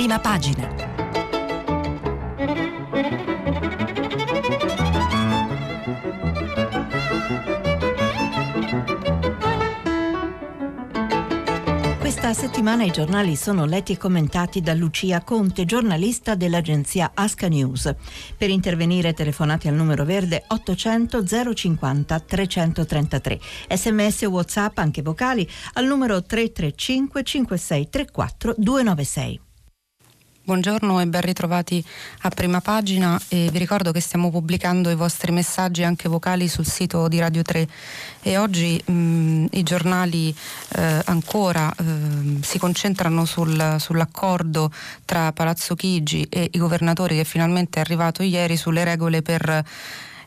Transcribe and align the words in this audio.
prima 0.00 0.18
pagina. 0.18 0.66
Questa 11.98 12.32
settimana 12.32 12.84
i 12.84 12.90
giornali 12.90 13.36
sono 13.36 13.66
letti 13.66 13.92
e 13.92 13.98
commentati 13.98 14.62
da 14.62 14.72
Lucia 14.72 15.20
Conte, 15.20 15.66
giornalista 15.66 16.34
dell'agenzia 16.34 17.10
Asca 17.12 17.48
News. 17.48 17.94
Per 18.38 18.48
intervenire 18.48 19.12
telefonate 19.12 19.68
al 19.68 19.74
numero 19.74 20.06
verde 20.06 20.44
800 20.46 21.22
050 21.54 22.20
333. 22.20 23.38
Sms 23.68 24.22
o 24.22 24.30
WhatsApp 24.30 24.78
anche 24.78 25.02
vocali 25.02 25.46
al 25.74 25.84
numero 25.84 26.22
335 26.22 27.22
5634 27.22 28.54
296. 28.56 29.40
Buongiorno 30.50 31.00
e 31.00 31.06
ben 31.06 31.20
ritrovati 31.20 31.82
a 32.22 32.28
prima 32.30 32.60
pagina 32.60 33.16
e 33.28 33.50
vi 33.52 33.58
ricordo 33.58 33.92
che 33.92 34.00
stiamo 34.00 34.32
pubblicando 34.32 34.90
i 34.90 34.96
vostri 34.96 35.30
messaggi 35.30 35.84
anche 35.84 36.08
vocali 36.08 36.48
sul 36.48 36.66
sito 36.66 37.06
di 37.06 37.20
Radio 37.20 37.42
3 37.42 37.68
e 38.22 38.36
oggi 38.36 38.82
mh, 38.84 39.46
i 39.52 39.62
giornali 39.62 40.34
eh, 40.74 41.02
ancora 41.04 41.72
eh, 41.78 42.42
si 42.42 42.58
concentrano 42.58 43.26
sul, 43.26 43.76
sull'accordo 43.78 44.72
tra 45.04 45.30
Palazzo 45.30 45.76
Chigi 45.76 46.26
e 46.28 46.48
i 46.50 46.58
governatori 46.58 47.14
che 47.14 47.24
finalmente 47.24 47.78
è 47.78 47.82
arrivato 47.82 48.24
ieri 48.24 48.56
sulle 48.56 48.82
regole 48.82 49.22
per 49.22 49.64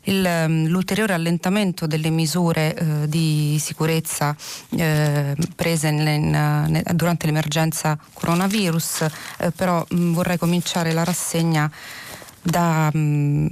il, 0.04 0.26
ehm, 0.26 0.68
l'ulteriore 0.68 1.14
allentamento 1.14 1.88
delle 1.88 2.10
misure 2.10 2.76
eh, 2.76 3.08
di 3.08 3.58
sicurezza 3.60 4.36
eh, 4.72 5.36
prese 5.56 5.88
in, 5.88 6.00
in, 6.08 6.84
durante 6.94 7.26
l'emergenza 7.26 7.98
coronavirus, 8.14 9.06
eh, 9.40 9.52
però 9.52 9.86
mh, 9.88 10.12
vorrei 10.12 10.38
cominciare 10.38 10.92
la 10.94 11.04
rassegna 11.04 11.72
da, 12.44 12.92
mm, 12.96 13.48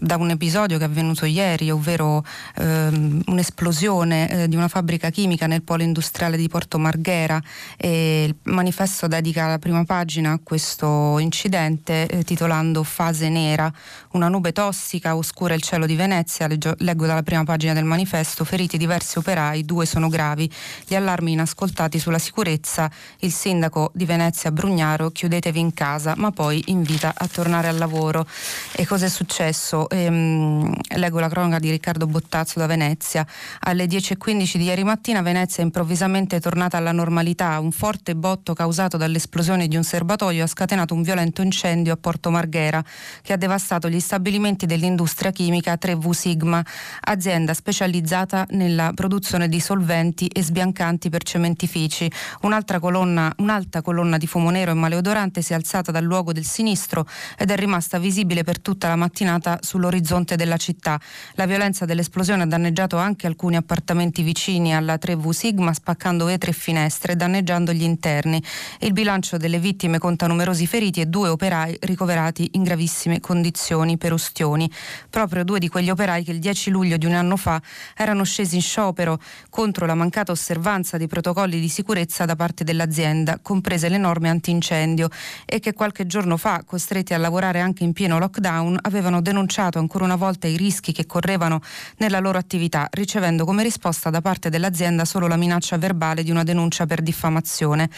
da, 0.00 0.16
un 0.16 0.30
episodio 0.30 0.78
che 0.78 0.84
è 0.84 0.86
avvenuto 0.86 1.26
ieri, 1.26 1.70
ovvero 1.70 2.24
ehm, 2.56 3.22
un'esplosione 3.26 4.30
eh, 4.44 4.48
di 4.48 4.54
una 4.54 4.68
fabbrica 4.68 5.10
chimica 5.10 5.46
nel 5.46 5.62
polo 5.62 5.82
industriale 5.82 6.36
di 6.36 6.48
Porto 6.48 6.78
Marghera. 6.78 7.42
E 7.76 8.24
il 8.28 8.36
manifesto 8.44 9.08
dedica 9.08 9.48
la 9.48 9.58
prima 9.58 9.84
pagina 9.84 10.32
a 10.32 10.40
questo 10.42 11.18
incidente 11.18 12.06
eh, 12.06 12.22
titolando 12.22 12.84
Fase 12.84 13.28
nera, 13.28 13.70
una 14.18 14.28
nube 14.28 14.52
tossica 14.52 15.16
oscura 15.16 15.54
il 15.54 15.62
cielo 15.62 15.86
di 15.86 15.94
Venezia, 15.94 16.48
leggo 16.48 17.06
dalla 17.06 17.22
prima 17.22 17.44
pagina 17.44 17.72
del 17.72 17.84
manifesto, 17.84 18.44
feriti 18.44 18.76
diversi 18.76 19.16
operai, 19.18 19.64
due 19.64 19.86
sono 19.86 20.08
gravi, 20.08 20.50
gli 20.86 20.96
allarmi 20.96 21.32
inascoltati 21.32 22.00
sulla 22.00 22.18
sicurezza, 22.18 22.90
il 23.20 23.32
sindaco 23.32 23.92
di 23.94 24.04
Venezia 24.04 24.50
Brugnaro 24.50 25.10
chiudetevi 25.10 25.60
in 25.60 25.72
casa, 25.72 26.14
ma 26.16 26.32
poi 26.32 26.62
invita 26.66 27.14
a 27.16 27.28
tornare 27.28 27.68
al 27.68 27.78
lavoro. 27.78 28.26
E 28.72 28.84
cosa 28.86 29.06
è 29.06 29.08
successo? 29.08 29.88
Ehm, 29.88 30.74
leggo 30.96 31.20
la 31.20 31.28
cronaca 31.28 31.60
di 31.60 31.70
Riccardo 31.70 32.06
Bottazzo 32.06 32.58
da 32.58 32.66
Venezia. 32.66 33.24
Alle 33.60 33.86
10.15 33.86 34.56
di 34.56 34.64
ieri 34.64 34.82
mattina 34.82 35.22
Venezia 35.22 35.62
è 35.62 35.66
improvvisamente 35.66 36.40
tornata 36.40 36.76
alla 36.76 36.92
normalità. 36.92 37.60
Un 37.60 37.70
forte 37.70 38.16
botto 38.16 38.52
causato 38.52 38.96
dall'esplosione 38.96 39.68
di 39.68 39.76
un 39.76 39.84
serbatoio 39.84 40.42
ha 40.42 40.48
scatenato 40.48 40.92
un 40.94 41.02
violento 41.02 41.40
incendio 41.40 41.92
a 41.92 41.96
Porto 41.96 42.30
Marghera 42.30 42.84
che 43.22 43.32
ha 43.32 43.36
devastato 43.36 43.88
gli 43.88 44.00
stabilimenti 44.08 44.64
dell'industria 44.64 45.30
chimica 45.32 45.76
3V 45.78 46.10
Sigma, 46.12 46.64
azienda 47.00 47.52
specializzata 47.52 48.46
nella 48.52 48.92
produzione 48.94 49.50
di 49.50 49.60
solventi 49.60 50.28
e 50.28 50.42
sbiancanti 50.42 51.10
per 51.10 51.22
cementifici. 51.22 52.10
Un'altra 52.40 52.78
colonna, 52.80 53.30
un'alta 53.36 53.82
colonna 53.82 54.16
di 54.16 54.26
fumo 54.26 54.48
nero 54.48 54.70
e 54.70 54.74
maleodorante 54.74 55.42
si 55.42 55.52
è 55.52 55.56
alzata 55.56 55.92
dal 55.92 56.04
luogo 56.04 56.32
del 56.32 56.46
sinistro 56.46 57.06
ed 57.36 57.50
è 57.50 57.56
rimasta 57.56 57.98
visibile 57.98 58.44
per 58.44 58.60
tutta 58.60 58.88
la 58.88 58.96
mattinata 58.96 59.58
sull'orizzonte 59.60 60.36
della 60.36 60.56
città. 60.56 60.98
La 61.34 61.44
violenza 61.44 61.84
dell'esplosione 61.84 62.44
ha 62.44 62.46
danneggiato 62.46 62.96
anche 62.96 63.26
alcuni 63.26 63.56
appartamenti 63.56 64.22
vicini 64.22 64.74
alla 64.74 64.94
3V 64.94 65.28
Sigma, 65.30 65.74
spaccando 65.74 66.24
vetri 66.24 66.48
e 66.48 66.54
finestre 66.54 67.14
danneggiando 67.14 67.74
gli 67.74 67.82
interni. 67.82 68.42
Il 68.78 68.94
bilancio 68.94 69.36
delle 69.36 69.58
vittime 69.58 69.98
conta 69.98 70.26
numerosi 70.26 70.66
feriti 70.66 71.02
e 71.02 71.06
due 71.06 71.28
operai 71.28 71.76
ricoverati 71.80 72.52
in 72.52 72.62
gravissime 72.62 73.20
condizioni 73.20 73.87
per 73.96 74.12
ustioni. 74.12 74.70
Proprio 75.08 75.44
due 75.44 75.58
di 75.58 75.68
quegli 75.68 75.90
operai 75.90 76.24
che 76.24 76.32
il 76.32 76.38
10 76.38 76.70
luglio 76.70 76.96
di 76.96 77.06
un 77.06 77.14
anno 77.14 77.36
fa 77.36 77.60
erano 77.96 78.24
scesi 78.24 78.56
in 78.56 78.62
sciopero 78.62 79.20
contro 79.48 79.86
la 79.86 79.94
mancata 79.94 80.32
osservanza 80.32 80.96
dei 80.96 81.06
protocolli 81.06 81.60
di 81.60 81.68
sicurezza 81.68 82.24
da 82.24 82.36
parte 82.36 82.64
dell'azienda, 82.64 83.38
comprese 83.40 83.88
le 83.88 83.98
norme 83.98 84.28
antincendio, 84.28 85.08
e 85.46 85.60
che 85.60 85.72
qualche 85.72 86.06
giorno 86.06 86.36
fa, 86.36 86.62
costretti 86.66 87.14
a 87.14 87.18
lavorare 87.18 87.60
anche 87.60 87.84
in 87.84 87.92
pieno 87.92 88.18
lockdown 88.18 88.78
avevano 88.82 89.20
denunciato 89.22 89.78
ancora 89.78 90.04
una 90.04 90.16
volta 90.16 90.46
i 90.46 90.56
rischi 90.56 90.92
che 90.92 91.06
correvano 91.06 91.60
nella 91.98 92.18
loro 92.18 92.38
attività, 92.38 92.88
ricevendo 92.90 93.44
come 93.44 93.62
risposta 93.62 94.10
da 94.10 94.20
parte 94.20 94.50
dell'azienda 94.50 95.04
solo 95.04 95.26
la 95.26 95.36
minaccia 95.36 95.78
verbale 95.78 96.22
di 96.22 96.30
una 96.30 96.42
denuncia 96.42 96.86
per 96.86 97.00
diffamazione. 97.00 97.88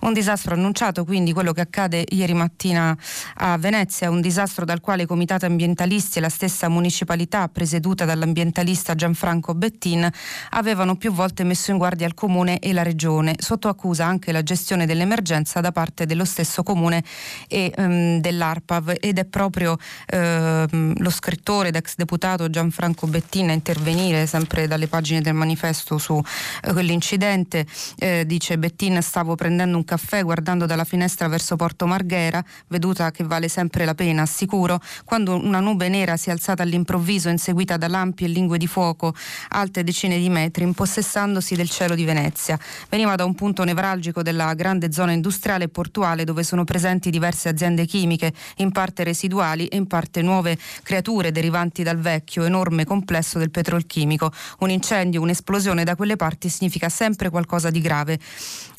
Un 0.00 0.12
disastro 0.12 0.54
annunciato 0.54 1.04
quindi 1.04 1.32
quello 1.32 1.52
che 1.52 1.62
accade 1.62 2.04
ieri 2.08 2.34
mattina 2.34 2.96
a 3.36 3.58
Venezia, 3.58 4.10
un 4.10 4.20
disastro 4.20 4.64
dal 4.64 4.80
quale 4.80 5.02
i 5.02 5.06
comitati 5.06 5.33
ambientalisti 5.42 6.18
e 6.18 6.20
la 6.20 6.28
stessa 6.28 6.68
municipalità 6.68 7.48
presieduta 7.48 8.04
dall'ambientalista 8.04 8.94
Gianfranco 8.94 9.54
Bettin 9.54 10.08
avevano 10.50 10.96
più 10.96 11.12
volte 11.12 11.44
messo 11.44 11.70
in 11.70 11.78
guardia 11.78 12.06
il 12.06 12.14
comune 12.14 12.58
e 12.58 12.72
la 12.72 12.82
regione, 12.82 13.34
sotto 13.38 13.68
accusa 13.68 14.06
anche 14.06 14.32
la 14.32 14.42
gestione 14.42 14.86
dell'emergenza 14.86 15.60
da 15.60 15.72
parte 15.72 16.06
dello 16.06 16.24
stesso 16.24 16.62
comune 16.62 17.02
e 17.48 17.72
um, 17.76 18.20
dell'ARPAV 18.20 18.96
ed 19.00 19.18
è 19.18 19.24
proprio 19.24 19.76
ehm, 20.06 20.94
lo 20.98 21.10
scrittore 21.10 21.68
ed 21.68 21.76
ex 21.76 21.94
deputato 21.96 22.50
Gianfranco 22.50 23.06
Bettina 23.06 23.50
a 23.50 23.54
intervenire 23.54 24.26
sempre 24.26 24.66
dalle 24.66 24.88
pagine 24.88 25.20
del 25.20 25.34
manifesto 25.34 25.98
su 25.98 26.20
eh, 26.62 26.72
quell'incidente. 26.72 27.66
Eh, 27.98 28.24
dice 28.26 28.58
Bettina 28.58 29.00
stavo 29.00 29.34
prendendo 29.34 29.76
un 29.76 29.84
caffè 29.84 30.22
guardando 30.22 30.66
dalla 30.66 30.84
finestra 30.84 31.28
verso 31.28 31.56
Porto 31.56 31.86
Marghera, 31.86 32.44
veduta 32.68 33.10
che 33.10 33.24
vale 33.24 33.48
sempre 33.48 33.84
la 33.84 33.94
pena, 33.94 34.22
assicuro, 34.22 34.80
quando 35.04 35.23
una 35.32 35.60
nube 35.60 35.88
nera 35.88 36.16
si 36.16 36.28
è 36.28 36.32
alzata 36.32 36.62
all'improvviso 36.62 37.28
inseguita 37.28 37.76
da 37.76 37.88
lampi 37.88 38.24
e 38.24 38.28
lingue 38.28 38.58
di 38.58 38.66
fuoco 38.66 39.14
alte 39.48 39.82
decine 39.82 40.18
di 40.18 40.28
metri, 40.28 40.64
impossessandosi 40.64 41.54
del 41.54 41.70
cielo 41.70 41.94
di 41.94 42.04
Venezia. 42.04 42.58
Veniva 42.88 43.14
da 43.14 43.24
un 43.24 43.34
punto 43.34 43.64
nevralgico 43.64 44.22
della 44.22 44.54
grande 44.54 44.92
zona 44.92 45.12
industriale 45.12 45.64
e 45.64 45.68
portuale 45.68 46.24
dove 46.24 46.42
sono 46.42 46.64
presenti 46.64 47.10
diverse 47.10 47.48
aziende 47.48 47.86
chimiche, 47.86 48.32
in 48.56 48.72
parte 48.72 49.04
residuali 49.04 49.66
e 49.66 49.76
in 49.76 49.86
parte 49.86 50.22
nuove 50.22 50.58
creature 50.82 51.32
derivanti 51.32 51.82
dal 51.82 51.98
vecchio 51.98 52.44
enorme 52.44 52.84
complesso 52.84 53.38
del 53.38 53.50
petrolchimico. 53.50 54.32
Un 54.60 54.70
incendio, 54.70 55.20
un'esplosione 55.20 55.84
da 55.84 55.96
quelle 55.96 56.16
parti 56.16 56.48
significa 56.48 56.88
sempre 56.88 57.30
qualcosa 57.30 57.70
di 57.70 57.80
grave. 57.80 58.18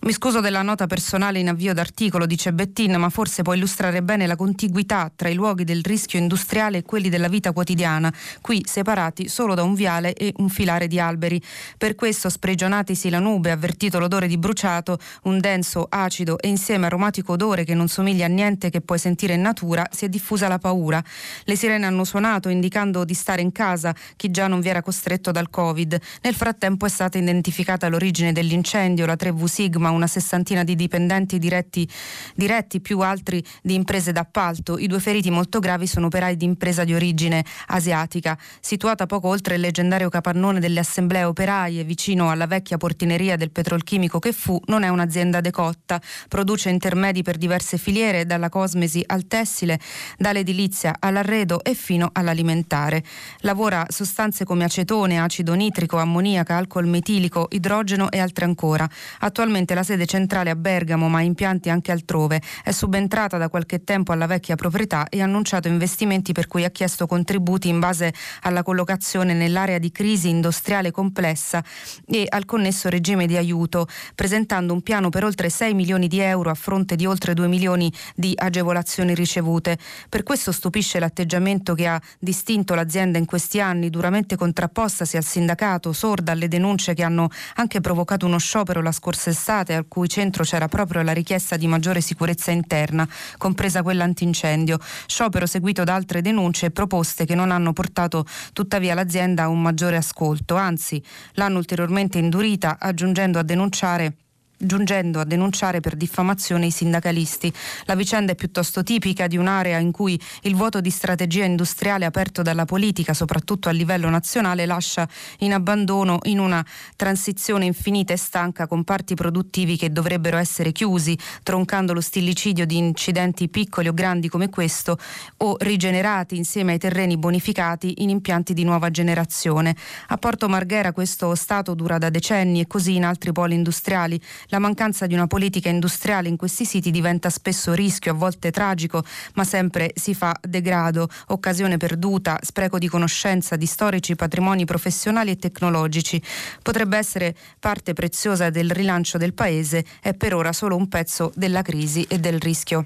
Mi 0.06 0.14
scuso 0.14 0.40
della 0.40 0.62
nota 0.62 0.86
personale 0.86 1.40
in 1.40 1.50
avvio 1.50 1.74
d'articolo, 1.74 2.28
dice 2.28 2.54
Bettin, 2.54 2.96
ma 2.98 3.10
forse 3.10 3.42
può 3.42 3.56
illustrare 3.56 4.04
bene 4.04 4.28
la 4.28 4.36
contiguità 4.36 5.12
tra 5.16 5.30
i 5.30 5.34
luoghi 5.34 5.64
del 5.64 5.82
rischio 5.82 6.20
industriale 6.20 6.78
e 6.78 6.84
quelli 6.84 7.10
della 7.10 7.28
vita 7.28 7.52
quotidiana, 7.54 8.14
qui 8.40 8.64
separati 8.68 9.28
solo 9.28 9.56
da 9.56 9.64
un 9.64 9.74
viale 9.74 10.14
e 10.14 10.32
un 10.38 10.50
filare 10.50 10.86
di 10.86 11.00
alberi. 11.00 11.42
Per 11.76 11.96
questo, 11.96 12.30
sprigionatisi 12.30 13.10
la 13.10 13.18
nube, 13.18 13.50
avvertito 13.50 13.98
l'odore 13.98 14.28
di 14.28 14.38
bruciato, 14.38 15.00
un 15.24 15.40
denso, 15.40 15.88
acido 15.90 16.38
e 16.38 16.50
insieme 16.50 16.86
aromatico 16.86 17.32
odore 17.32 17.64
che 17.64 17.74
non 17.74 17.88
somiglia 17.88 18.26
a 18.26 18.30
niente 18.30 18.70
che 18.70 18.82
puoi 18.82 19.00
sentire 19.00 19.34
in 19.34 19.42
natura, 19.42 19.88
si 19.90 20.06
è 20.06 20.08
diffusa 20.08 20.48
la 20.48 20.60
paura. 20.60 21.04
Le 21.46 21.56
sirene 21.56 21.88
hanno 21.88 22.04
suonato 22.04 22.50
indicando 22.50 23.06
di 23.06 23.16
stare 23.16 23.42
in 23.42 23.52
casa 23.52 23.96
chi 24.16 24.30
già 24.30 24.46
non 24.46 24.60
vi 24.60 24.70
era 24.70 24.84
costretto 24.84 25.32
dal 25.32 25.50
Covid. 25.50 26.00
Nel 26.22 26.36
frattempo 26.36 26.86
è 26.86 26.90
stata 26.90 27.18
identificata 27.18 27.90
l'origine 27.90 28.32
dell'incendio, 28.34 29.08
la 29.08 29.16
3V 29.16 29.46
Sigma, 29.46 29.94
una 29.96 30.08
sessantina 30.08 30.64
di 30.64 30.76
dipendenti 30.76 31.40
diretti, 31.40 31.88
diretti, 32.36 32.80
più 32.80 33.00
altri 33.00 33.44
di 33.64 33.74
imprese 33.74 34.12
d'appalto. 34.12 34.78
I 34.78 34.88
due 34.88 35.00
feriti 35.00 35.32
molto 35.32 35.60
gravi 35.60 35.88
sono 35.88 36.06
operai 36.06 36.38
di 36.38 36.46
impresa 36.46 36.84
di 36.84 36.94
origine 36.94 37.44
asiatica. 37.68 38.38
Situata 38.60 39.08
poco 39.08 39.28
oltre 39.28 39.56
il 39.56 39.62
leggendario 39.62 40.10
capannone 40.10 40.60
delle 40.60 40.80
assemblee 40.82 41.24
operaie, 41.24 41.84
vicino 41.84 42.30
alla 42.30 42.46
vecchia 42.46 42.78
portineria 42.78 43.36
del 43.36 43.52
petrolchimico 43.52 44.20
che 44.20 44.32
fu, 44.32 44.62
non 44.68 44.84
è 44.84 44.90
un'azienda 44.90 45.42
decotta. 45.42 46.00
Produce 46.28 46.70
intermedi 46.70 47.24
per 47.24 47.38
diverse 47.38 47.78
filiere, 47.78 48.26
dalla 48.26 48.50
cosmesi 48.50 49.04
al 49.06 49.26
tessile, 49.26 49.80
dalle 50.18 50.34
dall'edilizia 50.36 50.98
all'arredo 51.00 51.64
e 51.64 51.74
fino 51.74 52.10
all'alimentare. 52.12 53.04
Lavora 53.40 53.86
sostanze 53.88 54.44
come 54.44 54.66
acetone, 54.66 55.20
acido 55.20 55.54
nitrico, 55.54 55.98
ammoniaca, 55.98 56.58
alcol 56.58 56.88
metilico, 56.88 57.48
idrogeno 57.52 58.12
e 58.12 58.20
altre 58.20 58.46
ancora. 58.46 58.88
Attualmente 59.20 59.74
la 59.76 59.84
sede 59.84 60.08
centrale 60.08 60.50
a 60.50 60.56
Bergamo, 60.56 61.08
ma 61.08 61.22
impianti 61.22 61.70
anche 61.70 61.92
altrove, 61.92 62.42
è 62.64 62.72
subentrata 62.72 63.38
da 63.38 63.50
qualche 63.50 63.84
tempo 63.84 64.12
alla 64.12 64.26
vecchia 64.26 64.56
proprietà 64.56 65.08
e 65.10 65.22
ha 65.22 65.26
annunciato 65.26 65.68
investimenti 65.68 66.32
per 66.32 66.48
cui 66.48 66.64
ha 66.64 66.72
chiesto 66.72 67.06
contributi 67.06 67.68
in 67.68 67.80
base 67.80 68.14
alla 68.42 68.64
collocazione 68.64 69.34
nell'area 69.34 69.78
di 69.78 69.92
crisi 69.92 70.30
industriale 70.30 70.90
complessa 70.92 71.64
e 72.08 72.26
al 72.28 72.46
connesso 72.46 72.90
regime 72.90 73.28
di 73.28 73.38
aiuto, 73.38 73.88
presentando 74.16 74.74
un 74.74 74.82
piano 74.82 75.10
per 75.10 75.24
oltre 75.24 75.50
6 75.50 75.74
milioni 75.74 76.08
di 76.08 76.20
euro 76.20 76.50
a 76.50 76.56
fronte 76.56 76.96
di 76.96 77.06
oltre 77.06 77.34
2 77.34 77.48
milioni 77.48 77.92
di 78.16 78.34
agevolazioni 78.36 79.14
ricevute. 79.14 79.78
Per 80.10 80.24
questo 80.24 80.52
stupisce 80.52 81.00
l'atteggiamento 81.00 81.76
che 81.76 81.88
ha 81.88 82.02
distinto 82.18 82.74
l'azienda 82.74 83.18
in 83.18 83.26
questi 83.26 83.60
anni, 83.60 83.90
duramente 83.90 84.38
contrappostasi 84.38 85.18
al 85.18 85.24
sindacato, 85.26 85.92
sorda 85.92 86.32
alle 86.32 86.48
denunce 86.48 86.94
che 86.94 87.04
hanno 87.04 87.30
anche 87.56 87.82
provocato 87.82 88.26
uno 88.26 88.38
sciopero 88.38 88.82
la 88.82 88.94
scorsa 88.94 89.30
estate, 89.30 89.65
al 89.74 89.88
cui 89.88 90.08
centro 90.08 90.44
c'era 90.44 90.68
proprio 90.68 91.02
la 91.02 91.14
richiesta 91.14 91.58
di 91.58 91.68
maggiore 91.68 92.02
sicurezza 92.02 92.52
interna, 92.52 93.08
compresa 93.38 93.82
quella 93.82 94.04
antincendio. 94.04 94.78
Sciopero 95.08 95.46
seguito 95.46 95.84
da 95.84 95.96
altre 95.96 96.22
denunce 96.22 96.68
e 96.68 96.72
proposte 96.72 97.26
che 97.26 97.36
non 97.36 97.52
hanno 97.52 97.74
portato 97.74 98.26
tuttavia 98.54 98.94
l'azienda 98.94 99.44
a 99.44 99.48
un 99.48 99.62
maggiore 99.62 99.98
ascolto, 99.98 100.56
anzi 100.56 101.02
l'hanno 101.34 101.58
ulteriormente 101.58 102.18
indurita 102.18 102.78
aggiungendo 102.80 103.40
a 103.40 103.44
denunciare 103.44 104.16
giungendo 104.58 105.20
a 105.20 105.26
denunciare 105.26 105.80
per 105.80 105.96
diffamazione 105.96 106.68
i 106.68 106.72
sindacalisti. 106.72 107.52
La 107.86 107.96
vicenda 107.96 108.32
è 108.32 108.36
piuttosto 108.36 108.84
tipica 108.84 109.28
di 109.28 109.38
un'area 109.38 109.78
in 109.78 109.92
cui 109.92 110.20
il 110.42 110.56
vuoto 110.56 110.82
di 110.82 110.90
strategia 110.90 111.44
industriale 111.44 112.06
aperto 112.06 112.42
dalla 112.42 112.66
politica, 112.66 113.14
soprattutto 113.14 113.70
a 113.70 113.72
livello 113.72 114.10
nazionale, 114.10 114.66
lascia 114.66 115.08
in 115.40 115.54
abbandono 115.54 116.20
in 116.24 116.40
una 116.40 116.66
transizione 116.96 117.66
infinita 117.66 118.14
e 118.14 118.18
stanca 118.18 118.68
comparti 118.68 119.16
produttivi 119.16 119.78
che 119.78 119.92
dovrebbero 119.92 120.38
essere 120.38 120.72
chiusi, 120.72 121.18
troncando 121.44 121.94
lo 121.94 122.02
stillicidio 122.02 122.66
di 122.66 122.78
incidenti 122.78 123.50
piccoli 123.50 123.88
o 123.88 123.94
grandi 123.94 124.30
come 124.30 124.50
questo 124.50 124.98
o 125.38 125.58
rigenerati 125.60 126.38
insieme 126.38 126.74
ai 126.74 126.80
terreni 126.80 127.18
bonificati 127.18 128.04
in 128.04 128.10
impianti 128.10 128.54
di 128.54 128.64
nuova 128.64 128.90
generazione. 128.92 129.76
A 130.08 130.18
Porto 130.18 130.48
Marghera 130.48 130.92
questo 130.92 131.36
stato 131.36 131.74
dura 131.74 131.98
da 131.98 132.10
decenni 132.10 132.62
e 132.62 132.68
così 132.68 132.96
in 132.96 133.06
altri 133.06 133.32
poli 133.32 133.56
industriali 133.56 134.20
la 134.48 134.60
mancanza 134.60 135.08
di 135.08 135.14
una 135.14 135.28
politica 135.28 135.70
industriale 135.70 136.30
in 136.30 136.38
questi 136.38 136.66
siti 136.66 136.92
diventa 136.92 137.30
spesso 137.30 137.74
rischio, 137.74 138.12
a 138.12 138.16
volte 138.16 138.52
tragico, 138.52 139.04
ma 139.34 139.44
sempre 139.44 139.92
si 139.96 140.14
fa 140.14 140.36
degrado, 140.42 141.10
occasione 141.28 141.78
perduta, 141.78 142.40
spreco 142.42 142.78
di 142.78 142.88
conoscenza, 142.88 143.56
di 143.56 143.66
storici 143.66 144.16
patrimoni 144.16 144.66
professionali 144.66 145.32
e 145.32 145.38
tecnologici. 145.38 146.22
Potrebbe 146.62 146.98
essere 146.98 147.36
parte 147.60 147.94
preziosa 147.94 148.50
del 148.50 148.72
rilancio 148.72 149.18
del 149.18 149.34
paese, 149.34 149.86
è 150.02 150.14
per 150.14 150.34
ora 150.34 150.54
solo 150.54 150.76
un 150.76 150.88
pezzo 150.88 151.32
della 151.36 151.62
crisi 151.62 152.06
e 152.08 152.20
del 152.20 152.40
rischio 152.40 152.86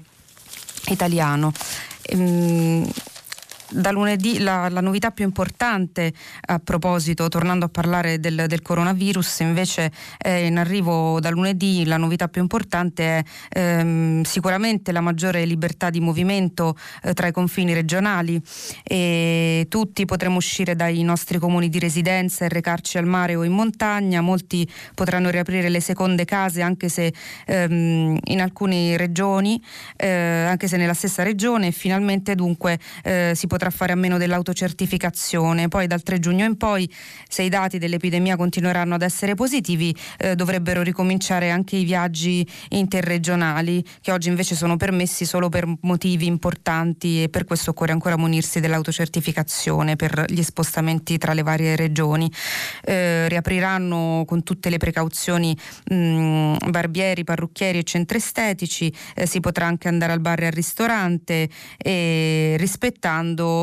italiano. 0.88 1.52
Ehm, 2.02 2.88
da 3.70 3.90
lunedì 3.90 4.38
la, 4.38 4.68
la, 4.68 4.80
novità 4.80 5.10
più 5.10 5.24
importante 5.24 6.12
a 6.46 6.58
proposito, 6.58 7.28
tornando 7.28 7.66
a 7.66 7.68
parlare 7.68 8.18
del, 8.18 8.44
del 8.48 8.62
coronavirus, 8.62 9.40
invece 9.40 9.92
è 10.18 10.28
in 10.28 10.58
arrivo 10.58 11.20
da 11.20 11.30
lunedì, 11.30 11.84
la 11.84 11.96
novità 11.96 12.28
più 12.28 12.40
importante 12.40 13.04
è 13.04 13.22
ehm, 13.50 14.22
sicuramente 14.22 14.92
la 14.92 15.00
maggiore 15.00 15.44
libertà 15.44 15.90
di 15.90 16.00
movimento 16.00 16.76
eh, 17.02 17.14
tra 17.14 17.28
i 17.28 17.32
confini 17.32 17.72
regionali. 17.72 18.40
E 18.82 19.66
tutti 19.68 20.04
potremo 20.04 20.36
uscire 20.36 20.74
dai 20.74 21.02
nostri 21.02 21.38
comuni 21.38 21.68
di 21.68 21.78
residenza 21.78 22.44
e 22.44 22.48
recarci 22.48 22.98
al 22.98 23.06
mare 23.06 23.36
o 23.36 23.44
in 23.44 23.52
montagna, 23.52 24.20
molti 24.20 24.68
potranno 24.94 25.30
riaprire 25.30 25.68
le 25.68 25.80
seconde 25.80 26.24
case 26.24 26.62
anche 26.62 26.88
se 26.88 27.12
ehm, 27.46 28.18
in 28.24 28.40
alcune 28.40 28.96
regioni, 28.96 29.62
eh, 29.96 30.08
anche 30.08 30.66
se 30.66 30.76
nella 30.76 30.94
stessa 30.94 31.22
regione. 31.22 31.68
E 31.68 31.72
finalmente 31.72 32.34
dunque 32.34 32.78
eh, 33.02 33.32
si 33.34 33.46
potrà 33.46 33.59
potrà 33.60 33.68
fare 33.76 33.92
a 33.92 33.96
meno 33.96 34.16
dell'autocertificazione. 34.16 35.68
Poi 35.68 35.86
dal 35.86 36.02
3 36.02 36.18
giugno 36.18 36.46
in 36.46 36.56
poi, 36.56 36.90
se 37.28 37.42
i 37.42 37.50
dati 37.50 37.76
dell'epidemia 37.76 38.36
continueranno 38.36 38.94
ad 38.94 39.02
essere 39.02 39.34
positivi, 39.34 39.94
eh, 40.16 40.34
dovrebbero 40.34 40.80
ricominciare 40.80 41.50
anche 41.50 41.76
i 41.76 41.84
viaggi 41.84 42.46
interregionali, 42.70 43.84
che 44.00 44.12
oggi 44.12 44.30
invece 44.30 44.54
sono 44.54 44.78
permessi 44.78 45.26
solo 45.26 45.50
per 45.50 45.66
motivi 45.82 46.24
importanti 46.24 47.24
e 47.24 47.28
per 47.28 47.44
questo 47.44 47.72
occorre 47.72 47.92
ancora 47.92 48.16
munirsi 48.16 48.60
dell'autocertificazione 48.60 49.94
per 49.94 50.24
gli 50.28 50.42
spostamenti 50.42 51.18
tra 51.18 51.34
le 51.34 51.42
varie 51.42 51.76
regioni. 51.76 52.32
Eh, 52.82 53.28
riapriranno 53.28 54.24
con 54.26 54.42
tutte 54.42 54.70
le 54.70 54.78
precauzioni 54.78 55.54
mh, 55.84 56.70
barbieri, 56.70 57.24
parrucchieri 57.24 57.80
e 57.80 57.82
centri 57.82 58.16
estetici, 58.16 58.90
eh, 59.14 59.26
si 59.26 59.40
potrà 59.40 59.66
anche 59.66 59.88
andare 59.88 60.12
al 60.12 60.20
bar 60.20 60.44
e 60.44 60.46
al 60.46 60.52
ristorante 60.52 61.50
e 61.76 62.54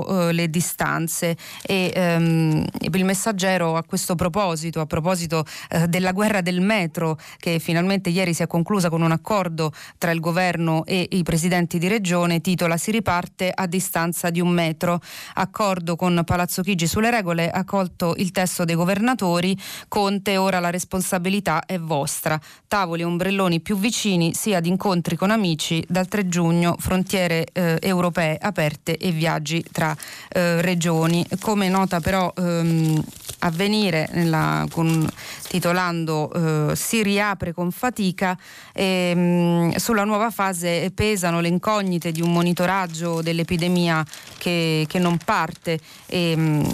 eh, 0.08 0.34
le 0.34 0.50
distanze 0.50 1.36
e 1.64 1.92
ehm, 1.94 2.66
il 2.92 3.06
messaggero 3.06 3.76
a 3.76 3.84
questo 3.84 4.16
proposito, 4.16 4.82
a 4.82 4.86
proposito 4.86 5.46
eh, 5.70 5.88
della 5.88 6.12
guerra 6.12 6.42
del 6.42 6.62
metro 6.62 7.18
che 7.38 7.60
finalmente 7.60 8.10
ieri 8.10 8.34
si 8.34 8.44
è 8.44 8.48
conclusa 8.48 8.90
con 8.90 9.02
un 9.02 9.12
accordo 9.12 9.72
tra 9.98 10.12
il 10.12 10.20
governo 10.20 10.84
e 10.86 11.08
i 11.12 11.24
presidenti 11.24 11.80
di 11.80 11.88
regione, 11.88 12.42
titola 12.42 12.78
Si 12.78 12.92
riparte 12.92 13.52
a 13.54 13.66
distanza 13.68 14.30
di 14.30 14.42
un 14.42 14.50
metro. 14.50 15.00
Accordo 15.36 15.96
con 15.96 16.22
Palazzo 16.26 16.62
Chigi 16.62 16.88
sulle 16.88 17.12
regole, 17.12 17.50
ha 17.50 17.64
colto 17.64 18.14
il 18.18 18.32
testo 18.32 18.66
dei 18.66 18.76
governatori, 18.76 19.58
Conte 19.88 20.38
ora 20.38 20.60
la 20.60 20.70
responsabilità 20.70 21.66
è 21.66 21.80
vostra. 21.80 22.40
Tavoli 22.68 23.02
e 23.02 23.06
ombrelloni 23.06 23.62
più 23.62 23.78
vicini 23.78 24.34
sia 24.34 24.58
ad 24.58 24.66
incontri 24.66 25.16
con 25.16 25.32
amici 25.32 25.84
dal 25.88 26.08
3 26.08 26.28
giugno, 26.28 26.76
frontiere 26.78 27.46
eh, 27.54 27.78
europee 27.82 28.38
aperte 28.40 28.98
e 28.98 29.12
viaggi 29.12 29.64
tra 29.78 29.96
eh, 30.30 30.60
regioni. 30.64 31.24
Come 31.40 31.70
nota 31.70 32.00
però 32.00 32.34
ehm, 32.36 33.04
avvenire 33.40 34.10
nella, 34.14 34.66
con, 34.72 35.08
titolando 35.48 36.72
eh, 36.72 36.76
Si 36.76 37.04
riapre 37.04 37.54
con 37.54 37.70
fatica, 37.70 38.36
ehm, 38.74 39.76
sulla 39.76 40.04
nuova 40.04 40.32
fase 40.32 40.92
pesano 40.96 41.42
le 41.42 41.50
incognite 41.50 42.12
di 42.12 42.22
un 42.22 42.32
monitoraggio 42.32 43.22
dell'epidemia 43.22 44.04
che, 44.40 44.86
che 44.88 44.98
non 44.98 45.20
parte. 45.24 45.80
Ehm, 46.08 46.68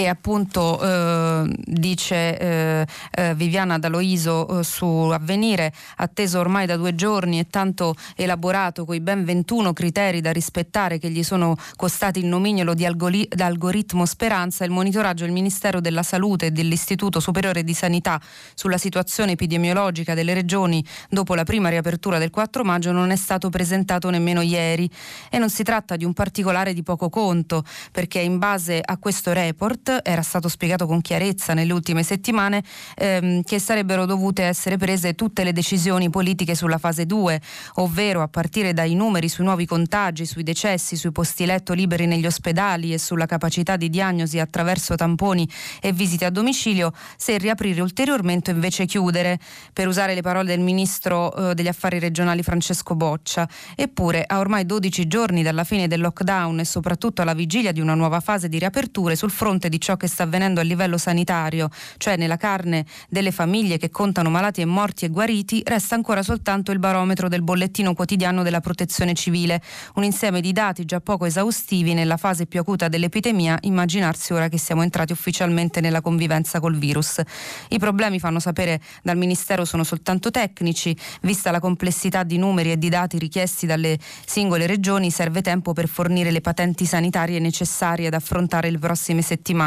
e 0.00 0.08
appunto 0.08 0.80
eh, 0.80 1.54
dice 1.66 2.38
eh, 2.38 2.86
eh, 3.10 3.34
Viviana 3.34 3.78
Daloiso 3.78 4.60
eh, 4.60 4.64
su 4.64 4.86
Avvenire, 4.86 5.74
atteso 5.96 6.38
ormai 6.38 6.64
da 6.64 6.76
due 6.76 6.94
giorni 6.94 7.38
e 7.38 7.48
tanto 7.50 7.94
elaborato 8.16 8.86
con 8.86 8.94
i 8.94 9.00
ben 9.00 9.26
21 9.26 9.74
criteri 9.74 10.22
da 10.22 10.32
rispettare 10.32 10.98
che 10.98 11.10
gli 11.10 11.22
sono 11.22 11.54
costati 11.76 12.18
il 12.18 12.26
nomignolo 12.26 12.72
di 12.72 12.86
algori- 12.86 13.28
algoritmo 13.36 14.06
Speranza, 14.06 14.64
il 14.64 14.70
monitoraggio 14.70 15.24
del 15.24 15.34
Ministero 15.34 15.82
della 15.82 16.02
Salute 16.02 16.46
e 16.46 16.50
dell'Istituto 16.50 17.20
Superiore 17.20 17.62
di 17.62 17.74
Sanità 17.74 18.18
sulla 18.54 18.78
situazione 18.78 19.32
epidemiologica 19.32 20.14
delle 20.14 20.32
regioni 20.32 20.82
dopo 21.10 21.34
la 21.34 21.44
prima 21.44 21.68
riapertura 21.68 22.16
del 22.16 22.30
4 22.30 22.64
maggio 22.64 22.90
non 22.90 23.10
è 23.10 23.16
stato 23.16 23.50
presentato 23.50 24.08
nemmeno 24.08 24.40
ieri. 24.40 24.88
E 25.28 25.36
non 25.36 25.50
si 25.50 25.62
tratta 25.62 25.96
di 25.96 26.06
un 26.06 26.14
particolare 26.14 26.72
di 26.72 26.82
poco 26.82 27.10
conto 27.10 27.64
perché 27.92 28.20
in 28.20 28.38
base 28.38 28.80
a 28.82 28.96
questo 28.96 29.34
report 29.34 29.88
era 30.02 30.22
stato 30.22 30.48
spiegato 30.48 30.86
con 30.86 31.00
chiarezza 31.00 31.54
nelle 31.54 31.72
ultime 31.72 32.02
settimane 32.02 32.62
ehm, 32.96 33.42
che 33.42 33.58
sarebbero 33.58 34.06
dovute 34.06 34.44
essere 34.44 34.76
prese 34.76 35.14
tutte 35.14 35.44
le 35.44 35.52
decisioni 35.52 36.10
politiche 36.10 36.54
sulla 36.54 36.78
fase 36.78 37.06
2, 37.06 37.40
ovvero 37.74 38.22
a 38.22 38.28
partire 38.28 38.72
dai 38.72 38.94
numeri 38.94 39.28
sui 39.28 39.44
nuovi 39.44 39.66
contagi, 39.66 40.26
sui 40.26 40.42
decessi, 40.42 40.96
sui 40.96 41.12
posti 41.12 41.46
letto 41.46 41.72
liberi 41.72 42.06
negli 42.06 42.26
ospedali 42.26 42.92
e 42.92 42.98
sulla 42.98 43.26
capacità 43.26 43.76
di 43.76 43.88
diagnosi 43.88 44.38
attraverso 44.38 44.94
tamponi 44.94 45.48
e 45.80 45.92
visite 45.92 46.24
a 46.24 46.30
domicilio, 46.30 46.92
se 47.16 47.38
riaprire 47.38 47.80
ulteriormente 47.80 48.50
o 48.50 48.54
invece 48.54 48.86
chiudere, 48.86 49.38
per 49.72 49.88
usare 49.88 50.14
le 50.14 50.20
parole 50.20 50.46
del 50.46 50.60
ministro 50.60 51.50
eh, 51.50 51.54
degli 51.54 51.68
affari 51.68 51.98
regionali 51.98 52.42
Francesco 52.42 52.94
Boccia. 52.94 53.48
Eppure, 53.74 54.24
a 54.26 54.38
ormai 54.38 54.66
12 54.66 55.06
giorni 55.06 55.42
dalla 55.42 55.64
fine 55.64 55.88
del 55.88 56.00
lockdown 56.00 56.60
e 56.60 56.64
soprattutto 56.64 57.22
alla 57.22 57.34
vigilia 57.34 57.72
di 57.72 57.80
una 57.80 57.94
nuova 57.94 58.20
fase 58.20 58.48
di 58.48 58.58
riaperture 58.58 59.16
sul 59.16 59.30
fronte 59.30 59.68
di 59.70 59.80
ciò 59.80 59.96
che 59.96 60.06
sta 60.06 60.24
avvenendo 60.24 60.60
a 60.60 60.62
livello 60.62 60.98
sanitario, 60.98 61.70
cioè 61.96 62.18
nella 62.18 62.36
carne 62.36 62.84
delle 63.08 63.30
famiglie 63.30 63.78
che 63.78 63.88
contano 63.88 64.28
malati 64.28 64.60
e 64.60 64.66
morti 64.66 65.06
e 65.06 65.08
guariti, 65.08 65.62
resta 65.64 65.94
ancora 65.94 66.22
soltanto 66.22 66.72
il 66.72 66.78
barometro 66.78 67.28
del 67.28 67.40
bollettino 67.40 67.94
quotidiano 67.94 68.42
della 68.42 68.60
protezione 68.60 69.14
civile, 69.14 69.62
un 69.94 70.04
insieme 70.04 70.42
di 70.42 70.52
dati 70.52 70.84
già 70.84 71.00
poco 71.00 71.24
esaustivi 71.24 71.94
nella 71.94 72.18
fase 72.18 72.44
più 72.44 72.60
acuta 72.60 72.88
dell'epidemia, 72.88 73.56
immaginarsi 73.62 74.34
ora 74.34 74.48
che 74.48 74.58
siamo 74.58 74.82
entrati 74.82 75.12
ufficialmente 75.12 75.80
nella 75.80 76.02
convivenza 76.02 76.60
col 76.60 76.76
virus. 76.76 77.20
I 77.68 77.78
problemi, 77.78 78.18
fanno 78.18 78.40
sapere 78.40 78.80
dal 79.02 79.16
Ministero, 79.16 79.64
sono 79.64 79.84
soltanto 79.84 80.30
tecnici, 80.30 80.96
vista 81.22 81.50
la 81.50 81.60
complessità 81.60 82.24
di 82.24 82.36
numeri 82.36 82.72
e 82.72 82.78
di 82.78 82.88
dati 82.88 83.18
richiesti 83.18 83.66
dalle 83.66 83.98
singole 84.26 84.66
regioni, 84.66 85.10
serve 85.10 85.40
tempo 85.40 85.72
per 85.72 85.86
fornire 85.86 86.32
le 86.32 86.40
patenti 86.40 86.84
sanitarie 86.84 87.38
necessarie 87.38 88.08
ad 88.08 88.14
affrontare 88.14 88.70
le 88.70 88.78
prossime 88.78 89.22
settimane, 89.22 89.59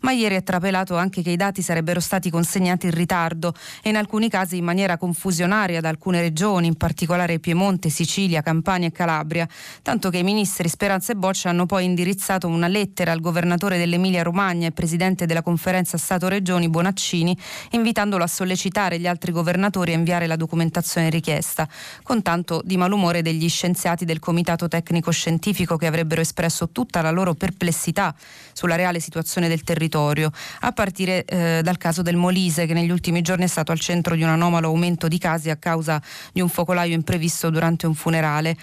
ma 0.00 0.12
ieri 0.12 0.36
è 0.36 0.42
trapelato 0.42 0.96
anche 0.96 1.22
che 1.22 1.30
i 1.30 1.36
dati 1.36 1.60
sarebbero 1.60 2.00
stati 2.00 2.30
consegnati 2.30 2.86
in 2.86 2.92
ritardo 2.92 3.54
e 3.82 3.90
in 3.90 3.96
alcuni 3.96 4.30
casi 4.30 4.56
in 4.56 4.64
maniera 4.64 4.96
confusionaria 4.96 5.80
da 5.80 5.90
alcune 5.90 6.20
regioni, 6.22 6.66
in 6.66 6.76
particolare 6.76 7.38
Piemonte, 7.38 7.90
Sicilia, 7.90 8.40
Campania 8.40 8.88
e 8.88 8.92
Calabria, 8.92 9.46
tanto 9.82 10.08
che 10.08 10.18
i 10.18 10.22
ministri 10.22 10.68
Speranza 10.68 11.12
e 11.12 11.16
Boccia 11.16 11.50
hanno 11.50 11.66
poi 11.66 11.84
indirizzato 11.84 12.48
una 12.48 12.68
lettera 12.68 13.12
al 13.12 13.20
governatore 13.20 13.76
dell'Emilia 13.76 14.22
Romagna 14.22 14.66
e 14.66 14.72
presidente 14.72 15.26
della 15.26 15.42
conferenza 15.42 15.98
Stato-Regioni 15.98 16.70
Bonaccini, 16.70 17.36
invitandolo 17.72 18.24
a 18.24 18.28
sollecitare 18.28 18.98
gli 18.98 19.06
altri 19.06 19.30
governatori 19.30 19.92
a 19.92 19.96
inviare 19.96 20.26
la 20.26 20.36
documentazione 20.36 21.10
richiesta, 21.10 21.68
con 22.02 22.22
tanto 22.22 22.62
di 22.64 22.78
malumore 22.78 23.20
degli 23.20 23.48
scienziati 23.48 24.06
del 24.06 24.20
Comitato 24.20 24.68
Tecnico 24.68 25.10
Scientifico 25.10 25.76
che 25.76 25.86
avrebbero 25.86 26.22
espresso 26.22 26.70
tutta 26.70 27.02
la 27.02 27.10
loro 27.10 27.34
perplessità 27.34 28.14
sulla 28.52 28.76
reale 28.76 29.00
situazione 29.00 29.32
del 29.40 29.62
territorio, 29.62 30.30
a 30.60 30.72
partire 30.72 31.24
eh, 31.24 31.60
dal 31.62 31.76
caso 31.76 32.02
del 32.02 32.16
Molise 32.16 32.66
che 32.66 32.74
negli 32.74 32.90
ultimi 32.90 33.22
giorni 33.22 33.44
è 33.44 33.48
stato 33.48 33.72
al 33.72 33.80
centro 33.80 34.14
di 34.14 34.22
un 34.22 34.28
anomalo 34.28 34.68
aumento 34.68 35.08
di 35.08 35.18
casi 35.18 35.50
a 35.50 35.56
causa 35.56 36.00
di 36.32 36.40
un 36.40 36.48
focolaio 36.48 36.94
imprevisto 36.94 37.50
durante 37.50 37.86
un 37.86 37.94
funerale. 37.94 38.56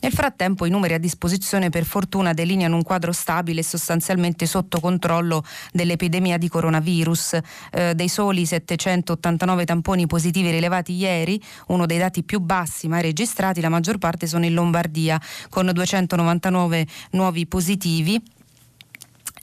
Nel 0.00 0.12
frattempo 0.12 0.66
i 0.66 0.70
numeri 0.70 0.94
a 0.94 0.98
disposizione 0.98 1.70
per 1.70 1.84
fortuna 1.84 2.32
delineano 2.32 2.76
un 2.76 2.82
quadro 2.82 3.12
stabile 3.12 3.60
e 3.60 3.64
sostanzialmente 3.64 4.46
sotto 4.46 4.80
controllo 4.80 5.44
dell'epidemia 5.72 6.38
di 6.38 6.48
coronavirus. 6.48 7.38
Eh, 7.70 7.94
dei 7.94 8.08
soli 8.08 8.46
789 8.46 9.64
tamponi 9.64 10.06
positivi 10.06 10.50
rilevati 10.50 10.92
ieri, 10.92 11.40
uno 11.68 11.86
dei 11.86 11.98
dati 11.98 12.22
più 12.22 12.40
bassi 12.40 12.88
mai 12.88 13.02
registrati, 13.02 13.60
la 13.60 13.68
maggior 13.68 13.98
parte 13.98 14.26
sono 14.26 14.44
in 14.44 14.54
Lombardia, 14.54 15.20
con 15.48 15.70
299 15.72 16.86
nuovi 17.10 17.46
positivi 17.46 18.34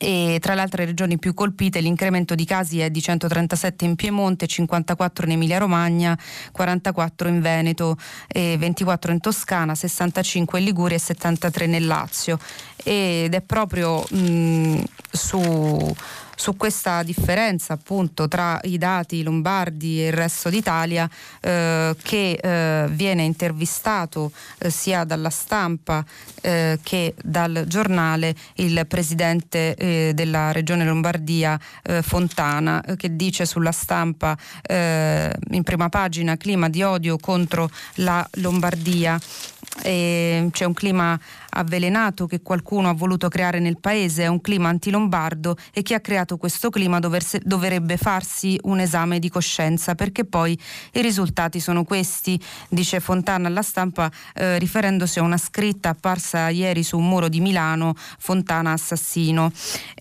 e 0.04 0.38
tra 0.42 0.54
le 0.54 0.60
altre 0.60 0.84
regioni 0.84 1.18
più 1.18 1.34
colpite 1.34 1.80
l'incremento 1.80 2.36
di 2.36 2.44
casi 2.44 2.82
è 2.82 2.90
di 2.90 3.02
137 3.02 3.86
in 3.86 3.96
Piemonte, 3.96 4.48
54 4.48 5.26
in 5.26 5.32
Emilia 5.32 5.60
Romagna, 5.60 6.18
44 6.52 7.30
in 7.30 7.40
Veneto, 7.40 7.96
24 8.34 9.14
in 9.14 9.22
Toscana, 9.22 9.76
65 9.76 10.60
in 10.60 10.66
Liguria 10.66 10.98
e 10.98 11.00
73 11.00 11.68
nel 11.68 11.86
Lazio. 11.86 12.38
Ed 12.76 13.34
è 13.34 13.42
proprio 13.42 14.04
mh, 14.10 14.84
su 15.10 15.96
su 16.36 16.56
questa 16.58 17.04
differenza 17.04 17.74
appunto 17.74 18.28
tra 18.28 18.60
i 18.64 18.78
dati 18.78 19.24
lombardi 19.24 20.02
e 20.02 20.08
il 20.08 20.14
resto 20.14 20.50
d'Italia 20.50 21.10
eh, 21.42 21.96
che 22.02 22.40
eh, 22.42 22.88
viene 22.90 23.24
intervistato 23.24 24.32
eh, 24.60 24.70
sia 24.70 25.04
dalla 25.04 25.30
stampa 25.30 26.04
eh, 26.42 26.80
che 26.82 27.14
dal 27.24 27.66
giornale 27.68 28.36
il 28.56 28.86
presidente 28.88 29.76
eh, 29.76 30.12
della 30.14 30.52
regione 30.52 30.86
Lombardia 30.86 31.60
eh, 31.84 32.02
Fontana 32.02 32.84
che 32.98 33.16
dice 33.16 33.46
sulla 33.46 33.72
stampa 33.72 34.38
in 34.68 35.62
prima 35.64 35.90
pagina 35.90 36.38
clima 36.38 36.70
di 36.70 36.84
odio 36.84 37.18
contro 37.18 37.70
la 37.96 38.28
Lombardia. 38.34 39.20
E 39.82 40.50
c'è 40.52 40.66
un 40.66 40.74
clima 40.74 41.20
avvelenato 41.54 42.26
che 42.26 42.42
qualcuno 42.42 42.90
ha 42.90 42.94
voluto 42.94 43.28
creare 43.30 43.60
nel 43.60 43.80
paese, 43.80 44.24
è 44.24 44.28
un 44.28 44.42
clima 44.42 44.70
antilombardo 44.70 45.56
e 45.74 45.82
chi 45.82 45.94
ha 45.94 46.00
creato 46.00 46.38
questo 46.38 46.70
clima 46.70 47.00
doverse, 47.00 47.40
dovrebbe 47.44 47.98
farsi 47.98 48.60
un 48.64 48.80
esame 48.80 49.20
di 49.20 49.30
coscienza 49.30 49.96
perché 49.96 50.26
poi 50.26 50.58
i 50.94 51.02
risultati 51.02 51.60
sono 51.60 51.84
questi, 51.84 52.40
dice 52.70 53.00
Fontana 53.00 53.48
alla 53.48 53.62
stampa 53.62 54.12
eh, 54.34 54.58
riferendosi 54.58 55.20
a 55.20 55.22
una 55.22 55.38
scritta 55.38 55.90
apparsa 55.90 56.50
ieri 56.50 56.84
su 56.84 56.98
un 56.98 57.08
muro 57.08 57.30
di 57.30 57.40
Milano, 57.40 57.96
Fontana 58.18 58.72
assassino. 58.72 59.52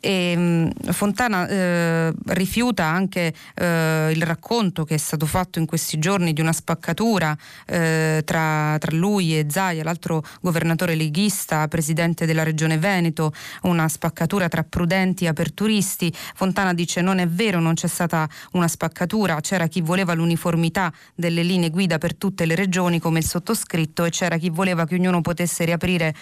E, 0.01 0.37
mh, 0.37 0.93
Fontana 0.93 1.47
eh, 1.49 2.13
rifiuta 2.29 2.85
anche 2.85 3.35
eh, 3.55 4.11
il 4.15 4.23
racconto 4.23 4.85
che 4.85 4.95
è 4.95 4.99
stato 4.99 5.27
fatto 5.27 5.59
in 5.59 5.67
questi 5.67 5.99
giorni 5.99 6.33
di 6.33 6.41
una 6.41 6.53
spaccatura 6.53 7.37
eh, 7.67 8.23
tra, 8.25 8.77
tra 8.79 8.97
lui 8.97 9.39
e 9.39 9.47
Zaia, 9.49 9.85
l'altro 9.85 10.23
governatore 10.41 10.95
leghista 10.95 11.42
Battista, 11.43 11.67
presidente 11.67 12.25
della 12.25 12.45
regione 12.45 12.79
Veneto, 12.79 13.33
una 13.63 13.89
spaccatura 13.89 14.49
tra 14.49 14.63
prudenti 14.63 15.25
e 15.25 15.29
aperturisti. 15.29 16.13
Fontana 16.35 16.73
dice 16.73 17.01
non 17.01 17.19
è 17.19 17.27
vero, 17.27 17.59
non 17.59 17.75
c'è 17.75 17.89
stata 17.89 18.29
una 18.53 18.69
spaccatura, 18.69 19.41
c'era 19.41 19.67
chi 19.67 19.81
voleva 19.81 20.15
l'uniformità 20.15 20.93
delle 21.15 21.43
linee 21.43 21.71
guida 21.71 21.99
per 21.99 22.15
tutte 22.15 22.47
le 22.47 22.55
regioni 22.55 23.01
come 23.01 23.19
il 23.19 23.27
sottoscritto 23.27 24.05
e 24.05 24.11
c'era 24.11 24.37
chi 24.37 24.51
voleva 24.51 24.87
che 24.87 24.95
ognuno 24.95 25.21
potesse 25.21 25.65
riaprire 25.65 26.15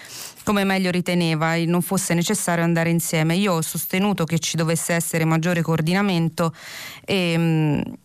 come 0.45 0.65
meglio 0.65 0.91
riteneva 0.91 1.55
e 1.55 1.67
non 1.67 1.83
fosse 1.83 2.15
necessario 2.15 2.65
andare 2.65 2.89
insieme. 2.89 3.37
Io 3.37 3.53
ho 3.53 3.62
sostenuto 3.62 4.25
che 4.25 4.39
ci 4.39 4.57
dovesse 4.57 4.95
essere 4.95 5.25
maggiore 5.27 5.61
coordinamento 5.61 6.55
e 7.05 7.99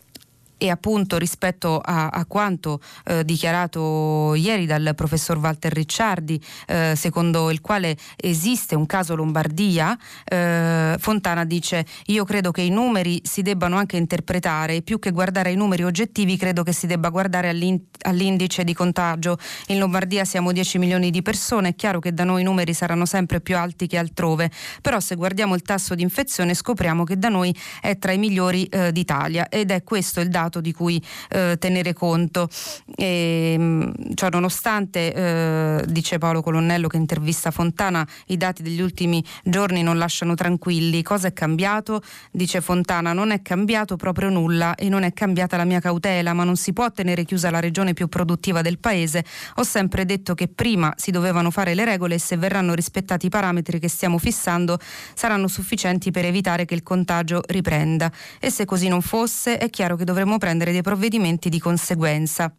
e 0.58 0.70
appunto 0.70 1.18
rispetto 1.18 1.80
a, 1.84 2.08
a 2.08 2.26
quanto 2.26 2.80
eh, 3.06 3.24
dichiarato 3.26 4.34
ieri 4.36 4.66
dal 4.66 4.94
professor 4.96 5.38
Walter 5.38 5.72
Ricciardi, 5.72 6.42
eh, 6.68 6.94
secondo 6.96 7.52
il 7.52 7.62
quale 7.62 7.98
esiste 8.16 8.76
un 8.76 8.86
caso 8.86 9.16
Lombardia, 9.16 9.98
eh, 10.24 10.96
Fontana 10.98 11.46
dice 11.46 11.86
io 12.08 12.24
credo 12.24 12.52
che 12.52 12.62
i 12.62 12.70
numeri 12.70 13.22
si 13.24 13.42
debbano 13.42 13.78
anche 13.78 13.98
interpretare, 13.98 14.82
più 14.82 15.00
che 15.00 15.12
guardare 15.12 15.50
ai 15.50 15.56
numeri 15.56 15.84
oggettivi 15.84 16.38
credo 16.38 16.64
che 16.64 16.74
si 16.74 16.88
debba 16.88 17.10
guardare 17.10 17.50
all'indice 17.50 18.64
di 18.64 18.74
contagio. 18.74 19.38
In 19.68 19.80
Lombardia 19.80 20.26
siamo 20.26 20.52
10 20.52 20.78
milioni 20.78 21.12
di 21.12 21.22
persone, 21.22 21.70
è 21.70 21.76
chiaro 21.76 22.00
che 22.00 22.14
da 22.14 22.24
noi 22.24 22.42
i 22.42 22.44
numeri 22.44 22.74
saranno 22.74 23.06
sempre 23.06 23.42
più 23.42 23.58
alti 23.58 23.88
che 23.88 23.98
altrove, 23.98 24.50
però 24.82 25.00
se 25.00 25.16
guardiamo 25.16 25.56
il 25.56 25.62
tasso 25.62 25.96
di 25.96 26.04
infezione 26.04 26.54
scopriamo 26.54 27.04
che 27.04 27.18
da 27.18 27.30
noi 27.30 27.56
è 27.82 27.98
tra 27.98 28.12
i 28.12 28.18
migliori 28.18 28.66
eh, 28.66 28.92
d'Italia 28.92 29.50
ed 29.50 29.72
è 29.72 29.84
questo 29.84 30.22
il 30.22 30.30
dato 30.30 30.45
dato 30.46 30.62
di 30.62 30.72
cui 30.72 31.02
eh, 31.30 31.58
tenere 31.60 31.94
conto. 31.94 32.48
E, 32.96 33.56
mm, 33.58 33.92
ciò 34.14 34.30
nonostante, 34.30 35.14
eh, 35.14 35.86
dice 35.88 36.18
Paolo 36.18 36.42
Colonnello 36.42 36.88
che 36.88 36.98
intervista 36.98 37.52
Fontana, 37.52 38.08
i 38.28 38.38
dati 38.38 38.64
degli 38.64 38.82
ultimi 38.82 39.24
giorni 39.44 39.84
non 39.84 39.98
lasciano 39.98 40.36
tranquilli. 40.36 41.02
Cosa 41.04 41.28
è 41.28 41.34
cambiato? 41.34 42.02
Dice 42.32 42.62
Fontana, 42.62 43.14
non 43.14 43.32
è 43.32 43.42
cambiato 43.42 43.96
proprio 43.96 44.30
nulla 44.30 44.76
e 44.76 44.90
non 44.90 45.04
è 45.04 45.14
cambiata 45.14 45.58
la 45.58 45.66
mia 45.66 45.80
cautela, 45.80 46.34
ma 46.34 46.44
non 46.44 46.56
si 46.56 46.74
può 46.74 46.92
tenere 46.92 47.26
chiusa 47.26 47.50
la 47.50 47.60
regione 47.60 47.94
più 47.94 48.08
produttiva 48.08 48.62
del 48.62 48.80
paese. 48.80 49.26
Ho 49.56 49.64
sempre 49.64 50.06
detto 50.06 50.36
che 50.36 50.48
prima 50.48 50.94
si 50.96 51.12
dovevano 51.12 51.52
fare 51.52 51.74
le 51.74 51.86
regole 51.86 52.16
e 52.16 52.20
se 52.20 52.38
verranno 52.38 52.74
rispettati 52.74 53.28
i 53.28 53.30
parametri 53.30 53.80
che 53.80 53.88
stiamo 53.88 54.18
fissando 54.18 54.78
saranno 55.14 55.48
sufficienti 55.48 56.12
per 56.12 56.26
evitare 56.26 56.66
che 56.66 56.76
il 56.76 56.84
contagio 56.84 57.42
riprenda. 57.48 58.12
E 58.40 58.52
se 58.52 58.66
così 58.66 58.88
non 58.88 59.02
fosse, 59.02 59.58
è 59.58 59.70
chiaro 59.70 59.96
che 59.96 60.04
dovremmo 60.04 60.35
dovremo 60.36 60.38
prendere 60.38 60.72
dei 60.72 60.82
provvedimenti 60.82 61.50
di 61.50 61.60
conseguenza. 61.60 62.54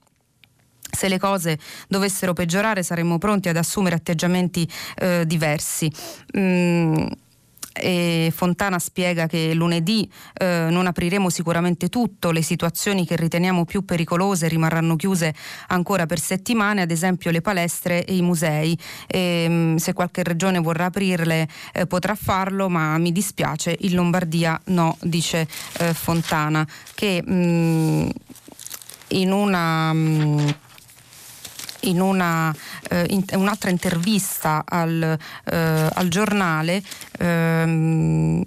Se 0.88 1.09
le 1.09 1.18
cose 1.18 1.59
dovessero 1.88 2.33
peggiorare 2.33 2.83
saremmo 2.83 3.18
pronti 3.18 3.49
ad 3.49 3.56
assumere 3.56 3.97
atteggiamenti 3.97 4.68
eh, 4.97 5.25
diversi. 5.26 5.90
Mm. 6.37 7.06
E 7.78 8.33
Fontana 8.35 8.78
spiega 8.78 9.26
che 9.26 9.54
lunedì 9.54 10.11
eh, 10.35 10.68
non 10.71 10.87
apriremo 10.87 11.30
sicuramente 11.30 11.88
tutto, 11.88 12.30
le 12.30 12.42
situazioni 12.42 13.06
che 13.06 13.16
riteniamo 13.16 13.64
più 13.64 13.85
pericolose 13.85 14.49
rimarranno 14.49 14.97
chiuse 14.97 15.35
ancora 15.68 16.06
per 16.06 16.18
settimane, 16.18 16.83
ad 16.83 16.90
esempio 16.90 17.30
le 17.30 17.40
palestre 17.40 18.04
e 18.04 18.16
i 18.16 18.23
musei. 18.23 18.78
E, 19.06 19.47
mh, 19.49 19.52
mm, 19.52 19.76
se 19.76 19.92
qualche 19.92 20.23
regione 20.23 20.59
vorrà 20.59 20.87
aprirle 20.87 21.49
eh, 21.73 21.87
potrà 21.87 22.14
farlo, 22.14 22.68
ma 22.68 22.99
mi 22.99 23.12
dispiace, 23.12 23.76
in 23.80 23.95
Lombardia 23.95 24.61
no, 24.66 24.97
dice 25.00 25.47
eh, 25.78 25.95
Fontana, 25.95 26.66
che 26.95 27.23
mh, 27.25 27.35
mm, 27.35 28.09
in 29.09 29.33
una... 29.33 29.92
Mh, 29.92 30.40
mm, 30.40 30.49
in 31.88 32.00
una, 32.00 32.54
eh, 32.88 33.06
in, 33.10 33.24
un'altra 33.32 33.70
intervista 33.70 34.64
al, 34.66 35.18
eh, 35.44 35.88
al 35.92 36.08
giornale 36.08 36.82
ehm, 37.18 38.44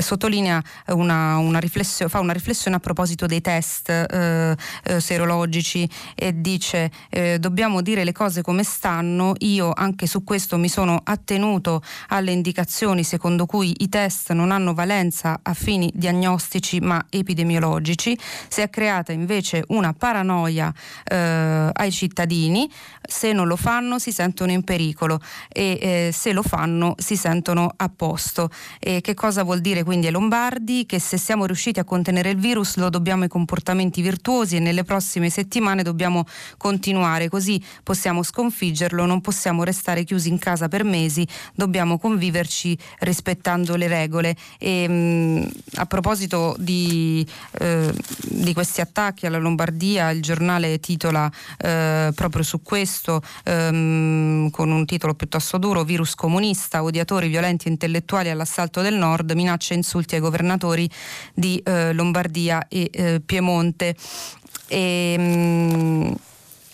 sottolinea 0.00 0.62
una, 0.88 1.36
una 1.38 1.58
riflessione, 1.58 2.10
fa 2.10 2.20
una 2.20 2.32
riflessione 2.32 2.76
a 2.76 2.80
proposito 2.80 3.26
dei 3.26 3.40
test 3.40 3.88
eh, 3.88 4.56
eh, 4.84 5.00
serologici 5.00 5.88
e 6.14 6.40
dice 6.40 6.90
eh, 7.10 7.38
dobbiamo 7.38 7.82
dire 7.82 8.04
le 8.04 8.12
cose 8.12 8.42
come 8.42 8.62
stanno, 8.62 9.34
io 9.38 9.72
anche 9.74 10.06
su 10.06 10.24
questo 10.24 10.58
mi 10.58 10.68
sono 10.68 11.00
attenuto 11.02 11.82
alle 12.08 12.32
indicazioni 12.32 13.04
secondo 13.04 13.46
cui 13.46 13.74
i 13.78 13.88
test 13.88 14.32
non 14.32 14.50
hanno 14.50 14.74
valenza 14.74 15.40
a 15.42 15.54
fini 15.54 15.90
diagnostici 15.94 16.80
ma 16.80 17.04
epidemiologici, 17.08 18.18
si 18.48 18.60
è 18.60 18.70
creata 18.70 19.12
invece 19.12 19.64
una 19.68 19.92
paranoia 19.92 20.72
eh, 21.04 21.70
ai 21.72 21.90
cittadini, 21.90 22.70
se 23.02 23.32
non 23.32 23.46
lo 23.46 23.56
fanno 23.56 23.98
si 23.98 24.12
sentono 24.12 24.52
in 24.52 24.62
pericolo 24.62 25.20
e 25.48 25.78
eh, 25.80 26.10
se 26.12 26.32
lo 26.32 26.42
fanno 26.42 26.94
si 26.98 27.16
sentono 27.16 27.72
a 27.76 27.88
posto. 27.88 28.50
E 28.78 29.00
che 29.00 29.14
cosa 29.14 29.42
vuol 29.42 29.60
dire 29.60 29.82
quindi 29.86 30.06
ai 30.06 30.12
Lombardi? 30.12 30.84
Che 30.84 30.98
se 30.98 31.16
siamo 31.16 31.46
riusciti 31.46 31.78
a 31.78 31.84
contenere 31.84 32.30
il 32.30 32.38
virus 32.38 32.74
lo 32.76 32.90
dobbiamo 32.90 33.22
ai 33.22 33.28
comportamenti 33.28 34.02
virtuosi 34.02 34.56
e 34.56 34.58
nelle 34.58 34.82
prossime 34.82 35.30
settimane 35.30 35.84
dobbiamo 35.84 36.24
continuare, 36.58 37.28
così 37.28 37.62
possiamo 37.84 38.24
sconfiggerlo, 38.24 39.06
non 39.06 39.20
possiamo 39.20 39.62
restare 39.62 40.02
chiusi 40.02 40.28
in 40.28 40.38
casa 40.38 40.66
per 40.66 40.82
mesi, 40.82 41.26
dobbiamo 41.54 41.98
conviverci 41.98 42.76
rispettando 42.98 43.76
le 43.76 43.86
regole. 43.86 44.36
E, 44.58 44.88
mh, 44.88 45.50
a 45.76 45.86
proposito 45.86 46.56
di, 46.58 47.24
eh, 47.60 47.94
di, 48.22 48.52
questi 48.52 48.80
attacchi 48.80 49.26
alla 49.26 49.38
Lombardia, 49.38 50.10
il 50.10 50.20
giornale 50.20 50.80
titola 50.80 51.30
eh, 51.58 52.10
proprio 52.12 52.42
su 52.42 52.60
questo 52.60 53.22
ehm, 53.44 54.50
con 54.50 54.72
un 54.72 54.84
titolo 54.84 55.14
piuttosto 55.14 55.58
duro, 55.58 55.84
virus 55.84 56.16
comunista, 56.16 56.82
odiatori 56.82 57.28
violenti 57.28 57.68
intellettuali 57.68 58.30
all'assalto 58.30 58.80
del 58.80 58.94
nord, 58.94 59.30
minacce 59.30 59.74
insulti 59.76 60.14
ai 60.16 60.20
governatori 60.20 60.90
di 61.32 61.60
eh, 61.64 61.92
Lombardia 61.92 62.66
e 62.68 62.90
eh, 62.92 63.20
Piemonte. 63.24 63.94
E, 64.68 65.16
mh, 65.16 66.14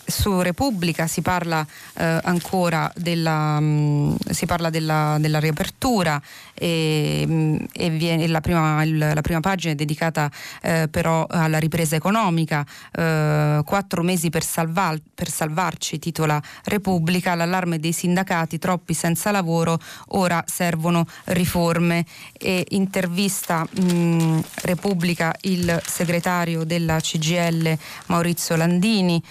su 0.05 0.41
Repubblica 0.41 1.07
si 1.07 1.21
parla 1.21 1.65
eh, 1.95 2.19
ancora 2.23 2.91
della, 2.95 3.59
mh, 3.59 3.65
mm, 3.65 4.15
parla 4.45 4.69
della, 4.69 5.17
della 5.19 5.39
riapertura 5.39 6.21
e, 6.53 7.23
mh, 7.27 7.33
mm, 7.33 7.57
e 7.71 7.89
viene, 7.89 8.27
la, 8.27 8.41
prima, 8.41 8.83
il, 8.83 8.97
la, 8.97 9.21
prima, 9.21 9.39
pagina 9.39 9.73
è 9.73 9.75
dedicata 9.75 10.29
eh, 10.61 10.87
però 10.89 11.25
alla 11.29 11.57
ripresa 11.57 11.95
economica, 11.95 12.65
eh, 12.91 13.61
quattro 13.65 14.03
mesi 14.03 14.29
per, 14.29 14.43
salvar, 14.43 14.99
per, 15.13 15.29
salvarci, 15.29 15.99
titola 15.99 16.41
Repubblica, 16.65 17.35
l'allarme 17.35 17.79
dei 17.79 17.93
sindacati, 17.93 18.59
troppi 18.59 18.93
senza 18.93 19.31
lavoro, 19.31 19.79
ora 20.09 20.43
servono 20.47 21.05
riforme. 21.25 22.05
E 22.33 22.65
intervista 22.69 23.65
mh, 23.69 23.93
mm, 23.93 24.39
Repubblica 24.63 25.33
il 25.41 25.81
segretario 25.85 26.63
della 26.63 26.99
CGL 26.99 27.77
Maurizio 28.07 28.55
Landini 28.55 29.21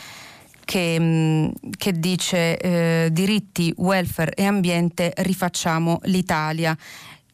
che, 0.65 0.97
mm, 0.99 1.49
che 1.77 1.93
dice 1.93 2.59
eh, 2.59 3.09
diritti, 3.13 3.73
welfare 3.77 4.35
e 4.35 4.45
ambiente, 4.45 5.13
rifacciamo 5.17 6.01
l'Italia 6.05 6.77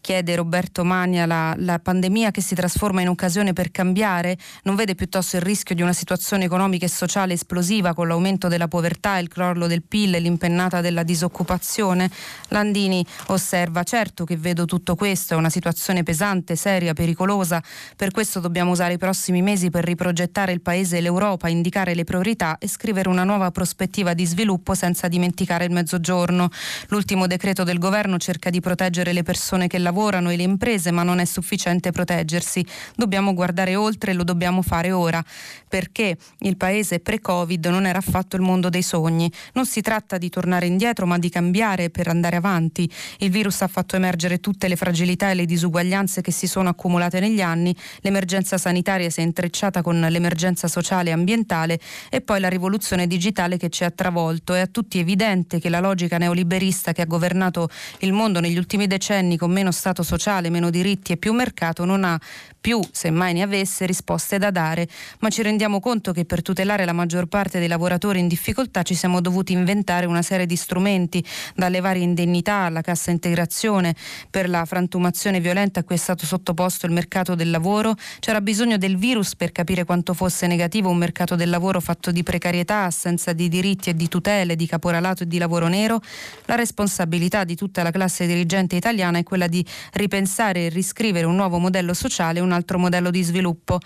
chiede 0.08 0.36
Roberto 0.36 0.84
Mania, 0.84 1.26
la, 1.26 1.54
la, 1.58 1.78
pandemia 1.78 2.30
che 2.30 2.40
si 2.40 2.54
trasforma 2.54 3.02
in 3.02 3.10
occasione 3.10 3.52
per 3.52 3.70
cambiare? 3.70 4.38
Non 4.62 4.74
vede 4.74 4.94
piuttosto 4.94 5.36
il 5.36 5.42
rischio 5.42 5.74
di 5.74 5.82
una 5.82 5.92
situazione 5.92 6.46
economica 6.46 6.86
e 6.86 6.88
sociale 6.88 7.34
esplosiva 7.34 7.92
con 7.92 8.08
l'aumento 8.08 8.48
della 8.48 8.68
povertà, 8.68 9.18
il 9.18 9.28
crollo 9.28 9.66
del 9.66 9.82
PIL 9.82 10.14
e 10.14 10.20
l'impennata 10.20 10.80
della 10.80 11.02
disoccupazione? 11.02 12.10
Landini 12.48 13.04
osserva, 13.26 13.82
certo 13.82 14.24
che 14.24 14.38
vedo 14.38 14.64
tutto 14.64 14.94
questo, 14.94 15.34
è 15.34 15.36
una 15.36 15.50
situazione 15.50 16.02
pesante, 16.04 16.56
seria, 16.56 16.94
pericolosa, 16.94 17.62
per 17.94 18.10
questo 18.10 18.40
dobbiamo 18.40 18.70
usare 18.70 18.94
i 18.94 18.98
prossimi 18.98 19.42
mesi 19.42 19.68
per 19.68 19.84
riprogettare 19.84 20.52
il 20.52 20.62
Paese 20.62 20.96
e 20.96 21.00
l'Europa, 21.02 21.48
indicare 21.48 21.94
le 21.94 22.04
priorità 22.04 22.56
e 22.56 22.66
scrivere 22.66 23.10
una 23.10 23.24
nuova 23.24 23.50
prospettiva 23.50 24.14
di 24.14 24.24
sviluppo 24.24 24.72
senza 24.72 25.06
dimenticare 25.06 25.66
il 25.66 25.70
mezzogiorno. 25.70 26.48
L'ultimo 26.86 27.26
decreto 27.26 27.62
del 27.62 27.78
governo 27.78 28.16
cerca 28.16 28.48
di 28.48 28.60
proteggere 28.60 29.12
le 29.12 29.22
persone 29.22 29.66
che 29.66 29.76
lavorano 29.76 29.96
lavorano 29.98 30.30
e 30.30 30.36
le 30.36 30.44
imprese, 30.44 30.92
ma 30.92 31.02
non 31.02 31.18
è 31.18 31.24
sufficiente 31.24 31.90
proteggersi. 31.90 32.64
Dobbiamo 32.94 33.34
guardare 33.34 33.74
oltre 33.74 34.12
e 34.12 34.14
lo 34.14 34.22
dobbiamo 34.22 34.62
fare 34.62 34.92
ora, 34.92 35.22
perché 35.68 36.16
il 36.40 36.56
paese 36.56 37.00
pre-Covid 37.00 37.66
non 37.66 37.84
era 37.84 37.98
affatto 37.98 38.36
il 38.36 38.42
mondo 38.42 38.68
dei 38.68 38.82
sogni. 38.82 39.30
Non 39.54 39.66
si 39.66 39.80
tratta 39.80 40.16
di 40.16 40.28
tornare 40.28 40.66
indietro, 40.66 41.04
ma 41.04 41.18
di 41.18 41.28
cambiare 41.28 41.90
per 41.90 42.06
andare 42.08 42.36
avanti. 42.36 42.88
Il 43.18 43.30
virus 43.30 43.60
ha 43.62 43.66
fatto 43.66 43.96
emergere 43.96 44.38
tutte 44.38 44.68
le 44.68 44.76
fragilità 44.76 45.30
e 45.30 45.34
le 45.34 45.46
disuguaglianze 45.46 46.20
che 46.20 46.30
si 46.30 46.46
sono 46.46 46.68
accumulate 46.68 47.18
negli 47.18 47.40
anni, 47.40 47.74
l'emergenza 48.00 48.56
sanitaria 48.56 49.10
si 49.10 49.20
è 49.20 49.22
intrecciata 49.24 49.82
con 49.82 49.98
l'emergenza 49.98 50.68
sociale 50.68 51.10
e 51.10 51.12
ambientale 51.12 51.80
e 52.08 52.20
poi 52.20 52.38
la 52.38 52.48
rivoluzione 52.48 53.06
digitale 53.06 53.56
che 53.56 53.68
ci 53.68 53.82
ha 53.82 53.90
travolto. 53.90 54.54
È 54.54 54.60
a 54.60 54.66
tutti 54.66 54.98
evidente 54.98 55.58
che 55.58 55.68
la 55.68 55.80
logica 55.80 56.18
neoliberista 56.18 56.92
che 56.92 57.02
ha 57.02 57.06
governato 57.06 57.68
il 58.00 58.12
mondo 58.12 58.38
negli 58.40 58.56
ultimi 58.56 58.86
decenni 58.86 59.36
con 59.36 59.50
meno 59.50 59.72
Stato 59.78 60.02
sociale, 60.02 60.50
meno 60.50 60.70
diritti 60.70 61.12
e 61.12 61.16
più 61.16 61.32
mercato 61.32 61.84
non 61.84 62.02
ha 62.02 62.20
più, 62.60 62.80
semmai 62.90 63.34
ne 63.34 63.42
avesse, 63.42 63.86
risposte 63.86 64.38
da 64.38 64.50
dare, 64.50 64.88
ma 65.20 65.30
ci 65.30 65.42
rendiamo 65.42 65.80
conto 65.80 66.12
che 66.12 66.24
per 66.24 66.42
tutelare 66.42 66.84
la 66.84 66.92
maggior 66.92 67.26
parte 67.26 67.58
dei 67.58 67.68
lavoratori 67.68 68.18
in 68.18 68.28
difficoltà 68.28 68.82
ci 68.82 68.94
siamo 68.94 69.20
dovuti 69.20 69.52
inventare 69.52 70.06
una 70.06 70.22
serie 70.22 70.46
di 70.46 70.56
strumenti, 70.56 71.24
dalle 71.54 71.80
varie 71.80 72.02
indennità 72.02 72.64
alla 72.64 72.80
cassa 72.80 73.10
integrazione 73.10 73.94
per 74.30 74.48
la 74.48 74.64
frantumazione 74.64 75.40
violenta 75.40 75.80
a 75.80 75.84
cui 75.84 75.94
è 75.94 75.98
stato 75.98 76.26
sottoposto 76.26 76.86
il 76.86 76.92
mercato 76.92 77.34
del 77.34 77.50
lavoro. 77.50 77.94
C'era 78.20 78.40
bisogno 78.40 78.76
del 78.76 78.96
virus 78.96 79.34
per 79.36 79.52
capire 79.52 79.84
quanto 79.84 80.14
fosse 80.14 80.46
negativo 80.46 80.88
un 80.90 80.96
mercato 80.96 81.34
del 81.36 81.50
lavoro 81.50 81.80
fatto 81.80 82.10
di 82.10 82.22
precarietà, 82.22 82.84
assenza 82.84 83.32
di 83.32 83.48
diritti 83.48 83.90
e 83.90 83.94
di 83.94 84.08
tutele, 84.08 84.56
di 84.56 84.66
caporalato 84.66 85.22
e 85.22 85.26
di 85.26 85.38
lavoro 85.38 85.68
nero. 85.68 86.00
La 86.46 86.54
responsabilità 86.54 87.44
di 87.44 87.54
tutta 87.54 87.82
la 87.82 87.90
classe 87.90 88.26
dirigente 88.26 88.76
italiana 88.76 89.18
è 89.18 89.22
quella 89.22 89.46
di 89.46 89.64
ripensare 89.92 90.66
e 90.66 90.68
riscrivere 90.68 91.26
un 91.26 91.34
nuovo 91.34 91.58
modello 91.58 91.94
sociale, 91.94 92.40
un 92.48 92.54
altro 92.54 92.78
modello 92.78 93.10
di 93.10 93.22
sviluppo. 93.22 93.78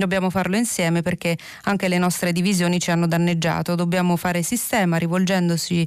Dobbiamo 0.00 0.30
farlo 0.30 0.56
insieme 0.56 1.02
perché 1.02 1.36
anche 1.64 1.86
le 1.86 1.98
nostre 1.98 2.32
divisioni 2.32 2.80
ci 2.80 2.90
hanno 2.90 3.06
danneggiato. 3.06 3.74
Dobbiamo 3.74 4.16
fare 4.16 4.42
sistema 4.42 4.96
rivolgendosi 4.96 5.86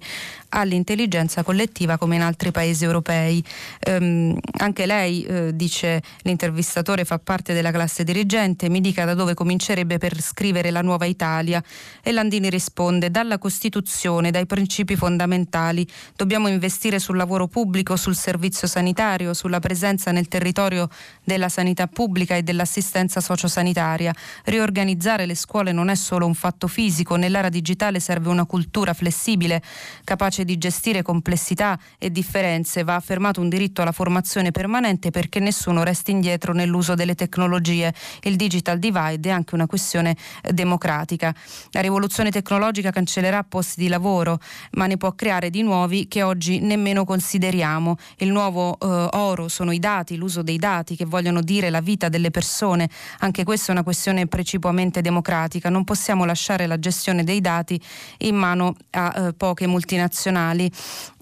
all'intelligenza 0.50 1.42
collettiva 1.42 1.98
come 1.98 2.18
in 2.18 2.22
altri 2.22 2.52
paesi 2.52 2.84
europei. 2.84 3.44
Um, 3.88 4.38
anche 4.60 4.86
lei, 4.86 5.24
eh, 5.24 5.56
dice 5.56 6.04
l'intervistatore, 6.22 7.06
fa 7.06 7.18
parte 7.18 7.56
della 7.56 7.72
classe 7.72 8.04
dirigente, 8.04 8.70
mi 8.70 8.82
dica 8.82 9.04
da 9.04 9.16
dove 9.16 9.34
comincerebbe 9.34 9.98
per 9.98 10.22
scrivere 10.22 10.70
la 10.70 10.84
nuova 10.84 11.06
Italia. 11.06 11.64
E 12.04 12.12
Landini 12.12 12.52
risponde, 12.52 13.10
dalla 13.10 13.40
Costituzione, 13.40 14.30
dai 14.30 14.46
principi 14.46 14.96
fondamentali. 14.96 15.88
Dobbiamo 16.16 16.48
investire 16.50 17.00
sul 17.00 17.18
lavoro 17.18 17.48
pubblico, 17.48 17.96
sul 17.96 18.16
servizio 18.16 18.68
sanitario, 18.68 19.34
sulla 19.34 19.60
presenza 19.60 20.12
nel 20.12 20.28
territorio 20.28 20.88
della 21.24 21.50
sanità 21.50 21.88
pubblica 21.88 22.36
e 22.36 22.44
dell'assistenza 22.44 23.20
sociosanitaria 23.20 24.02
necessaria. 24.04 24.14
Riorganizzare 24.44 25.26
le 25.26 25.36
scuole 25.36 25.72
non 25.72 25.90
è 25.90 25.96
solo 25.96 26.26
un 26.26 26.34
fatto 26.34 26.68
fisico, 26.68 27.16
nell'era 27.16 27.50
digitale 27.50 28.00
serve 28.00 28.30
una 28.30 28.46
cultura 28.46 28.94
flessibile, 28.94 29.62
capace 30.04 30.44
di 30.44 30.58
gestire 30.58 31.02
complessità 31.02 31.80
e 31.98 32.12
differenze. 32.12 32.84
Va 32.84 32.96
affermato 32.96 33.40
un 33.40 33.50
diritto 33.50 33.82
alla 33.82 33.92
formazione 33.92 34.52
permanente 34.52 35.12
perché 35.12 35.40
nessuno 35.40 35.84
resti 35.84 36.12
indietro 36.12 36.54
nell'uso 36.54 36.96
delle 36.96 37.16
tecnologie. 37.16 37.94
Il 38.24 38.36
digital 38.36 38.80
divide 38.80 39.30
è 39.30 39.32
anche 39.32 39.56
una 39.56 39.66
questione 39.66 40.16
eh, 40.42 40.52
democratica. 40.52 41.34
La 41.72 41.82
rivoluzione 41.82 42.32
tecnologica 42.32 42.92
cancellerà 42.92 43.44
posti 43.44 43.82
di 43.82 43.88
lavoro, 43.88 44.40
ma 44.72 44.88
ne 44.88 44.98
può 44.98 45.14
creare 45.14 45.50
di 45.50 45.62
nuovi 45.62 46.08
che 46.08 46.24
oggi 46.24 46.60
nemmeno 46.60 47.06
consideriamo. 47.06 47.98
Il 48.18 48.32
nuovo 48.32 48.78
eh, 48.80 49.08
oro 49.14 49.48
sono 49.48 49.72
i 49.72 49.80
dati, 49.80 50.16
l'uso 50.18 50.42
dei 50.42 50.58
dati 50.58 50.96
che 50.96 51.06
vogliono 51.06 51.42
dire 51.42 51.70
la 51.70 51.82
vita 51.82 52.10
delle 52.10 52.32
persone. 52.32 52.90
Anche 53.20 53.44
questa 53.44 53.70
è 53.70 53.72
una 53.72 53.84
questione 53.84 53.93
questione 53.94 54.26
precipuamente 54.26 55.02
democratica. 55.02 55.70
Non 55.70 55.84
possiamo 55.84 56.26
lasciare 56.26 56.66
la 56.66 56.80
gestione 56.80 57.24
dei 57.24 57.42
dati 57.42 57.80
in 58.20 58.36
mano 58.36 58.76
a 58.90 59.28
eh, 59.28 59.34
poche 59.34 59.68
multinazionali. 59.68 60.70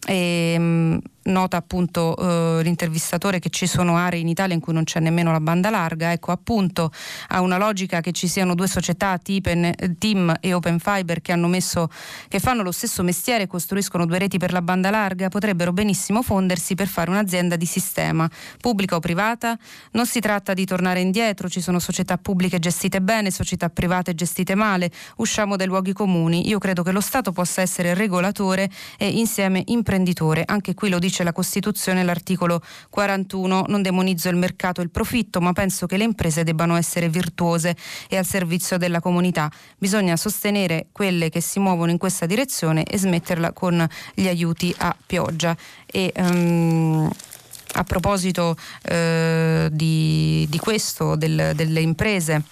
E, 0.07 0.53
ehm, 0.55 1.01
nota 1.23 1.57
appunto 1.57 2.15
eh, 2.17 2.63
l'intervistatore 2.63 3.39
che 3.39 3.49
ci 3.49 3.67
sono 3.67 3.97
aree 3.97 4.19
in 4.19 4.27
Italia 4.27 4.55
in 4.55 4.61
cui 4.61 4.73
non 4.73 4.83
c'è 4.83 4.99
nemmeno 4.99 5.31
la 5.31 5.39
banda 5.39 5.69
larga, 5.69 6.11
ecco 6.11 6.31
appunto 6.31 6.91
ha 7.27 7.41
una 7.41 7.57
logica 7.57 8.01
che 8.01 8.11
ci 8.11 8.27
siano 8.27 8.55
due 8.55 8.67
società, 8.67 9.17
Tipen, 9.17 9.95
Team 9.97 10.35
e 10.39 10.53
Open 10.53 10.79
Fiber, 10.79 11.21
che 11.21 11.35
messo, 11.35 11.89
che 12.27 12.39
fanno 12.39 12.63
lo 12.63 12.71
stesso 12.71 13.03
mestiere 13.03 13.43
e 13.43 13.47
costruiscono 13.47 14.05
due 14.05 14.17
reti 14.17 14.37
per 14.37 14.51
la 14.51 14.61
banda 14.61 14.89
larga, 14.89 15.27
potrebbero 15.29 15.71
benissimo 15.73 16.21
fondersi 16.21 16.75
per 16.75 16.87
fare 16.87 17.09
un'azienda 17.09 17.55
di 17.55 17.65
sistema, 17.65 18.29
pubblica 18.59 18.95
o 18.95 18.99
privata. 18.99 19.57
Non 19.91 20.05
si 20.05 20.19
tratta 20.19 20.53
di 20.53 20.65
tornare 20.65 21.01
indietro, 21.01 21.49
ci 21.49 21.61
sono 21.61 21.79
società 21.79 22.17
pubbliche 22.17 22.59
gestite 22.59 23.01
bene, 23.01 23.31
società 23.31 23.69
private 23.69 24.15
gestite 24.15 24.55
male, 24.55 24.91
usciamo 25.17 25.55
dai 25.55 25.67
luoghi 25.67 25.93
comuni. 25.93 26.47
Io 26.47 26.59
credo 26.59 26.83
che 26.83 26.91
lo 26.91 27.01
Stato 27.01 27.31
possa 27.31 27.61
essere 27.61 27.93
regolatore 27.93 28.69
e 28.97 29.07
insieme 29.09 29.63
imprenditore, 29.67 30.43
anche 30.45 30.73
qui 30.73 30.89
lo 30.89 30.99
dice 30.99 31.10
dice 31.11 31.23
la 31.23 31.33
Costituzione, 31.33 32.03
l'articolo 32.03 32.61
41. 32.89 33.65
Non 33.67 33.81
demonizzo 33.81 34.29
il 34.29 34.37
mercato 34.37 34.79
e 34.79 34.85
il 34.85 34.89
profitto, 34.89 35.41
ma 35.41 35.51
penso 35.51 35.85
che 35.85 35.97
le 35.97 36.05
imprese 36.05 36.43
debbano 36.43 36.77
essere 36.77 37.09
virtuose 37.09 37.75
e 38.07 38.15
al 38.17 38.25
servizio 38.25 38.77
della 38.77 39.01
comunità. 39.01 39.51
Bisogna 39.77 40.15
sostenere 40.15 40.87
quelle 40.93 41.29
che 41.29 41.41
si 41.41 41.59
muovono 41.59 41.91
in 41.91 41.97
questa 41.97 42.25
direzione 42.25 42.83
e 42.83 42.97
smetterla 42.97 43.51
con 43.51 43.85
gli 44.13 44.27
aiuti 44.27 44.73
a 44.77 44.95
pioggia. 45.05 45.55
E, 45.85 46.13
um, 46.15 47.11
a 47.73 47.83
proposito 47.83 48.55
eh, 48.83 49.69
di, 49.71 50.45
di, 50.49 50.57
questo, 50.59 51.15
del, 51.15 51.51
delle 51.55 51.79
imprese, 51.79 52.43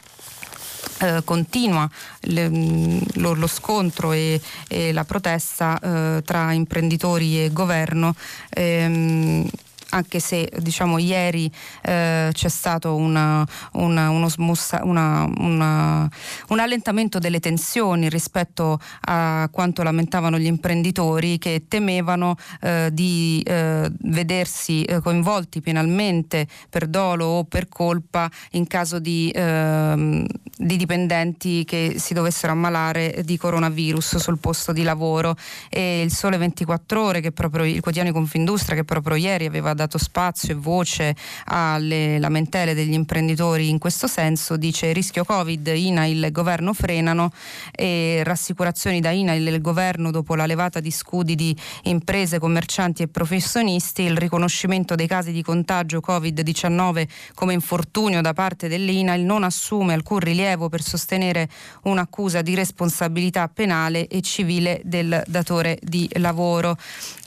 eh, 1.00 1.22
continua 1.24 1.90
le, 2.22 2.50
mm, 2.50 3.00
lo, 3.16 3.34
lo, 3.34 3.48
scontro 3.48 4.12
e, 4.12 4.40
e 4.68 4.92
la 4.92 5.04
protesta 5.04 5.80
eh, 5.80 6.22
tra 6.24 6.52
imprenditori 6.54 7.44
e 7.44 7.52
governo. 7.52 8.16
Ehm, 8.50 9.48
anche 9.90 10.20
se 10.20 10.52
diciamo 10.60 10.98
ieri 10.98 11.52
eh, 11.82 12.30
c'è 12.32 12.50
stato 12.50 12.96
una, 12.96 13.46
una, 13.74 14.10
uno 14.10 14.30
smussa, 14.30 14.82
una, 14.84 15.24
un 15.24 16.60
allentamento 16.60 17.20
delle 17.20 17.40
tensioni 17.40 18.10
rispetto 18.10 18.80
a 19.02 19.48
quanto 19.52 19.84
lamentavano 19.84 20.38
gli 20.38 20.46
imprenditori 20.46 21.38
che 21.38 21.66
temevano 21.68 22.36
eh, 22.62 22.90
di 22.92 23.42
eh, 23.46 23.90
vedersi 24.02 24.84
eh, 24.84 25.00
coinvolti 25.00 25.62
penalmente 25.62 26.48
per 26.70 26.88
dolo 26.88 27.26
o 27.26 27.44
per 27.44 27.68
colpa 27.68 28.30
in 28.52 28.68
caso 28.68 29.00
di, 29.00 29.32
ehm, 29.34 30.26
di 30.58 30.78
dipendenti 30.78 31.66
che 31.66 31.96
si 31.98 32.14
dovessero 32.14 32.52
ammalare 32.54 33.22
di 33.24 33.38
coronavirus 33.38 34.18
sul 34.18 34.38
posto 34.40 34.72
di 34.72 34.84
lavoro. 34.84 35.36
E 35.70 36.02
il 36.02 36.12
Sole 36.12 36.38
24 36.38 37.02
Ore 37.02 37.22
che 37.22 37.32
proprio 37.32 37.66
il 37.66 37.80
quotidiano 37.80 38.12
Confindustria 38.12 38.76
che 38.76 38.84
proprio 38.84 39.16
ieri 39.16 39.46
aveva 39.46 39.74
dato 39.80 39.98
spazio 39.98 40.54
e 40.54 40.58
voce 40.58 41.16
alle 41.46 42.20
lamentele 42.20 42.74
degli 42.74 42.92
imprenditori 42.92 43.70
in 43.70 43.78
questo 43.78 44.08
senso, 44.08 44.58
dice 44.58 44.92
rischio 44.92 45.24
Covid, 45.24 45.66
INAIL 45.68 46.26
e 46.26 46.32
governo 46.32 46.74
frenano 46.74 47.32
e 47.72 48.22
rassicurazioni 48.26 49.00
da 49.00 49.12
INAIL 49.12 49.48
e 49.48 49.52
il 49.52 49.62
governo 49.62 50.12
dopo 50.12 50.36
la 50.36 50.46
levata 50.46 50.82
di 50.82 50.92
scudi 50.92 51.36
di 51.36 51.56
imprese, 51.84 52.40
commercianti 52.40 53.04
e 53.04 53.08
professionisti, 53.08 54.02
il 54.02 54.18
riconoscimento 54.18 54.96
dei 54.96 55.08
casi 55.08 55.32
di 55.32 55.42
contagio 55.42 56.02
Covid-19 56.06 57.08
come 57.34 57.54
infortunio 57.54 58.20
da 58.20 58.34
parte 58.34 58.68
dell'INAIL 58.68 59.24
non 59.24 59.46
assume 59.46 59.94
alcun 59.94 60.20
rilievo 60.20 60.68
per 60.68 60.82
sostenere 60.82 61.48
un'accusa 61.84 62.42
di 62.42 62.54
responsabilità 62.54 63.48
penale 63.48 64.08
e 64.08 64.20
civile 64.22 64.82
del 64.84 65.24
datore 65.28 65.80
di 65.82 66.10
lavoro. 66.16 66.76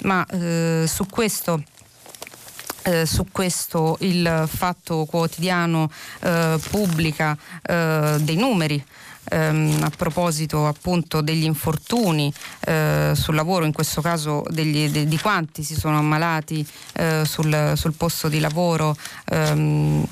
Ma 0.03 0.27
eh, 0.27 0.85
su 0.87 1.07
questo 1.07 1.63
eh, 2.83 3.07
su 3.07 3.27
questo 3.31 3.97
il 4.01 4.49
Fatto 4.49 5.05
Quotidiano 5.05 5.91
eh, 6.21 6.59
pubblica 6.71 7.37
eh, 7.63 8.17
dei 8.21 8.37
numeri 8.37 8.85
ehm, 9.31 9.79
a 9.83 9.91
proposito 9.91 10.67
appunto 10.67 11.21
degli 11.21 11.45
infortuni 11.45 12.33
eh, 12.61 13.13
sul 13.15 13.35
lavoro, 13.35 13.65
in 13.65 13.73
questo 13.73 14.01
caso 14.01 14.43
degli, 14.49 14.89
de, 14.89 15.07
di 15.07 15.19
quanti 15.19 15.63
si 15.63 15.75
sono 15.75 15.99
ammalati 15.99 16.67
eh, 16.95 17.23
sul, 17.25 17.73
sul, 17.77 17.95
posto 17.95 18.29
di 18.29 18.41
lavoro 18.41 18.97
ehm, 19.27 20.07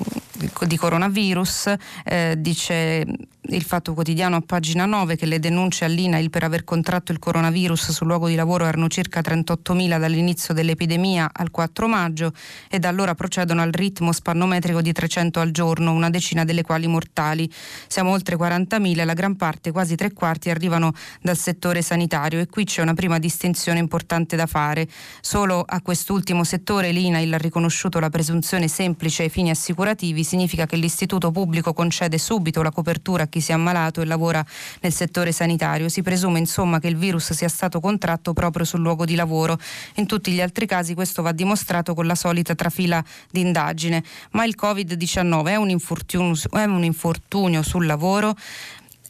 di 0.65 0.77
coronavirus, 0.77 1.73
eh, 2.05 2.35
dice 2.37 3.05
il 3.51 3.63
Fatto 3.63 3.93
Quotidiano 3.93 4.35
a 4.35 4.41
pagina 4.41 4.85
9 4.85 5.15
che 5.15 5.25
le 5.25 5.39
denunce 5.39 5.85
all'INAIL 5.85 6.29
per 6.29 6.43
aver 6.43 6.63
contratto 6.63 7.11
il 7.11 7.19
coronavirus 7.19 7.91
sul 7.91 8.07
luogo 8.07 8.27
di 8.27 8.35
lavoro 8.35 8.65
erano 8.65 8.87
circa 8.87 9.19
38.000 9.19 9.99
dall'inizio 9.99 10.53
dell'epidemia 10.53 11.29
al 11.33 11.51
4 11.51 11.87
maggio 11.87 12.33
e 12.69 12.79
da 12.79 12.89
allora 12.89 13.15
procedono 13.15 13.61
al 13.61 13.71
ritmo 13.71 14.11
spannometrico 14.11 14.81
di 14.81 14.91
300 14.91 15.39
al 15.39 15.51
giorno, 15.51 15.91
una 15.91 16.09
decina 16.09 16.45
delle 16.45 16.61
quali 16.61 16.87
mortali. 16.87 17.51
Siamo 17.87 18.11
oltre 18.11 18.35
40.000 18.35 19.00
e 19.01 19.05
la 19.05 19.13
gran 19.13 19.35
parte, 19.35 19.71
quasi 19.71 19.95
tre 19.95 20.13
quarti, 20.13 20.49
arrivano 20.49 20.93
dal 21.21 21.37
settore 21.37 21.81
sanitario 21.81 22.39
e 22.39 22.47
qui 22.47 22.63
c'è 22.65 22.81
una 22.81 22.93
prima 22.93 23.19
distinzione 23.19 23.79
importante 23.79 24.35
da 24.35 24.45
fare. 24.45 24.87
Solo 25.21 25.63
a 25.65 25.81
quest'ultimo 25.81 26.43
settore 26.43 26.91
l'INAIL 26.91 27.33
ha 27.33 27.37
riconosciuto 27.37 27.99
la 27.99 28.09
presunzione 28.09 28.67
semplice 28.67 29.23
ai 29.23 29.29
fini 29.29 29.49
assicurativi, 29.49 30.23
significa 30.23 30.65
che 30.65 30.75
l'istituto 30.75 31.31
pubblico 31.31 31.73
concede 31.73 32.17
subito 32.17 32.61
la 32.61 32.71
copertura 32.71 33.23
a 33.23 33.27
chi 33.27 33.41
si 33.41 33.51
è 33.51 33.53
ammalato 33.53 34.01
e 34.01 34.05
lavora 34.05 34.45
nel 34.81 34.93
settore 34.93 35.31
sanitario. 35.31 35.89
Si 35.89 36.01
presume 36.01 36.39
insomma 36.39 36.79
che 36.79 36.87
il 36.87 36.97
virus 36.97 37.33
sia 37.33 37.49
stato 37.49 37.79
contratto 37.79 38.33
proprio 38.33 38.65
sul 38.65 38.81
luogo 38.81 39.05
di 39.05 39.15
lavoro. 39.15 39.57
In 39.95 40.05
tutti 40.05 40.31
gli 40.31 40.41
altri 40.41 40.65
casi 40.65 40.93
questo 40.93 41.21
va 41.21 41.31
dimostrato 41.31 41.93
con 41.93 42.05
la 42.05 42.15
solita 42.15 42.55
trafila 42.55 43.03
di 43.29 43.41
indagine. 43.41 44.03
Ma 44.31 44.45
il 44.45 44.55
Covid-19 44.59 45.45
è 45.47 45.55
un 45.55 45.69
infortunio, 45.69 46.35
è 46.51 46.63
un 46.63 46.83
infortunio 46.83 47.61
sul 47.61 47.85
lavoro? 47.85 48.35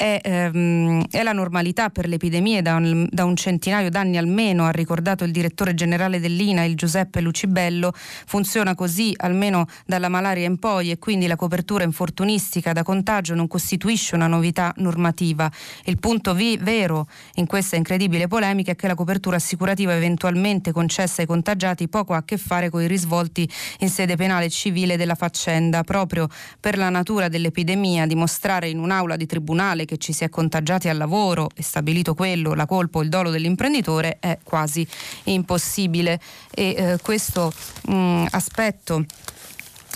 È, 0.02 0.20
ehm, 0.24 1.06
è 1.12 1.22
la 1.22 1.32
normalità 1.32 1.92
per 1.92 2.08
le 2.08 2.16
epidemie 2.16 2.64
da 2.64 2.74
un, 2.74 3.08
da 3.12 3.24
un, 3.24 3.36
centinaio 3.36 3.92
d'anni 3.92 4.18
almeno, 4.18 4.66
ha 4.66 4.72
ricordato 4.72 5.24
il 5.26 5.32
direttore 5.32 5.76
generale 5.76 6.20
dell'INA, 6.20 6.64
il 6.64 6.76
Giuseppe 6.76 7.22
Lucibello, 7.22 7.94
funziona 7.94 8.74
così 8.74 9.14
almeno 9.18 9.68
dalla 9.86 10.10
malaria 10.10 10.48
in 10.48 10.58
poi 10.58 10.90
e 10.90 10.98
quindi 10.98 11.28
la 11.28 11.36
copertura 11.36 11.84
infortunistica 11.84 12.74
da 12.74 12.82
contagio 12.82 13.36
non 13.36 13.48
costituisce 13.48 14.16
una 14.16 14.26
novità 14.26 14.74
normativa. 14.78 15.52
Il 15.84 16.00
punto 16.00 16.34
vi- 16.34 16.58
vero 16.58 17.08
in 17.36 17.46
questa 17.46 17.76
incredibile 17.76 18.26
polemica 18.28 18.72
è 18.72 18.76
che 18.76 18.88
la 18.88 18.96
copertura 18.96 19.36
assicurativa 19.36 19.94
eventualmente 19.94 20.72
concessa 20.72 21.22
ai 21.22 21.28
contagiati 21.28 21.88
poco 21.88 22.14
ha 22.14 22.18
a 22.18 22.24
che 22.24 22.38
fare 22.38 22.72
con 22.72 22.82
i 22.82 22.88
risvolti 22.88 23.48
in 23.80 23.90
sede 23.90 24.16
penale 24.16 24.46
e 24.46 24.50
civile 24.50 24.98
della 24.98 25.14
faccenda, 25.14 25.84
proprio 25.84 26.28
per 26.60 26.76
la 26.76 26.90
natura 26.90 27.28
dell'epidemia, 27.28 28.08
dimostrare 28.08 28.68
in 28.68 28.80
un'aula 28.80 29.16
di 29.16 29.28
tribunale 29.28 29.86
che 29.92 29.98
ci 29.98 30.14
si 30.14 30.24
è 30.24 30.30
contagiati 30.30 30.88
al 30.88 30.96
lavoro 30.96 31.50
e 31.54 31.62
stabilito 31.62 32.14
quello, 32.14 32.54
la 32.54 32.66
colpa 32.66 33.00
o 33.00 33.02
il 33.02 33.10
dolo 33.10 33.30
dell'imprenditore 33.30 34.20
è 34.22 34.38
quasi 34.42 34.88
impossibile. 35.26 36.18
E 36.50 36.76
eh, 36.78 36.98
questo 37.02 37.52
mh, 37.88 37.94
mm, 37.94 38.26
aspetto 38.30 39.04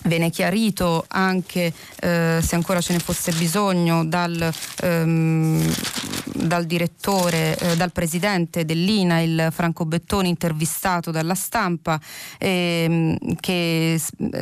viene 0.06 0.30
chiarito 0.30 1.06
anche 1.08 1.74
eh, 2.00 2.40
se 2.42 2.56
ancora 2.56 2.82
ce 2.82 2.94
ne 2.94 3.00
fosse 3.00 3.32
bisogno 3.34 4.06
dal, 4.06 4.52
ehm, 4.82 5.74
dal 6.34 6.66
direttore, 6.66 7.58
eh, 7.58 7.76
dal 7.76 7.92
presidente 7.92 8.66
dell'INA, 8.66 9.22
il 9.22 9.48
Franco 9.52 9.86
Bettoni, 9.86 10.30
intervistato 10.30 11.12
dalla 11.12 11.36
stampa, 11.36 12.00
ehm, 12.38 13.18
che 13.40 14.00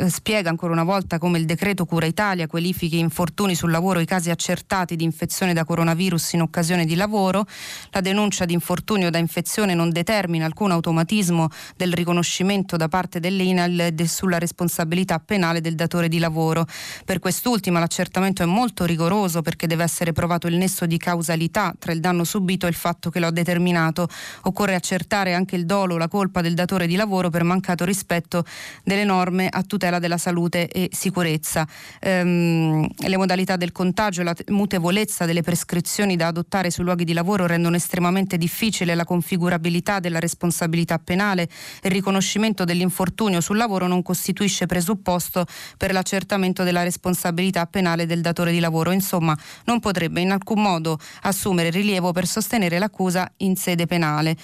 spiega 0.08 0.50
ancora 0.50 0.74
una 0.74 0.84
volta 0.84 1.18
come 1.18 1.38
il 1.38 1.46
decreto 1.46 1.86
Cura 1.86 2.06
Italia 2.06 2.48
qualifichi 2.48 3.00
infortuni 3.00 3.56
sul 3.56 3.72
lavoro 3.72 4.00
i 4.00 4.06
casi 4.06 4.30
accertati 4.30 4.96
di 4.96 5.04
infezione 5.04 5.54
da 5.54 5.66
coronavirus 5.66 6.34
in 6.34 6.42
occasione 6.42 6.86
di 6.86 6.96
lavoro. 6.96 7.46
La 7.92 8.02
denuncia 8.02 8.46
di 8.46 8.54
infortunio 8.54 9.10
da 9.10 9.18
infezione 9.18 9.74
non 9.74 9.92
determina 9.92 10.46
alcun 10.46 10.72
automatismo 10.72 11.50
del 11.76 11.94
riconoscimento 11.94 12.78
da 12.78 12.88
parte 12.88 13.20
dell'INAL 13.20 13.94
sulla 14.06 14.38
responsabilità 14.38 15.20
penale 15.20 15.53
personale 15.54 15.62
del 15.62 15.76
datore 15.76 16.08
di 16.08 16.20
lavoro. 16.20 16.66
Per 17.06 17.20
quest'ultima 17.20 17.80
l'accertamento 17.80 18.42
è 18.42 18.46
molto 18.46 18.86
rigoroso 18.86 19.42
perché 19.42 19.68
deve 19.68 19.84
essere 19.84 20.14
provato 20.14 20.48
il 20.48 20.56
nesso 20.56 20.86
di 20.86 20.98
causalità 20.98 21.74
tra 21.78 21.92
il 21.92 22.00
danno 22.00 22.24
subito 22.24 22.66
e 22.66 22.70
il 22.70 22.76
fatto 22.76 23.10
che 23.10 23.20
lo 23.20 23.28
ha 23.28 23.32
determinato. 23.32 24.08
Occorre 24.44 24.76
accertare 24.76 25.34
anche 25.34 25.56
il 25.56 25.66
dolo 25.66 25.96
o 25.96 25.98
la 25.98 26.08
colpa 26.08 26.42
del 26.42 26.54
datore 26.54 26.88
di 26.88 26.96
lavoro 26.96 27.30
per 27.30 27.44
mancato 27.44 27.86
rispetto 27.86 28.44
delle 28.84 29.04
norme 29.04 29.48
a 29.50 29.62
tutela 29.64 30.00
della 30.00 30.18
salute 30.18 30.68
e 30.68 30.90
sicurezza. 30.92 31.68
Ehm, 32.00 32.88
le 32.98 33.18
modalità 33.18 33.56
del 33.56 33.72
contagio 33.72 34.22
e 34.22 34.24
la 34.24 34.36
mutevolezza 34.48 35.26
delle 35.26 35.42
prescrizioni 35.42 36.16
da 36.16 36.28
adottare 36.28 36.72
sui 36.72 36.84
luoghi 36.84 37.04
di 37.04 37.14
lavoro 37.14 37.46
rendono 37.46 37.76
estremamente 37.76 38.38
difficile 38.38 38.96
la 38.96 39.06
configurabilità 39.06 40.00
della 40.00 40.20
responsabilità 40.20 40.98
penale. 41.00 41.48
Il 41.84 41.92
riconoscimento 41.92 42.64
dell'infortunio 42.64 43.42
sul 43.42 43.58
lavoro 43.58 43.88
non 43.88 44.02
costituisce 44.02 44.66
presupposto 44.66 45.33
per 45.78 45.92
l'accertamento 45.92 46.64
della 46.64 46.84
responsabilità 46.84 47.66
penale 47.66 48.06
del 48.06 48.22
datore 48.22 48.52
di 48.52 48.60
lavoro. 48.60 48.92
Insomma, 48.92 49.38
non 49.66 49.80
potrebbe 49.80 50.22
in 50.22 50.32
alcun 50.32 50.62
modo 50.62 51.00
assumere 51.22 51.70
rilievo 51.70 52.12
per 52.12 52.28
sostenere 52.28 52.80
l'accusa 52.80 53.32
in 53.38 53.56
sede 53.56 53.86
penale. 53.86 54.36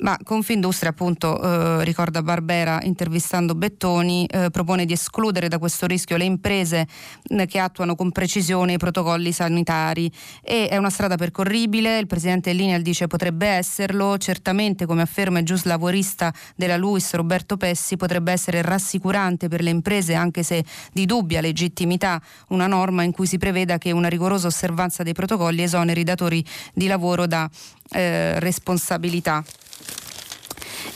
Ma 0.00 0.16
Confindustria, 0.22 0.90
appunto, 0.90 1.40
eh, 1.42 1.84
ricorda 1.84 2.22
Barbera 2.22 2.80
intervistando 2.82 3.54
Bettoni, 3.54 4.24
eh, 4.24 4.48
propone 4.50 4.86
di 4.86 4.94
escludere 4.94 5.48
da 5.48 5.58
questo 5.58 5.86
rischio 5.86 6.16
le 6.16 6.24
imprese 6.24 6.86
eh, 7.28 7.46
che 7.46 7.58
attuano 7.58 7.94
con 7.94 8.10
precisione 8.10 8.74
i 8.74 8.78
protocolli 8.78 9.30
sanitari. 9.30 10.10
E 10.42 10.68
è 10.68 10.78
una 10.78 10.88
strada 10.88 11.16
percorribile, 11.16 11.98
il 11.98 12.06
presidente 12.06 12.52
Lineal 12.52 12.80
dice 12.80 13.08
potrebbe 13.08 13.46
esserlo, 13.46 14.16
certamente 14.16 14.86
come 14.86 15.02
afferma 15.02 15.40
il 15.40 15.44
giuslavorista 15.44 16.32
della 16.56 16.78
LUIS 16.78 17.12
Roberto 17.14 17.58
Pessi 17.58 17.98
potrebbe 17.98 18.32
essere 18.32 18.62
rassicurante 18.62 19.48
per 19.48 19.60
le 19.60 19.70
imprese 19.70 20.14
anche 20.14 20.42
se 20.42 20.64
di 20.92 21.04
dubbia 21.04 21.42
legittimità 21.42 22.20
una 22.48 22.66
norma 22.66 23.02
in 23.02 23.12
cui 23.12 23.26
si 23.26 23.36
preveda 23.36 23.76
che 23.76 23.90
una 23.90 24.08
rigorosa 24.08 24.46
osservanza 24.46 25.02
dei 25.02 25.12
protocolli 25.12 25.62
esoneri 25.62 26.04
datori 26.04 26.42
di 26.72 26.86
lavoro 26.86 27.26
da 27.26 27.50
eh, 27.90 28.40
responsabilità. 28.40 29.44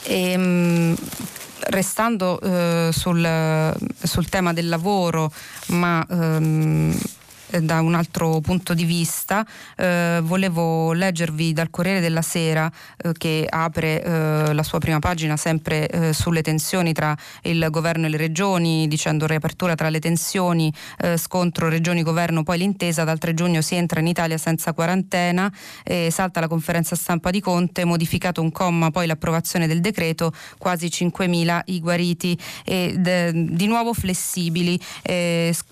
E, 0.04 0.30
ehm, 0.32 0.96
restando 1.66 2.40
eh, 2.40 2.90
sul, 2.92 3.74
sul, 4.02 4.28
tema 4.28 4.52
del 4.52 4.68
lavoro, 4.68 5.32
ma 5.68 6.06
ehm, 6.08 6.96
eh, 7.54 7.62
da 7.62 7.80
un 7.80 7.94
altro 7.94 8.40
punto 8.40 8.74
di 8.74 8.84
vista. 8.84 9.46
Eh, 9.76 10.20
volevo 10.22 10.92
leggervi 10.92 11.52
dal 11.52 11.70
Corriere 11.70 12.00
della 12.00 12.22
Sera 12.22 12.70
eh, 12.96 13.12
che 13.12 13.46
apre 13.48 14.02
eh, 14.02 14.52
la 14.52 14.62
sua 14.62 14.78
prima 14.78 14.98
pagina 14.98 15.36
sempre 15.36 15.88
eh, 15.88 16.12
sulle 16.12 16.42
tensioni 16.42 16.92
tra 16.92 17.16
il 17.42 17.66
governo 17.70 18.06
e 18.06 18.08
le 18.08 18.16
regioni, 18.16 18.88
dicendo 18.88 19.26
riapertura 19.26 19.74
tra 19.74 19.88
le 19.88 20.00
tensioni, 20.00 20.72
eh, 20.98 21.16
scontro 21.16 21.68
regioni-governo, 21.68 22.42
poi 22.42 22.58
l'intesa, 22.58 23.04
dal 23.04 23.18
3 23.18 23.34
giugno 23.34 23.60
si 23.60 23.76
entra 23.76 24.00
in 24.00 24.08
Italia 24.08 24.38
senza 24.38 24.72
quarantena, 24.72 25.52
salta 26.08 26.40
la 26.40 26.48
conferenza 26.48 26.96
stampa 26.96 27.30
di 27.30 27.40
Conte, 27.40 27.84
modificato 27.84 28.40
un 28.40 28.50
comma, 28.50 28.90
poi 28.90 29.06
l'approvazione 29.06 29.66
del 29.66 29.80
decreto, 29.80 30.32
quasi 30.58 30.86
5.000 30.86 31.60
i 31.66 31.80
guariti 31.80 32.38
e 32.64 32.94
de, 32.98 33.30
di 33.32 33.66
nuovo 33.66 33.92
flessibili. 33.92 34.80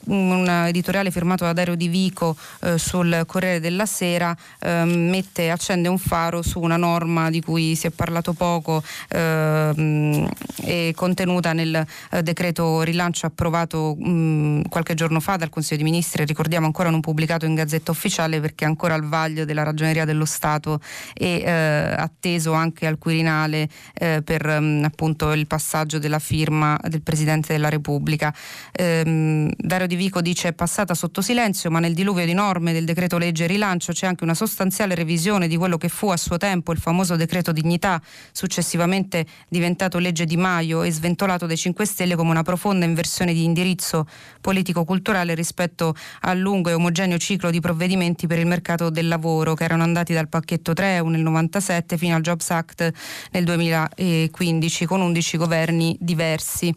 un 0.07 0.65
editoriale 0.69 1.11
firmato 1.11 1.45
da 1.45 1.53
Dario 1.53 1.72
Piero 1.73 1.75
Di 1.75 1.89
Vico 1.89 2.37
eh, 2.63 2.79
sul 2.79 3.25
Corriere 3.27 3.61
della 3.61 3.87
Sera 3.87 4.37
eh, 4.61 4.85
mette, 4.85 5.51
accende 5.51 5.89
un 5.89 5.99
faro 5.99 6.43
su 6.43 6.61
una 6.61 6.77
norma 6.77 7.31
di 7.31 7.41
cui 7.41 7.75
si 7.75 7.87
è 7.87 7.91
parlato 7.91 8.33
poco 8.33 8.83
eh, 9.09 10.29
e 10.63 10.93
contenuta 10.95 11.53
nel 11.53 11.87
eh, 12.11 12.23
decreto 12.23 12.83
rilancio 12.83 13.27
approvato 13.27 13.95
mh, 13.99 14.69
qualche 14.69 14.95
giorno 14.95 15.21
fa 15.21 15.37
dal 15.37 15.49
Consiglio 15.49 15.83
dei 15.83 15.91
Ministri, 15.91 16.25
ricordiamo 16.25 16.67
ancora 16.67 16.91
non 16.91 17.01
pubblicato 17.01 17.47
in 17.47 17.55
Gazzetta 17.55 17.91
Ufficiale 17.91 18.41
perché 18.41 18.65
è 18.65 18.69
ancora 18.69 18.95
al 18.95 19.05
vaglio 19.05 19.45
della 19.45 19.63
Ragioneria 19.63 20.05
dello 20.05 20.25
Stato 20.25 20.81
e 21.15 21.43
eh, 21.45 21.51
atteso 21.51 22.53
anche 22.53 22.87
al 22.87 22.99
Quirinale 22.99 23.69
eh, 23.95 24.23
per 24.25 24.47
mh, 24.47 24.85
appunto 24.85 25.33
il 25.33 25.47
passaggio 25.47 25.99
della 25.99 26.19
firma 26.19 26.79
del 26.83 27.03
Presidente 27.03 27.53
della 27.53 27.69
Repubblica. 27.69 28.35
Ehm, 28.73 29.51
Dario 29.57 29.87
Di 29.87 29.97
Vico 29.97 30.21
dice 30.21 30.49
è 30.49 30.53
passata 30.53 30.95
sotto 30.95 31.21
silenzio 31.23 31.62
silenzio, 31.63 31.71
ma 31.71 31.79
nel 31.79 31.95
diluvio 31.95 32.25
di 32.25 32.33
norme 32.33 32.73
del 32.73 32.85
decreto 32.85 33.19
legge 33.19 33.47
rilancio 33.47 33.93
c'è 33.93 34.07
anche 34.07 34.25
una 34.25 34.35
sostanziale 34.35 34.95
revisione 34.95 35.47
di 35.47 35.57
quello 35.57 35.77
che 35.77 35.89
fu 35.89 36.09
a 36.09 36.17
suo 36.17 36.37
tempo 36.37 36.73
il 36.73 36.79
famoso 36.79 37.17
decreto 37.17 37.53
dignità, 37.53 38.01
successivamente 38.33 39.27
diventato 39.49 39.99
legge 39.99 40.25
Di 40.25 40.37
Maio 40.37 40.83
e 40.83 40.91
sventolato 40.91 41.47
dai 41.47 41.57
5 41.57 41.85
Stelle 41.85 42.17
come 42.17 42.31
una 42.31 42.43
profonda 42.43 42.85
inversione 42.85 43.33
di 43.33 43.45
indirizzo 43.45 44.07
politico-culturale 44.41 45.35
rispetto 45.35 45.95
al 46.21 46.39
lungo 46.39 46.71
e 46.71 46.75
omogeneo 46.75 47.19
ciclo 47.19 47.51
di 47.51 47.61
provvedimenti 47.61 48.27
per 48.27 48.39
il 48.39 48.47
mercato 48.47 48.91
del 48.91 49.09
lavoro 49.09 49.55
che 49.55 49.65
erano 49.65 49.83
andati 49.83 50.13
dal 50.13 50.29
pacchetto 50.29 50.73
3 50.73 51.03
nel 51.03 51.21
97 51.21 51.97
fino 51.97 52.17
al 52.17 52.23
Jobs 52.23 52.51
Act 52.51 52.91
nel 53.33 53.45
2015 53.45 54.87
con 54.87 55.01
11 55.01 55.37
governi 55.37 55.97
diversi 56.01 56.75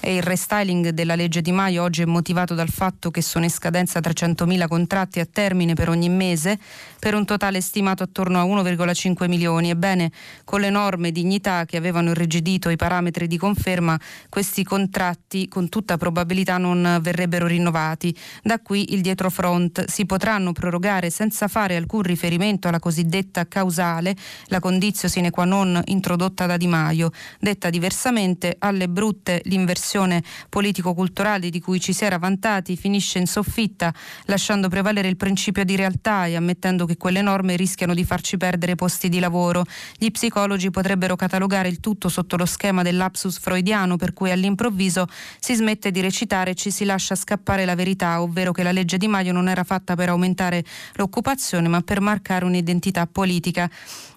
e 0.00 0.16
il 0.16 0.22
restyling 0.22 0.90
della 0.90 1.16
legge 1.16 1.42
Di 1.42 1.50
Maio 1.50 1.82
oggi 1.82 2.02
è 2.02 2.04
motivato 2.04 2.54
dal 2.54 2.68
fatto 2.68 3.10
che 3.10 3.20
sono 3.20 3.44
in 3.44 3.50
scadenza 3.50 3.98
300.000 4.00 4.68
contratti 4.68 5.18
a 5.18 5.26
termine 5.26 5.74
per 5.74 5.88
ogni 5.88 6.08
mese, 6.08 6.58
per 6.98 7.14
un 7.14 7.24
totale 7.24 7.60
stimato 7.60 8.02
attorno 8.02 8.40
a 8.40 8.44
1,5 8.44 9.28
milioni. 9.28 9.70
Ebbene, 9.70 10.12
con 10.44 10.60
le 10.60 10.70
norme 10.70 11.10
dignità 11.10 11.64
che 11.64 11.76
avevano 11.76 12.10
irrigidito 12.10 12.70
i 12.70 12.76
parametri 12.76 13.26
di 13.26 13.36
conferma, 13.36 13.98
questi 14.28 14.62
contratti 14.62 15.48
con 15.48 15.68
tutta 15.68 15.96
probabilità 15.96 16.58
non 16.58 16.98
verrebbero 17.02 17.46
rinnovati. 17.46 18.16
Da 18.42 18.60
qui 18.60 18.92
il 18.94 19.00
dietro 19.00 19.30
front. 19.30 19.84
Si 19.86 20.06
potranno 20.06 20.52
prorogare 20.52 21.10
senza 21.10 21.48
fare 21.48 21.76
alcun 21.76 22.02
riferimento 22.02 22.68
alla 22.68 22.78
cosiddetta 22.78 23.48
causale, 23.48 24.14
la 24.46 24.60
condizio 24.60 25.08
sine 25.08 25.30
qua 25.30 25.44
non 25.44 25.80
introdotta 25.86 26.46
da 26.46 26.56
Di 26.56 26.66
Maio. 26.66 27.10
Detta 27.40 27.68
diversamente, 27.68 28.54
alle 28.58 28.88
brutte 28.88 29.40
l'inversione 29.44 29.86
dimensione 29.88 30.22
politico-culturale 30.50 31.48
di 31.48 31.60
cui 31.60 31.80
ci 31.80 31.94
si 31.94 32.04
era 32.04 32.18
vantati 32.18 32.76
finisce 32.76 33.18
in 33.18 33.26
soffitta, 33.26 33.92
lasciando 34.26 34.68
prevalere 34.68 35.08
il 35.08 35.16
principio 35.16 35.64
di 35.64 35.76
realtà 35.76 36.26
e 36.26 36.36
ammettendo 36.36 36.84
che 36.84 36.98
quelle 36.98 37.22
norme 37.22 37.56
rischiano 37.56 37.94
di 37.94 38.04
farci 38.04 38.36
perdere 38.36 38.74
posti 38.74 39.08
di 39.08 39.18
lavoro. 39.18 39.64
Gli 39.96 40.10
psicologi 40.10 40.70
potrebbero 40.70 41.16
catalogare 41.16 41.68
il 41.68 41.80
tutto 41.80 42.10
sotto 42.10 42.36
lo 42.36 42.44
schema 42.44 42.82
dell'apsus 42.82 43.38
freudiano 43.38 43.96
per 43.96 44.12
cui 44.12 44.30
all'improvviso 44.30 45.06
si 45.40 45.54
smette 45.54 45.90
di 45.90 46.00
recitare 46.00 46.50
e 46.50 46.54
ci 46.54 46.70
si 46.70 46.84
lascia 46.84 47.14
scappare 47.14 47.64
la 47.64 47.74
verità, 47.74 48.20
ovvero 48.20 48.52
che 48.52 48.62
la 48.62 48.72
legge 48.72 48.98
Di 48.98 49.08
Maio 49.08 49.32
non 49.32 49.48
era 49.48 49.64
fatta 49.64 49.94
per 49.94 50.10
aumentare 50.10 50.64
l'occupazione 50.94 51.68
ma 51.68 51.80
per 51.80 52.00
marcare 52.00 52.44
un'identità 52.44 53.06
politica. 53.06 53.70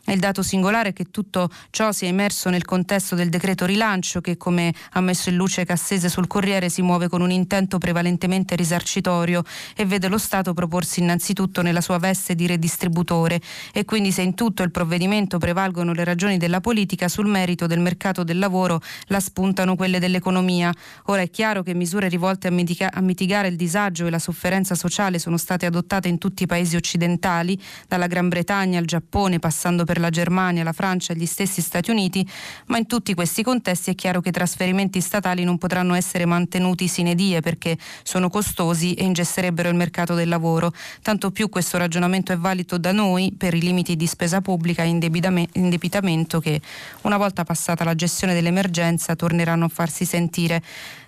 Il 0.05 0.19
dato 0.19 0.41
singolare 0.41 0.89
è 0.89 0.93
che 0.93 1.05
tutto 1.11 1.49
ciò 1.69 1.91
sia 1.91 2.07
immerso 2.07 2.49
nel 2.49 2.65
contesto 2.65 3.15
del 3.15 3.29
decreto 3.29 3.65
rilancio 3.65 4.19
che, 4.19 4.35
come 4.35 4.73
ha 4.93 4.99
messo 4.99 5.29
in 5.29 5.35
luce 5.35 5.63
Cassese 5.63 6.09
sul 6.09 6.27
Corriere, 6.27 6.69
si 6.69 6.81
muove 6.81 7.07
con 7.07 7.21
un 7.21 7.29
intento 7.31 7.77
prevalentemente 7.77 8.55
risarcitorio 8.55 9.43
e 9.75 9.85
vede 9.85 10.07
lo 10.07 10.17
Stato 10.17 10.53
proporsi 10.53 11.01
innanzitutto 11.01 11.61
nella 11.61 11.81
sua 11.81 11.99
veste 11.99 12.35
di 12.35 12.47
redistributore 12.47 13.39
e 13.71 13.85
quindi 13.85 14.11
se 14.11 14.23
in 14.23 14.33
tutto 14.33 14.63
il 14.63 14.71
provvedimento 14.71 15.37
prevalgono 15.37 15.93
le 15.93 16.03
ragioni 16.03 16.37
della 16.37 16.61
politica, 16.61 17.07
sul 17.07 17.27
merito 17.27 17.67
del 17.67 17.79
mercato 17.79 18.23
del 18.23 18.39
lavoro 18.39 18.81
la 19.07 19.19
spuntano 19.19 19.75
quelle 19.75 19.99
dell'economia. 19.99 20.73
Ora 21.05 21.21
è 21.21 21.29
chiaro 21.29 21.61
che 21.61 21.73
misure 21.73 22.09
rivolte 22.09 22.47
a, 22.47 22.51
mitiga- 22.51 22.91
a 22.91 23.01
mitigare 23.01 23.47
il 23.47 23.55
disagio 23.55 24.07
e 24.07 24.09
la 24.09 24.19
sofferenza 24.19 24.75
sociale 24.75 25.19
sono 25.19 25.37
state 25.37 25.67
adottate 25.67 26.07
in 26.07 26.17
tutti 26.17 26.43
i 26.43 26.47
paesi 26.47 26.75
occidentali, 26.75 27.57
dalla 27.87 28.07
Gran 28.07 28.27
Bretagna 28.29 28.79
al 28.79 28.85
Giappone, 28.85 29.39
passando 29.39 29.85
per 29.85 29.90
la 29.99 30.09
Germania, 30.09 30.63
la 30.63 30.73
Francia 30.73 31.13
e 31.13 31.15
gli 31.15 31.25
stessi 31.25 31.61
Stati 31.61 31.91
Uniti, 31.91 32.27
ma 32.67 32.77
in 32.77 32.85
tutti 32.85 33.13
questi 33.13 33.43
contesti 33.43 33.91
è 33.91 33.95
chiaro 33.95 34.21
che 34.21 34.29
i 34.29 34.31
trasferimenti 34.31 35.01
statali 35.01 35.43
non 35.43 35.57
potranno 35.57 35.93
essere 35.93 36.25
mantenuti 36.25 36.87
sine 36.87 37.15
die 37.15 37.41
perché 37.41 37.77
sono 38.03 38.29
costosi 38.29 38.93
e 38.93 39.03
ingesserebbero 39.03 39.69
il 39.69 39.75
mercato 39.75 40.13
del 40.13 40.29
lavoro. 40.29 40.71
Tanto 41.01 41.31
più 41.31 41.49
questo 41.49 41.77
ragionamento 41.77 42.31
è 42.31 42.37
valido 42.37 42.77
da 42.77 42.91
noi 42.91 43.33
per 43.37 43.53
i 43.53 43.61
limiti 43.61 43.95
di 43.95 44.07
spesa 44.07 44.41
pubblica 44.41 44.83
e 44.83 44.87
indebitamento 44.87 46.39
che 46.39 46.61
una 47.01 47.17
volta 47.17 47.43
passata 47.43 47.83
la 47.83 47.95
gestione 47.95 48.33
dell'emergenza 48.33 49.15
torneranno 49.15 49.65
a 49.65 49.69
farsi 49.69 50.05
sentire. 50.05 50.61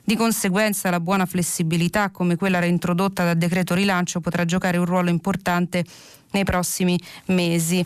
Di 0.05 0.17
conseguenza 0.17 0.89
la 0.89 0.99
buona 0.99 1.25
flessibilità 1.25 2.09
come 2.09 2.35
quella 2.35 2.59
reintrodotta 2.59 3.23
dal 3.23 3.37
decreto 3.37 3.73
rilancio 3.73 4.19
potrà 4.19 4.43
giocare 4.43 4.77
un 4.77 4.85
ruolo 4.85 5.09
importante 5.09 5.85
nei 6.31 6.43
prossimi 6.43 6.99
mesi 7.27 7.85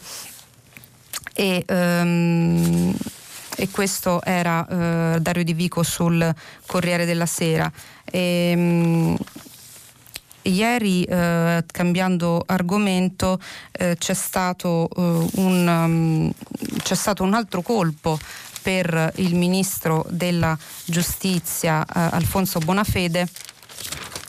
e, 1.40 1.64
um, 1.68 2.96
e 3.56 3.70
questo 3.70 4.24
era 4.24 4.66
uh, 4.68 5.20
Dario 5.20 5.44
Di 5.44 5.54
Vico 5.54 5.84
sul 5.84 6.34
Corriere 6.66 7.06
della 7.06 7.28
Sera. 7.28 7.72
E, 8.04 8.54
um, 8.56 9.18
ieri, 10.42 11.04
eh, 11.04 11.64
cambiando 11.68 12.42
argomento, 12.46 13.40
eh, 13.74 13.98
c'è, 14.00 14.14
stato, 14.14 14.90
eh, 14.96 15.30
un, 15.42 15.68
um, 15.68 16.32
c'è, 16.82 16.96
stato, 16.96 17.24
un, 17.24 17.34
altro 17.34 17.62
colpo 17.62 18.18
per 18.62 19.12
il 19.16 19.36
ministro 19.36 20.06
della 20.10 20.58
giustizia 20.86 21.84
eh, 21.84 22.16
Alfonso 22.16 22.60
Bonafede. 22.60 23.28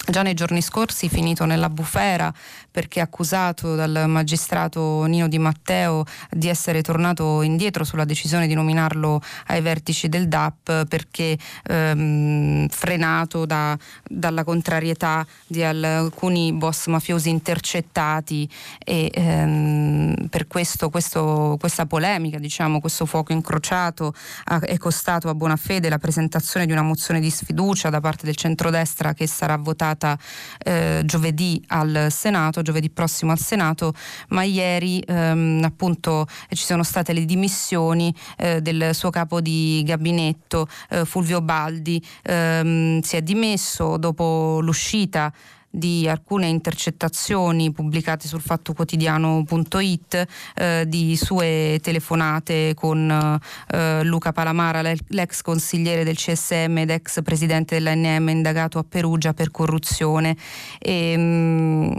Già 0.08 0.22
nei 0.22 0.34
giorni 0.34 0.60
scorsi, 0.60 1.08
finito 1.08 1.44
nella 1.44 1.70
bufera 1.70 2.32
perché 2.78 3.00
accusato 3.00 3.74
dal 3.74 4.04
magistrato 4.06 5.02
Nino 5.06 5.26
Di 5.26 5.40
Matteo 5.40 6.04
di 6.30 6.46
essere 6.46 6.80
tornato 6.80 7.42
indietro 7.42 7.82
sulla 7.82 8.04
decisione 8.04 8.46
di 8.46 8.54
nominarlo 8.54 9.20
ai 9.46 9.60
vertici 9.62 10.08
del 10.08 10.28
DAP 10.28 10.86
perché 10.86 11.36
ehm, 11.64 12.68
frenato 12.68 13.46
da, 13.46 13.76
dalla 14.08 14.44
contrarietà 14.44 15.26
di 15.48 15.64
alcuni 15.64 16.52
boss 16.52 16.86
mafiosi 16.86 17.30
intercettati 17.30 18.48
e 18.84 19.10
ehm, 19.12 20.28
per 20.30 20.46
questo, 20.46 20.88
questo, 20.88 21.56
questa 21.58 21.84
polemica, 21.84 22.38
diciamo, 22.38 22.78
questo 22.78 23.06
fuoco 23.06 23.32
incrociato 23.32 24.14
ha, 24.44 24.60
è 24.60 24.76
costato 24.76 25.28
a 25.28 25.34
buona 25.34 25.56
fede 25.56 25.88
la 25.88 25.98
presentazione 25.98 26.64
di 26.64 26.70
una 26.70 26.82
mozione 26.82 27.18
di 27.18 27.28
sfiducia 27.28 27.90
da 27.90 27.98
parte 27.98 28.24
del 28.24 28.36
centrodestra 28.36 29.14
che 29.14 29.26
sarà 29.26 29.56
votata 29.56 30.16
eh, 30.58 31.02
giovedì 31.04 31.60
al 31.66 32.06
Senato 32.10 32.62
giovedì 32.68 32.90
prossimo 32.90 33.32
al 33.32 33.38
Senato, 33.38 33.94
ma 34.28 34.42
ieri 34.42 35.00
ehm, 35.00 35.62
appunto 35.64 36.26
ci 36.50 36.64
sono 36.64 36.82
state 36.82 37.14
le 37.14 37.24
dimissioni 37.24 38.14
eh, 38.36 38.60
del 38.60 38.94
suo 38.94 39.08
capo 39.08 39.40
di 39.40 39.82
gabinetto 39.86 40.68
eh, 40.90 41.06
Fulvio 41.06 41.40
Baldi, 41.40 42.02
ehm, 42.22 43.00
si 43.00 43.16
è 43.16 43.22
dimesso 43.22 43.96
dopo 43.96 44.60
l'uscita 44.60 45.32
di 45.70 46.08
alcune 46.08 46.46
intercettazioni 46.46 47.72
pubblicate 47.72 48.26
sul 48.26 48.40
fattoquotidiano.it 48.40 50.26
eh, 50.54 50.84
di 50.86 51.16
sue 51.16 51.78
telefonate 51.82 52.72
con 52.74 53.38
eh, 53.70 54.02
Luca 54.04 54.32
Palamara, 54.32 54.80
l'ex 55.08 55.42
consigliere 55.42 56.04
del 56.04 56.16
CSM 56.16 56.78
ed 56.78 56.90
ex 56.90 57.22
presidente 57.22 57.74
dell'ANM 57.74 58.28
indagato 58.28 58.78
a 58.78 58.84
Perugia 58.88 59.34
per 59.34 59.50
corruzione. 59.50 60.36
E, 60.78 61.12
ehm, 61.12 61.20
mh, 61.20 61.96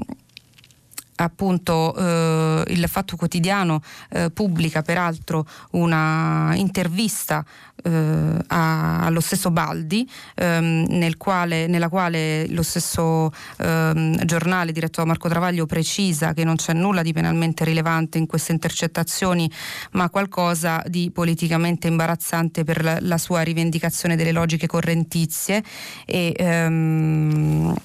appunto 1.23 1.95
eh, 1.95 2.63
il 2.67 2.87
Fatto 2.87 3.15
Quotidiano 3.15 3.81
eh, 4.09 4.29
pubblica 4.31 4.81
peraltro 4.81 5.45
una 5.71 6.53
intervista 6.55 7.45
eh, 7.83 8.37
a, 8.47 9.05
allo 9.05 9.19
stesso 9.19 9.51
Baldi 9.51 10.09
ehm, 10.35 10.85
nel 10.89 11.17
quale, 11.17 11.67
nella 11.67 11.89
quale 11.89 12.47
lo 12.49 12.63
stesso 12.63 13.31
ehm, 13.57 14.23
giornale 14.25 14.71
diretto 14.71 15.01
da 15.01 15.07
Marco 15.07 15.29
Travaglio 15.29 15.65
precisa 15.65 16.33
che 16.33 16.43
non 16.43 16.55
c'è 16.55 16.73
nulla 16.73 17.01
di 17.01 17.13
penalmente 17.13 17.63
rilevante 17.63 18.17
in 18.17 18.25
queste 18.25 18.51
intercettazioni 18.51 19.49
ma 19.91 20.09
qualcosa 20.09 20.83
di 20.87 21.11
politicamente 21.11 21.87
imbarazzante 21.87 22.63
per 22.63 22.83
la, 22.83 22.97
la 23.01 23.17
sua 23.17 23.41
rivendicazione 23.41 24.15
delle 24.15 24.31
logiche 24.31 24.67
correntizie 24.67 25.63
e 26.05 26.33
ehm, 26.35 27.75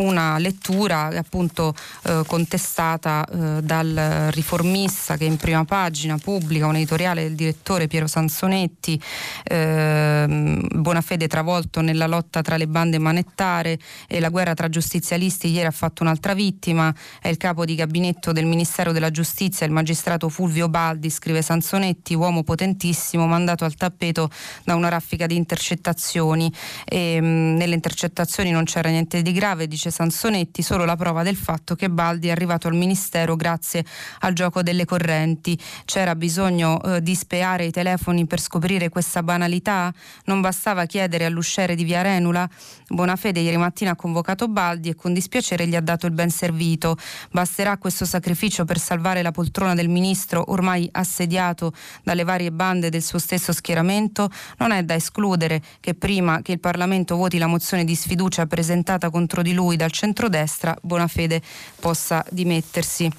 una 0.00 0.38
lettura 0.38 1.06
appunto 1.16 1.74
eh, 2.04 2.22
contestata 2.26 3.24
eh, 3.26 3.62
dal 3.62 4.28
riformista 4.30 5.16
che 5.16 5.24
in 5.24 5.36
prima 5.36 5.64
pagina 5.64 6.18
pubblica 6.18 6.66
un 6.66 6.76
editoriale 6.76 7.22
del 7.22 7.34
direttore 7.34 7.86
Piero 7.86 8.06
Sansonetti, 8.06 9.00
eh, 9.44 10.58
Bonafede 10.72 11.28
travolto 11.28 11.80
nella 11.80 12.06
lotta 12.06 12.42
tra 12.42 12.56
le 12.56 12.66
bande 12.66 12.98
manettare 12.98 13.78
e 14.08 14.20
la 14.20 14.28
guerra 14.28 14.54
tra 14.54 14.68
giustizialisti, 14.68 15.48
ieri 15.48 15.66
ha 15.66 15.70
fatto 15.70 16.02
un'altra 16.02 16.34
vittima, 16.34 16.94
è 17.20 17.28
il 17.28 17.36
capo 17.36 17.64
di 17.64 17.74
gabinetto 17.74 18.32
del 18.32 18.46
Ministero 18.46 18.92
della 18.92 19.10
Giustizia, 19.10 19.66
il 19.66 19.72
magistrato 19.72 20.28
Fulvio 20.28 20.68
Baldi, 20.68 21.10
scrive 21.10 21.42
Sansonetti, 21.42 22.14
uomo 22.14 22.42
potentissimo, 22.42 23.26
mandato 23.26 23.64
al 23.64 23.74
tappeto 23.74 24.30
da 24.64 24.74
una 24.74 24.88
raffica 24.88 25.26
di 25.26 25.36
intercettazioni. 25.36 26.52
E, 26.84 27.20
mh, 27.20 27.56
nelle 27.56 27.74
intercettazioni 27.74 28.50
non 28.50 28.64
c'era 28.64 28.88
niente 28.88 29.22
di 29.22 29.32
grave, 29.32 29.66
dice 29.66 29.89
Sansonetti 29.90 30.62
solo 30.62 30.84
la 30.84 30.96
prova 30.96 31.22
del 31.22 31.36
fatto 31.36 31.74
che 31.74 31.90
Baldi 31.90 32.28
è 32.28 32.30
arrivato 32.30 32.68
al 32.68 32.74
Ministero 32.74 33.36
grazie 33.36 33.84
al 34.20 34.32
gioco 34.32 34.62
delle 34.62 34.84
correnti. 34.84 35.58
C'era 35.84 36.14
bisogno 36.14 36.82
eh, 36.82 37.02
di 37.02 37.14
speare 37.14 37.64
i 37.64 37.70
telefoni 37.70 38.26
per 38.26 38.40
scoprire 38.40 38.88
questa 38.88 39.22
banalità? 39.22 39.92
Non 40.24 40.40
bastava 40.40 40.86
chiedere 40.86 41.24
all'usciere 41.24 41.74
di 41.74 41.84
Via 41.84 42.02
Renula? 42.02 42.48
Bonafede 42.88 43.40
ieri 43.40 43.56
mattina 43.56 43.92
ha 43.92 43.96
convocato 43.96 44.48
Baldi 44.48 44.88
e 44.88 44.94
con 44.94 45.12
dispiacere 45.12 45.66
gli 45.66 45.76
ha 45.76 45.80
dato 45.80 46.06
il 46.06 46.12
ben 46.12 46.30
servito. 46.30 46.96
Basterà 47.30 47.76
questo 47.78 48.04
sacrificio 48.04 48.64
per 48.64 48.78
salvare 48.78 49.22
la 49.22 49.30
poltrona 49.30 49.74
del 49.74 49.88
ministro 49.88 50.50
ormai 50.50 50.88
assediato 50.92 51.72
dalle 52.02 52.24
varie 52.24 52.52
bande 52.52 52.90
del 52.90 53.02
suo 53.02 53.18
stesso 53.18 53.52
schieramento? 53.52 54.30
Non 54.58 54.72
è 54.72 54.82
da 54.82 54.94
escludere 54.94 55.62
che 55.80 55.94
prima 55.94 56.42
che 56.42 56.52
il 56.52 56.60
Parlamento 56.60 57.16
voti 57.16 57.38
la 57.38 57.46
mozione 57.46 57.84
di 57.84 57.94
sfiducia 57.94 58.46
presentata 58.46 59.10
contro 59.10 59.42
di 59.42 59.52
lui 59.52 59.69
dal 59.76 59.90
centrodestra, 59.90 60.76
Bonafede 60.82 61.40
possa 61.80 62.24
dimettersi. 62.30 63.10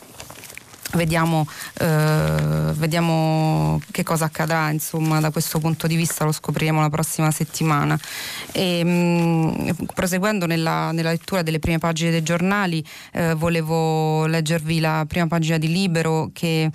Vediamo, 0.93 1.47
eh, 1.79 2.73
vediamo, 2.73 3.79
che 3.91 4.03
cosa 4.03 4.25
accadrà 4.25 4.71
insomma, 4.71 5.21
da 5.21 5.31
questo 5.31 5.59
punto 5.59 5.87
di 5.87 5.95
vista, 5.95 6.25
lo 6.25 6.33
scopriremo 6.33 6.81
la 6.81 6.89
prossima 6.89 7.31
settimana. 7.31 7.97
E, 8.51 8.83
mh, 8.83 9.85
proseguendo 9.93 10.45
nella, 10.45 10.91
nella, 10.91 11.11
lettura 11.11 11.43
delle 11.43 11.59
prime 11.59 11.77
pagine 11.77 12.11
dei 12.11 12.23
giornali, 12.23 12.85
eh, 13.13 13.35
volevo 13.35 14.25
leggervi 14.25 14.81
la 14.81 15.05
prima 15.07 15.27
pagina 15.27 15.57
di 15.57 15.71
Libero 15.71 16.29
che 16.33 16.69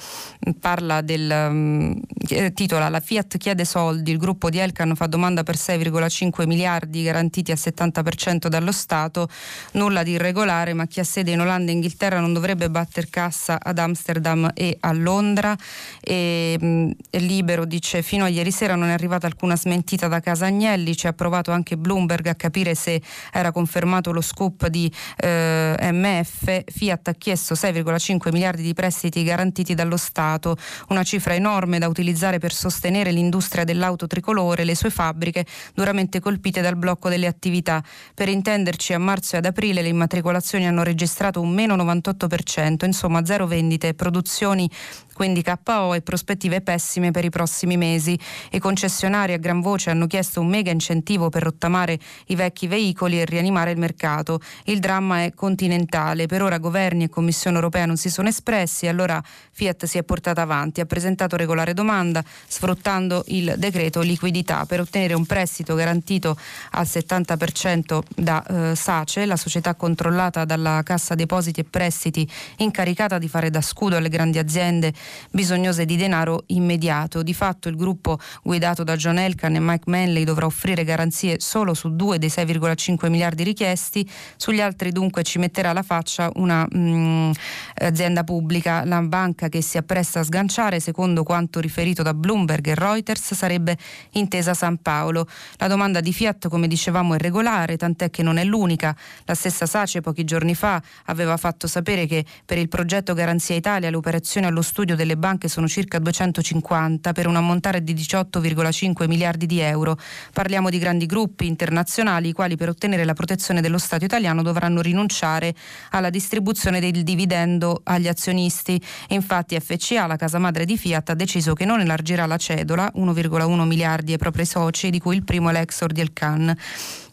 parla 0.60 1.02
del 1.02 1.50
mh, 1.50 2.52
titola 2.54 2.88
La 2.88 3.00
Fiat 3.00 3.36
chiede 3.36 3.66
soldi, 3.66 4.12
il 4.12 4.18
gruppo 4.18 4.48
di 4.48 4.58
Elkan 4.58 4.94
fa 4.96 5.06
domanda 5.06 5.42
per 5.42 5.56
6,5 5.56 6.46
miliardi 6.46 7.02
garantiti 7.02 7.50
al 7.50 7.58
70% 7.60 8.46
dallo 8.46 8.72
Stato, 8.72 9.28
nulla 9.72 10.02
di 10.02 10.12
irregolare, 10.12 10.72
ma 10.72 10.86
chi 10.86 11.00
ha 11.00 11.04
sede 11.04 11.32
in 11.32 11.40
Olanda 11.40 11.70
e 11.70 11.74
Inghilterra 11.74 12.18
non 12.18 12.32
dovrebbe 12.32 12.70
batter 12.70 13.10
cassa 13.10 13.58
ad 13.62 13.78
Amsterdam 13.78 14.04
Amsterdam 14.06 14.50
e 14.54 14.76
a 14.80 14.92
Londra. 14.92 15.56
E, 16.00 16.56
mh, 16.60 16.90
Libero 17.18 17.64
dice 17.64 18.02
fino 18.02 18.24
a 18.24 18.28
ieri 18.28 18.52
sera 18.52 18.76
non 18.76 18.88
è 18.88 18.92
arrivata 18.92 19.26
alcuna 19.26 19.56
smentita 19.56 20.06
da 20.06 20.20
casa 20.20 20.46
Agnelli, 20.46 20.96
ci 20.96 21.06
ha 21.06 21.12
provato 21.12 21.50
anche 21.50 21.76
Bloomberg 21.76 22.26
a 22.28 22.34
capire 22.34 22.74
se 22.74 23.02
era 23.32 23.50
confermato 23.50 24.12
lo 24.12 24.20
scoop 24.20 24.68
di 24.68 24.90
eh, 25.16 25.76
MF. 25.92 26.64
Fiat 26.66 27.08
ha 27.08 27.12
chiesto 27.12 27.54
6,5 27.54 28.30
miliardi 28.32 28.62
di 28.62 28.74
prestiti 28.74 29.24
garantiti 29.24 29.74
dallo 29.74 29.96
Stato, 29.96 30.56
una 30.88 31.02
cifra 31.02 31.34
enorme 31.34 31.78
da 31.78 31.88
utilizzare 31.88 32.38
per 32.38 32.52
sostenere 32.52 33.10
l'industria 33.10 33.64
dell'auto 33.64 34.06
tricolore, 34.06 34.64
le 34.64 34.76
sue 34.76 34.90
fabbriche 34.90 35.44
duramente 35.74 36.20
colpite 36.20 36.60
dal 36.60 36.76
blocco 36.76 37.08
delle 37.08 37.26
attività. 37.26 37.82
Per 38.14 38.28
intenderci 38.28 38.92
a 38.92 38.98
marzo 38.98 39.34
e 39.34 39.38
ad 39.38 39.46
aprile 39.46 39.82
le 39.82 39.88
immatricolazioni 39.88 40.66
hanno 40.66 40.82
registrato 40.82 41.40
un 41.40 41.50
meno 41.50 41.74
98%, 41.76 42.84
insomma 42.84 43.24
zero 43.24 43.46
vendite 43.46 43.94
produzioni 43.96 44.70
quindi 45.16 45.42
KO 45.42 45.94
e 45.94 46.02
prospettive 46.02 46.60
pessime 46.60 47.10
per 47.10 47.24
i 47.24 47.30
prossimi 47.30 47.78
mesi. 47.78 48.18
I 48.50 48.58
concessionari 48.58 49.32
a 49.32 49.38
gran 49.38 49.62
voce 49.62 49.88
hanno 49.88 50.06
chiesto 50.06 50.42
un 50.42 50.48
mega 50.48 50.70
incentivo 50.70 51.30
per 51.30 51.42
rottamare 51.42 51.98
i 52.26 52.36
vecchi 52.36 52.66
veicoli 52.66 53.18
e 53.18 53.24
rianimare 53.24 53.70
il 53.70 53.78
mercato. 53.78 54.40
Il 54.64 54.78
dramma 54.78 55.24
è 55.24 55.32
continentale. 55.32 56.26
Per 56.26 56.42
ora 56.42 56.58
governi 56.58 57.04
e 57.04 57.08
Commissione 57.08 57.56
europea 57.56 57.86
non 57.86 57.96
si 57.96 58.10
sono 58.10 58.28
espressi, 58.28 58.88
allora 58.88 59.22
Fiat 59.52 59.86
si 59.86 59.96
è 59.96 60.02
portata 60.02 60.42
avanti, 60.42 60.82
ha 60.82 60.84
presentato 60.84 61.34
regolare 61.36 61.72
domanda 61.72 62.22
sfruttando 62.46 63.24
il 63.28 63.54
decreto 63.56 64.02
liquidità 64.02 64.66
per 64.66 64.80
ottenere 64.80 65.14
un 65.14 65.24
prestito 65.24 65.74
garantito 65.74 66.36
al 66.72 66.84
70% 66.84 68.00
da 68.14 68.44
eh, 68.44 68.76
Sace, 68.76 69.24
la 69.24 69.36
società 69.36 69.74
controllata 69.74 70.44
dalla 70.44 70.82
Cassa 70.84 71.14
Depositi 71.14 71.60
e 71.60 71.64
Prestiti 71.64 72.30
incaricata 72.58 73.16
di 73.16 73.28
fare 73.28 73.48
da 73.48 73.62
scudo 73.62 73.85
alle 73.94 74.08
grandi 74.08 74.38
aziende 74.38 74.92
bisognose 75.30 75.84
di 75.84 75.96
denaro 75.96 76.42
immediato. 76.46 77.22
Di 77.22 77.34
fatto 77.34 77.68
il 77.68 77.76
gruppo 77.76 78.18
guidato 78.42 78.82
da 78.82 78.96
John 78.96 79.18
Elkan 79.18 79.54
e 79.54 79.60
Mike 79.60 79.88
Manley 79.88 80.24
dovrà 80.24 80.46
offrire 80.46 80.82
garanzie 80.82 81.36
solo 81.38 81.74
su 81.74 81.94
due 81.94 82.18
dei 82.18 82.28
6,5 82.28 83.08
miliardi 83.08 83.44
richiesti, 83.44 84.08
sugli 84.36 84.60
altri 84.60 84.90
dunque 84.90 85.22
ci 85.22 85.38
metterà 85.38 85.72
la 85.72 85.82
faccia 85.82 86.30
una 86.34 86.66
mh, 86.68 86.78
mm, 86.78 87.30
azienda 87.74 88.24
pubblica. 88.24 88.84
La 88.84 89.02
banca 89.02 89.48
che 89.48 89.60
si 89.60 89.76
appresta 89.76 90.20
a 90.20 90.24
sganciare, 90.24 90.80
secondo 90.80 91.22
quanto 91.22 91.60
riferito 91.60 92.02
da 92.02 92.14
Bloomberg 92.14 92.66
e 92.66 92.74
Reuters, 92.74 93.34
sarebbe 93.34 93.76
Intesa 94.12 94.54
San 94.54 94.78
Paolo. 94.78 95.28
La 95.58 95.68
domanda 95.68 96.00
di 96.00 96.12
Fiat, 96.12 96.48
come 96.48 96.66
dicevamo, 96.66 97.14
è 97.14 97.18
regolare, 97.18 97.76
tant'è 97.76 98.10
che 98.10 98.22
non 98.22 98.38
è 98.38 98.44
l'unica. 98.44 98.96
La 99.24 99.34
stessa 99.34 99.66
Sace 99.66 100.00
pochi 100.00 100.24
giorni 100.24 100.54
fa 100.54 100.80
aveva 101.06 101.36
fatto 101.36 101.66
sapere 101.66 102.06
che 102.06 102.24
per 102.44 102.58
il 102.58 102.68
progetto 102.68 103.14
Garanzia 103.14 103.54
Italia 103.54 103.64
le 103.66 103.96
operazioni 103.96 104.46
allo 104.46 104.62
studio 104.62 104.94
delle 104.94 105.16
banche 105.16 105.48
sono 105.48 105.66
circa 105.66 105.98
250 105.98 107.12
per 107.12 107.26
un 107.26 107.34
ammontare 107.34 107.82
di 107.82 107.94
18,5 107.94 109.08
miliardi 109.08 109.44
di 109.44 109.58
euro. 109.58 109.98
Parliamo 110.32 110.70
di 110.70 110.78
grandi 110.78 111.04
gruppi 111.04 111.48
internazionali 111.48 112.28
i 112.28 112.32
quali 112.32 112.56
per 112.56 112.68
ottenere 112.68 113.04
la 113.04 113.12
protezione 113.12 113.60
dello 113.60 113.78
Stato 113.78 114.04
italiano 114.04 114.42
dovranno 114.42 114.80
rinunciare 114.80 115.52
alla 115.90 116.10
distribuzione 116.10 116.78
del 116.78 117.02
dividendo 117.02 117.80
agli 117.82 118.06
azionisti. 118.06 118.80
Infatti 119.08 119.58
FCA, 119.58 120.06
la 120.06 120.16
casa 120.16 120.38
madre 120.38 120.64
di 120.64 120.78
Fiat, 120.78 121.10
ha 121.10 121.14
deciso 121.14 121.52
che 121.54 121.64
non 121.64 121.80
elargirà 121.80 122.24
la 122.26 122.36
cedola, 122.36 122.92
1,1 122.94 123.66
miliardi 123.66 124.12
ai 124.12 124.18
propri 124.18 124.44
soci, 124.44 124.90
di 124.90 125.00
cui 125.00 125.16
il 125.16 125.24
primo 125.24 125.50
è 125.50 125.52
l'Exor 125.52 125.90
di 125.90 126.00
Elcan 126.00 126.56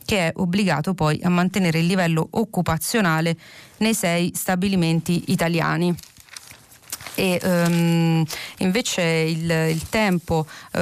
che 0.05 0.27
è 0.27 0.31
obbligato 0.35 0.93
poi 0.93 1.17
a 1.23 1.29
mantenere 1.29 1.79
il 1.79 1.85
livello 1.85 2.27
occupazionale 2.31 3.37
nei 3.77 3.93
sei 3.93 4.33
stabilimenti 4.35 5.23
italiani 5.27 5.95
e 7.15 7.39
um, 7.43 8.23
invece 8.59 9.01
il, 9.01 9.49
il 9.69 9.89
tempo 9.89 10.45
uh, 10.45 10.79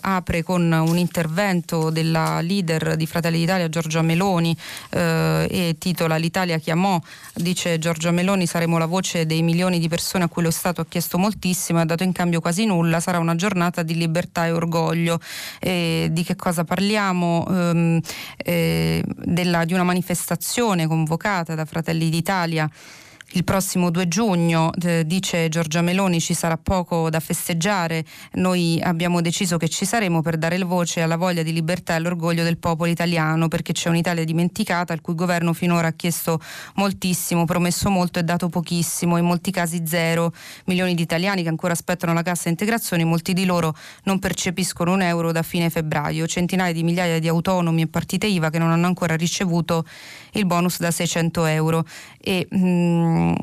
apre 0.00 0.42
con 0.42 0.70
un 0.70 0.96
intervento 0.96 1.90
della 1.90 2.40
leader 2.40 2.96
di 2.96 3.06
Fratelli 3.06 3.38
d'Italia 3.38 3.68
Giorgia 3.68 4.02
Meloni 4.02 4.56
uh, 4.90 4.96
e 4.96 5.76
titola 5.78 6.16
L'Italia 6.16 6.58
chiamò, 6.58 7.00
dice 7.34 7.78
Giorgia 7.78 8.10
Meloni 8.10 8.46
saremo 8.46 8.78
la 8.78 8.86
voce 8.86 9.26
dei 9.26 9.42
milioni 9.42 9.78
di 9.78 9.88
persone 9.88 10.24
a 10.24 10.28
cui 10.28 10.42
lo 10.42 10.50
Stato 10.50 10.80
ha 10.80 10.86
chiesto 10.88 11.18
moltissimo 11.18 11.78
e 11.78 11.82
ha 11.82 11.84
dato 11.84 12.02
in 12.02 12.12
cambio 12.12 12.40
quasi 12.40 12.64
nulla, 12.64 13.00
sarà 13.00 13.18
una 13.18 13.34
giornata 13.34 13.82
di 13.82 13.96
libertà 13.96 14.46
e 14.46 14.52
orgoglio. 14.52 15.20
E 15.60 16.08
di 16.10 16.22
che 16.24 16.36
cosa 16.36 16.64
parliamo? 16.64 17.44
Um, 17.48 18.00
eh, 18.38 19.02
della, 19.06 19.64
di 19.64 19.72
una 19.72 19.84
manifestazione 19.84 20.86
convocata 20.86 21.54
da 21.54 21.64
Fratelli 21.64 22.08
d'Italia 22.08 22.70
il 23.32 23.42
prossimo 23.42 23.90
2 23.90 24.06
giugno, 24.06 24.70
eh, 24.82 25.04
dice 25.04 25.48
Giorgia 25.48 25.82
Meloni, 25.82 26.20
ci 26.20 26.32
sarà 26.32 26.56
poco 26.56 27.10
da 27.10 27.18
festeggiare. 27.18 28.04
Noi 28.34 28.80
abbiamo 28.80 29.20
deciso 29.20 29.56
che 29.56 29.68
ci 29.68 29.84
saremo 29.84 30.22
per 30.22 30.38
dare 30.38 30.56
voce 30.62 31.02
alla 31.02 31.16
voglia 31.16 31.42
di 31.42 31.52
libertà 31.52 31.92
e 31.92 31.96
all'orgoglio 31.96 32.44
del 32.44 32.56
popolo 32.56 32.88
italiano, 32.88 33.48
perché 33.48 33.72
c'è 33.72 33.88
un'Italia 33.88 34.24
dimenticata, 34.24 34.92
il 34.92 35.00
cui 35.00 35.14
governo 35.14 35.52
finora 35.52 35.88
ha 35.88 35.92
chiesto 35.92 36.40
moltissimo, 36.74 37.44
promesso 37.44 37.90
molto 37.90 38.20
e 38.20 38.22
dato 38.22 38.48
pochissimo, 38.48 39.16
in 39.16 39.24
molti 39.24 39.50
casi 39.50 39.82
zero. 39.84 40.32
Milioni 40.66 40.94
di 40.94 41.02
italiani 41.02 41.42
che 41.42 41.48
ancora 41.48 41.72
aspettano 41.72 42.12
la 42.12 42.22
cassa 42.22 42.48
integrazione, 42.48 43.04
molti 43.04 43.32
di 43.32 43.44
loro 43.44 43.74
non 44.04 44.20
percepiscono 44.20 44.92
un 44.92 45.02
euro 45.02 45.32
da 45.32 45.42
fine 45.42 45.68
febbraio. 45.68 46.26
Centinaia 46.26 46.72
di 46.72 46.84
migliaia 46.84 47.18
di 47.18 47.28
autonomi 47.28 47.82
e 47.82 47.86
partite 47.88 48.26
IVA 48.26 48.50
che 48.50 48.58
non 48.58 48.70
hanno 48.70 48.86
ancora 48.86 49.16
ricevuto 49.16 49.84
il 50.36 50.46
bonus 50.46 50.78
da 50.78 50.90
600 50.90 51.46
euro. 51.46 51.84
E, 52.20 52.46
mh, 52.50 52.58
mm, 52.58 53.34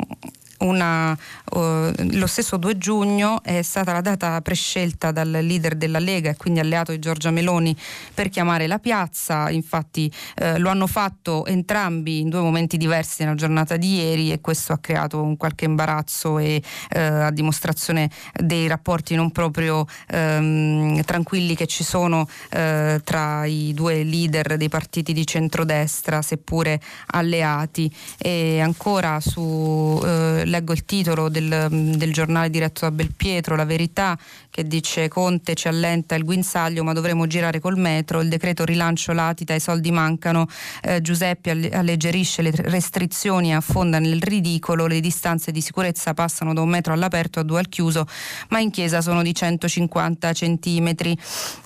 una, 0.64 1.12
uh, 1.12 1.92
lo 2.12 2.28
stesso 2.28 2.58
2 2.58 2.78
giugno 2.78 3.42
è 3.44 3.62
stata 3.62 3.92
la 3.94 4.02
data 4.02 4.42
prescelta 4.42 5.12
dal 5.12 5.30
leader 5.30 5.76
della 5.76 6.00
Lega 6.00 6.32
e 6.32 6.36
quindi 6.36 6.60
alleato 6.60 6.92
di 6.92 7.00
Giorgia 7.00 7.32
Meloni 7.32 7.76
per 8.14 8.30
chiamare 8.30 8.68
la 8.68 8.80
piazza, 8.80 9.50
infatti 9.50 10.12
uh, 10.42 10.58
lo 10.58 10.70
hanno 10.70 10.88
fatto 10.88 11.46
entrambi 11.46 12.20
in 12.20 12.30
due 12.30 12.42
momenti 12.42 12.78
diversi 12.78 13.24
nella 13.24 13.36
giornata 13.36 13.78
di 13.78 13.96
ieri 13.96 14.32
e 14.32 14.42
questo 14.42 14.74
ha 14.74 14.78
creato 14.80 15.22
un 15.22 15.38
qualche 15.38 15.66
imbarazzo 15.66 16.40
e 16.40 16.62
uh, 16.96 16.98
a 16.98 17.32
dimostrazione 17.32 18.10
dei 18.34 18.68
rapporti 18.68 19.16
non 19.16 19.32
proprio 19.32 19.86
um, 20.12 21.02
tranquilli 21.04 21.56
che 21.56 21.68
ci 21.68 21.84
sono 21.84 22.28
tra 22.50 23.46
i 23.46 23.72
due 23.74 24.04
leader 24.04 24.58
dei 24.58 24.70
partiti 24.70 25.14
di 25.14 25.26
centrodestra, 25.26 26.22
seppure 26.22 26.80
alleati. 27.08 27.92
E 28.18 28.60
ancora 28.60 29.20
su, 29.20 30.02
eh, 30.04 30.44
leggo 30.54 30.74
il 30.74 30.86
titolo 30.86 31.30
del, 31.30 31.68
del, 31.70 32.14
giornale 32.14 32.50
diretto 32.50 32.82
da 32.82 32.92
Belpietro, 32.92 33.56
La 33.56 33.66
Verità, 33.66 34.18
che 34.52 34.68
dice 34.68 35.08
Conte 35.08 35.56
ci 35.56 35.68
allenta 35.68 36.14
il 36.14 36.24
guinzaglio 36.24 36.84
ma 36.84 36.94
dovremo 36.94 37.26
girare 37.26 37.60
col 37.60 37.78
metro, 37.78 38.22
il 38.22 38.30
decreto 38.30 38.64
rilancio 38.64 39.14
latita, 39.14 39.56
i 39.56 39.60
soldi 39.60 39.92
mancano, 39.92 40.48
eh, 40.82 41.02
Giuseppe 41.02 41.52
alleggerisce 41.72 42.44
le 42.44 42.52
restrizioni 42.52 43.50
e 43.50 43.56
affonda 43.56 43.98
nel 43.98 44.22
ridicolo, 44.22 44.86
le 44.86 45.00
distanze 45.00 45.52
di 45.52 45.62
sicurezza 45.62 46.14
passano 46.14 46.54
da 46.54 46.62
un 46.62 46.70
metro 46.70 46.94
all'aperto 46.94 47.40
a 47.40 47.44
due 47.44 47.60
al 47.60 47.70
chiuso, 47.70 48.06
ma 48.50 48.60
in 48.60 48.70
chiesa 48.70 49.02
sono 49.02 49.24
di 49.24 49.34
150 49.34 50.34
centimetri. 50.34 51.18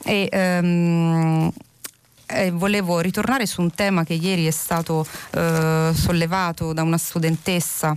E, 0.05 0.29
ehm, 0.31 1.51
eh, 2.27 2.51
volevo 2.51 2.99
ritornare 2.99 3.45
su 3.45 3.61
un 3.61 3.71
tema 3.71 4.03
che 4.03 4.13
ieri 4.13 4.45
è 4.47 4.51
stato 4.51 5.05
eh, 5.31 5.91
sollevato 5.93 6.73
da 6.73 6.83
una 6.83 6.97
studentessa 6.97 7.95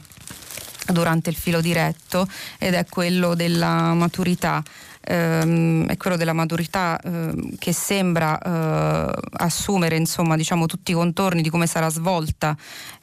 durante 0.93 1.31
il 1.31 1.37
filo 1.37 1.61
diretto 1.61 2.29
ed 2.59 2.75
è 2.75 2.85
quello 2.89 3.35
della 3.35 3.95
maturità 3.95 4.63
ehm, 5.01 5.87
è 5.87 5.97
quello 5.97 6.17
della 6.17 6.33
maturità 6.33 6.99
ehm, 7.03 7.57
che 7.59 7.73
sembra 7.73 8.39
eh, 8.39 9.21
assumere 9.33 9.97
insomma, 9.97 10.37
diciamo, 10.37 10.67
tutti 10.67 10.91
i 10.91 10.95
contorni 10.95 11.43
di 11.43 11.51
come 11.51 11.67
sarà 11.67 11.89
svolta 11.89 12.57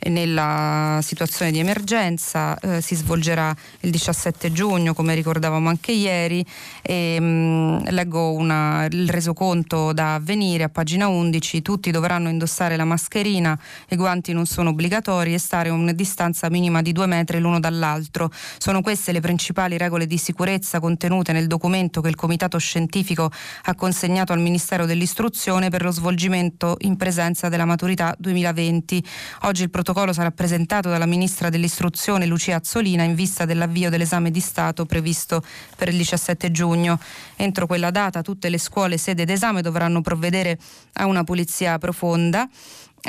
nella 0.10 1.00
situazione 1.02 1.52
di 1.52 1.60
emergenza. 1.60 2.58
Eh, 2.60 2.82
si 2.82 2.96
svolgerà 2.96 3.54
il 3.82 3.92
17 3.92 4.52
giugno, 4.52 4.94
come 4.94 5.16
ricordavamo 5.16 5.70
anche 5.70 5.92
ieri. 5.92 6.46
E, 6.82 7.20
mh, 7.20 7.26
mm, 7.26 7.78
leggo 7.90 8.34
una, 8.34 8.86
il 8.86 9.10
resoconto 9.10 9.94
da 9.94 10.16
avvenire 10.16 10.64
a 10.64 10.70
pagina 10.70 11.08
11. 11.08 11.62
Tutti 11.62 11.92
dovranno 11.92 12.30
indossare 12.30 12.78
la 12.78 12.86
mascherina, 12.86 13.58
i 13.90 13.96
guanti 13.96 14.34
non 14.34 14.46
sono 14.46 14.70
obbligatori 14.70 15.34
e 15.34 15.38
stare 15.40 15.70
a 15.70 15.74
una 15.74 15.92
distanza 15.92 16.50
minima 16.50 16.82
di 16.82 16.92
due 16.92 17.06
metri 17.06 17.40
l'uno 17.40 17.60
dall'altro. 17.60 18.32
Sono 18.58 18.82
queste 18.82 19.12
le 19.12 19.20
principali 19.20 19.78
regole 19.78 20.06
di 20.06 20.18
sicurezza 20.18 20.80
contenute 20.80 21.32
nel 21.32 21.48
documento 21.48 21.87
documento 21.88 22.02
che 22.02 22.10
il 22.10 22.16
Comitato 22.16 22.58
Scientifico 22.58 23.32
ha 23.64 23.76
consegnato 23.76 24.34
al 24.34 24.40
Ministero 24.40 24.86
dell'Istruzione 24.86 25.70
per 25.70 25.84
lo 25.84 25.92
svolgimento 25.92 26.76
in 26.82 26.98
presenza 26.98 27.50
della 27.50 27.66
maturità 27.66 28.16
2020. 28.18 29.04
Oggi 29.44 29.64
il 29.64 29.70
protocollo 29.70 30.14
sarà 30.14 30.32
presentato 30.32 30.90
dalla 30.90 31.06
Ministra 31.06 31.50
dell'Istruzione 31.50 32.26
Lucia 32.26 32.58
Azzolina 32.58 33.04
in 33.04 33.16
vista 33.16 33.46
dell'avvio 33.46 33.90
dell'esame 33.90 34.32
di 34.32 34.40
Stato 34.40 34.86
previsto 34.86 35.42
per 35.76 35.88
il 35.90 35.98
17 35.98 36.52
giugno. 36.52 37.00
Entro 37.36 37.66
quella 37.66 37.92
data 37.92 38.22
tutte 38.22 38.50
le 38.50 38.58
scuole 38.58 38.98
sede 38.98 39.26
d'esame 39.26 39.62
dovranno 39.62 40.02
provvedere 40.02 40.60
a 40.94 41.06
una 41.06 41.24
pulizia 41.24 41.78
profonda 41.78 42.48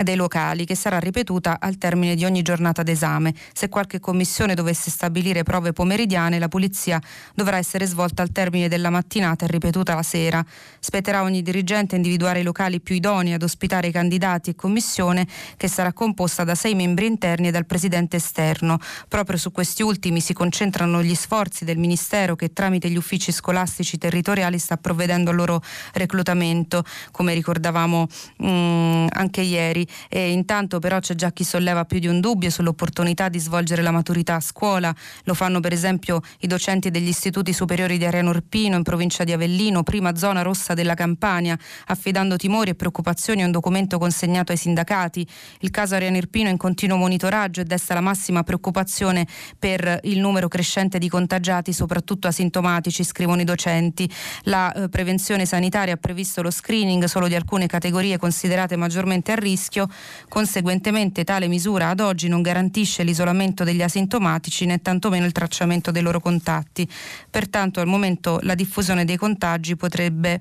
dei 0.03 0.17
locali 0.17 0.65
che 0.65 0.75
sarà 0.75 0.99
ripetuta 0.99 1.59
al 1.61 1.79
termine 1.79 2.15
di 2.15 2.25
ogni 2.25 2.43
giornata 2.43 2.83
d'esame. 2.83 3.35
Se 3.53 3.69
qualche 3.69 4.01
commissione 4.01 4.55
dovesse 4.55 4.91
stabilire 4.91 5.43
prove 5.43 5.73
pomeridiane, 5.73 6.39
la 6.39 6.49
pulizia 6.49 7.01
dovrà 7.35 7.57
essere 7.57 7.87
svolta 7.87 8.23
al 8.23 8.31
termine 8.31 8.69
della 8.69 8.91
mattinata 8.91 9.45
e 9.45 9.49
ripetuta 9.49 9.95
la 9.95 10.03
sera. 10.03 10.45
Spetterà 10.79 11.23
ogni 11.23 11.43
dirigente 11.43 11.97
individuare 11.97 12.41
i 12.41 12.43
locali 12.43 12.81
più 12.81 12.95
idonei 12.95 13.33
ad 13.33 13.43
ospitare 13.43 13.89
i 13.89 13.93
candidati 13.93 14.51
e 14.51 14.55
commissione 14.55 15.27
che 15.57 15.69
sarà 15.69 15.93
composta 15.93 16.45
da 16.45 16.55
sei 16.55 16.75
membri 16.75 17.07
interni 17.07 17.49
e 17.49 17.51
dal 17.51 17.67
presidente 17.67 18.17
esterno. 18.17 18.79
Proprio 19.09 19.37
su 19.37 19.51
questi 19.51 19.83
ultimi 19.83 20.21
si 20.21 20.33
concentrano 20.33 21.03
gli 21.03 21.15
sforzi 21.15 21.65
del 21.65 21.79
Ministero 21.79 22.37
che 22.37 22.53
tramite 22.53 22.89
gli 22.89 22.97
uffici 22.97 23.33
scolastici 23.33 23.99
territoriali 23.99 24.59
sta 24.59 24.77
provvedendo 24.77 25.31
al 25.31 25.37
loro 25.37 25.63
reclutamento, 25.95 26.85
come 27.11 27.35
ricordavamo 27.35 28.07
mh, 28.37 28.47
mm, 28.49 29.07
anche 29.11 29.41
ieri 29.41 29.78
e 30.09 30.31
intanto 30.31 30.79
però 30.79 31.01
c'è 31.01 31.15
già 31.15 31.33
chi 31.33 31.45
solleva 31.45 31.85
più 31.85 31.99
di 31.99 32.07
un 32.07 32.21
dubbio 32.21 32.51
sull'opportunità 32.51 33.29
di 33.29 33.39
svolgere 33.39 33.83
la 33.83 33.91
maturità 33.91 34.37
a 34.37 34.41
scuola. 34.41 34.95
Lo 35.25 35.35
fanno 35.35 35.61
per 35.61 35.73
esempio 35.73 36.21
i 36.41 36.47
docenti 36.47 36.91
degli 36.91 37.09
istituti 37.09 37.53
superiori 37.53 37.99
di 37.99 38.05
Ariano 38.05 38.31
Irpino 38.31 38.77
in 38.77 38.83
provincia 38.83 39.25
di 39.25 39.33
Avellino, 39.33 39.83
prima 39.83 40.17
zona 40.17 40.43
rossa 40.43 40.75
della 40.75 40.95
Campania, 40.95 41.59
affidando 41.87 42.37
timori 42.37 42.71
e 42.71 42.75
preoccupazioni 42.75 43.43
a 43.43 43.47
un 43.47 43.53
documento 43.53 43.99
consegnato 43.99 44.53
ai 44.53 44.59
sindacati. 44.59 45.27
Il 45.61 45.71
caso 45.71 45.95
Ariano 45.95 46.17
Irpino 46.17 46.49
è 46.49 46.53
in 46.53 46.57
continuo 46.57 46.97
monitoraggio 46.97 47.61
e 47.61 47.65
desta 47.65 47.95
la 47.95 48.01
massima 48.01 48.43
preoccupazione 48.43 49.27
per 49.59 50.01
il 50.05 50.19
numero 50.19 50.49
crescente 50.49 50.99
di 50.99 51.09
contagiati, 51.09 51.73
soprattutto 51.73 52.27
asintomatici, 52.27 53.05
scrivono 53.05 53.41
i 53.41 53.45
docenti. 53.45 54.11
La 54.43 54.73
eh, 54.73 54.89
prevenzione 54.89 55.47
sanitaria 55.47 55.95
ha 55.95 55.97
previsto 55.97 56.43
lo 56.43 56.51
screening 56.51 57.05
solo 57.05 57.29
di 57.29 57.35
alcune 57.35 57.67
categorie 57.67 58.19
considerate 58.19 58.77
maggiormente 58.77 59.33
a 59.33 59.35
rischio 59.35 59.68
rischio. 59.69 59.89
Conseguentemente 60.29 61.25
tale 61.25 61.47
misura 61.47 61.91
ad 61.91 62.01
oggi 62.01 62.29
non 62.29 62.43
garantisce 62.43 63.03
l'isolamento 63.03 63.65
degli 63.65 63.83
asintomatici 63.83 64.65
né 64.65 64.81
tantomeno 64.81 65.27
il 65.27 65.33
tracciamento 65.33 65.91
dei 65.91 66.03
loro 66.03 66.21
contatti. 66.21 66.89
Pertanto 67.31 67.81
al 67.81 67.87
momento 67.87 68.39
la 68.43 68.55
diffusione 68.55 69.05
dei 69.05 69.17
contagi 69.17 69.77
potrebbe 69.77 70.41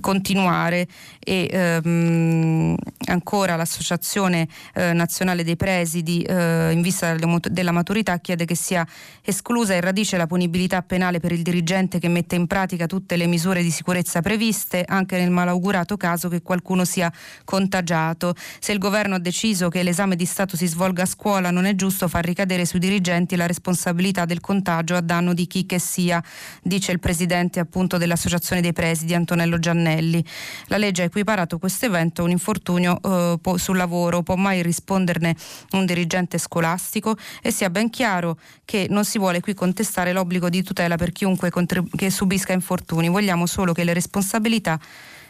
continuare 0.00 0.86
e 1.20 1.48
ehm, 1.50 2.76
ancora 3.06 3.56
l'Associazione 3.56 4.48
eh, 4.74 4.92
Nazionale 4.92 5.44
dei 5.44 5.56
Presidi 5.56 6.22
eh, 6.22 6.70
in 6.72 6.82
vista 6.82 7.14
della 7.14 7.72
maturità 7.72 8.18
chiede 8.18 8.44
che 8.44 8.56
sia 8.56 8.86
esclusa 9.22 9.74
in 9.74 9.80
radice 9.80 10.16
la 10.16 10.26
punibilità 10.26 10.82
penale 10.82 11.20
per 11.20 11.32
il 11.32 11.42
dirigente 11.42 11.98
che 11.98 12.08
mette 12.08 12.34
in 12.34 12.46
pratica 12.46 12.86
tutte 12.86 13.16
le 13.16 13.26
misure 13.26 13.62
di 13.62 13.70
sicurezza 13.70 14.20
previste 14.22 14.84
anche 14.86 15.18
nel 15.18 15.30
malaugurato 15.30 15.96
caso 15.96 16.28
che 16.28 16.42
qualcuno 16.42 16.84
sia 16.84 17.12
contagiato. 17.44 18.34
Se 18.58 18.72
il 18.72 18.78
governo 18.78 19.14
ha 19.16 19.20
deciso 19.20 19.68
che 19.68 19.82
l'esame 19.82 20.16
di 20.16 20.24
Stato 20.24 20.56
si 20.56 20.66
svolga 20.66 21.02
a 21.02 21.06
scuola 21.06 21.50
non 21.50 21.64
è 21.64 21.74
giusto 21.74 22.08
far 22.08 22.24
ricadere 22.24 22.66
sui 22.66 22.78
dirigenti 22.78 23.36
la 23.36 23.46
responsabilità 23.46 24.24
del 24.24 24.40
contagio 24.40 24.96
a 24.96 25.00
danno 25.00 25.32
di 25.32 25.46
chi 25.46 25.64
che 25.64 25.78
sia, 25.78 26.22
dice 26.62 26.92
il 26.92 26.98
presidente 26.98 27.60
appunto 27.60 27.98
dell'Associazione 27.98 28.60
dei 28.60 28.72
Presidi 28.72 29.14
Antonello 29.14 29.58
Giannini 29.58 29.74
Giannelli. 29.76 30.24
La 30.66 30.78
legge 30.78 31.02
ha 31.02 31.04
equiparato 31.04 31.58
questo 31.58 31.86
evento 31.86 32.22
a 32.22 32.24
un 32.24 32.30
infortunio 32.30 32.98
eh, 33.02 33.58
sul 33.58 33.76
lavoro, 33.76 34.22
può 34.22 34.34
mai 34.34 34.62
risponderne 34.62 35.36
un 35.72 35.84
dirigente 35.84 36.38
scolastico? 36.38 37.16
E 37.42 37.50
sia 37.50 37.68
ben 37.70 37.90
chiaro 37.90 38.38
che 38.64 38.86
non 38.88 39.04
si 39.04 39.18
vuole 39.18 39.40
qui 39.40 39.54
contestare 39.54 40.12
l'obbligo 40.12 40.48
di 40.48 40.62
tutela 40.62 40.96
per 40.96 41.12
chiunque 41.12 41.50
contrib- 41.50 41.94
che 41.94 42.10
subisca 42.10 42.52
infortuni, 42.52 43.08
vogliamo 43.08 43.46
solo 43.46 43.72
che 43.72 43.84
le 43.84 43.92
responsabilità 43.92 44.80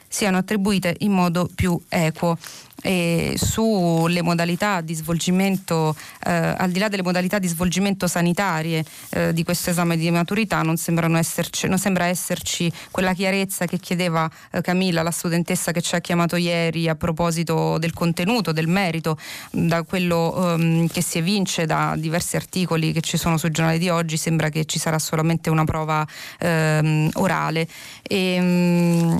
siano 0.09 0.39
attribuite 0.39 0.95
in 1.01 1.13
modo 1.13 1.49
più 1.55 1.81
equo 1.89 2.37
e 2.83 3.35
sulle 3.37 4.23
modalità 4.23 4.81
di 4.81 4.95
svolgimento, 4.95 5.97
eh, 6.25 6.31
al 6.31 6.71
di 6.71 6.79
là 6.79 6.89
delle 6.89 7.03
modalità 7.03 7.39
di 7.39 7.49
svolgimento 7.49 8.07
sanitarie 8.07 8.85
eh, 9.11 9.33
di 9.33 9.43
questo 9.43 9.71
esame 9.71 9.97
di 9.97 10.09
maturità, 10.11 10.63
non, 10.63 10.77
esserci, 11.17 11.67
non, 11.67 11.79
sembra 11.79 12.07
esserci 12.07 12.71
quella 12.91 13.13
chiarezza 13.13 13.67
che 13.67 13.79
chiedeva 13.79 14.31
eh, 14.53 14.61
Camilla, 14.61 15.03
la 15.03 15.11
studentessa 15.11 15.73
che 15.73 15.81
ci 15.81 15.95
ha 15.97 16.01
chiamato 16.01 16.37
ieri 16.37 16.89
a 16.89 16.95
proposito 16.95 17.79
del 17.79 17.93
contenuto, 17.93 18.53
del 18.53 18.69
merito, 18.69 19.19
da 19.51 19.83
quello 19.83 20.55
ehm, 20.55 20.87
che 20.89 21.03
si 21.03 21.19
evince 21.19 21.67
da 21.67 21.95
diversi 21.97 22.37
articoli 22.37 22.93
che 22.93 23.01
ci 23.01 23.17
sono 23.17 23.37
sui 23.37 23.51
giornali 23.51 23.79
di 23.79 23.89
oggi, 23.89 24.17
sembra 24.17 24.49
che 24.49 24.65
ci 24.65 24.79
sarà 24.79 24.99
solamente 24.99 25.51
una 25.51 25.65
prova 25.65 26.07
ehm, 26.39 27.11
orale. 27.15 27.67
E, 28.03 28.35
ehm, 28.35 29.19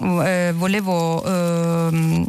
eh, 0.00 0.52
volevo 0.54 1.24
ehm, 1.24 2.26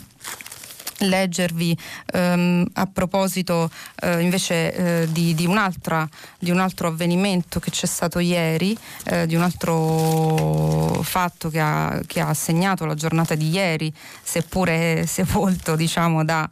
leggervi 0.99 1.77
ehm, 2.13 2.65
a 2.73 2.85
proposito 2.87 3.69
eh, 4.01 4.19
invece 4.21 4.73
eh, 4.73 5.07
di, 5.11 5.33
di, 5.33 5.45
di, 5.45 5.45
un 5.45 6.59
altro 6.59 6.87
avvenimento 6.87 7.59
che 7.59 7.71
c'è 7.71 7.85
stato 7.85 8.19
ieri, 8.19 8.77
eh, 9.05 9.25
di 9.25 9.35
un 9.35 9.41
altro 9.41 11.01
fatto 11.03 11.49
che 11.49 11.59
ha, 11.59 12.01
che 12.05 12.19
ha, 12.19 12.33
segnato 12.33 12.85
la 12.85 12.95
giornata 12.95 13.35
di 13.35 13.49
ieri, 13.49 13.93
seppure 14.21 15.05
sepolto 15.05 15.75
diciamo 15.75 16.23
da 16.23 16.47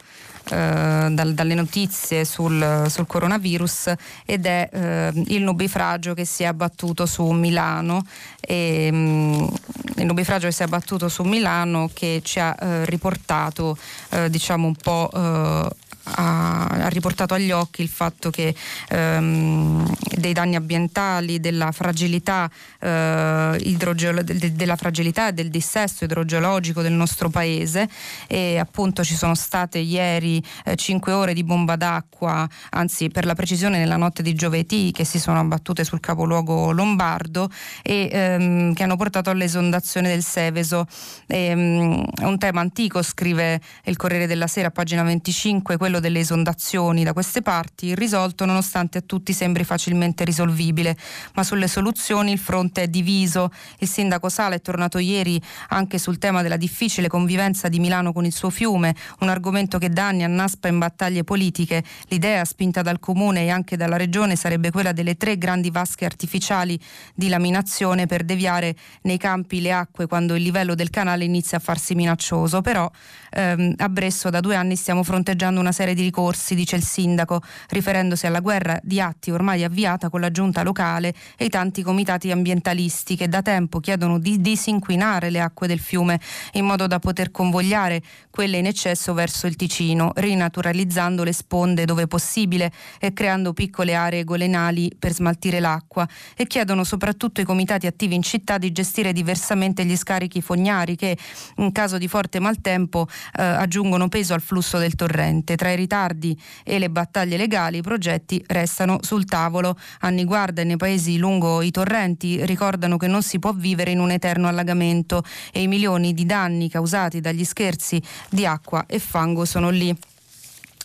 dal, 0.48 1.34
dalle 1.34 1.54
notizie 1.54 2.24
sul, 2.24 2.86
sul, 2.88 3.06
coronavirus 3.06 3.92
ed 4.24 4.46
è 4.46 4.68
eh, 4.72 5.12
il 5.26 5.42
nubifragio 5.42 6.14
che 6.14 6.24
si 6.24 6.42
è 6.42 6.46
abbattuto 6.46 7.06
su 7.06 7.24
Milano 7.30 8.04
e, 8.40 8.90
mh, 8.90 8.96
mm, 8.96 9.48
il 9.96 10.06
nubifragio 10.06 10.46
che 10.46 10.52
si 10.52 10.62
è 10.62 10.64
abbattuto 10.64 11.08
su 11.08 11.22
Milano 11.22 11.90
che 11.92 12.20
ci 12.24 12.40
ha 12.40 12.56
eh, 12.58 12.84
riportato 12.86 13.76
eh, 14.10 14.30
diciamo 14.30 14.66
un 14.66 14.74
po' 14.74 15.10
eh, 15.14 15.68
ha, 16.14 16.66
ha, 16.66 16.88
riportato 16.88 17.34
agli 17.34 17.50
occhi 17.50 17.82
il 17.82 17.88
fatto 17.88 18.30
che 18.30 18.54
ehm, 18.88 19.90
dei 20.16 20.32
danni 20.32 20.56
ambientali, 20.56 21.40
della 21.40 21.72
fragilità, 21.72 22.50
eh, 22.80 23.56
idrogeolo- 23.60 24.22
de- 24.22 24.52
della 24.52 24.76
fragilità 24.76 25.28
e 25.28 25.32
del 25.32 25.50
dissesto 25.50 26.04
idrogeologico 26.04 26.82
del 26.82 26.92
nostro 26.92 27.28
paese 27.28 27.88
e 28.26 28.58
appunto 28.58 29.04
ci 29.04 29.14
sono 29.14 29.34
state 29.34 29.78
ieri 29.78 30.42
eh, 30.64 30.76
5 30.76 31.12
ore 31.12 31.32
di 31.32 31.44
bomba 31.44 31.76
d'acqua, 31.76 32.48
anzi 32.70 33.08
per 33.08 33.24
la 33.24 33.34
precisione 33.34 33.78
nella 33.78 33.96
notte 33.96 34.22
di 34.22 34.34
giovedì 34.34 34.90
che 34.92 35.04
si 35.04 35.18
sono 35.18 35.40
abbattute 35.40 35.84
sul 35.84 36.00
capoluogo 36.00 36.72
lombardo 36.72 37.50
e 37.82 38.08
ehm, 38.10 38.74
che 38.74 38.82
hanno 38.82 38.96
portato 38.96 39.30
all'esondazione 39.30 40.08
del 40.08 40.22
Seveso. 40.22 40.86
E, 41.26 41.46
ehm, 41.46 42.04
è 42.20 42.24
un 42.24 42.38
tema 42.38 42.60
antico, 42.60 43.02
scrive 43.02 43.60
il 43.84 43.96
Corriere 43.96 44.26
della 44.26 44.46
Sera, 44.46 44.70
pagina 44.70 45.02
25, 45.02 45.76
quello 45.76 45.97
delle 46.00 46.20
esondazioni 46.20 47.04
da 47.04 47.12
queste 47.12 47.42
parti, 47.42 47.86
irrisolto 47.86 48.44
nonostante 48.44 48.98
a 48.98 49.02
tutti 49.04 49.32
sembri 49.32 49.64
facilmente 49.64 50.24
risolvibile, 50.24 50.96
ma 51.34 51.42
sulle 51.42 51.68
soluzioni 51.68 52.32
il 52.32 52.38
fronte 52.38 52.82
è 52.82 52.88
diviso. 52.88 53.50
Il 53.78 53.88
sindaco 53.88 54.28
Sala 54.28 54.54
è 54.54 54.60
tornato 54.60 54.98
ieri 54.98 55.40
anche 55.68 55.98
sul 55.98 56.18
tema 56.18 56.42
della 56.42 56.56
difficile 56.56 57.08
convivenza 57.08 57.68
di 57.68 57.78
Milano 57.78 58.12
con 58.12 58.24
il 58.24 58.32
suo 58.32 58.50
fiume, 58.50 58.94
un 59.20 59.28
argomento 59.28 59.78
che 59.78 59.90
da 59.90 60.08
anni 60.08 60.24
annaspa 60.24 60.68
in 60.68 60.78
battaglie 60.78 61.24
politiche. 61.24 61.82
L'idea 62.08 62.44
spinta 62.44 62.82
dal 62.82 62.98
comune 62.98 63.44
e 63.44 63.50
anche 63.50 63.76
dalla 63.76 63.96
regione 63.96 64.36
sarebbe 64.36 64.70
quella 64.70 64.92
delle 64.92 65.16
tre 65.16 65.38
grandi 65.38 65.70
vasche 65.70 66.04
artificiali 66.04 66.78
di 67.14 67.28
laminazione 67.28 68.06
per 68.06 68.24
deviare 68.24 68.74
nei 69.02 69.18
campi 69.18 69.60
le 69.60 69.72
acque 69.72 70.06
quando 70.06 70.34
il 70.34 70.42
livello 70.42 70.74
del 70.74 70.90
canale 70.90 71.24
inizia 71.24 71.58
a 71.58 71.60
farsi 71.60 71.94
minaccioso, 71.94 72.60
però 72.60 72.90
ehm, 73.30 73.74
a 73.76 73.88
Bresso 73.88 74.30
da 74.30 74.40
due 74.40 74.54
anni 74.54 74.76
stiamo 74.76 75.02
fronteggiando 75.02 75.60
una 75.60 75.72
serie 75.88 75.94
di 75.94 76.02
ricorsi, 76.02 76.54
dice 76.54 76.76
il 76.76 76.82
sindaco, 76.82 77.40
riferendosi 77.68 78.26
alla 78.26 78.40
guerra 78.40 78.78
di 78.82 79.00
atti 79.00 79.30
ormai 79.30 79.64
avviata 79.64 80.10
con 80.10 80.20
la 80.20 80.30
giunta 80.30 80.62
locale 80.62 81.14
e 81.36 81.46
i 81.46 81.48
tanti 81.48 81.82
comitati 81.82 82.30
ambientalisti 82.30 83.16
che 83.16 83.28
da 83.28 83.42
tempo 83.42 83.80
chiedono 83.80 84.18
di 84.18 84.40
disinquinare 84.40 85.30
le 85.30 85.40
acque 85.40 85.66
del 85.66 85.78
fiume 85.78 86.20
in 86.52 86.64
modo 86.64 86.86
da 86.86 86.98
poter 86.98 87.30
convogliare 87.30 88.02
quelle 88.30 88.58
in 88.58 88.66
eccesso 88.66 89.14
verso 89.14 89.46
il 89.46 89.56
Ticino, 89.56 90.12
rinaturalizzando 90.14 91.24
le 91.24 91.32
sponde 91.32 91.84
dove 91.84 92.06
possibile 92.06 92.72
e 92.98 93.12
creando 93.12 93.52
piccole 93.52 93.94
aree 93.94 94.24
golenali 94.24 94.92
per 94.98 95.12
smaltire 95.12 95.60
l'acqua 95.60 96.06
e 96.36 96.46
chiedono 96.46 96.84
soprattutto 96.84 97.40
ai 97.40 97.46
comitati 97.46 97.86
attivi 97.86 98.14
in 98.14 98.22
città 98.22 98.58
di 98.58 98.72
gestire 98.72 99.12
diversamente 99.12 99.84
gli 99.84 99.96
scarichi 99.96 100.42
fognari 100.42 100.96
che 100.96 101.16
in 101.56 101.72
caso 101.72 101.98
di 101.98 102.08
forte 102.08 102.40
maltempo 102.40 103.06
eh, 103.36 103.42
aggiungono 103.42 104.08
peso 104.08 104.34
al 104.34 104.40
flusso 104.40 104.78
del 104.78 104.94
torrente. 104.94 105.56
Tra 105.56 105.70
i 105.70 105.76
ritardi 105.78 106.38
e 106.64 106.78
le 106.78 106.90
battaglie 106.90 107.36
legali 107.36 107.78
i 107.78 107.82
progetti 107.82 108.42
restano 108.46 108.98
sul 109.00 109.24
tavolo. 109.24 109.78
Anni 110.00 110.24
guarda 110.24 110.62
nei 110.64 110.76
paesi 110.76 111.16
lungo 111.16 111.62
i 111.62 111.70
torrenti 111.70 112.44
ricordano 112.44 112.96
che 112.96 113.06
non 113.06 113.22
si 113.22 113.38
può 113.38 113.52
vivere 113.52 113.92
in 113.92 114.00
un 114.00 114.10
eterno 114.10 114.48
allagamento 114.48 115.22
e 115.52 115.62
i 115.62 115.66
milioni 115.66 116.12
di 116.12 116.26
danni 116.26 116.68
causati 116.68 117.20
dagli 117.20 117.44
scherzi 117.44 118.02
di 118.28 118.44
acqua 118.44 118.84
e 118.86 118.98
fango 118.98 119.44
sono 119.44 119.70
lì 119.70 119.96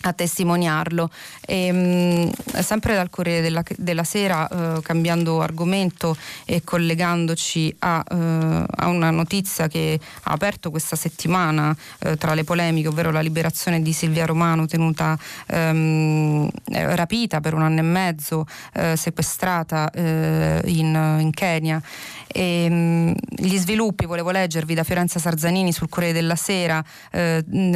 a 0.03 0.13
testimoniarlo. 0.13 1.09
E, 1.45 1.71
mh, 1.71 2.59
sempre 2.61 2.95
dal 2.95 3.09
Corriere 3.09 3.41
della, 3.41 3.63
della 3.77 4.03
Sera, 4.03 4.47
eh, 4.47 4.81
cambiando 4.81 5.41
argomento 5.41 6.15
e 6.45 6.61
collegandoci 6.63 7.73
a, 7.79 8.03
eh, 8.09 8.65
a, 8.69 8.87
una 8.87 9.11
notizia 9.11 9.67
che 9.67 9.99
ha 10.23 10.31
aperto 10.31 10.69
questa 10.69 10.95
settimana 10.95 11.75
eh, 11.99 12.17
tra 12.17 12.33
le 12.33 12.43
polemiche, 12.43 12.87
ovvero 12.87 13.11
la 13.11 13.21
liberazione 13.21 13.81
di 13.81 13.93
Silvia 13.93 14.25
Romano 14.25 14.65
tenuta 14.65 15.17
ehm, 15.47 16.49
eh, 16.65 16.95
rapita 16.95 17.39
per 17.39 17.53
un 17.53 17.61
anno 17.61 17.79
e 17.79 17.83
mezzo, 17.83 18.45
eh, 18.73 18.95
sequestrata 18.95 19.89
eh, 19.91 20.61
in, 20.65 21.17
in, 21.19 21.31
Kenya. 21.31 21.81
E, 22.27 22.69
mh, 22.69 23.13
gli 23.29 23.57
sviluppi, 23.57 24.05
volevo 24.05 24.31
leggervi 24.31 24.73
da 24.73 24.83
Fiorenza 24.83 25.19
Sarzanini 25.19 25.71
sul 25.71 25.89
Corriere 25.89 26.13
della 26.13 26.35
Sera 26.35 26.83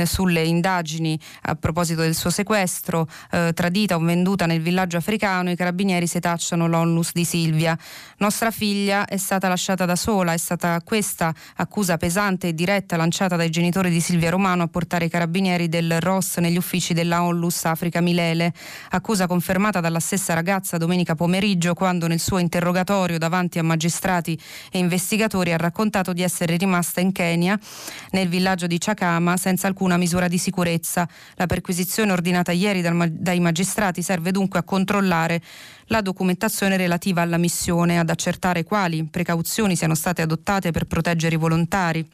sulle 0.05 0.43
indagini 0.43 1.19
a 1.43 1.55
proposito 1.55 2.01
del 2.01 2.15
suo 2.17 2.29
sequestro, 2.29 3.07
eh, 3.31 3.51
tradita 3.53 3.95
o 3.95 3.99
venduta 3.99 4.45
nel 4.45 4.61
villaggio 4.61 4.97
africano, 4.97 5.51
i 5.51 5.55
carabinieri 5.55 6.07
setacciano 6.07 6.67
l'onlus 6.67 7.11
di 7.13 7.23
Silvia. 7.23 7.77
Nostra 8.17 8.51
figlia 8.51 9.05
è 9.05 9.17
stata 9.17 9.47
lasciata 9.47 9.85
da 9.85 9.95
sola, 9.95 10.33
è 10.33 10.37
stata 10.37 10.81
questa 10.83 11.33
accusa 11.55 11.97
pesante 11.97 12.49
e 12.49 12.53
diretta 12.53 12.97
lanciata 12.97 13.35
dai 13.35 13.49
genitori 13.49 13.89
di 13.89 14.01
Silvia 14.01 14.29
Romano 14.29 14.63
a 14.63 14.67
portare 14.67 15.05
i 15.05 15.09
carabinieri 15.09 15.69
del 15.69 15.99
ROS 16.01 16.37
negli 16.37 16.57
uffici 16.57 16.93
della 16.93 17.23
Onlus 17.23 17.63
Africa 17.65 18.01
Milele, 18.01 18.53
accusa 18.89 19.27
confermata 19.27 19.79
dalla 19.79 19.99
stessa 19.99 20.33
ragazza 20.33 20.77
domenica 20.77 21.15
pomeriggio 21.15 21.73
quando 21.73 22.07
nel 22.07 22.19
suo 22.19 22.39
interrogatorio 22.39 23.17
davanti 23.17 23.59
a 23.59 23.63
magistrati 23.63 24.39
e 24.71 24.79
investigatori 24.79 25.53
ha 25.53 25.57
raccontato 25.57 26.13
di 26.13 26.23
essere 26.23 26.57
rimasta 26.57 27.01
in 27.01 27.11
Kenya, 27.11 27.59
nel 28.11 28.27
villaggio 28.27 28.67
di 28.67 28.77
Chakama, 28.77 29.37
senza 29.37 29.67
alcuna 29.67 29.97
misura 29.97 30.27
di 30.27 30.37
sicurezza. 30.37 31.07
La 31.35 31.45
perquisizione 31.45 32.06
L'interrogazione 32.07 32.11
ordinata 32.11 32.51
ieri 32.51 32.81
dal, 32.81 33.09
dai 33.11 33.39
magistrati 33.39 34.01
serve 34.01 34.31
dunque 34.31 34.59
a 34.59 34.63
controllare 34.63 35.41
la 35.87 36.01
documentazione 36.01 36.77
relativa 36.77 37.21
alla 37.21 37.37
missione, 37.37 37.99
ad 37.99 38.09
accertare 38.09 38.63
quali 38.63 39.03
precauzioni 39.05 39.75
siano 39.75 39.95
state 39.95 40.21
adottate 40.21 40.71
per 40.71 40.85
proteggere 40.85 41.35
i 41.35 41.39
volontari 41.39 42.07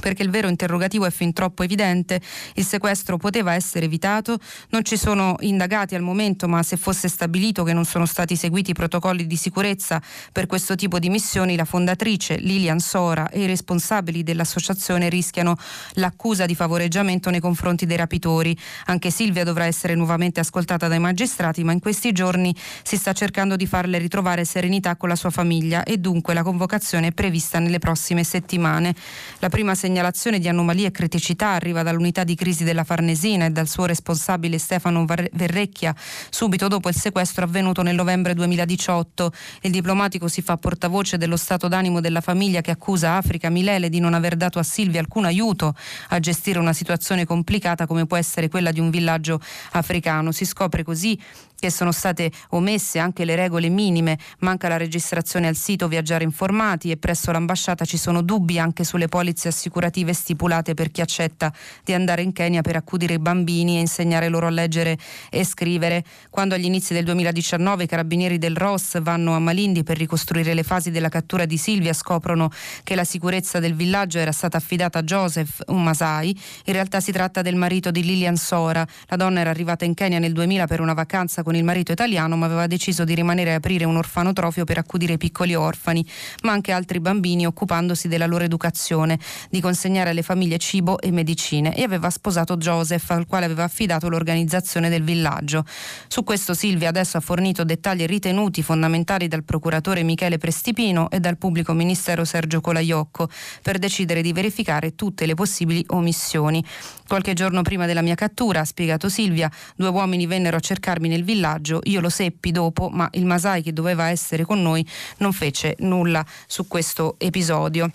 perché 0.00 0.22
il 0.22 0.30
vero 0.30 0.48
interrogativo 0.48 1.06
è 1.06 1.10
fin 1.10 1.32
troppo 1.32 1.62
evidente, 1.62 2.20
il 2.54 2.64
sequestro 2.64 3.16
poteva 3.16 3.54
essere 3.54 3.86
evitato, 3.86 4.38
non 4.70 4.84
ci 4.84 4.96
sono 4.96 5.36
indagati 5.40 5.94
al 5.94 6.02
momento, 6.02 6.48
ma 6.48 6.62
se 6.62 6.76
fosse 6.76 7.08
stabilito 7.08 7.62
che 7.64 7.72
non 7.72 7.84
sono 7.84 8.06
stati 8.06 8.36
seguiti 8.36 8.70
i 8.70 8.74
protocolli 8.74 9.26
di 9.26 9.36
sicurezza 9.36 10.00
per 10.32 10.46
questo 10.46 10.74
tipo 10.74 10.98
di 10.98 11.08
missioni, 11.08 11.56
la 11.56 11.64
fondatrice 11.64 12.36
Lilian 12.36 12.80
Sora 12.80 13.28
e 13.30 13.42
i 13.42 13.46
responsabili 13.46 14.22
dell'associazione 14.22 15.08
rischiano 15.08 15.56
l'accusa 15.94 16.46
di 16.46 16.54
favoreggiamento 16.54 17.30
nei 17.30 17.40
confronti 17.40 17.86
dei 17.86 17.96
rapitori. 17.96 18.56
Anche 18.86 19.10
Silvia 19.10 19.44
dovrà 19.44 19.66
essere 19.66 19.94
nuovamente 19.94 20.40
ascoltata 20.40 20.88
dai 20.88 20.98
magistrati, 20.98 21.64
ma 21.64 21.72
in 21.72 21.80
questi 21.80 22.12
giorni 22.12 22.54
si 22.82 22.96
sta 22.96 23.12
cercando 23.12 23.56
di 23.56 23.66
farle 23.66 23.98
ritrovare 23.98 24.44
serenità 24.44 24.96
con 24.96 25.08
la 25.08 25.16
sua 25.16 25.30
famiglia 25.30 25.82
e 25.84 25.98
dunque 25.98 26.34
la 26.34 26.42
convocazione 26.42 27.08
è 27.08 27.12
prevista 27.12 27.58
nelle 27.58 27.78
prossime 27.78 28.24
settimane. 28.24 28.94
La 29.38 29.48
prima 29.48 29.74
segnalazione 29.84 30.38
di 30.38 30.48
anomalie 30.48 30.86
e 30.86 30.90
criticità 30.90 31.48
arriva 31.48 31.82
dall'unità 31.82 32.24
di 32.24 32.34
crisi 32.34 32.64
della 32.64 32.84
Farnesina 32.84 33.44
e 33.44 33.50
dal 33.50 33.68
suo 33.68 33.84
responsabile 33.84 34.56
Stefano 34.56 35.04
Verrecchia 35.04 35.94
subito 36.30 36.68
dopo 36.68 36.88
il 36.88 36.94
sequestro 36.94 37.44
avvenuto 37.44 37.82
nel 37.82 37.94
novembre 37.94 38.32
2018. 38.32 39.30
Il 39.60 39.70
diplomatico 39.70 40.26
si 40.26 40.40
fa 40.40 40.56
portavoce 40.56 41.18
dello 41.18 41.36
stato 41.36 41.68
d'animo 41.68 42.00
della 42.00 42.22
famiglia 42.22 42.62
che 42.62 42.70
accusa 42.70 43.16
Africa 43.16 43.50
Milele 43.50 43.90
di 43.90 44.00
non 44.00 44.14
aver 44.14 44.36
dato 44.36 44.58
a 44.58 44.62
Silvia 44.62 45.00
alcun 45.00 45.26
aiuto 45.26 45.74
a 46.08 46.18
gestire 46.18 46.58
una 46.58 46.72
situazione 46.72 47.26
complicata 47.26 47.86
come 47.86 48.06
può 48.06 48.16
essere 48.16 48.48
quella 48.48 48.72
di 48.72 48.80
un 48.80 48.88
villaggio 48.88 49.38
africano. 49.72 50.32
Si 50.32 50.46
scopre 50.46 50.82
così 50.82 51.20
che 51.56 51.70
sono 51.70 51.92
state 51.92 52.30
omesse 52.50 52.98
anche 52.98 53.24
le 53.24 53.36
regole 53.36 53.68
minime, 53.68 54.18
manca 54.40 54.68
la 54.68 54.76
registrazione 54.76 55.46
al 55.46 55.56
sito 55.56 55.88
Viaggiare 55.88 56.24
Informati 56.24 56.90
e 56.90 56.96
presso 56.96 57.30
l'ambasciata 57.32 57.84
ci 57.84 57.96
sono 57.96 58.22
dubbi 58.22 58.58
anche 58.58 58.82
sulle 58.84 59.08
polizze 59.08 59.48
assicurative 59.48 59.72
stipulate 60.12 60.74
per 60.74 60.90
chi 60.90 61.00
accetta 61.00 61.52
di 61.82 61.92
andare 61.92 62.22
in 62.22 62.32
Kenya 62.32 62.62
per 62.62 62.76
accudire 62.76 63.14
i 63.14 63.18
bambini 63.18 63.76
e 63.76 63.80
insegnare 63.80 64.28
loro 64.28 64.46
a 64.46 64.50
leggere 64.50 64.96
e 65.30 65.44
scrivere. 65.44 66.04
Quando 66.30 66.54
agli 66.54 66.64
inizi 66.64 66.92
del 66.94 67.04
2019 67.04 67.84
i 67.84 67.86
carabinieri 67.86 68.38
del 68.38 68.56
ROS 68.56 69.00
vanno 69.02 69.34
a 69.34 69.38
Malindi 69.38 69.82
per 69.82 69.96
ricostruire 69.96 70.54
le 70.54 70.62
fasi 70.62 70.90
della 70.90 71.08
cattura 71.08 71.44
di 71.44 71.56
Silvia, 71.56 71.92
scoprono 71.92 72.50
che 72.82 72.94
la 72.94 73.04
sicurezza 73.04 73.58
del 73.58 73.74
villaggio 73.74 74.18
era 74.18 74.32
stata 74.32 74.56
affidata 74.56 75.00
a 75.00 75.02
Joseph, 75.02 75.62
un 75.66 75.82
Masai. 75.82 76.38
In 76.64 76.72
realtà 76.72 77.00
si 77.00 77.12
tratta 77.12 77.42
del 77.42 77.56
marito 77.56 77.90
di 77.90 78.02
Lilian 78.02 78.36
Sora. 78.36 78.86
La 79.06 79.16
donna 79.16 79.40
era 79.40 79.50
arrivata 79.50 79.84
in 79.84 79.94
Kenya 79.94 80.18
nel 80.18 80.32
2000 80.32 80.66
per 80.66 80.80
una 80.80 80.94
vacanza 80.94 81.42
con 81.42 81.54
il 81.54 81.64
marito 81.64 81.92
italiano, 81.92 82.36
ma 82.36 82.46
aveva 82.46 82.66
deciso 82.66 83.04
di 83.04 83.14
rimanere 83.14 83.52
a 83.52 83.56
aprire 83.56 83.84
un 83.84 83.96
orfanotrofio 83.96 84.64
per 84.64 84.78
accudire 84.78 85.14
i 85.14 85.18
piccoli 85.18 85.54
orfani, 85.54 86.06
ma 86.42 86.52
anche 86.52 86.72
altri 86.72 87.00
bambini 87.00 87.46
occupandosi 87.46 88.08
della 88.08 88.26
loro 88.26 88.44
educazione, 88.44 89.18
di 89.50 89.60
consegnare 89.64 90.10
alle 90.10 90.20
famiglie 90.20 90.58
cibo 90.58 91.00
e 91.00 91.10
medicine 91.10 91.74
e 91.74 91.84
aveva 91.84 92.10
sposato 92.10 92.58
Joseph, 92.58 93.10
al 93.12 93.26
quale 93.26 93.46
aveva 93.46 93.64
affidato 93.64 94.10
l'organizzazione 94.10 94.90
del 94.90 95.02
villaggio. 95.02 95.64
Su 96.06 96.22
questo 96.22 96.52
Silvia 96.52 96.90
adesso 96.90 97.16
ha 97.16 97.20
fornito 97.20 97.64
dettagli 97.64 98.04
ritenuti 98.04 98.62
fondamentali 98.62 99.26
dal 99.26 99.42
procuratore 99.42 100.02
Michele 100.02 100.36
Prestipino 100.36 101.08
e 101.08 101.18
dal 101.18 101.38
pubblico 101.38 101.72
ministero 101.72 102.26
Sergio 102.26 102.60
Colaiocco 102.60 103.30
per 103.62 103.78
decidere 103.78 104.20
di 104.20 104.34
verificare 104.34 104.94
tutte 104.94 105.24
le 105.24 105.32
possibili 105.32 105.82
omissioni. 105.88 106.62
Qualche 107.08 107.32
giorno 107.32 107.62
prima 107.62 107.86
della 107.86 108.02
mia 108.02 108.16
cattura, 108.16 108.60
ha 108.60 108.64
spiegato 108.66 109.08
Silvia, 109.08 109.50
due 109.76 109.88
uomini 109.88 110.26
vennero 110.26 110.58
a 110.58 110.60
cercarmi 110.60 111.08
nel 111.08 111.24
villaggio 111.24 111.80
io 111.84 112.00
lo 112.00 112.10
seppi 112.10 112.50
dopo, 112.50 112.90
ma 112.90 113.08
il 113.12 113.24
Masai 113.24 113.62
che 113.62 113.72
doveva 113.72 114.10
essere 114.10 114.44
con 114.44 114.60
noi 114.60 114.86
non 115.18 115.32
fece 115.32 115.74
nulla 115.78 116.22
su 116.46 116.66
questo 116.66 117.14
episodio. 117.16 117.90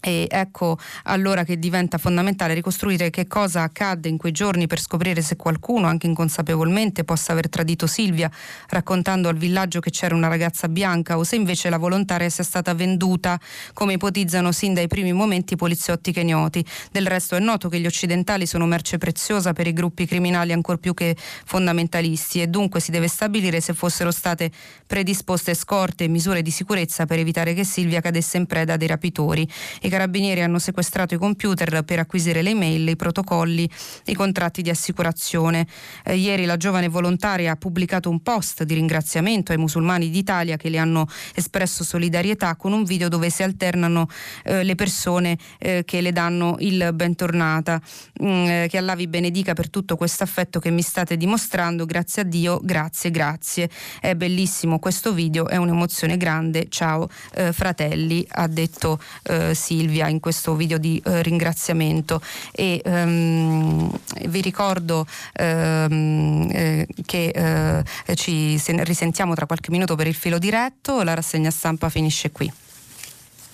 E 0.00 0.26
ecco 0.28 0.78
allora 1.04 1.44
che 1.44 1.58
diventa 1.58 1.98
fondamentale 1.98 2.54
ricostruire 2.54 3.10
che 3.10 3.26
cosa 3.26 3.62
accadde 3.62 4.08
in 4.08 4.16
quei 4.16 4.32
giorni 4.32 4.66
per 4.66 4.80
scoprire 4.80 5.22
se 5.22 5.36
qualcuno, 5.36 5.86
anche 5.86 6.06
inconsapevolmente, 6.06 7.04
possa 7.04 7.32
aver 7.32 7.48
tradito 7.48 7.86
Silvia, 7.86 8.30
raccontando 8.68 9.28
al 9.28 9.36
villaggio 9.36 9.80
che 9.80 9.90
c'era 9.90 10.14
una 10.14 10.28
ragazza 10.28 10.68
bianca 10.68 11.18
o 11.18 11.24
se 11.24 11.36
invece 11.36 11.70
la 11.70 11.78
volontaria 11.78 12.28
sia 12.28 12.44
stata 12.44 12.74
venduta, 12.74 13.38
come 13.72 13.94
ipotizzano 13.94 14.52
sin 14.52 14.74
dai 14.74 14.86
primi 14.86 15.12
momenti 15.12 15.54
i 15.54 15.56
poliziotti 15.56 16.12
kenioti. 16.12 16.64
Del 16.90 17.06
resto 17.06 17.36
è 17.36 17.40
noto 17.40 17.68
che 17.68 17.80
gli 17.80 17.86
occidentali 17.86 18.46
sono 18.46 18.66
merce 18.66 18.98
preziosa 18.98 19.52
per 19.52 19.66
i 19.66 19.72
gruppi 19.72 20.06
criminali 20.06 20.52
ancor 20.52 20.78
più 20.78 20.94
che 20.94 21.16
fondamentalisti 21.44 22.40
e 22.40 22.46
dunque 22.46 22.80
si 22.80 22.90
deve 22.90 23.08
stabilire 23.08 23.60
se 23.60 23.74
fossero 23.74 24.10
state 24.10 24.50
predisposte 24.86 25.54
scorte 25.54 26.04
e 26.04 26.08
misure 26.08 26.42
di 26.42 26.50
sicurezza 26.50 27.06
per 27.06 27.18
evitare 27.18 27.54
che 27.54 27.64
Silvia 27.64 28.00
cadesse 28.00 28.36
in 28.36 28.46
preda 28.46 28.76
dei 28.76 28.88
rapitori 28.88 29.48
i 29.88 29.90
carabinieri 29.90 30.42
hanno 30.42 30.58
sequestrato 30.58 31.14
i 31.14 31.18
computer 31.18 31.82
per 31.82 31.98
acquisire 31.98 32.42
le 32.42 32.50
email, 32.50 32.88
i 32.88 32.96
protocolli, 32.96 33.68
i 34.04 34.14
contratti 34.14 34.62
di 34.62 34.70
assicurazione. 34.70 35.66
Eh, 36.04 36.16
ieri 36.16 36.44
la 36.44 36.56
giovane 36.56 36.88
volontaria 36.88 37.52
ha 37.52 37.56
pubblicato 37.56 38.08
un 38.10 38.20
post 38.20 38.62
di 38.62 38.74
ringraziamento 38.74 39.52
ai 39.52 39.58
musulmani 39.58 40.10
d'Italia 40.10 40.56
che 40.56 40.68
le 40.68 40.78
hanno 40.78 41.06
espresso 41.34 41.82
solidarietà 41.84 42.54
con 42.56 42.72
un 42.72 42.84
video 42.84 43.08
dove 43.08 43.30
si 43.30 43.42
alternano 43.42 44.08
eh, 44.44 44.62
le 44.62 44.74
persone 44.74 45.38
eh, 45.58 45.82
che 45.84 46.00
le 46.00 46.12
danno 46.12 46.56
il 46.60 46.90
bentornata. 46.94 47.80
Mm, 48.22 48.46
eh, 48.46 48.66
che 48.68 48.78
Allah 48.78 48.94
vi 48.94 49.08
benedica 49.08 49.54
per 49.54 49.70
tutto 49.70 49.96
questo 49.96 50.22
affetto 50.22 50.60
che 50.60 50.70
mi 50.70 50.82
state 50.82 51.16
dimostrando. 51.16 51.86
Grazie 51.86 52.22
a 52.22 52.24
Dio, 52.24 52.60
grazie, 52.62 53.10
grazie. 53.10 53.70
È 54.00 54.14
bellissimo 54.14 54.78
questo 54.78 55.12
video, 55.12 55.48
è 55.48 55.56
un'emozione 55.56 56.16
grande. 56.16 56.66
Ciao 56.68 57.08
eh, 57.34 57.52
fratelli, 57.52 58.26
ha 58.28 58.46
detto 58.46 59.00
eh, 59.22 59.54
sì 59.54 59.77
Silvia 59.78 60.08
in 60.08 60.18
questo 60.18 60.56
video 60.56 60.76
di 60.76 61.00
eh, 61.04 61.22
ringraziamento 61.22 62.20
e 62.50 62.80
ehm, 62.84 63.90
vi 64.26 64.40
ricordo 64.40 65.06
ehm, 65.34 66.48
eh, 66.50 66.86
che 67.06 67.28
eh, 67.28 68.14
ci 68.16 68.60
risentiamo 68.66 69.34
tra 69.34 69.46
qualche 69.46 69.70
minuto 69.70 69.94
per 69.94 70.08
il 70.08 70.14
filo 70.14 70.38
diretto, 70.38 71.02
la 71.02 71.14
rassegna 71.14 71.50
stampa 71.50 71.88
finisce 71.88 72.32
qui. 72.32 72.50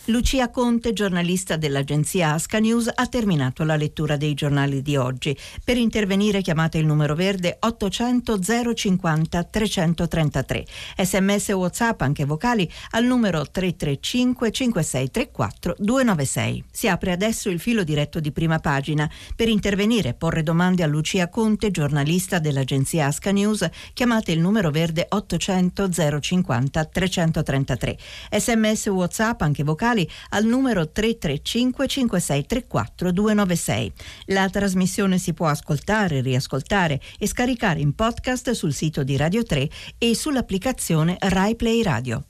Lucia 0.08 0.50
Conte, 0.50 0.92
giornalista 0.92 1.56
dell'agenzia 1.56 2.34
Asca 2.34 2.58
News, 2.58 2.90
ha 2.94 3.06
terminato 3.06 3.64
la 3.64 3.74
lettura 3.74 4.18
dei 4.18 4.34
giornali 4.34 4.82
di 4.82 4.96
oggi. 4.96 5.34
Per 5.64 5.78
intervenire 5.78 6.42
chiamate 6.42 6.76
il 6.76 6.84
numero 6.84 7.14
verde 7.14 7.56
800 7.58 8.38
050 8.74 9.44
333. 9.44 10.66
Sms 10.98 11.48
WhatsApp, 11.48 12.02
anche 12.02 12.26
vocali, 12.26 12.70
al 12.90 13.04
numero 13.04 13.50
335 13.50 14.50
5634 14.50 15.76
296. 15.78 16.64
Si 16.70 16.86
apre 16.86 17.12
adesso 17.12 17.48
il 17.48 17.58
filo 17.58 17.82
diretto 17.82 18.20
di 18.20 18.30
prima 18.30 18.58
pagina. 18.58 19.10
Per 19.34 19.48
intervenire 19.48 20.10
e 20.10 20.14
porre 20.14 20.42
domande 20.42 20.82
a 20.82 20.86
Lucia 20.86 21.30
Conte, 21.30 21.70
giornalista 21.70 22.38
dell'agenzia 22.38 23.06
Asca 23.06 23.30
News, 23.30 23.66
chiamate 23.94 24.32
il 24.32 24.40
numero 24.40 24.70
verde 24.70 25.06
800 25.08 25.88
050 26.20 26.84
333. 26.84 27.96
Sms 28.32 28.86
WhatsApp, 28.88 29.40
anche 29.40 29.62
vocali, 29.62 29.92
vocali 29.94 30.10
al 30.30 30.44
numero 30.44 30.90
335 30.90 31.86
5634 31.86 33.12
296. 33.12 33.92
La 34.26 34.48
trasmissione 34.48 35.18
si 35.18 35.32
può 35.32 35.46
ascoltare, 35.46 36.20
riascoltare 36.20 37.00
e 37.18 37.26
scaricare 37.26 37.80
in 37.80 37.94
podcast 37.94 38.50
sul 38.50 38.72
sito 38.72 39.04
di 39.04 39.16
Radio 39.16 39.44
3 39.44 39.68
e 39.98 40.14
sull'applicazione 40.14 41.16
Rai 41.20 41.54
Play 41.54 41.82
Radio. 41.82 42.24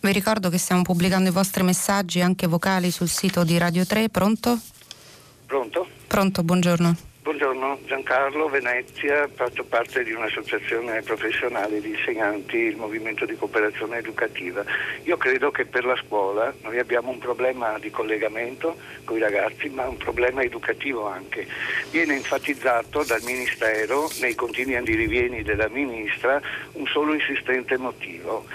Vi 0.00 0.12
ricordo 0.12 0.48
che 0.48 0.58
stiamo 0.58 0.82
pubblicando 0.82 1.28
i 1.28 1.32
vostri 1.32 1.62
messaggi 1.62 2.20
anche 2.20 2.46
vocali 2.46 2.90
sul 2.90 3.08
sito 3.08 3.44
di 3.44 3.58
Radio 3.58 3.84
3. 3.84 4.08
Pronto? 4.08 4.58
Pronto? 5.46 5.86
Pronto, 6.06 6.42
buongiorno. 6.42 7.07
Buongiorno, 7.28 7.80
Giancarlo 7.84 8.48
Venezia, 8.48 9.28
faccio 9.28 9.62
parte 9.62 10.02
di 10.02 10.12
un'associazione 10.12 11.02
professionale 11.02 11.78
di 11.78 11.90
insegnanti, 11.90 12.56
il 12.56 12.76
Movimento 12.78 13.26
di 13.26 13.36
Cooperazione 13.36 13.98
Educativa. 13.98 14.64
Io 15.02 15.18
credo 15.18 15.50
che 15.50 15.66
per 15.66 15.84
la 15.84 15.94
scuola 15.96 16.50
noi 16.62 16.78
abbiamo 16.78 17.10
un 17.10 17.18
problema 17.18 17.78
di 17.78 17.90
collegamento 17.90 18.78
con 19.04 19.18
i 19.18 19.20
ragazzi, 19.20 19.68
ma 19.68 19.86
un 19.86 19.98
problema 19.98 20.40
educativo 20.40 21.06
anche. 21.06 21.46
Viene 21.90 22.14
enfatizzato 22.14 23.04
dal 23.04 23.20
Ministero, 23.24 24.08
nei 24.20 24.34
continui 24.34 24.76
andirivieni 24.76 25.42
della 25.42 25.68
Ministra, 25.68 26.40
un 26.72 26.86
solo 26.86 27.12
insistente 27.12 27.76
motivo 27.76 28.46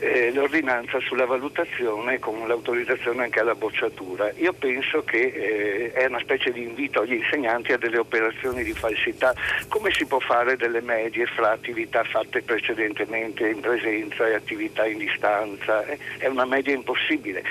eh, 0.00 0.32
l'ordinanza 0.32 0.98
sulla 1.00 1.26
valutazione 1.26 2.18
con 2.18 2.46
l'autorizzazione 2.48 3.24
anche 3.24 3.40
alla 3.40 3.54
bocciatura. 3.54 4.32
Io 4.36 4.52
penso 4.54 5.04
che 5.04 5.18
eh, 5.18 5.92
è 5.92 6.06
una 6.06 6.20
specie 6.20 6.52
di 6.52 6.62
invito 6.62 7.00
agli 7.00 7.14
insegnanti 7.14 7.72
a 7.72 7.76
delle 7.76 7.98
operazioni 7.98 8.18
di 8.62 8.72
falsità. 8.72 9.34
Come 9.68 9.90
si 9.92 10.06
può 10.06 10.18
fare 10.18 10.56
delle 10.56 10.80
medie 10.80 11.26
fra 11.26 11.52
attività 11.52 12.04
fatte 12.04 12.42
precedentemente 12.42 13.48
in 13.48 13.60
presenza 13.60 14.26
e 14.28 14.34
attività 14.34 14.86
in 14.86 14.98
distanza? 14.98 15.84
Eh, 15.86 15.98
è 16.18 16.26
una 16.26 16.44
media 16.44 16.74
impossibile 16.74 17.42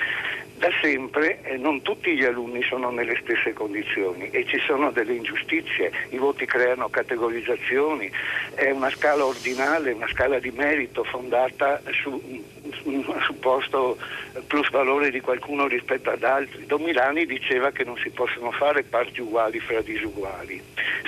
da 0.60 0.68
sempre 0.82 1.40
eh, 1.40 1.56
non 1.56 1.80
tutti 1.80 2.14
gli 2.14 2.22
alunni 2.22 2.62
sono 2.62 2.90
nelle 2.90 3.18
stesse 3.22 3.54
condizioni 3.54 4.28
e 4.28 4.44
ci 4.44 4.58
sono 4.58 4.90
delle 4.90 5.14
ingiustizie, 5.14 5.90
i 6.10 6.18
voti 6.18 6.44
creano 6.44 6.90
categorizzazioni, 6.90 8.12
è 8.54 8.70
una 8.70 8.90
scala 8.90 9.24
ordinale, 9.24 9.92
una 9.92 10.08
scala 10.08 10.38
di 10.38 10.50
merito 10.50 11.02
fondata 11.02 11.80
su 12.02 12.20
un 12.84 13.20
supposto 13.22 13.96
plus 14.46 14.70
valore 14.70 15.10
di 15.10 15.20
qualcuno 15.20 15.66
rispetto 15.66 16.10
ad 16.10 16.22
altri. 16.22 16.66
Don 16.66 16.82
Milani 16.82 17.26
diceva 17.26 17.70
che 17.70 17.84
non 17.84 17.96
si 17.98 18.10
possono 18.10 18.50
fare 18.50 18.82
parti 18.82 19.20
uguali 19.20 19.58
fra 19.60 19.80
disuguali. 19.80 20.62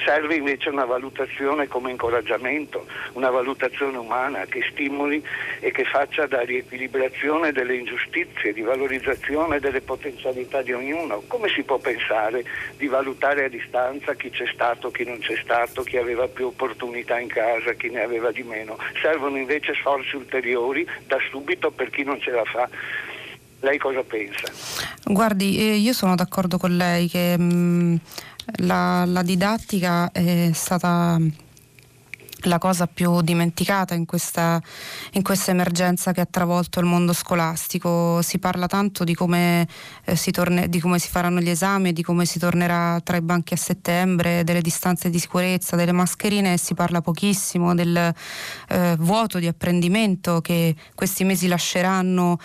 Serve 0.05 0.35
invece 0.35 0.71
una 0.71 0.85
valutazione 0.85 1.69
come 1.69 1.91
incoraggiamento, 1.91 2.87
una 3.13 3.31
valutazione 3.31 3.97
umana 3.97 4.45
che 4.47 4.65
stimoli 4.71 5.23
e 5.61 5.71
che 5.71 5.85
faccia 5.85 6.27
da 6.27 6.41
riequilibrazione 6.41 7.53
delle 7.53 7.77
ingiustizie, 7.77 8.53
di 8.53 8.63
valorizzazione 8.63 9.61
delle 9.61 9.81
potenzialità 9.81 10.63
di 10.63 10.73
ognuno. 10.73 11.23
Come 11.29 11.49
si 11.49 11.63
può 11.63 11.79
pensare 11.79 12.45
di 12.77 12.89
valutare 12.89 13.45
a 13.45 13.49
distanza 13.49 14.15
chi 14.15 14.31
c'è 14.31 14.47
stato, 14.53 14.91
chi 14.91 15.05
non 15.05 15.19
c'è 15.19 15.37
stato, 15.41 15.83
chi 15.83 15.97
aveva 15.97 16.27
più 16.27 16.47
opportunità 16.47 17.19
in 17.21 17.29
casa, 17.29 17.73
chi 17.75 17.91
ne 17.91 18.03
aveva 18.03 18.33
di 18.33 18.43
meno? 18.43 18.79
Servono 19.01 19.37
invece 19.37 19.75
sforzi 19.75 20.17
ulteriori 20.17 20.89
da 21.07 21.19
subito 21.43 21.71
per 21.73 21.91
chi 21.91 22.05
non 22.05 22.21
ce 22.21 22.31
la 22.31 22.45
fa. 22.45 22.69
Lei 23.61 23.79
cosa 23.79 24.03
pensa? 24.03 24.51
Guardi, 25.05 25.59
eh, 25.59 25.75
io 25.77 25.93
sono 25.93 26.15
d'accordo 26.15 26.59
con 26.59 26.77
lei 26.77 27.09
che 27.09 27.39
mh, 27.39 27.45
mm, 27.45 27.97
la, 28.59 29.05
la 29.05 29.23
didattica 29.23 30.11
è 30.11 30.51
stata 30.53 31.19
la 32.43 32.59
cosa 32.59 32.87
più 32.87 33.21
dimenticata 33.21 33.95
in 33.95 34.07
questa, 34.07 34.61
in 35.13 35.23
questa, 35.23 35.51
emergenza 35.51 36.13
che 36.13 36.21
ha 36.21 36.27
travolto 36.29 36.81
il 36.81 36.87
mondo 36.87 37.13
scolastico. 37.13 38.23
Si 38.23 38.39
parla 38.39 38.67
tanto 38.67 39.05
di 39.05 39.15
come, 39.15 39.67
eh, 40.05 40.17
si 40.17 40.31
torne, 40.31 40.69
di 40.69 40.81
come, 40.81 40.99
si 40.99 41.09
faranno 41.09 41.41
gli 41.41 41.51
esami, 41.51 41.93
di 41.93 42.03
come 42.03 42.25
si 42.25 42.39
tornerà 42.39 43.01
tra 43.01 43.17
i 43.17 43.23
banchi 43.23 43.55
a 43.55 43.57
settembre, 43.57 44.45
delle 44.45 44.61
distanze 44.61 45.11
di 45.11 45.19
sicurezza, 45.19 45.77
delle 45.77 45.93
mascherine 45.93 46.55
e 46.55 46.59
si 46.59 46.75
parla 46.75 47.01
pochissimo 47.01 47.75
del 47.75 48.15
eh, 48.69 48.97
vuoto 48.99 49.39
di 49.39 49.47
apprendimento 49.47 50.41
che 50.41 50.75
questi 50.95 51.25
mesi 51.25 51.47
lasceranno 51.49 52.39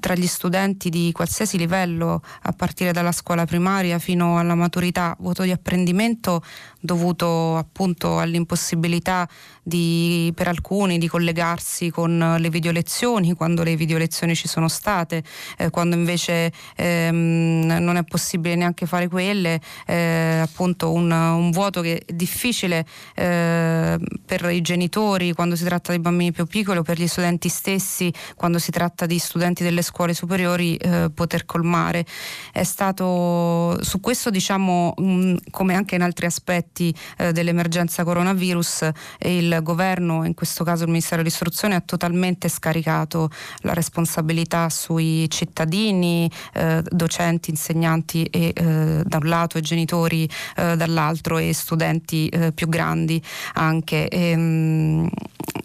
tra 0.00 0.14
gli 0.14 0.26
studenti 0.26 0.88
di 0.88 1.10
qualsiasi 1.12 1.58
livello, 1.58 2.22
a 2.42 2.52
partire 2.52 2.92
dalla 2.92 3.12
scuola 3.12 3.44
primaria 3.44 3.98
fino 3.98 4.38
alla 4.38 4.54
maturità, 4.54 5.16
vuoto 5.20 5.42
di 5.42 5.50
apprendimento 5.50 6.42
dovuto 6.80 7.56
appunto 7.56 8.18
all'impossibilità 8.18 9.28
di, 9.64 10.30
per 10.34 10.46
alcuni 10.46 10.98
di 10.98 11.08
collegarsi 11.08 11.90
con 11.90 12.36
le 12.38 12.50
video 12.50 12.70
lezioni 12.70 13.32
quando 13.32 13.62
le 13.62 13.74
video 13.74 13.96
lezioni 13.98 14.36
ci 14.36 14.46
sono 14.46 14.68
state, 14.68 15.24
eh, 15.56 15.70
quando 15.70 15.96
invece 15.96 16.52
ehm, 16.76 17.78
non 17.80 17.96
è 17.96 18.04
possibile 18.04 18.54
neanche 18.54 18.86
fare 18.86 19.08
quelle, 19.08 19.60
eh, 19.86 20.40
appunto 20.42 20.92
un, 20.92 21.10
un, 21.10 21.50
vuoto 21.50 21.80
che 21.80 22.02
è 22.04 22.12
difficile 22.12 22.84
eh, 23.14 23.98
per 24.24 24.50
i 24.50 24.60
genitori 24.60 25.32
quando 25.32 25.56
si 25.56 25.64
tratta 25.64 25.92
di 25.92 25.98
bambini 25.98 26.32
più 26.32 26.46
piccoli 26.46 26.78
o 26.78 26.82
per 26.82 26.98
gli 26.98 27.06
studenti 27.06 27.48
stessi 27.48 28.12
quando 28.36 28.58
si 28.58 28.70
tratta 28.70 29.06
di 29.06 29.18
studenti 29.18 29.62
delle 29.62 29.82
scuole 29.82 30.12
superiori 30.12 30.76
eh, 30.76 31.10
poter 31.14 31.46
colmare. 31.46 32.04
È 32.52 32.64
stato 32.64 33.82
su 33.82 34.00
questo 34.00 34.28
diciamo 34.28 34.92
mh, 34.96 35.34
come 35.50 35.74
anche 35.74 35.94
in 35.94 36.02
altri 36.02 36.26
aspetti 36.26 36.94
eh, 37.16 37.32
dell'emergenza 37.32 38.04
coronavirus 38.04 38.90
il 39.20 39.53
governo, 39.62 40.24
in 40.24 40.34
questo 40.34 40.64
caso 40.64 40.84
il 40.84 40.90
Ministero 40.90 41.22
dell'Istruzione, 41.22 41.74
ha 41.74 41.80
totalmente 41.80 42.48
scaricato 42.48 43.30
la 43.60 43.72
responsabilità 43.72 44.68
sui 44.68 45.28
cittadini, 45.30 46.30
eh, 46.54 46.82
docenti, 46.88 47.50
insegnanti 47.50 48.24
e, 48.24 48.52
eh, 48.54 49.02
da 49.04 49.18
un 49.18 49.28
lato 49.28 49.58
e 49.58 49.60
genitori 49.60 50.28
eh, 50.56 50.76
dall'altro 50.76 51.38
e 51.38 51.52
studenti 51.52 52.28
eh, 52.28 52.52
più 52.52 52.68
grandi 52.68 53.22
anche. 53.54 54.08
E, 54.08 54.30
ehm, 54.30 55.10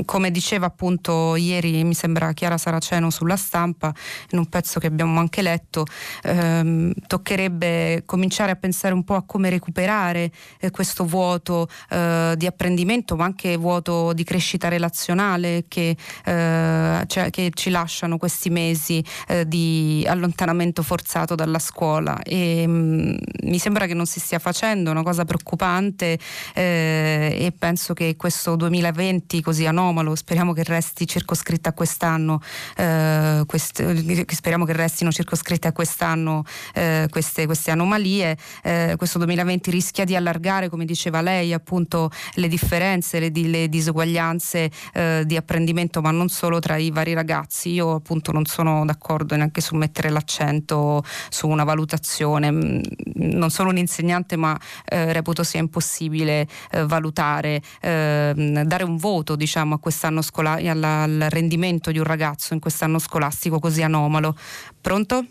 come 0.06 0.32
diceva 0.32 0.66
appunto 0.66 1.36
ieri, 1.36 1.84
mi 1.84 1.94
sembra 1.94 2.34
Chiara 2.34 2.58
Saraceno 2.58 3.12
sulla 3.12 3.36
stampa, 3.36 3.94
in 4.32 4.40
un 4.40 4.48
pezzo 4.48 4.80
che 4.80 4.88
abbiamo 4.88 5.20
anche 5.20 5.44
letto, 5.44 5.86
ehm, 6.24 6.94
toccherebbe 7.06 8.02
cominciare 8.06 8.52
a 8.52 8.56
pensare 8.56 8.94
un 8.96 9.04
po' 9.04 9.14
a 9.14 9.24
come 9.24 9.50
recuperare 9.50 10.32
eh, 10.60 10.72
questo 10.72 11.06
vuoto 11.06 11.68
eh, 11.90 12.34
di 12.36 12.48
apprendimento, 12.48 13.16
ma 13.16 13.26
anche 13.26 13.56
vuoto 13.56 13.79
di 13.80 14.24
crescita 14.24 14.68
relazionale 14.68 15.66
che, 15.68 15.96
eh, 16.26 17.04
cioè, 17.08 17.30
che 17.30 17.52
ci 17.54 17.70
lasciano 17.70 18.18
questi 18.18 18.50
mesi 18.50 19.04
eh, 19.28 19.48
di 19.48 20.06
allontanamento 20.08 20.84
forzato 20.84 21.36
dalla 21.36 21.60
scuola. 21.60 22.22
E, 22.24 22.68
mh, 22.68 22.72
mm, 22.72 23.16
mi 23.44 23.60
sembra 23.60 23.86
che 23.86 23.94
non 23.94 24.06
si 24.06 24.20
stia 24.20 24.40
facendo, 24.40 24.92
una 24.92 25.04
cosa 25.04 25.26
preoccupante 25.26 26.20
eh, 26.54 27.38
e 27.40 27.54
penso 27.58 27.94
che 27.94 28.16
questo 28.16 28.56
2020 28.56 29.42
così 29.42 29.66
anomalo, 29.66 30.16
speriamo 30.16 30.54
che 30.54 30.64
resti 30.64 31.08
circoscritta 31.08 31.70
a 31.70 31.74
quest'anno, 31.74 32.42
eh, 32.76 33.44
quest, 33.46 34.34
speriamo 34.34 34.66
che 34.66 34.74
restino 34.74 35.12
circoscritte 35.12 35.68
a 35.68 35.72
quest'anno 35.72 36.44
eh, 36.74 37.08
queste, 37.10 37.46
queste, 37.46 37.72
anomalie. 37.72 38.38
Eh, 38.64 38.96
questo 38.98 39.18
2020 39.20 39.72
rischia 39.72 40.06
di 40.06 40.16
allargare, 40.16 40.70
come 40.70 40.86
diceva 40.86 41.22
lei, 41.22 41.54
appunto 41.54 42.12
le 42.36 42.48
differenze, 42.48 43.20
le, 43.20 43.32
le 43.32 43.69
disuguaglianze 43.70 44.72
eh, 44.94 45.24
di 45.26 45.36
apprendimento, 45.38 46.02
ma 46.02 46.12
non 46.12 46.28
solo 46.30 46.60
tra 46.60 46.78
i 46.78 46.92
vari 46.92 47.14
ragazzi. 47.14 47.72
Io 47.72 47.94
appunto 47.96 48.32
non 48.32 48.46
sono 48.46 48.86
d'accordo 48.86 49.36
neanche 49.36 49.62
su 49.62 49.76
mettere 49.76 50.10
l'accento 50.10 51.04
su 51.30 51.48
una 51.48 51.64
valutazione. 51.64 52.52
Mm, 52.52 52.82
non 53.16 53.50
sono 53.50 53.70
un 53.70 53.78
insegnante, 53.78 54.36
ma 54.36 54.60
eh, 54.86 55.14
reputo 55.14 55.44
sia 55.44 55.60
impossibile 55.60 56.48
eh, 56.72 56.86
valutare, 56.86 57.62
ehm, 57.82 58.64
dare 58.64 58.84
un 58.84 58.98
voto 58.98 59.36
diciamo, 59.36 59.76
a 59.76 59.80
quest'anno 59.80 60.22
scola- 60.22 60.60
alla, 60.70 61.04
al 61.04 61.28
rendimento 61.30 61.92
di 61.92 61.98
un 61.98 62.06
ragazzo 62.06 62.54
in 62.54 62.60
quest'anno 62.60 63.00
scolastico 63.00 63.60
così 63.60 63.82
anomalo. 63.82 64.36
Pronto? 64.82 65.26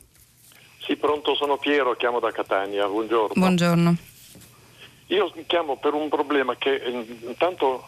Sì, 0.79 0.97
pronto, 0.97 1.35
sono 1.35 1.59
Piero, 1.59 1.97
chiamo 1.97 2.19
da 2.19 2.33
Catania. 2.33 2.87
Buongiorno. 2.87 3.35
Buongiorno. 3.35 3.97
Io 5.09 5.33
chiamo 5.47 5.77
per 5.77 5.95
un 5.95 6.09
problema 6.09 6.57
che 6.57 6.75
eh, 6.77 7.19
intanto 7.27 7.85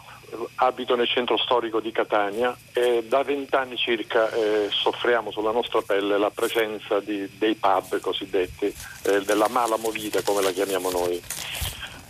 abito 0.57 0.97
nel 0.97 1.09
centro 1.09 1.37
storico 1.37 1.81
di 1.81 1.93
Catania 1.93 2.57
e 2.73 3.05
da 3.07 3.23
vent'anni 3.23 3.77
circa 3.77 4.31
eh, 4.31 4.69
soffriamo 4.71 5.31
sulla 5.31 5.53
nostra 5.53 5.83
pelle 5.83 6.19
la 6.19 6.31
presenza 6.31 7.01
di, 7.01 7.29
dei 7.39 7.55
pub 7.55 8.01
cosiddetti, 8.01 8.75
eh, 9.03 9.21
della 9.23 9.49
mala 9.49 9.77
movida 9.77 10.23
come 10.23 10.43
la 10.43 10.53
chiamiamo 10.53 10.91
noi. 10.91 11.23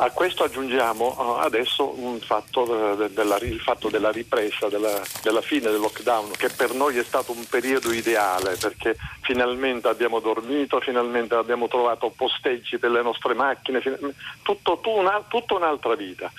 A 0.03 0.11
questo 0.13 0.45
aggiungiamo 0.45 1.15
uh, 1.19 1.41
adesso 1.41 1.95
fatto, 2.21 2.95
de, 2.97 3.13
della, 3.13 3.37
il 3.37 3.61
fatto 3.61 3.91
della 3.91 4.11
ripresa, 4.11 4.69
della, 4.69 4.99
della, 5.23 5.43
fine 5.43 5.71
del 5.71 5.79
lockdown, 5.79 6.31
che 6.39 6.49
per 6.49 6.73
noi 6.73 6.97
è 6.97 7.05
stato 7.05 7.33
un 7.33 7.45
periodo 7.45 7.93
ideale 7.93 8.57
perché 8.57 8.97
finalmente 9.21 9.89
abbiamo 9.89 10.21
dormito, 10.21 10.81
finalmente 10.81 11.35
abbiamo 11.35 11.69
trovato 11.69 12.11
posteggi 12.17 12.79
per 12.79 12.93
le 12.93 13.03
nostre 13.03 13.35
macchine, 13.35 13.83
tutto, 13.83 14.15
tutto 14.43 14.91
una, 14.91 15.23
tutta 15.29 15.57
un'altra 15.57 15.95
vita. 15.95 16.33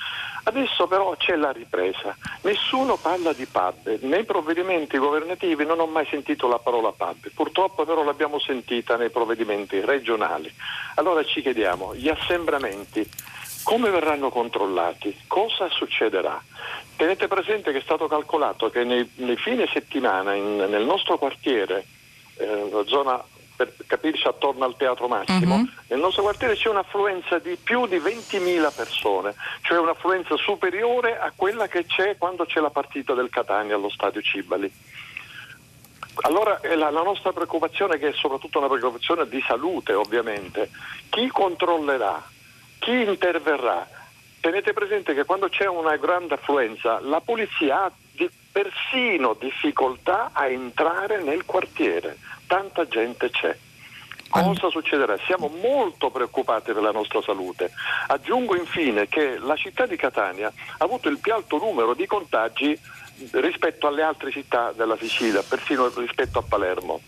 Adesso 0.43 0.87
però 0.87 1.15
c'è 1.17 1.35
la 1.35 1.51
ripresa, 1.51 2.15
nessuno 2.41 2.97
parla 2.97 3.31
di 3.33 3.45
pub, 3.45 3.99
nei 4.01 4.23
provvedimenti 4.23 4.97
governativi 4.97 5.65
non 5.65 5.79
ho 5.79 5.85
mai 5.85 6.07
sentito 6.09 6.47
la 6.47 6.57
parola 6.57 6.91
pub, 6.91 7.29
purtroppo 7.33 7.85
però 7.85 8.03
l'abbiamo 8.03 8.39
sentita 8.39 8.97
nei 8.97 9.11
provvedimenti 9.11 9.79
regionali. 9.81 10.51
Allora 10.95 11.23
ci 11.23 11.41
chiediamo, 11.41 11.95
gli 11.95 12.09
assembramenti 12.09 13.07
come 13.63 13.91
verranno 13.91 14.29
controllati? 14.29 15.15
Cosa 15.27 15.69
succederà? 15.69 16.41
Tenete 16.95 17.27
presente 17.27 17.71
che 17.71 17.77
è 17.77 17.81
stato 17.81 18.07
calcolato 18.07 18.69
che 18.69 18.83
nei, 18.83 19.09
nei 19.15 19.37
fine 19.37 19.67
settimana 19.71 20.33
in, 20.33 20.55
nel 20.55 20.83
nostro 20.83 21.17
quartiere, 21.17 21.85
eh, 22.37 22.83
zona 22.85 23.23
per 23.65 23.85
capirci 23.85 24.27
attorno 24.27 24.65
al 24.65 24.75
Teatro 24.75 25.07
Massimo, 25.07 25.55
uh-huh. 25.55 25.69
nel 25.87 25.99
nostro 25.99 26.23
quartiere 26.23 26.55
c'è 26.55 26.69
un'affluenza 26.69 27.39
di 27.39 27.57
più 27.61 27.85
di 27.87 27.97
20.000 27.97 28.73
persone, 28.75 29.35
cioè 29.61 29.79
un'affluenza 29.79 30.35
superiore 30.37 31.19
a 31.19 31.31
quella 31.35 31.67
che 31.67 31.85
c'è 31.85 32.17
quando 32.17 32.45
c'è 32.45 32.59
la 32.59 32.69
partita 32.69 33.13
del 33.13 33.29
Catania 33.29 33.75
allo 33.75 33.89
stadio 33.89 34.21
Cibali. 34.21 34.71
Allora 36.23 36.59
la, 36.63 36.89
la, 36.89 37.03
nostra 37.03 37.31
preoccupazione, 37.31 37.97
che 37.97 38.09
è 38.09 38.13
soprattutto 38.13 38.57
una 38.57 38.67
preoccupazione 38.67 39.27
di 39.27 39.41
salute 39.47 39.93
ovviamente, 39.93 40.69
chi 41.09 41.27
controllerà 41.29 42.21
chi 42.81 43.03
interverrà? 43.03 43.87
Tenete 44.39 44.73
presente 44.73 45.13
che 45.13 45.23
quando 45.23 45.49
c'è 45.49 45.67
una 45.67 45.97
grande 45.97 46.33
affluenza 46.33 46.99
la 46.99 47.21
polizia 47.21 47.83
ha 47.83 47.91
di, 48.11 48.27
persino 48.51 49.37
difficoltà 49.39 50.31
a 50.33 50.47
entrare 50.47 51.21
nel 51.21 51.45
quartiere, 51.45 52.17
tanta 52.51 52.85
gente 52.85 53.29
c'è. 53.29 53.57
Cosa 54.29 54.69
succederà? 54.69 55.17
Siamo 55.25 55.47
molto 55.47 56.09
preoccupati 56.09 56.73
per 56.73 56.81
la 56.81 56.91
nostra 56.91 57.21
salute. 57.21 57.71
Aggiungo 58.07 58.57
infine 58.57 59.07
che 59.07 59.37
la 59.39 59.55
città 59.55 59.85
di 59.85 59.95
Catania 59.95 60.47
ha 60.47 60.83
avuto 60.83 61.07
il 61.07 61.19
più 61.19 61.33
alto 61.33 61.57
numero 61.57 61.93
di 61.93 62.05
contagi 62.05 62.77
rispetto 63.31 63.87
alle 63.87 64.01
altre 64.01 64.31
città 64.31 64.73
della 64.73 64.97
Sicilia, 64.97 65.41
persino 65.43 65.89
rispetto 65.95 66.39
a 66.39 66.43
Palermo 66.43 66.99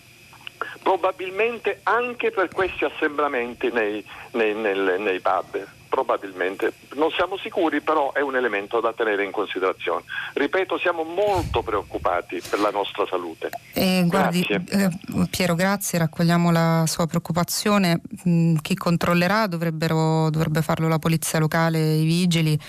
probabilmente 0.82 1.82
anche 1.84 2.32
per 2.32 2.50
questi 2.50 2.86
assembramenti 2.86 3.70
nei, 3.70 4.06
nei, 4.32 4.54
nei, 4.54 5.00
nei 5.00 5.20
pub 5.20 5.68
probabilmente. 5.94 6.74
Non 6.96 7.12
siamo 7.12 7.38
sicuri, 7.38 7.82
però 7.82 8.14
è 8.14 8.22
un 8.22 8.36
elemento 8.36 8.82
da 8.82 8.94
tenere 8.94 9.24
in 9.24 9.30
considerazione. 9.30 10.02
Ripeto, 10.34 10.80
siamo 10.80 11.04
molto 11.04 11.62
preoccupati 11.62 12.42
per 12.50 12.60
la 12.60 12.72
nostra 12.72 13.06
salute. 13.06 13.52
Eh, 13.74 14.04
guardi, 14.08 14.44
eh, 14.50 14.90
Piero, 15.30 15.54
grazie, 15.54 16.00
raccogliamo 16.00 16.52
la 16.52 16.86
sua 16.88 17.06
preoccupazione. 17.06 18.02
Mm, 18.28 18.56
chi 18.64 18.74
controllerà 18.74 19.46
dovrebbe 19.46 20.64
farlo 20.64 20.88
la 20.88 20.98
polizia 20.98 21.38
locale, 21.38 21.78
i 21.94 22.06
vigili, 22.06 22.60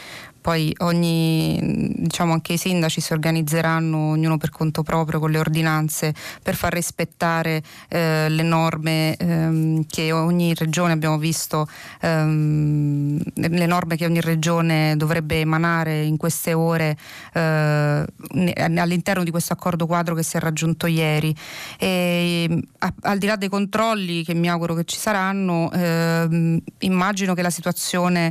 poi 0.44 0.74
ogni, 0.80 1.58
diciamo 1.96 2.34
anche 2.34 2.52
i 2.52 2.58
sindaci 2.58 3.00
si 3.00 3.14
organizzeranno 3.14 4.10
ognuno 4.10 4.36
per 4.36 4.50
conto 4.50 4.82
proprio 4.82 5.18
con 5.18 5.30
le 5.30 5.38
ordinanze 5.38 6.12
per 6.42 6.54
far 6.54 6.74
rispettare 6.74 7.62
eh, 7.88 8.28
le 8.28 8.42
norme 8.42 9.16
ehm, 9.16 9.86
che 9.88 10.12
ogni 10.12 10.52
regione 10.52 10.92
abbiamo 10.92 11.16
visto 11.16 11.66
ehm, 12.02 13.22
le 13.36 13.66
norme 13.66 13.96
che 13.96 14.04
ogni 14.04 14.20
regione 14.20 14.96
dovrebbe 14.98 15.40
emanare 15.40 16.02
in 16.02 16.18
queste 16.18 16.52
ore 16.52 16.94
eh, 17.32 18.04
all'interno 18.76 19.24
di 19.24 19.30
questo 19.30 19.54
accordo 19.54 19.86
quadro 19.86 20.14
che 20.14 20.22
si 20.22 20.36
è 20.36 20.40
raggiunto 20.40 20.86
ieri. 20.86 21.34
E, 21.78 22.64
a, 22.80 22.92
al 23.00 23.16
di 23.16 23.26
là 23.26 23.36
dei 23.36 23.48
controlli 23.48 24.22
che 24.24 24.34
mi 24.34 24.50
auguro 24.50 24.74
che 24.74 24.84
ci 24.84 24.98
saranno 24.98 25.72
ehm, 25.72 26.60
immagino 26.80 27.32
che 27.32 27.40
la 27.40 27.48
situazione 27.48 28.30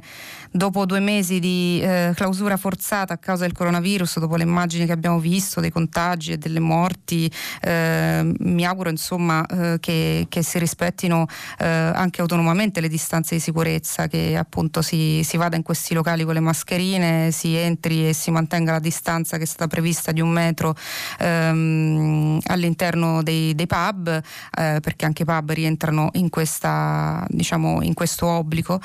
dopo 0.54 0.86
due 0.86 1.00
mesi 1.00 1.40
di 1.40 1.82
eh, 1.82 2.12
clausura 2.16 2.58
forzata 2.58 3.16
a 3.16 3.18
causa 3.18 3.44
del 3.44 3.54
coronavirus, 3.54 4.20
dopo 4.20 4.36
le 4.36 4.44
immagini 4.44 4.86
che 4.86 4.92
abbiamo 4.92 5.20
visto 5.20 5.60
dei 5.60 5.72
contagi 5.72 6.34
e 6.34 6.38
delle 6.38 6.60
morti, 6.60 7.30
eh, 7.62 8.32
mi 8.38 8.64
auguro 8.64 8.90
insomma 8.90 9.44
eh, 9.48 9.78
che, 9.80 10.28
che, 10.30 10.44
si 10.44 10.60
rispettino 10.60 11.26
eh, 11.58 11.66
anche 11.68 12.22
autonomamente 12.22 12.82
le 12.82 12.88
distanze 12.88 13.34
di 13.36 13.42
sicurezza, 13.42 14.08
che 14.08 14.38
appunto 14.38 14.84
si, 14.84 15.24
si, 15.24 15.38
vada 15.38 15.56
in 15.56 15.64
questi 15.64 15.96
locali 15.96 16.24
con 16.24 16.36
le 16.36 16.40
mascherine, 16.40 17.32
si 17.32 17.56
entri 17.56 18.10
e 18.10 18.14
si 18.14 18.30
mantenga 18.30 18.74
la 18.74 18.80
distanza 18.80 19.38
che 19.38 19.44
è 19.44 19.48
stata 19.48 19.66
prevista 19.66 20.12
di 20.12 20.22
un 20.22 20.30
metro 20.30 20.76
ehm, 21.18 22.40
all'interno 22.46 23.24
dei, 23.24 23.56
dei 23.56 23.66
pub, 23.66 24.08
eh, 24.08 24.80
perché 24.80 25.06
anche 25.06 25.24
i 25.24 25.26
pub 25.26 25.52
rientrano 25.52 26.10
in, 26.14 26.30
questa, 26.30 27.26
diciamo, 27.30 27.82
in 27.82 27.96
questo 27.96 28.28
obbligo. 28.28 28.80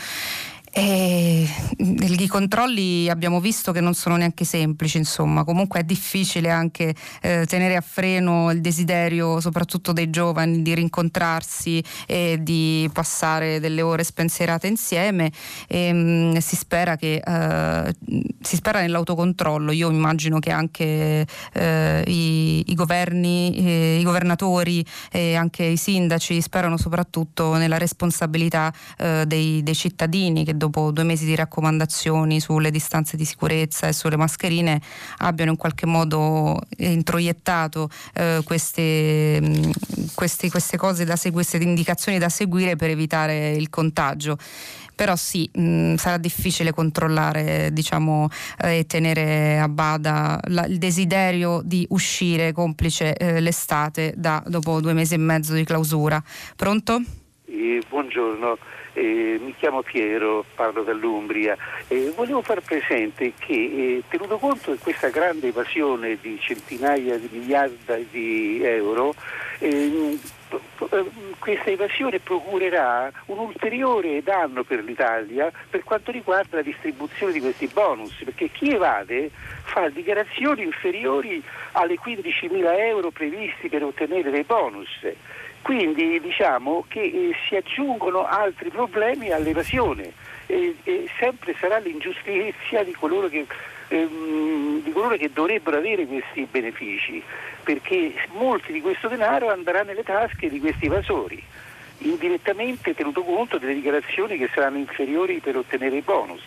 E 0.71 1.49
I 2.19 2.27
controlli 2.27 3.09
abbiamo 3.09 3.41
visto 3.41 3.73
che 3.73 3.81
non 3.81 3.95
sono 3.95 4.17
neanche 4.17 4.45
semplici, 4.45 4.99
insomma, 4.99 5.45
comunque 5.45 5.81
è 5.81 5.83
difficile 5.83 6.51
anche 6.51 6.95
eh, 7.23 7.47
tenere 7.47 7.77
a 7.77 7.81
freno 7.81 8.51
il 8.51 8.61
desiderio, 8.61 9.41
soprattutto 9.41 9.93
dei 9.93 10.11
giovani, 10.11 10.63
di 10.63 10.75
rincontrarsi 10.75 11.83
e 12.07 12.39
di 12.43 12.89
passare 12.93 13.61
delle 13.61 13.83
ore 13.83 14.05
spensierate 14.05 14.67
insieme. 14.67 15.33
E, 15.67 15.93
mh, 15.93 16.39
si 16.39 16.57
spera 16.57 16.97
che 16.97 17.23
eh, 17.25 17.95
si 18.41 18.57
spera 18.57 18.81
nell'autocontrollo. 18.81 19.73
Io 19.73 19.91
immagino 19.91 20.39
che 20.39 20.51
anche 20.51 21.27
eh, 21.53 22.03
i, 22.07 22.65
i, 22.71 22.75
governi, 22.75 23.57
eh, 23.57 23.99
i 24.01 24.03
governatori 24.03 24.85
e 25.11 25.35
anche 25.35 25.65
i 25.65 25.77
sindaci 25.77 26.41
sperano 26.41 26.77
soprattutto 26.77 27.55
nella 27.55 27.79
responsabilità 27.79 28.73
eh, 28.99 29.25
dei, 29.27 29.63
dei 29.63 29.75
cittadini 29.75 30.45
che 30.45 30.57
dopo 30.59 30.91
due 30.91 31.05
mesi 31.05 31.25
di 31.25 31.35
raccomandazioni 31.35 32.41
sulle 32.41 32.71
distanze 32.71 33.17
di 33.17 33.25
sicurezza 33.25 33.89
e 33.89 33.95
sulle 33.95 34.19
mascherine 34.19 34.79
abbiano 35.19 35.53
in 35.53 35.57
qualche 35.57 35.87
modo 35.87 36.61
introiettato 36.77 37.89
eh, 38.13 38.43
queste, 38.45 39.41
queste, 40.15 40.51
queste, 40.51 40.77
cose 40.77 41.07
da 41.07 41.17
seguire, 41.17 41.47
queste 41.49 41.67
indicazioni 41.67 42.19
da 42.19 42.29
seguire 42.29 42.77
per 42.77 42.91
evitare 42.91 43.53
il 43.53 43.71
contagio 43.71 44.37
però 44.99 45.15
sì, 45.15 45.49
mh, 45.53 45.95
sarà 45.95 46.17
difficile 46.17 46.73
controllare 46.73 47.71
diciamo, 47.73 48.29
eh, 48.61 48.79
e 48.79 48.87
tenere 48.87 49.61
a 49.61 49.69
bada 49.69 50.41
la, 50.49 50.67
il 50.67 50.79
desiderio 50.79 51.61
di 51.65 51.87
uscire 51.91 52.51
complice 52.51 53.15
eh, 53.15 53.39
l'estate 53.39 54.13
da, 54.17 54.43
dopo 54.45 54.81
due 54.81 54.95
mesi 54.95 55.15
e 55.15 55.19
mezzo 55.19 55.55
di 55.55 55.63
clausura. 55.63 56.21
Pronto? 56.57 57.01
Eh, 57.45 57.81
buongiorno. 57.89 58.59
Eh, 58.99 59.39
mi 59.41 59.55
chiamo 59.57 59.83
Piero, 59.83 60.45
parlo 60.57 60.83
dall'Umbria 60.83 61.57
e 61.87 62.13
volevo 62.17 62.43
far 62.43 62.61
presente 62.63 63.33
che 63.39 63.53
eh, 63.53 64.03
tenuto 64.09 64.39
conto 64.39 64.73
di 64.73 64.79
questa 64.79 65.09
grande 65.09 65.49
evasione 65.49 66.19
di 66.21 66.37
centinaia 66.41 67.17
di 67.17 67.29
miliardi 67.31 68.09
di 68.11 68.61
euro, 68.65 69.15
eh, 69.61 70.19
questa 71.39 71.71
evasione 71.71 72.19
procurerà 72.19 73.13
un 73.27 73.39
ulteriore 73.39 74.21
danno 74.25 74.65
per 74.65 74.83
l'Italia 74.83 75.53
per 75.71 75.85
quanto 75.85 76.11
riguarda 76.11 76.57
la 76.57 76.63
distribuzione 76.63 77.33
di 77.33 77.41
questi 77.41 77.69
bonus, 77.69 78.21
perché 78.25 78.49
chi 78.51 78.73
evade 78.73 79.31
fa 79.63 79.89
dichiarazioni 79.91 80.63
inferiori 80.63 81.41
alle 81.73 81.95
15.000 81.95 82.79
euro 82.81 83.11
previsti 83.13 83.69
per 83.69 83.85
ottenere 83.85 84.31
dei 84.31 84.43
bonus. 84.43 84.89
Quindi 85.63 86.21
diciamo 86.21 86.85
che 86.89 87.01
eh, 87.01 87.35
si 87.47 87.57
aggiungono 87.57 88.25
altri 88.27 88.71
problemi 88.71 89.31
all'evasione 89.31 90.13
e, 90.47 90.77
e 90.85 91.09
sempre 91.19 91.55
sarà 91.59 91.79
l'ingiustizia 91.79 92.83
di 92.83 92.93
coloro 92.93 93.29
che 93.29 93.47
ehm, 93.89 94.83
di 94.83 94.93
coloro 94.93 95.17
che 95.17 95.31
dovrebbero 95.33 95.79
avere 95.79 96.07
questi 96.07 96.47
benefici, 96.51 97.23
perché 97.63 98.15
molti 98.33 98.73
di 98.73 98.81
questo 98.81 99.09
denaro 99.09 99.51
andrà 99.51 99.83
nelle 99.83 100.03
tasche 100.03 100.49
di 100.49 100.61
questi 100.61 100.87
evasori, 100.87 101.43
indirettamente 101.99 102.95
tenuto 102.95 103.23
conto 103.23 103.59
delle 103.59 103.75
dichiarazioni 103.75 104.39
che 104.39 104.49
saranno 104.55 104.79
inferiori 104.79 105.41
per 105.41 105.57
ottenere 105.57 105.97
i 105.97 106.03
bonus. 106.03 106.43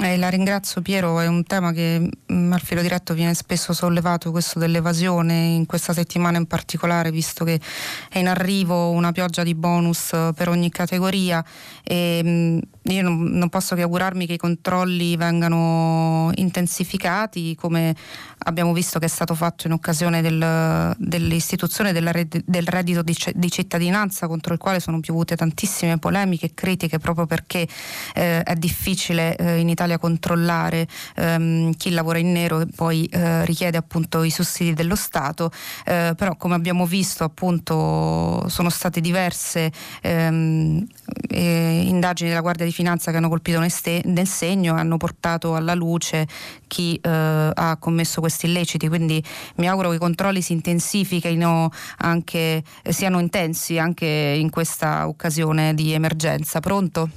Eh, 0.00 0.16
la 0.16 0.30
ringrazio 0.30 0.80
Piero, 0.80 1.20
è 1.20 1.26
un 1.26 1.44
tema 1.44 1.70
che 1.72 1.98
mh, 1.98 2.34
mm, 2.34 2.52
al 2.54 2.60
filo 2.62 2.80
diretto 2.80 3.12
viene 3.12 3.34
spesso 3.34 3.74
sollevato, 3.74 4.30
questo 4.30 4.58
dell'evasione, 4.58 5.34
in 5.48 5.66
questa 5.66 5.92
settimana 5.92 6.38
in 6.38 6.46
particolare, 6.46 7.10
visto 7.10 7.44
che 7.44 7.60
è 8.08 8.18
in 8.18 8.26
arrivo 8.26 8.88
una 8.88 9.12
pioggia 9.12 9.42
di 9.42 9.54
bonus 9.54 10.10
per 10.34 10.48
ogni 10.48 10.70
categoria. 10.70 11.44
E 11.82 12.22
mh, 12.24 12.28
mm, 12.28 12.58
io 12.84 13.02
non, 13.02 13.22
non, 13.22 13.48
posso 13.48 13.76
che 13.76 13.82
augurarmi 13.82 14.26
che 14.26 14.32
i 14.32 14.38
controlli 14.38 15.16
vengano 15.16 16.32
intensificati 16.34 17.54
come 17.54 17.94
abbiamo 18.38 18.72
visto 18.72 18.98
che 18.98 19.04
è 19.04 19.08
stato 19.08 19.34
fatto 19.34 19.68
in 19.68 19.72
occasione 19.72 20.20
del, 20.20 20.94
dell'istituzione 20.98 21.92
della, 21.92 22.10
del 22.12 22.66
reddito 22.66 23.02
di, 23.02 23.16
di, 23.34 23.50
cittadinanza 23.50 24.26
contro 24.26 24.52
il 24.52 24.58
quale 24.58 24.80
sono 24.80 24.98
piovute 24.98 25.36
tantissime 25.36 25.98
polemiche 25.98 26.46
e 26.46 26.54
critiche 26.54 26.98
proprio 26.98 27.26
perché 27.26 27.68
eh, 28.14 28.42
è 28.42 28.54
difficile 28.56 29.36
eh, 29.36 29.58
in 29.58 29.68
Italia 29.68 29.98
controllare 29.98 30.88
ehm, 31.16 31.74
chi 31.76 31.90
lavora 31.90 32.18
in 32.18 32.32
nero 32.32 32.60
e 32.60 32.66
poi 32.66 33.04
eh, 33.06 33.44
richiede 33.44 33.76
appunto 33.76 34.22
i 34.24 34.30
sussidi 34.30 34.74
dello 34.74 34.96
Stato, 34.96 35.52
eh, 35.84 36.14
però 36.16 36.36
come 36.36 36.54
abbiamo 36.54 36.86
visto 36.86 37.24
appunto 37.24 38.48
sono 38.48 38.70
state 38.70 39.00
diverse 39.00 39.70
ehm, 40.00 40.86
eh, 41.28 41.82
indagini 41.86 42.28
della 42.28 42.42
Guardia 42.42 42.64
di 42.64 42.72
Finanza 42.72 43.10
che 43.10 43.16
hanno 43.16 43.28
colpito 43.28 43.58
nel, 43.60 43.72
nel 44.04 44.26
segno 44.26 44.76
e 44.76 44.80
hanno 44.80 44.96
portato 44.96 45.54
alla 45.54 45.74
luce 45.74 46.26
chi 46.66 46.98
eh, 47.02 47.08
ha 47.08 47.76
commesso 47.78 48.20
questi 48.20 48.30
questi 48.32 48.46
illeciti, 48.46 48.88
quindi 48.88 49.22
mi 49.56 49.68
auguro 49.68 49.90
che 49.90 49.96
i 49.96 49.98
controlli 49.98 50.40
si 50.40 50.52
intensifichino 50.52 51.70
anche, 51.98 52.62
eh, 52.82 52.92
siano 52.92 53.20
intensi 53.20 53.78
anche 53.78 54.06
in 54.06 54.50
questa 54.50 55.06
occasione 55.06 55.74
di 55.74 55.92
emergenza. 55.92 56.60
Pronto? 56.60 57.08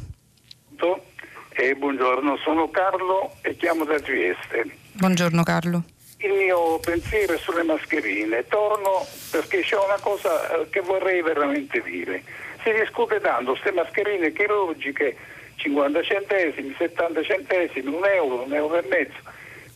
Eh, 1.58 1.74
buongiorno, 1.74 2.38
sono 2.44 2.70
Carlo 2.70 3.32
e 3.42 3.56
chiamo 3.56 3.86
da 3.86 3.98
Trieste. 3.98 4.76
Buongiorno 4.92 5.42
Carlo. 5.44 5.84
Il 6.18 6.34
mio 6.34 6.80
pensiero 6.80 7.34
è 7.34 7.38
sulle 7.38 7.64
mascherine. 7.64 8.46
Torno 8.48 9.06
perché 9.32 9.62
c'è 9.62 9.78
una 9.78 9.98
cosa 10.02 10.50
eh, 10.50 10.70
che 10.70 10.82
vorrei 10.82 11.22
veramente 11.22 11.82
dire. 11.82 12.24
Si 12.66 12.74
discute 12.74 13.22
tanto 13.22 13.52
queste 13.52 13.72
mascherine 13.74 14.34
chirurgiche, 14.34 15.16
50 15.58 16.02
centesimi, 16.02 16.74
70 16.76 17.22
centesimi, 17.22 17.94
un 17.94 18.04
euro, 18.04 18.42
un 18.42 18.54
euro 18.56 18.78
e 18.78 18.88
mezzo. 18.88 19.34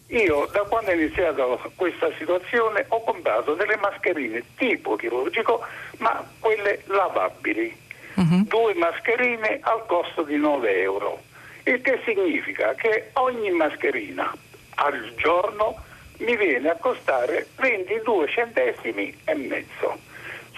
Io 0.08 0.48
da 0.52 0.62
quando 0.62 0.90
è 0.90 0.96
iniziata 0.96 1.46
questa 1.76 2.10
situazione 2.18 2.86
ho 2.88 3.04
comprato 3.04 3.54
delle 3.54 3.76
mascherine 3.76 4.44
tipo 4.56 4.96
chirurgico, 4.96 5.64
ma 5.98 6.28
quelle 6.40 6.82
lavabili. 6.86 7.78
Uh-huh. 8.16 8.44
Due 8.46 8.74
mascherine 8.74 9.60
al 9.62 9.86
costo 9.86 10.24
di 10.24 10.38
9 10.38 10.82
euro. 10.82 11.22
Il 11.66 11.82
che 11.82 12.02
significa 12.06 12.74
che 12.74 13.12
ogni 13.14 13.52
mascherina 13.52 14.36
al 14.78 15.14
giorno 15.16 15.76
mi 16.18 16.36
viene 16.36 16.70
a 16.72 16.76
costare 16.76 17.50
22 17.56 18.28
centesimi 18.30 19.16
e 19.26 19.36
mezzo. 19.36 20.09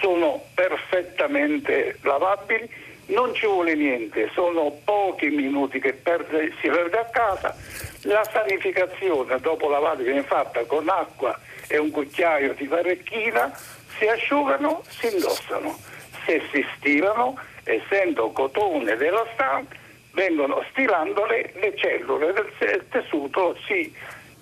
Sono 0.02 0.42
perfettamente 0.54 1.96
lavabili, 2.02 2.68
non 3.06 3.32
ci 3.34 3.46
vuole 3.46 3.74
niente, 3.74 4.28
sono 4.34 4.76
pochi 4.84 5.28
minuti 5.28 5.78
che 5.78 5.94
perde, 5.94 6.52
si 6.60 6.68
perde 6.68 6.98
a 6.98 7.04
casa 7.04 7.56
la 8.02 8.24
sanificazione 8.24 9.38
dopo 9.38 9.68
lavata 9.68 10.02
viene 10.02 10.24
fatta 10.24 10.64
con 10.64 10.88
acqua 10.88 11.38
e 11.68 11.78
un 11.78 11.90
cucchiaio 11.90 12.54
di 12.54 12.66
farecchina, 12.66 13.56
si 13.96 14.06
asciugano, 14.06 14.82
si 14.88 15.12
indossano. 15.12 15.78
Se 16.26 16.42
si 16.50 16.66
stirano, 16.76 17.38
essendo 17.62 18.30
cotone 18.30 18.96
della 18.96 19.24
stampa, 19.34 19.74
vengono 20.12 20.64
stilandole 20.70 21.52
le 21.54 21.76
cellule 21.76 22.32
del 22.32 22.86
tessuto 22.90 23.56
si 23.66 23.94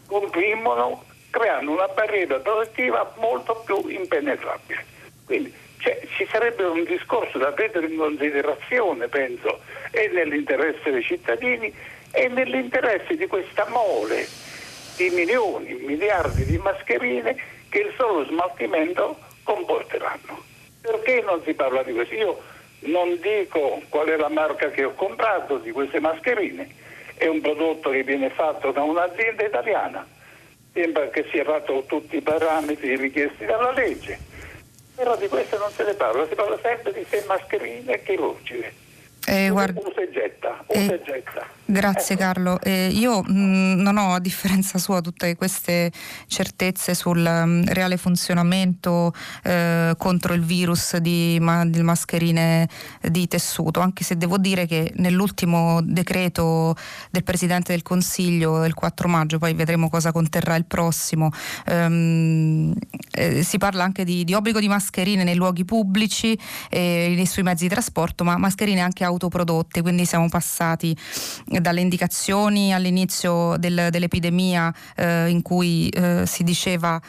comprimono 0.06 1.04
creando 1.30 1.72
una 1.72 1.86
barriera 1.88 2.38
protettiva 2.38 3.14
molto 3.18 3.62
più 3.64 3.88
impenetrabile. 3.88 4.84
Quindi 5.30 5.54
cioè, 5.78 6.00
ci 6.16 6.26
sarebbe 6.28 6.64
un 6.64 6.82
discorso 6.82 7.38
da 7.38 7.52
prendere 7.52 7.86
in 7.86 7.96
considerazione, 7.96 9.06
penso, 9.06 9.60
e 9.92 10.10
nell'interesse 10.12 10.90
dei 10.90 11.04
cittadini 11.04 11.72
e 12.10 12.26
nell'interesse 12.26 13.14
di 13.14 13.28
questa 13.28 13.64
mole 13.68 14.26
di 14.96 15.08
milioni, 15.10 15.74
miliardi 15.74 16.44
di 16.44 16.58
mascherine 16.58 17.36
che 17.68 17.78
il 17.78 17.94
solo 17.96 18.24
smaltimento 18.24 19.20
comporteranno. 19.44 20.42
Perché 20.82 21.22
non 21.24 21.40
si 21.44 21.54
parla 21.54 21.84
di 21.84 21.92
questo? 21.92 22.14
Io 22.16 22.40
non 22.80 23.16
dico 23.20 23.80
qual 23.88 24.08
è 24.08 24.16
la 24.16 24.30
marca 24.30 24.70
che 24.70 24.82
ho 24.82 24.94
comprato 24.94 25.58
di 25.58 25.70
queste 25.70 26.00
mascherine, 26.00 26.68
è 27.14 27.26
un 27.26 27.40
prodotto 27.40 27.90
che 27.90 28.02
viene 28.02 28.30
fatto 28.30 28.72
da 28.72 28.82
un'azienda 28.82 29.44
italiana, 29.44 30.04
sembra 30.72 31.08
che 31.10 31.24
sia 31.30 31.44
fatto 31.44 31.84
tutti 31.86 32.16
i 32.16 32.20
parametri 32.20 32.96
richiesti 32.96 33.44
dalla 33.44 33.70
legge, 33.70 34.28
però 35.00 35.16
di 35.16 35.28
questo 35.28 35.56
non 35.56 35.70
se 35.70 35.82
ne 35.82 35.94
parla, 35.94 36.26
si 36.28 36.34
parla 36.34 36.58
sempre 36.60 36.92
di 36.92 37.06
sei 37.08 37.24
mascherine 37.24 38.02
chirurgiche. 38.02 38.89
Eh, 39.30 39.48
guarda, 39.48 39.78
usa 39.78 40.00
e 40.00 40.10
getta, 40.10 40.64
eh, 40.66 40.86
e 40.86 41.02
getta. 41.04 41.46
Grazie 41.70 42.14
ecco. 42.16 42.24
Carlo. 42.24 42.60
Eh, 42.60 42.88
io 42.88 43.22
mh, 43.22 43.32
mm, 43.32 43.80
non 43.80 43.96
ho 43.96 44.14
a 44.14 44.18
differenza 44.18 44.78
sua 44.78 45.00
tutte 45.00 45.36
queste 45.36 45.92
certezze 46.26 46.94
sul 46.94 47.24
um, 47.24 47.64
reale 47.66 47.96
funzionamento 47.96 49.14
eh, 49.44 49.94
contro 49.96 50.34
il 50.34 50.42
virus 50.42 50.96
di, 50.96 51.38
ma, 51.40 51.64
di, 51.64 51.80
mascherine 51.80 52.68
di 53.02 53.28
tessuto, 53.28 53.78
anche 53.78 54.02
se 54.02 54.16
devo 54.16 54.36
dire 54.36 54.66
che 54.66 54.92
nell'ultimo 54.96 55.80
decreto 55.80 56.74
del 57.10 57.22
Presidente 57.22 57.72
del 57.72 57.82
Consiglio 57.82 58.58
del 58.58 58.74
4 58.74 59.06
maggio, 59.06 59.38
poi 59.38 59.54
vedremo 59.54 59.88
cosa 59.88 60.10
conterrà 60.10 60.56
il 60.56 60.64
prossimo, 60.64 61.30
ehm, 61.66 62.74
eh, 63.12 63.44
si 63.44 63.58
parla 63.58 63.84
anche 63.84 64.04
di, 64.04 64.24
di, 64.24 64.34
obbligo 64.34 64.58
di 64.58 64.68
mascherine 64.68 65.22
nei 65.22 65.36
luoghi 65.36 65.64
pubblici 65.64 66.36
e 66.68 67.22
sui 67.26 67.42
mezzi 67.44 67.64
di 67.64 67.70
trasporto, 67.70 68.24
ma 68.24 68.36
mascherine 68.36 68.80
anche 68.80 69.04
autoprodotte, 69.20 69.82
quindi 69.82 70.06
siamo 70.06 70.28
passati 70.28 70.96
dalle 71.44 71.80
indicazioni 71.80 72.72
all'inizio 72.72 73.56
del, 73.58 73.88
dell'epidemia 73.90 74.74
eh, 74.96 75.28
in 75.28 75.42
cui 75.42 75.88
eh, 75.90 76.24
si 76.26 76.42
diceva 76.42 77.00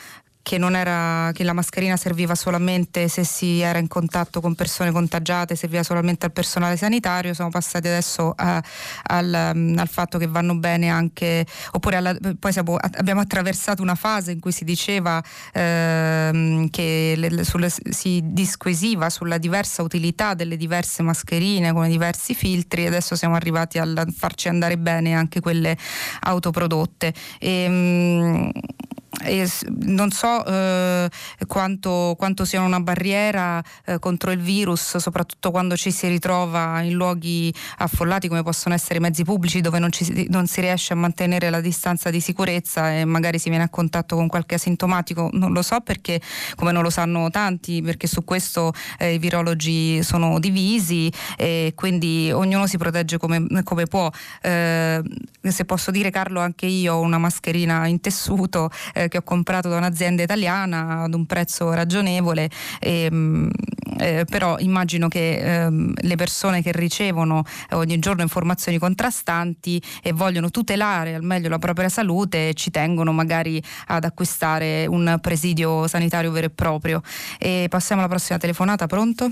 che, 0.42 0.56
era, 0.56 1.32
che, 1.34 1.44
la 1.44 1.54
mascherina 1.54 1.98
serviva 1.98 2.36
solamente 2.36 3.08
se 3.08 3.24
si 3.24 3.60
era 3.60 3.80
in 3.80 3.88
contatto 3.88 4.42
con 4.42 4.56
persone 4.56 4.92
contagiate, 4.92 5.56
serviva 5.56 5.84
solamente 5.84 6.26
al 6.26 6.32
personale 6.32 6.78
sanitario, 6.78 7.34
siamo 7.34 7.50
passati 7.50 7.88
adesso 7.88 8.34
a, 8.36 8.62
al, 9.04 9.52
mm, 9.56 9.78
al, 9.78 9.88
fatto 9.88 10.18
che 10.18 10.28
vanno 10.28 10.56
bene 10.56 10.90
anche, 10.90 11.46
oppure 11.72 11.98
alla, 11.98 12.16
poi 12.40 12.52
siamo, 12.52 12.76
abbiamo 12.76 13.22
attraversato 13.22 13.82
una 13.82 13.96
fase 13.96 14.32
in 14.32 14.40
cui 14.40 14.52
si 14.52 14.64
diceva 14.64 15.22
ehm, 15.54 16.70
che 16.70 17.14
le, 17.18 17.44
sulle, 17.44 17.70
si 17.70 18.22
disquisiva 18.24 19.10
sulla 19.10 19.38
diversa 19.38 19.84
utilità 19.84 20.34
delle 20.34 20.58
diverse 20.58 21.04
mascherine 21.04 21.74
con 21.74 21.86
i 21.86 21.90
diversi 21.90 22.34
filtri, 22.34 22.86
adesso 22.86 23.16
siamo 23.16 23.36
arrivati 23.36 23.78
a 23.78 23.86
farci 24.16 24.48
andare 24.48 24.78
bene 24.78 25.14
anche 25.14 25.40
quelle 25.40 25.78
autoprodotte. 26.22 27.14
E, 27.40 27.50
ehm, 27.64 28.52
e 29.24 29.50
non 29.86 30.12
so 30.12 30.46
eh, 30.46 31.10
quanto, 31.48 32.16
quanto 32.18 32.46
sia 32.46 32.62
una 32.62 32.80
barriera 32.80 33.64
eh, 33.86 34.00
contro 34.00 34.32
il 34.32 34.40
virus, 34.40 34.98
soprattutto 34.98 35.52
quando 35.52 35.76
ci 35.76 35.92
si 35.92 36.08
ritrova 36.08 36.82
in 36.82 36.94
luoghi 36.94 37.54
affollati 37.78 38.28
come 38.28 38.44
possono 38.44 38.76
essere 38.76 38.98
i 38.98 39.02
mezzi 39.02 39.24
pubblici 39.24 39.62
dove 39.62 39.80
non, 39.80 39.92
ci, 39.92 40.28
non, 40.30 40.48
si 40.48 40.62
riesce 40.62 40.94
a 40.94 40.96
mantenere 40.96 41.50
la 41.50 41.62
distanza 41.62 42.10
di 42.10 42.20
sicurezza 42.20 42.94
e 42.94 43.06
magari 43.06 43.40
si 43.40 43.50
viene 43.50 43.64
a 43.64 43.70
contatto 43.70 44.16
con 44.16 44.28
qualche 44.28 44.56
asintomatico. 44.56 45.30
Non 45.34 45.52
lo 45.54 45.62
so 45.62 45.80
perché, 45.82 46.22
come 46.56 46.72
non 46.72 46.84
lo 46.84 46.90
sanno 46.90 47.30
tanti, 47.30 47.82
perché 47.82 48.08
su 48.08 48.24
questo 48.24 48.74
eh, 48.98 49.14
i 49.14 49.18
virologi 49.18 50.04
sono 50.04 50.40
divisi 50.40 51.12
e 51.38 51.74
quindi 51.76 52.32
ognuno 52.32 52.68
si 52.68 52.78
protegge 52.78 53.18
come, 53.18 53.46
come 53.64 53.86
può. 53.86 54.10
Eh, 54.42 55.02
se 55.42 55.66
posso 55.66 55.92
dire 55.92 56.10
Carlo, 56.12 56.40
anche 56.40 56.66
io 56.66 56.96
ho 56.96 57.00
una 57.02 57.18
mascherina 57.18 57.88
in 57.88 58.00
tessuto 58.00 58.70
eh, 58.94 59.08
che 59.12 59.18
ho 59.18 59.24
comprato 59.24 59.68
da 59.68 59.76
un'azienda 59.76 60.24
italiana 60.24 61.02
ad 61.02 61.14
un 61.14 61.26
prezzo 61.26 61.74
ragionevole, 61.74 62.50
e, 62.80 63.04
ehm, 63.04 63.50
eh, 64.00 64.26
però 64.28 64.58
immagino 64.60 65.10
che 65.10 65.66
eh, 65.66 65.70
le 65.70 66.16
persone 66.16 66.62
che 66.62 66.72
ricevono 66.72 67.44
ogni 67.72 68.00
giorno 68.00 68.22
informazioni 68.22 68.78
contrastanti 68.78 69.82
e 70.02 70.14
vogliono 70.14 70.50
tutelare 70.50 71.14
al 71.14 71.24
meglio 71.24 71.50
la 71.50 71.60
propria 71.60 71.90
salute 71.90 72.54
ci 72.54 72.72
tengono 72.72 73.12
magari 73.12 73.62
ad 73.88 74.06
acquistare 74.06 74.86
un 74.88 75.18
presidio 75.22 75.88
sanitario 75.88 76.32
vero 76.32 76.48
e 76.48 76.52
proprio. 76.52 77.02
E 77.38 77.68
passiamo 77.70 78.02
alla 78.02 78.10
prossima 78.10 78.40
telefonata, 78.40 78.88
pronto? 78.88 79.30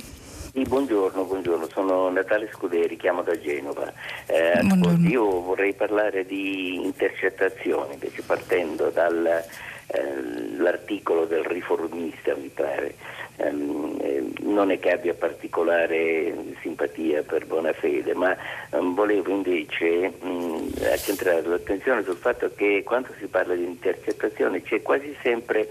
Sì, 0.52 0.64
buongiorno, 0.64 1.26
buongiorno, 1.26 1.68
sono 1.72 2.10
Natale 2.10 2.50
Scuderi, 2.52 2.98
chiamo 2.98 3.22
da 3.22 3.40
Genova. 3.40 3.94
Eh, 4.26 4.62
io 5.08 5.42
vorrei 5.42 5.76
parlare 5.76 6.26
di 6.26 6.84
intercettazioni, 6.84 7.94
invece 7.94 8.24
partendo 8.24 8.90
dal 8.90 9.44
eh, 9.92 10.58
l'articolo 10.58 11.26
del 11.26 11.44
riformista, 11.44 12.36
mi 12.36 12.50
pare. 12.50 12.96
Um, 13.38 13.98
eh, 14.02 14.32
non 14.42 14.70
è 14.70 14.80
che 14.80 14.92
abbia 14.92 15.14
particolare 15.14 16.34
simpatia 16.62 17.24
per 17.24 17.46
Bonafede, 17.46 18.14
ma 18.14 18.36
um, 18.72 18.94
volevo 18.94 19.32
invece 19.32 20.12
um, 20.20 20.70
accentrare 20.92 21.42
l'attenzione 21.44 22.04
sul 22.04 22.18
fatto 22.18 22.52
che 22.54 22.84
quando 22.86 23.10
si 23.18 23.28
parla 23.28 23.56
di 23.56 23.64
intercettazione 23.64 24.62
c'è 24.62 24.82
quasi 24.82 25.16
sempre 25.24 25.70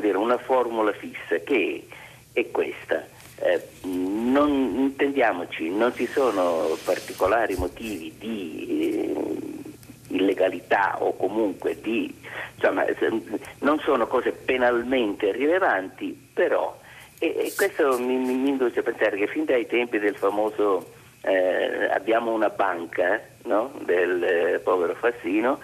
dire, 0.00 0.16
una 0.18 0.38
formula 0.38 0.92
fissa 0.92 1.38
che 1.44 1.86
è 2.32 2.50
questa. 2.50 3.06
Eh, 3.38 3.62
non 3.84 4.50
intendiamoci, 4.50 5.70
non 5.70 5.94
ci 5.94 6.06
sono 6.06 6.76
particolari 6.84 7.54
motivi 7.56 8.12
di 8.18 9.04
eh, 9.04 9.65
illegalità 10.08 10.96
o 11.00 11.14
comunque 11.16 11.80
di 11.80 12.14
insomma, 12.54 12.84
non 13.60 13.78
sono 13.80 14.06
cose 14.06 14.32
penalmente 14.32 15.32
rilevanti, 15.32 16.28
però 16.32 16.76
e, 17.18 17.34
e 17.38 17.52
questo 17.56 17.98
mi, 17.98 18.16
mi, 18.16 18.48
induce 18.48 18.80
a 18.80 18.82
pensare 18.82 19.16
che 19.16 19.26
fin 19.26 19.44
dai 19.44 19.66
tempi 19.66 19.98
del 19.98 20.16
famoso 20.16 20.92
eh, 21.22 21.88
abbiamo 21.90 22.32
una 22.32 22.50
banca 22.50 23.20
no? 23.44 23.72
del 23.84 24.22
eh, 24.22 24.58
povero 24.58 24.94
Fassino, 24.94 25.58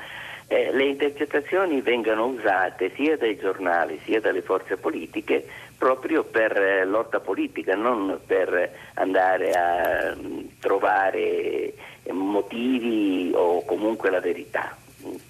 eh, 0.47 0.72
le 0.72 0.84
intercettazioni 0.84 1.80
vengano 1.80 2.26
usate 2.26 2.93
sia 2.95 3.16
dai 3.16 3.36
giornali 3.36 4.01
sia 4.05 4.20
dalle 4.20 4.43
forze 4.43 4.76
politiche 4.76 5.47
proprio 5.83 6.22
per 6.22 6.57
eh, 6.57 6.85
lotta 6.85 7.18
politica, 7.18 7.74
non 7.74 8.20
per 8.24 8.70
andare 8.95 9.51
a 9.51 10.14
mm, 10.14 10.39
trovare 10.61 11.74
motivi 12.12 13.33
o 13.35 13.64
comunque 13.64 14.09
la 14.09 14.20
verità. 14.20 14.76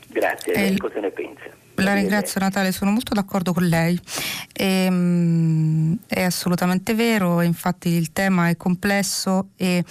Grazie, 0.08 0.52
lei 0.52 0.76
cosa 0.76 1.00
ne 1.00 1.10
pensa? 1.10 1.61
La 1.76 1.94
ringrazio 1.94 2.38
Natale, 2.38 2.70
sono 2.70 2.90
molto 2.90 3.14
d'accordo 3.14 3.52
con 3.52 3.64
lei. 3.64 3.98
E, 4.52 4.64
ehm, 4.84 5.98
è 6.06 6.22
assolutamente 6.22 6.94
vero, 6.94 7.40
infatti 7.40 7.88
il 7.88 8.12
tema 8.12 8.48
è 8.48 8.56
complesso 8.56 9.48
e, 9.56 9.84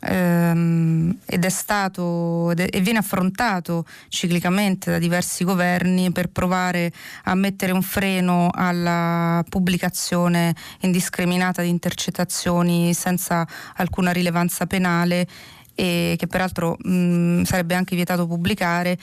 ehm, 0.00 1.16
ed 1.24 1.44
è 1.44 1.48
stato 1.48 2.50
ed 2.50 2.60
è, 2.60 2.66
e 2.70 2.80
viene 2.80 2.98
affrontato 2.98 3.86
ciclicamente 4.08 4.90
da 4.90 4.98
diversi 4.98 5.44
governi 5.44 6.10
per 6.10 6.28
provare 6.28 6.92
a 7.24 7.34
mettere 7.34 7.72
un 7.72 7.82
freno 7.82 8.48
alla 8.52 9.44
pubblicazione 9.48 10.54
indiscriminata 10.80 11.62
di 11.62 11.68
intercettazioni 11.68 12.92
senza 12.94 13.46
alcuna 13.76 14.10
rilevanza 14.10 14.66
penale 14.66 15.26
e 15.74 16.16
che 16.18 16.26
peraltro 16.26 16.76
mh, 16.78 17.42
sarebbe 17.42 17.74
anche 17.74 17.94
vietato 17.94 18.26
pubblicare 18.26 18.98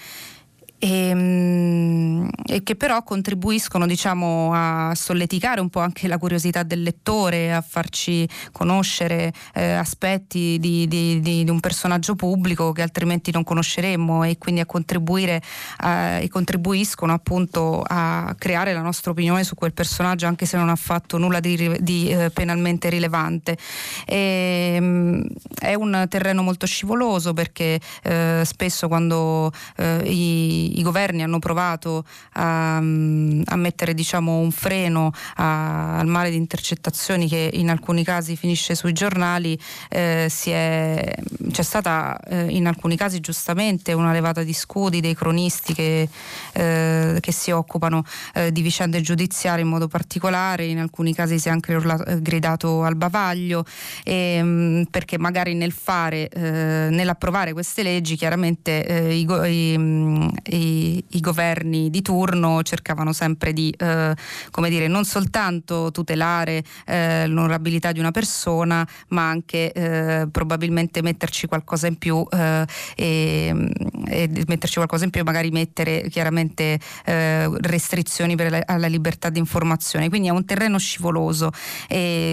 e, 0.80 1.10
ehm, 1.10 2.30
e, 2.46 2.64
che 2.64 2.76
però 2.76 3.04
contribuiscono 3.04 3.86
diciamo, 3.86 4.52
a 4.54 4.94
solleticare 4.96 5.60
un 5.60 5.70
po' 5.70 5.82
anche 5.82 6.08
la 6.08 6.18
curiosità 6.18 6.64
del 6.64 6.82
lettore, 6.82 7.54
a 7.54 7.62
farci 7.62 8.28
conoscere 8.52 9.34
eh, 9.54 9.74
aspetti 9.74 10.58
di, 10.60 10.88
di, 10.88 11.20
di, 11.20 11.44
di, 11.44 11.50
un 11.50 11.60
personaggio 11.60 12.16
pubblico 12.16 12.72
che 12.72 12.82
altrimenti 12.82 13.32
non 13.32 13.44
conosceremmo 13.44 14.24
e 14.24 14.38
quindi 14.38 14.62
a 14.62 14.66
contribuire 14.66 15.42
a, 15.78 16.18
e 16.20 16.30
contribuiscono 16.30 17.14
appunto 17.14 17.84
a 17.86 18.34
creare 18.38 18.74
la 18.74 18.82
nostra 18.82 19.12
opinione 19.12 19.44
su 19.44 19.56
quel 19.56 19.74
personaggio 19.74 20.26
anche 20.26 20.46
se 20.46 20.58
non 20.58 20.70
ha 20.70 20.76
fatto 20.76 21.18
nulla 21.18 21.40
di, 21.40 21.58
eh, 22.10 22.32
penalmente 22.34 22.90
rilevante. 22.90 23.58
E, 24.06 24.74
ehm, 24.76 25.28
è 25.60 25.74
un 25.74 26.06
terreno 26.08 26.42
molto 26.42 26.66
scivoloso 26.66 27.34
perché 27.34 27.80
eh, 28.04 28.42
spesso 28.46 28.88
quando 28.88 29.52
eh, 29.78 30.02
i 30.78 30.82
governi 30.82 31.24
hanno 31.24 31.40
provato 31.40 32.06
a, 32.34 32.78
a 32.78 33.56
mettere 33.56 33.94
diciamo, 33.94 34.38
un 34.38 34.52
freno 34.52 35.12
a, 35.36 35.98
al 35.98 36.08
male 36.08 36.30
di 36.30 36.36
intercettazioni 36.36 37.28
che 37.28 37.50
in 37.54 37.70
alcuni 37.70 38.04
casi 38.04 38.36
finisce 38.36 38.76
sui 38.76 38.94
giornali, 38.94 39.60
eh, 39.90 40.30
è, 40.46 41.16
c'è 41.52 41.64
stata 41.64 42.20
eh, 42.28 42.48
in 42.50 42.68
alcuni 42.68 42.96
casi 42.96 43.20
giustamente 43.20 43.94
una 43.94 44.12
levata 44.12 44.44
di 44.44 44.54
scudi 44.54 45.00
dei 45.02 45.16
cronisti 45.16 45.74
che, 45.74 46.10
eh, 46.54 47.18
che 47.20 47.32
si 47.32 47.52
occupano 47.52 48.04
eh, 48.34 48.52
di 48.52 48.62
vicende 48.62 49.02
giudiziarie 49.02 49.64
in 49.64 49.70
modo 49.70 49.88
particolare, 49.88 50.66
in 50.66 50.80
alcuni 50.80 51.14
casi 51.14 51.40
si 51.40 51.48
è 51.48 51.52
anche 51.52 51.74
urlato, 51.74 52.04
gridato 52.22 52.84
al 52.84 52.96
bavaglio, 52.96 53.66
e, 54.04 54.14
ehm, 54.14 54.88
perché 54.90 55.18
magari 55.18 55.54
nel 55.54 55.72
fare, 55.72 56.30
eh, 56.30 56.88
nell'approvare 56.90 57.54
queste 57.54 57.84
leggi 57.84 58.16
chiaramente 58.16 58.86
eh, 58.86 59.16
i, 59.16 59.26
i, 59.26 59.78
i 60.60 60.90
i, 61.08 61.20
governi 61.20 61.90
di 61.90 62.02
turno 62.02 62.62
cercavano 62.64 63.14
sempre 63.14 63.54
di, 63.54 63.74
eh, 63.78 64.16
come 64.52 64.70
dire, 64.70 64.88
non 64.88 65.06
soltanto 65.06 65.92
tutelare 65.92 66.64
eh, 66.86 67.28
l'onorabilità 67.28 67.92
di 67.92 68.00
una 68.00 68.12
persona, 68.12 68.88
ma 69.10 69.30
anche 69.30 69.72
eh, 69.72 70.28
probabilmente 70.32 71.02
metterci 71.02 71.48
qualcosa 71.48 71.88
in 71.88 71.98
più 71.98 72.26
eh, 72.32 72.66
e, 72.96 73.72
e, 74.08 74.30
metterci 74.48 74.76
qualcosa 74.76 75.06
in 75.06 75.10
più 75.10 75.24
magari 75.24 75.52
mettere 75.52 76.08
chiaramente 76.10 76.80
eh, 77.06 77.50
restrizioni 77.62 78.36
la, 78.38 78.64
alla 78.66 78.88
libertà 78.88 79.30
di 79.30 79.40
informazione. 79.40 80.10
Quindi 80.10 80.28
è 80.28 80.32
un 80.32 80.46
terreno 80.46 80.78
scivoloso 80.78 81.52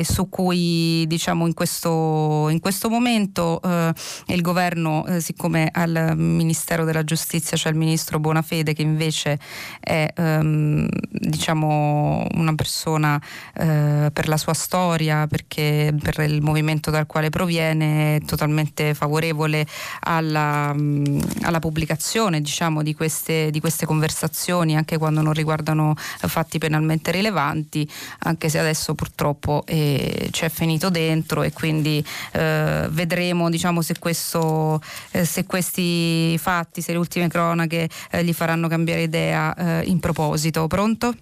su 0.02 0.28
cui 0.28 1.04
diciamo 1.06 1.46
in 1.46 1.54
questo, 1.54 2.48
in 2.50 2.60
questo 2.60 2.88
momento 2.88 3.60
eh, 3.62 3.92
il 4.26 4.40
governo, 4.40 5.04
siccome 5.18 5.68
al 5.72 6.14
Ministero 6.16 6.84
della 6.84 7.04
Giustizia 7.04 7.56
c'è 7.56 7.70
il 7.70 7.76
ministro 7.76 8.15
ministro 8.16 8.18
Bonafede 8.18 8.72
che 8.72 8.82
invece 8.82 9.38
è 9.80 10.08
ehm, 10.14 10.88
diciamo 11.10 12.26
una 12.34 12.54
persona 12.54 13.20
eh, 13.54 14.10
per 14.12 14.28
la 14.28 14.36
sua 14.36 14.54
storia, 14.54 15.26
perché 15.26 15.94
per 16.00 16.18
il 16.20 16.42
movimento 16.42 16.90
dal 16.90 17.06
quale 17.06 17.30
proviene 17.30 18.16
è 18.16 18.20
totalmente 18.20 18.94
favorevole 18.94 19.66
alla, 20.00 20.72
mm, 20.74 21.20
alla 21.42 21.58
pubblicazione 21.58 22.40
diciamo, 22.40 22.82
di, 22.82 22.94
queste, 22.94 23.50
di 23.50 23.60
queste 23.60 23.86
conversazioni 23.86 24.76
anche 24.76 24.98
quando 24.98 25.22
non 25.22 25.32
riguardano 25.32 25.94
fatti 25.96 26.58
penalmente 26.58 27.10
rilevanti, 27.10 27.88
anche 28.20 28.48
se 28.48 28.58
adesso 28.58 28.94
purtroppo 28.94 29.62
eh, 29.66 30.30
è 30.32 30.48
finito 30.48 30.90
dentro 30.90 31.42
e 31.42 31.52
quindi 31.52 32.04
eh, 32.32 32.86
vedremo 32.90 33.50
diciamo, 33.50 33.82
se, 33.82 33.98
questo, 33.98 34.80
eh, 35.12 35.24
se 35.24 35.44
questi 35.44 36.38
fatti, 36.38 36.80
se 36.80 36.92
le 36.92 36.98
ultime 36.98 37.28
cronache 37.28 37.88
eh, 38.10 38.24
gli 38.24 38.32
faranno 38.32 38.68
cambiare 38.68 39.02
idea 39.02 39.54
eh, 39.54 39.84
in 39.86 40.00
proposito. 40.00 40.66
Pronto? 40.66 41.14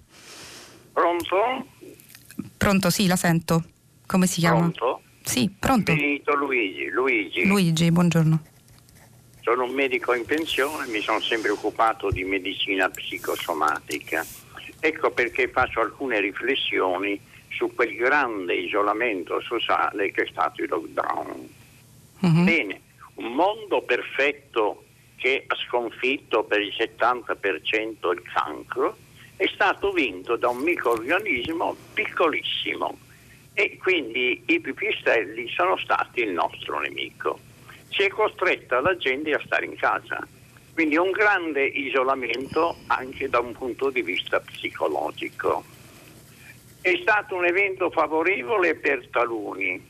Pronto? 0.92 1.66
Pronto, 2.56 2.90
sì, 2.90 3.06
la 3.06 3.16
sento. 3.16 3.64
Come 4.06 4.26
si 4.26 4.40
chiama? 4.40 4.58
Pronto? 4.58 5.02
Sì, 5.22 5.50
pronto. 5.58 5.94
Benito 5.94 6.34
Luigi. 6.34 6.88
Luigi. 6.88 7.46
Luigi, 7.46 7.90
buongiorno. 7.90 8.42
Sono 9.40 9.64
un 9.64 9.72
medico 9.72 10.14
in 10.14 10.24
pensione, 10.24 10.86
mi 10.86 11.00
sono 11.00 11.20
sempre 11.20 11.50
occupato 11.50 12.10
di 12.10 12.24
medicina 12.24 12.88
psicosomatica. 12.88 14.24
Ecco 14.80 15.10
perché 15.10 15.48
faccio 15.48 15.80
alcune 15.80 16.20
riflessioni 16.20 17.20
su 17.48 17.74
quel 17.74 17.94
grande 17.94 18.54
isolamento 18.54 19.40
sociale 19.40 20.10
che 20.10 20.22
è 20.22 20.26
stato 20.30 20.62
il 20.62 20.68
lockdown. 20.68 21.48
Uh-huh. 22.20 22.44
Bene, 22.44 22.80
un 23.14 23.32
mondo 23.32 23.82
perfetto 23.82 24.84
che 25.16 25.44
ha 25.46 25.54
sconfitto 25.66 26.44
per 26.44 26.60
il 26.60 26.72
70% 26.76 28.12
il 28.12 28.22
cancro 28.32 28.96
è 29.36 29.46
stato 29.52 29.90
vinto 29.90 30.36
da 30.36 30.48
un 30.48 30.58
microorganismo 30.58 31.76
piccolissimo 31.92 32.98
e 33.52 33.76
quindi 33.78 34.42
i 34.46 34.60
pipistrelli 34.60 35.48
sono 35.48 35.76
stati 35.76 36.20
il 36.20 36.30
nostro 36.30 36.80
nemico. 36.80 37.38
Si 37.88 38.02
è 38.02 38.08
costretta 38.08 38.80
la 38.80 38.96
gente 38.96 39.32
a 39.32 39.40
stare 39.44 39.64
in 39.64 39.76
casa, 39.76 40.26
quindi 40.72 40.96
un 40.96 41.10
grande 41.12 41.64
isolamento 41.64 42.76
anche 42.88 43.28
da 43.28 43.38
un 43.38 43.52
punto 43.52 43.90
di 43.90 44.02
vista 44.02 44.40
psicologico. 44.40 45.64
È 46.80 46.98
stato 47.00 47.36
un 47.36 47.44
evento 47.44 47.90
favorevole 47.90 48.74
per 48.74 49.08
taluni, 49.08 49.82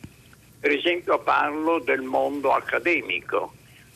per 0.61 0.71
esempio 0.71 1.19
parlo 1.19 1.79
del 1.81 2.03
mondo 2.03 2.53
accademico, 2.53 3.55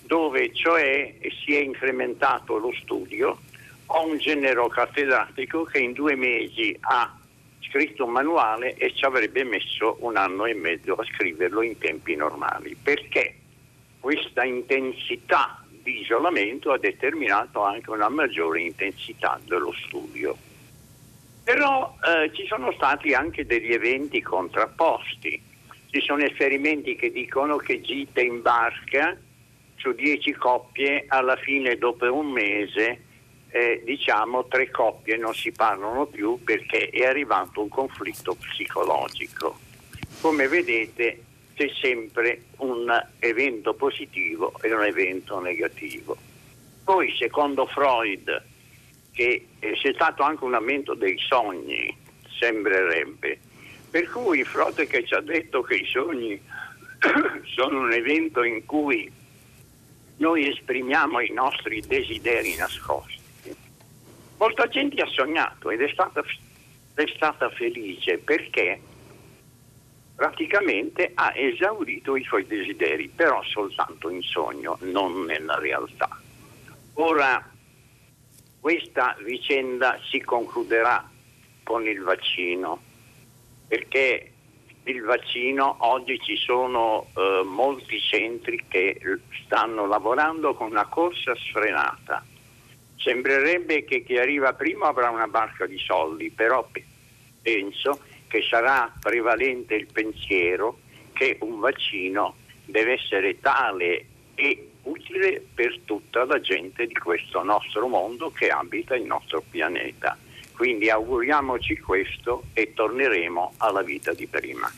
dove 0.09 0.54
cioè 0.54 1.14
si 1.44 1.54
è 1.54 1.61
incrementato 1.61 2.56
lo 2.56 2.72
studio, 2.80 3.38
ho 3.84 4.06
un 4.06 4.16
genero 4.16 4.66
cattedratico 4.68 5.64
che 5.64 5.78
in 5.78 5.92
due 5.92 6.16
mesi 6.16 6.74
ha 6.80 7.14
scritto 7.61 8.06
un 8.06 8.12
manuale 8.12 8.74
e 8.76 8.94
ci 8.94 9.04
avrebbe 9.04 9.44
messo 9.44 9.98
un 10.00 10.16
anno 10.16 10.46
e 10.46 10.54
mezzo 10.54 10.94
a 10.94 11.04
scriverlo 11.04 11.61
in 11.61 11.76
tempi 11.76 12.16
normali. 12.16 12.74
Perché 12.82 13.36
questa 14.00 14.44
intensità 14.44 15.62
di 15.82 16.00
isolamento 16.00 16.72
ha 16.72 16.78
determinato 16.78 17.62
anche 17.62 17.90
una 17.90 18.09
maggiore 18.09 18.62
intensità 18.62 19.38
dello 19.44 19.74
studio. 19.74 20.34
Però 21.44 21.96
eh, 22.02 22.30
ci 22.32 22.46
sono 22.46 22.72
stati 22.72 23.12
anche 23.12 23.44
degli 23.44 23.72
eventi 23.72 24.22
contrapposti. 24.22 25.42
Ci 25.90 26.00
sono 26.00 26.22
esperimenti 26.22 26.96
che 26.96 27.11
dicono 27.11 27.59
che 27.59 27.82
gite 27.82 28.22
in 28.22 28.40
barca 28.40 29.16
su 29.79 29.93
dieci 29.93 30.33
coppie 30.33 31.07
alla 31.09 31.37
fine 31.37 31.76
dopo 31.76 32.12
un 32.12 32.31
mese 32.31 33.03
eh, 33.51 33.81
diciamo 33.85 34.47
tre 34.47 34.70
coppie 34.70 35.16
non 35.16 35.35
si 35.35 35.53
parlano 35.53 36.07
più 36.07 36.43
perché 36.45 36.91
è 36.91 37.07
arrivato 37.07 37.62
un 37.62 37.68
conflitto 37.68 38.35
psicologico. 38.35 39.59
Come 40.20 40.49
vedete 40.49 41.22
c'è 41.55 41.70
sempre 41.81 42.43
un 42.59 42.89
evento 43.18 43.74
positivo 43.74 44.53
e 44.61 44.72
un 44.72 44.85
evento 44.85 45.41
negativo. 45.41 46.16
Poi 46.85 47.14
secondo 47.16 47.66
Freud 47.66 48.43
che 49.12 49.47
eh, 49.59 49.72
c'è 49.72 49.93
stato 49.95 50.22
anche 50.22 50.45
un 50.45 50.55
aumento 50.55 50.95
dei 50.95 51.18
sogni, 51.18 51.97
sembrerebbe, 52.39 53.39
per 53.91 54.09
cui 54.11 54.45
Freud 54.45 54.87
che 54.87 55.05
ci 55.05 55.14
ha 55.14 55.20
detto 55.20 55.62
che 55.62 55.76
i 55.76 55.87
sogni 55.87 56.41
sono 57.57 57.81
un 57.81 57.93
evento 57.93 58.43
in 58.43 58.64
cui 58.64 59.11
noi 60.18 60.48
esprimiamo 60.48 61.20
i 61.20 61.32
nostri 61.32 61.80
desideri 61.80 62.56
nascosti 62.56 63.18
Molta 64.38 64.68
gente 64.68 65.02
ha 65.02 65.06
sognato 65.06 65.68
ed 65.70 65.82
è 65.82 65.88
stata, 65.88 66.22
è 66.94 67.04
stata 67.16 67.50
felice 67.50 68.18
perché 68.18 68.80
praticamente 70.14 71.10
ha 71.14 71.32
esaurito 71.34 72.14
i 72.14 72.22
suoi 72.22 72.46
desideri, 72.46 73.08
però 73.08 73.42
soltanto 73.42 74.08
in 74.10 74.22
sogno, 74.22 74.78
non 74.82 75.24
nella 75.24 75.58
realtà. 75.58 76.08
Ora, 76.94 77.50
questa 78.60 79.16
vicenda 79.24 79.98
si 80.08 80.20
concluderà 80.20 81.08
con 81.64 81.84
il 81.86 82.00
vaccino, 82.00 82.80
perché 83.66 84.32
il 84.91 85.03
vaccino 85.03 85.76
oggi 85.80 86.18
ci 86.20 86.36
sono 86.36 87.09
eh, 87.16 87.43
molti 87.45 88.01
centri 88.01 88.64
che 88.68 89.01
stanno 89.45 89.86
lavorando 89.86 90.55
con 90.55 90.70
una 90.70 90.86
corsa 90.86 91.34
sfrenata 91.34 92.24
Sembrerebbe 92.99 93.84
che 93.84 94.03
chi 94.03 94.18
arriva 94.18 94.55
prima 94.55 94.89
avrà 94.89 95.09
una 95.11 95.28
barca 95.28 95.66
di 95.66 95.78
soldi, 95.78 96.30
però 96.30 96.68
penso 97.41 98.01
che 98.26 98.43
sarà 98.43 98.93
prevalente 99.01 99.76
il 99.76 99.86
pensiero 99.91 100.80
che 101.12 101.39
un 101.41 101.61
vaccino 101.61 102.36
deve 102.64 102.95
essere 102.95 103.39
tale 103.39 104.05
e 104.34 104.70
utile 104.82 105.43
per 105.55 105.78
tutta 105.84 106.24
la 106.24 106.41
gente 106.41 106.86
di 106.86 106.95
questo 106.95 107.43
nostro 107.45 107.86
mondo 107.86 108.32
che 108.32 108.49
abita 108.49 108.97
il 108.97 109.05
nostro 109.05 109.45
pianeta. 109.49 110.18
Quindi 110.59 110.90
auguriamoci 110.90 111.78
questo 111.78 112.42
e 112.52 112.72
torneremo 112.74 113.52
alla 113.59 113.82
vita 113.82 114.12
di 114.12 114.26
prima. 114.26 114.68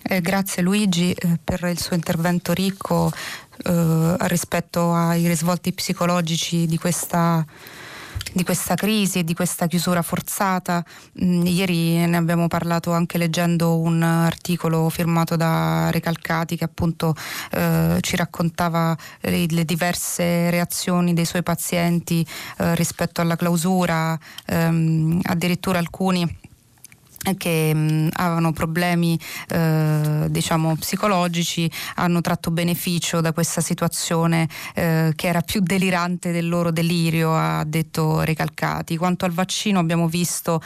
Eh, 0.00 0.20
grazie 0.20 0.62
Luigi 0.62 1.12
eh, 1.12 1.40
per 1.42 1.64
il 1.64 1.78
suo 1.80 1.96
intervento 1.96 2.52
ricco 2.52 3.10
eh, 3.64 4.16
rispetto 4.20 4.92
ai 4.92 5.26
risvolti 5.26 5.72
psicologici 5.72 6.66
di 6.66 6.78
questa 6.78 7.44
di 8.38 8.44
questa 8.44 8.76
crisi 8.76 9.18
e 9.18 9.24
di 9.24 9.34
questa 9.34 9.66
chiusura 9.66 10.00
forzata. 10.00 10.84
Mm, 11.24 11.44
ieri 11.44 12.06
ne 12.06 12.16
abbiamo 12.16 12.46
parlato 12.46 12.92
anche 12.92 13.18
leggendo 13.18 13.78
un 13.78 14.00
articolo 14.02 14.88
firmato 14.88 15.34
da 15.34 15.90
Recalcati 15.90 16.56
che 16.56 16.62
appunto 16.62 17.16
eh, 17.50 17.98
ci 18.00 18.14
raccontava 18.14 18.96
le, 19.22 19.46
le, 19.48 19.64
diverse 19.64 20.50
reazioni 20.50 21.14
dei 21.14 21.24
suoi 21.24 21.42
pazienti 21.42 22.24
eh, 22.58 22.74
rispetto 22.76 23.20
alla 23.20 23.34
clausura, 23.34 24.16
ehm, 24.46 25.20
addirittura 25.24 25.78
alcuni 25.78 26.46
che 27.36 27.74
mh, 27.74 28.10
avevano 28.12 28.52
problemi 28.52 29.18
eh, 29.48 30.26
diciamo 30.28 30.76
psicologici 30.76 31.70
hanno 31.96 32.20
tratto 32.20 32.50
beneficio 32.50 33.20
da 33.20 33.32
questa 33.32 33.60
situazione 33.60 34.48
eh, 34.74 35.12
che 35.14 35.26
era 35.26 35.40
più 35.40 35.60
delirante 35.60 36.32
del 36.32 36.48
loro 36.48 36.70
delirio 36.70 37.34
ha 37.34 37.64
detto 37.64 38.20
Recalcati. 38.20 38.96
Quanto 38.96 39.24
al 39.24 39.32
vaccino 39.32 39.78
abbiamo 39.78 40.08
visto 40.08 40.62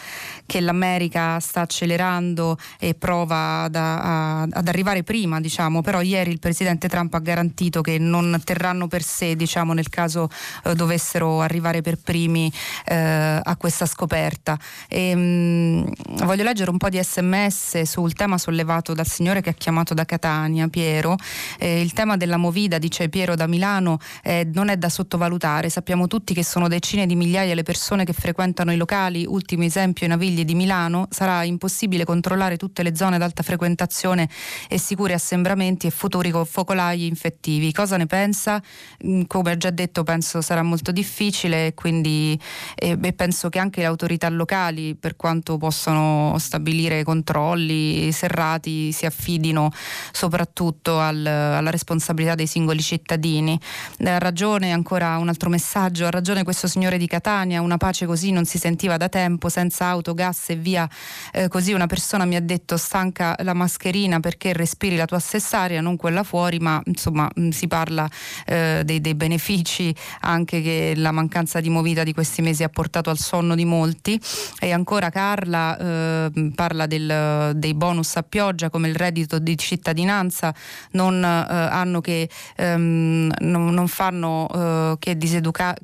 che 0.47 0.61
l'America 0.61 1.39
sta 1.41 1.63
accelerando 1.63 2.59
e 2.79 2.95
prova 2.95 3.63
ad, 3.63 3.77
a, 3.77 4.43
ad 4.43 4.69
arrivare 4.69 5.03
prima 5.03 5.41
diciamo 5.41 5.83
però 5.83 6.01
ieri 6.01 6.31
il 6.31 6.39
presidente 6.39 6.89
Trump 6.89 7.15
ha 7.15 7.19
garantito 7.19 7.81
che 7.81 7.99
non 7.99 8.41
terranno 8.45 8.89
per 8.89 9.03
sé 9.03 9.37
diciamo 9.37 9.73
nel 9.73 9.89
caso 9.89 10.29
eh, 10.65 10.75
dovessero 10.75 11.41
arrivare 11.41 11.83
per 11.83 11.99
primi 11.99 12.53
eh, 12.87 13.41
a 13.43 13.57
questa 13.57 13.87
scoperta. 13.87 14.59
E, 14.89 15.15
mh, 15.15 16.25
voglio 16.25 16.43
leggere 16.53 16.71
un 16.71 16.77
po' 16.77 16.91
di 16.91 17.03
sms 17.03 17.83
sul 17.83 18.13
tema 18.13 18.37
sollevato 18.37 18.93
dal 18.93 19.07
signore 19.07 19.41
che 19.41 19.49
ha 19.51 19.55
chiamato 19.55 19.95
da 19.95 20.05
Catania, 20.05 20.69
Piero. 20.69 21.17
Eh, 21.59 21.81
il 21.81 21.95
tema 21.95 22.19
della 22.19 22.37
movida, 22.37 22.77
dice 22.77 23.09
Piero 23.09 23.35
da 23.35 23.47
Milano, 23.47 23.99
eh, 24.23 24.47
non 24.53 24.69
è 24.69 24.77
da 24.77 24.91
sottovalutare. 24.91 25.71
Sappiamo 25.71 26.07
tutti 26.09 26.35
che 26.35 26.45
sono 26.45 26.69
decine 26.69 27.07
di 27.07 27.17
migliaia 27.17 27.55
le 27.55 27.63
persone 27.63 28.05
che 28.05 28.13
frequentano 28.13 28.71
i 28.71 28.77
locali. 28.77 29.25
Ultimo 29.27 29.65
esempio, 29.65 30.05
i 30.05 30.11
Navigli 30.11 30.45
di 30.45 30.55
Milano. 30.55 31.07
Sarà 31.09 31.43
impossibile 31.45 32.05
controllare 32.05 32.59
tutte 32.59 32.83
le 32.83 32.95
zone 32.95 33.17
ad 33.17 33.23
alta 33.23 33.43
frequentazione 33.43 34.29
e 34.69 34.79
sicuri 34.79 35.15
assembramenti 35.15 35.87
e 35.87 35.91
futuri 35.91 36.31
focolai 36.45 37.07
infettivi. 37.07 37.73
Cosa 37.73 37.97
ne 37.97 38.05
pensa? 38.05 38.63
Mm, 39.07 39.23
come 39.27 39.53
ho 39.53 39.57
già 39.57 39.71
detto, 39.71 40.03
penso 40.03 40.43
sarà 40.43 40.63
molto 40.63 40.93
difficile 40.93 41.73
quindi, 41.75 42.39
e, 42.75 42.99
e 43.01 43.13
penso 43.15 43.49
che 43.49 43.59
anche 43.59 43.81
le 43.81 43.87
autorità 43.87 44.29
locali, 44.29 44.95
per 44.95 45.17
quanto 45.17 45.57
possono 45.57 46.41
stabilire 46.43 47.05
controlli 47.05 48.13
serrati 48.13 48.93
si 48.93 49.07
affidino 49.07 49.71
soprattutto 50.13 50.99
al, 50.99 51.25
alla 51.25 51.71
responsabilità 51.71 52.35
dei 52.35 52.47
singoli 52.47 52.83
cittadini. 52.83 53.59
Ha 54.05 54.19
ragione, 54.19 54.73
ancora 54.73 55.17
un 55.17 55.29
altro 55.29 55.49
messaggio, 55.49 56.07
ha 56.07 56.11
ragione 56.11 56.45
questo 56.45 56.67
signore 56.67 56.99
di 56.99 57.07
Catania, 57.07 57.61
una 57.61 57.77
pace 57.79 58.07
così 58.07 58.31
non 58.31 58.45
si 58.45 58.59
sentiva 58.59 58.97
da 58.97 59.09
tempo, 59.09 59.49
senza 59.49 59.87
auto, 59.87 60.15
gas 60.15 60.51
e 60.51 60.57
via. 60.57 60.89
Eh, 61.33 61.49
così 61.49 61.73
una 61.73 61.87
persona 61.87 62.25
mi 62.25 62.37
ha 62.37 62.43
detto 62.43 62.77
stanca 62.77 63.35
la 63.39 63.55
mascherina 63.55 64.21
perché 64.21 64.53
respiri 64.53 64.97
la 64.97 65.07
tua 65.07 65.19
stessa 65.19 65.61
aria, 65.61 65.81
non 65.81 65.97
quella 65.97 66.23
fuori, 66.23 66.59
ma 66.59 66.81
insomma 66.85 67.31
mm, 67.39 67.51
si 67.51 67.69
parla 67.69 68.09
eh, 68.45 68.83
dei, 68.85 69.01
dei 69.01 69.15
benefici 69.15 69.95
anche 70.21 70.61
che 70.61 70.95
la 70.97 71.13
mancanza 71.13 71.61
di 71.61 71.69
movita 71.69 72.03
di 72.03 72.13
questi 72.13 72.43
mesi 72.43 72.63
ha 72.63 72.69
portato 72.69 73.11
al 73.11 73.19
sonno 73.19 73.55
di 73.55 73.65
molti. 73.65 74.21
E 74.59 74.73
ancora 74.73 75.11
Carla, 75.11 75.77
eh, 75.77 76.22
eh, 76.27 76.53
parla 76.55 76.87
del, 76.87 77.53
dei 77.57 77.75
bonus 77.75 78.17
a 78.17 78.23
pioggia 78.23 78.71
come 78.71 78.89
il 78.89 78.95
reddito 78.95 79.39
di 79.39 79.57
cittadinanza 79.57 80.55
non, 80.93 81.23
eh, 81.23 81.27
hanno 81.27 82.01
che, 82.01 82.29
ehm, 82.57 83.33
non, 83.41 83.73
non 83.73 83.89
fanno 83.89 84.49
eh, 84.55 84.97
che 84.99 85.17
diseducare 85.17 85.79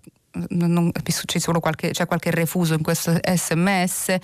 non, 0.50 0.90
c'è 0.92 1.38
solo 1.38 1.60
qualche, 1.60 1.90
c'è 1.90 2.06
qualche 2.06 2.30
refuso 2.30 2.74
in 2.74 2.82
questo 2.82 3.18
sms 3.22 4.16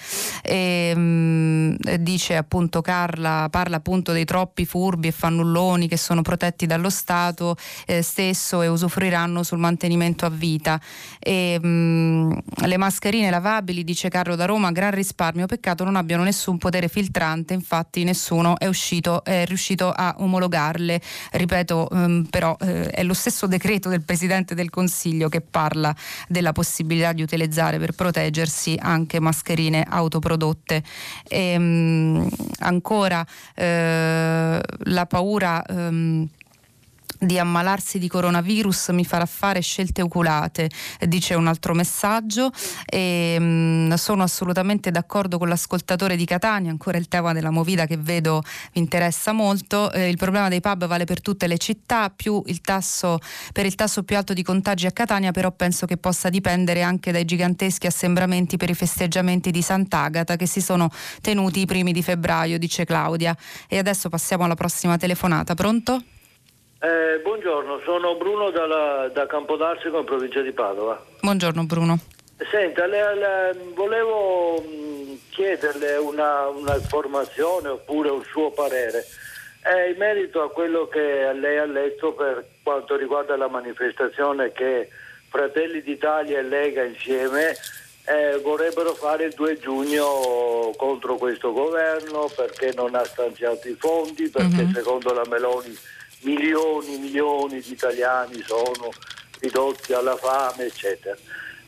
e, 0.42 0.94
mh, 0.94 1.96
dice 1.96 2.36
appunto 2.36 2.80
Carla 2.80 3.48
parla 3.50 3.76
appunto 3.76 4.12
dei 4.12 4.24
troppi 4.24 4.64
furbi 4.64 5.08
e 5.08 5.12
fannulloni 5.12 5.88
che 5.88 5.96
sono 5.96 6.22
protetti 6.22 6.66
dallo 6.66 6.90
Stato 6.90 7.56
eh, 7.86 8.02
stesso 8.02 8.62
e 8.62 8.68
usufruiranno 8.68 9.42
sul 9.42 9.58
mantenimento 9.58 10.26
a 10.26 10.30
vita. 10.30 10.80
E, 11.18 11.58
mh, 11.58 12.38
le 12.66 12.76
mascherine 12.76 13.30
lavabili 13.30 13.84
dice 13.84 14.08
Carlo 14.08 14.36
da 14.36 14.44
Roma 14.44 14.70
gran 14.72 14.92
risparmio. 14.92 15.46
Peccato 15.46 15.84
non 15.84 15.96
abbiano 15.96 16.22
nessun 16.22 16.58
potere 16.58 16.88
filtrante 16.88 17.54
infatti 17.54 18.04
nessuno 18.04 18.58
è 18.58 18.66
uscito 18.66 19.24
è 19.24 19.44
riuscito 19.46 19.90
a 19.90 20.16
omologarle. 20.18 21.00
Ripeto 21.32 21.88
mh, 21.90 22.22
però 22.30 22.56
eh, 22.60 22.90
è 22.90 23.02
lo 23.02 23.14
stesso 23.14 23.46
decreto 23.46 23.88
del 23.88 24.02
Presidente 24.02 24.54
del 24.54 24.70
Consiglio 24.70 25.28
che 25.28 25.40
parla 25.40 25.94
della 26.28 26.52
possibilità 26.52 27.12
di 27.12 27.22
utilizzare 27.22 27.78
per 27.78 27.92
proteggersi 27.92 28.76
anche 28.80 29.20
mascherine 29.20 29.84
autoprodotte. 29.88 30.82
E, 31.28 31.38
ehm, 31.38 31.62
mh, 31.62 32.28
ancora 32.60 33.24
eh, 33.54 34.60
la 34.84 35.06
paura. 35.06 35.64
Ehm, 35.64 36.28
di 37.18 37.38
ammalarsi 37.38 37.98
di 37.98 38.08
coronavirus 38.08 38.88
mi 38.88 39.04
farà 39.04 39.26
fare 39.26 39.60
scelte 39.60 40.02
oculate, 40.02 40.70
dice 41.06 41.34
un 41.34 41.46
altro 41.46 41.74
messaggio. 41.74 42.50
E, 42.84 43.38
mh, 43.38 43.44
mm, 43.44 43.92
sono 43.94 44.22
assolutamente 44.22 44.90
d'accordo 44.90 45.38
con 45.38 45.48
l'ascoltatore 45.48 46.16
di 46.16 46.24
Catania, 46.24 46.70
ancora 46.70 46.98
il 46.98 47.08
tema 47.08 47.32
della 47.32 47.50
movida 47.50 47.86
che 47.86 47.96
vedo 47.96 48.42
mi 48.74 48.80
interessa 48.80 49.32
molto. 49.32 49.92
Eh, 49.92 50.08
il 50.08 50.16
problema 50.16 50.48
dei 50.48 50.60
pub 50.60 50.86
vale 50.86 51.04
per 51.04 51.20
tutte 51.20 51.46
le 51.46 51.58
città, 51.58 52.10
più 52.10 52.42
il 52.46 52.60
tasso, 52.60 53.18
per 53.52 53.66
il 53.66 53.74
tasso 53.74 54.02
più 54.02 54.16
alto 54.16 54.32
di 54.32 54.42
contagi 54.42 54.86
a 54.86 54.92
Catania, 54.92 55.30
però 55.30 55.50
penso 55.52 55.86
che 55.86 55.96
possa 55.96 56.28
dipendere 56.28 56.82
anche 56.82 57.12
dai 57.12 57.24
giganteschi 57.24 57.86
assembramenti 57.86 58.56
per 58.56 58.70
i 58.70 58.74
festeggiamenti 58.74 59.50
di 59.50 59.62
Sant'Agata 59.62 60.36
che 60.36 60.46
si 60.46 60.60
sono 60.60 60.90
tenuti 61.20 61.60
i 61.60 61.66
primi 61.66 61.92
di 61.92 62.02
febbraio, 62.02 62.58
dice 62.58 62.84
Claudia. 62.84 63.36
E 63.68 63.78
adesso 63.78 64.08
passiamo 64.08 64.44
alla 64.44 64.54
prossima 64.54 64.96
telefonata. 64.96 65.54
Pronto? 65.54 66.02
Eh, 66.84 67.18
buongiorno, 67.20 67.80
sono 67.82 68.14
Bruno 68.16 68.50
dalla, 68.50 69.08
da 69.08 69.24
Campodarsico 69.24 70.00
in 70.00 70.04
provincia 70.04 70.42
di 70.42 70.52
Padova. 70.52 71.02
Buongiorno 71.22 71.64
Bruno. 71.64 71.98
Senta, 72.50 72.84
le, 72.84 73.14
le, 73.14 73.56
volevo 73.72 74.60
mh, 74.60 75.18
chiederle 75.30 75.96
una, 75.96 76.46
una, 76.48 76.76
informazione 76.76 77.68
oppure 77.68 78.10
un 78.10 78.22
suo 78.24 78.50
parere 78.50 79.02
eh, 79.64 79.92
in 79.92 79.96
merito 79.96 80.42
a 80.42 80.50
quello 80.50 80.86
che 80.86 81.32
lei 81.32 81.56
ha 81.56 81.64
letto 81.64 82.12
per 82.12 82.44
quanto 82.62 82.96
riguarda 82.96 83.34
la 83.34 83.48
manifestazione 83.48 84.52
che 84.52 84.90
Fratelli 85.30 85.80
d'Italia 85.80 86.38
e 86.38 86.42
Lega 86.42 86.84
insieme 86.84 87.54
eh, 88.04 88.38
vorrebbero 88.42 88.92
fare 88.92 89.24
il 89.24 89.32
2 89.32 89.56
giugno 89.56 90.70
contro 90.76 91.16
questo 91.16 91.50
governo 91.50 92.28
perché 92.36 92.74
non 92.76 92.94
ha 92.94 93.04
stanziato 93.04 93.68
i 93.68 93.74
fondi, 93.78 94.28
perché 94.28 94.64
mm-hmm. 94.64 94.72
secondo 94.74 95.14
la 95.14 95.24
Meloni 95.26 95.74
milioni 96.24 96.94
e 96.94 96.98
milioni 96.98 97.60
di 97.60 97.72
italiani 97.72 98.42
sono 98.42 98.90
ridotti 99.40 99.92
alla 99.92 100.16
fame, 100.16 100.64
eccetera. 100.64 101.16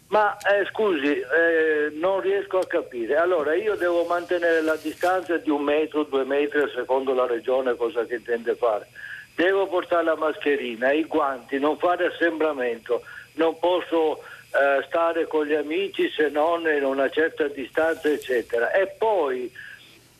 Ma 0.08 0.36
eh, 0.38 0.64
scusi, 0.66 1.18
eh, 1.18 1.90
non 1.94 2.20
riesco 2.20 2.58
a 2.58 2.66
capire. 2.66 3.16
Allora 3.16 3.54
io 3.54 3.74
devo 3.74 4.04
mantenere 4.04 4.62
la 4.62 4.76
distanza 4.76 5.36
di 5.36 5.50
un 5.50 5.62
metro, 5.62 6.04
due 6.04 6.24
metri, 6.24 6.70
secondo 6.74 7.12
la 7.12 7.26
regione 7.26 7.74
cosa 7.74 8.04
che 8.04 8.16
intende 8.16 8.54
fare. 8.54 8.86
Devo 9.34 9.66
portare 9.66 10.04
la 10.04 10.16
mascherina, 10.16 10.92
i 10.92 11.04
guanti, 11.04 11.58
non 11.58 11.76
fare 11.76 12.06
assembramento, 12.06 13.02
non 13.34 13.58
posso 13.58 14.20
eh, 14.20 14.84
stare 14.86 15.26
con 15.26 15.44
gli 15.44 15.54
amici 15.54 16.08
se 16.08 16.28
non 16.28 16.66
in 16.68 16.84
una 16.84 17.10
certa 17.10 17.48
distanza, 17.48 18.08
eccetera. 18.08 18.70
E 18.70 18.86
poi 18.86 19.52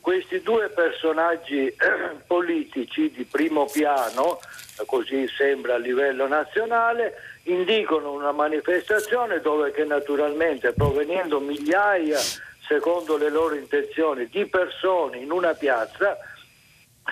questi 0.07 0.41
due 0.41 0.69
personaggi 0.69 1.75
politici 2.29 3.11
di 3.11 3.25
primo 3.25 3.65
piano, 3.65 4.39
così 4.87 5.27
sembra 5.27 5.75
a 5.75 5.79
livello 5.79 6.29
nazionale, 6.29 7.15
indicano 7.43 8.13
una 8.13 8.31
manifestazione 8.31 9.41
dove 9.41 9.73
che 9.73 9.83
naturalmente 9.83 10.73
provenendo 10.75 11.41
migliaia, 11.41 12.21
secondo 12.69 13.17
le 13.17 13.31
loro 13.31 13.57
intenzioni, 13.57 14.29
di 14.29 14.47
persone 14.47 15.19
in 15.19 15.33
una 15.33 15.55
piazza, 15.55 16.17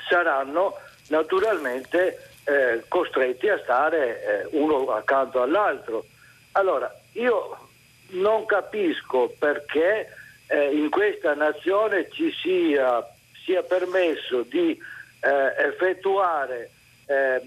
saranno 0.09 0.77
naturalmente 1.09 2.29
eh, 2.45 2.85
costretti 2.87 3.49
a 3.49 3.59
stare 3.59 4.23
eh, 4.23 4.49
uno 4.53 4.93
accanto 4.93 5.43
all'altro. 5.43 6.05
Allora, 6.53 6.95
io 7.15 7.59
non 8.11 8.47
capisco 8.47 9.35
perché 9.37 10.23
eh, 10.47 10.75
in 10.75 10.91
questa 10.91 11.35
nazione 11.35 12.09
ci 12.11 12.33
sia, 12.43 13.05
sia 13.45 13.63
permesso 13.63 14.43
di 14.43 14.79
eh, 15.21 15.67
effettuare 15.67 16.71
eh, 17.07 17.41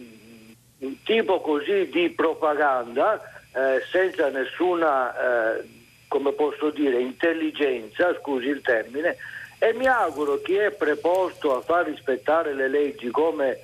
un 0.80 1.04
tipo 1.04 1.42
così 1.42 1.90
di 1.90 2.10
propaganda 2.10 3.22
eh, 3.54 3.82
senza 3.92 4.30
nessuna, 4.30 5.58
eh, 5.58 5.64
come 6.08 6.32
posso 6.34 6.70
dire, 6.72 7.00
intelligenza, 7.00 8.16
scusi 8.20 8.48
il 8.48 8.62
termine, 8.62 9.18
e 9.60 9.74
mi 9.74 9.88
auguro 9.88 10.42
chi 10.42 10.56
è 10.56 10.72
preposto 10.72 11.56
a 11.56 11.62
far 11.62 11.86
rispettare 11.86 12.54
le 12.54 12.68
leggi 12.68 13.10
come 13.10 13.50
eh, 13.52 13.62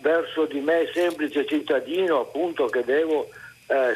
verso 0.00 0.46
di 0.46 0.60
me 0.60 0.90
semplice 0.92 1.46
cittadino 1.46 2.20
appunto 2.20 2.66
che 2.66 2.84
devo 2.84 3.28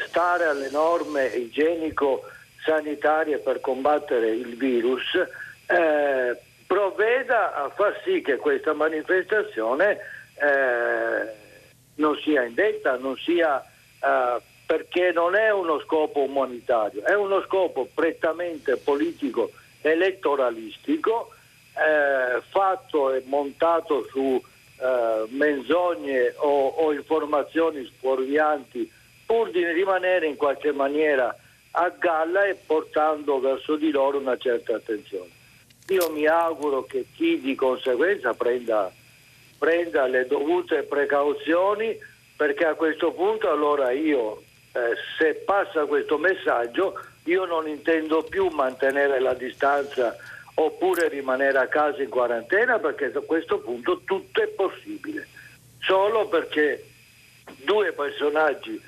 stare 0.07 0.45
alle 0.45 0.71
norme 0.71 1.27
igienico 1.27 2.23
sanitarie 2.67 3.37
per 3.37 3.61
combattere 3.61 4.29
il 4.29 4.57
virus 4.57 5.15
eh, 5.15 6.37
provveda 6.67 7.55
a 7.55 7.69
far 7.69 8.01
sì 8.03 8.21
che 8.21 8.35
questa 8.35 8.73
manifestazione 8.73 9.97
eh, 10.35 11.45
non 11.95 12.17
sia 12.17 12.43
indetta, 12.43 12.97
non 12.97 13.15
sia 13.17 13.63
eh, 13.63 14.41
perché 14.65 15.11
non 15.13 15.35
è 15.35 15.49
uno 15.49 15.79
scopo 15.79 16.23
umanitario, 16.23 17.03
è 17.03 17.15
uno 17.15 17.41
scopo 17.43 17.87
prettamente 17.93 18.75
politico 18.75 19.51
elettoralistico 19.81 21.31
eh, 21.73 22.41
fatto 22.49 23.13
e 23.13 23.23
montato 23.25 24.05
su 24.09 24.41
eh, 24.79 25.25
menzogne 25.29 26.33
o, 26.35 26.67
o 26.67 26.91
informazioni 26.91 27.89
fuorvianti 27.97 28.91
pur 29.25 29.51
di 29.51 29.65
rimanere 29.65 30.27
in 30.27 30.35
qualche 30.35 30.73
maniera 30.73 31.33
a 31.79 31.89
galla 31.89 32.45
e 32.45 32.55
portando 32.55 33.39
verso 33.39 33.75
di 33.75 33.91
loro 33.91 34.17
una 34.17 34.37
certa 34.37 34.75
attenzione. 34.75 35.29
Io 35.89 36.09
mi 36.09 36.25
auguro 36.25 36.85
che 36.85 37.05
chi 37.15 37.39
di 37.39 37.53
conseguenza 37.53 38.33
prenda, 38.33 38.91
prenda 39.59 40.07
le 40.07 40.25
dovute 40.25 40.83
precauzioni 40.83 41.95
perché 42.35 42.65
a 42.65 42.73
questo 42.73 43.11
punto 43.11 43.51
allora 43.51 43.91
io, 43.91 44.41
eh, 44.71 44.95
se 45.19 45.35
passa 45.45 45.85
questo 45.85 46.17
messaggio, 46.17 46.99
io 47.25 47.45
non 47.45 47.67
intendo 47.67 48.23
più 48.23 48.47
mantenere 48.47 49.19
la 49.19 49.33
distanza 49.35 50.15
oppure 50.55 51.09
rimanere 51.09 51.59
a 51.59 51.67
casa 51.67 52.01
in 52.01 52.09
quarantena 52.09 52.79
perché 52.79 53.11
a 53.13 53.19
questo 53.21 53.59
punto 53.59 54.01
tutto 54.03 54.41
è 54.41 54.47
possibile. 54.47 55.27
Solo 55.79 56.27
perché 56.27 56.83
due 57.63 57.91
personaggi 57.91 58.81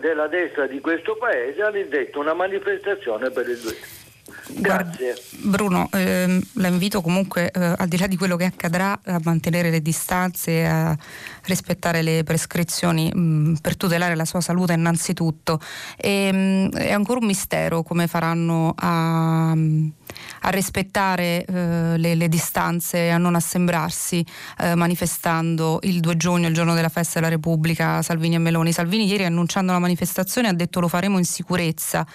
della 0.00 0.26
destra 0.26 0.66
di 0.66 0.80
questo 0.80 1.16
paese 1.16 1.62
hanno 1.62 1.78
indetto 1.78 2.18
una 2.18 2.34
manifestazione 2.34 3.30
per 3.30 3.48
il 3.48 3.58
2. 3.58 3.99
Grazie. 4.48 5.14
Bruno, 5.42 5.88
ehm, 5.92 6.40
la 6.54 6.68
invito 6.68 7.00
comunque, 7.00 7.50
eh, 7.50 7.74
al 7.76 7.88
di 7.88 7.96
là 7.96 8.06
di 8.06 8.16
quello 8.16 8.36
che 8.36 8.44
accadrà, 8.44 8.98
a 9.04 9.20
mantenere 9.22 9.70
le 9.70 9.80
distanze, 9.80 10.66
a 10.66 10.96
rispettare 11.44 12.02
le 12.02 12.22
prescrizioni 12.24 13.10
mh, 13.12 13.20
mm, 13.20 13.54
per 13.56 13.76
tutelare 13.76 14.14
la 14.14 14.24
sua 14.24 14.40
salute 14.40 14.72
innanzitutto. 14.72 15.60
E, 15.96 16.32
mh, 16.32 16.76
è 16.76 16.92
ancora 16.92 17.20
un 17.20 17.26
mistero 17.26 17.82
come 17.82 18.06
faranno 18.06 18.74
a, 18.76 19.52
a 19.52 20.48
rispettare 20.50 21.44
eh, 21.44 21.96
le, 21.96 22.14
le, 22.14 22.28
distanze 22.28 23.10
a 23.10 23.18
non 23.18 23.34
assembrarsi 23.34 24.24
eh, 24.58 24.74
manifestando 24.74 25.78
il 25.82 26.00
2 26.00 26.16
giugno, 26.16 26.48
il 26.48 26.54
giorno 26.54 26.74
della 26.74 26.88
festa 26.88 27.18
della 27.20 27.30
Repubblica, 27.30 28.02
Salvini 28.02 28.34
e 28.34 28.38
Meloni. 28.38 28.72
Salvini 28.72 29.06
ieri 29.06 29.24
annunciando 29.24 29.72
la 29.72 29.78
manifestazione 29.78 30.48
ha 30.48 30.52
detto 30.52 30.80
lo 30.80 30.88
faremo 30.88 31.18
in 31.18 31.24
sicurezza 31.24 32.06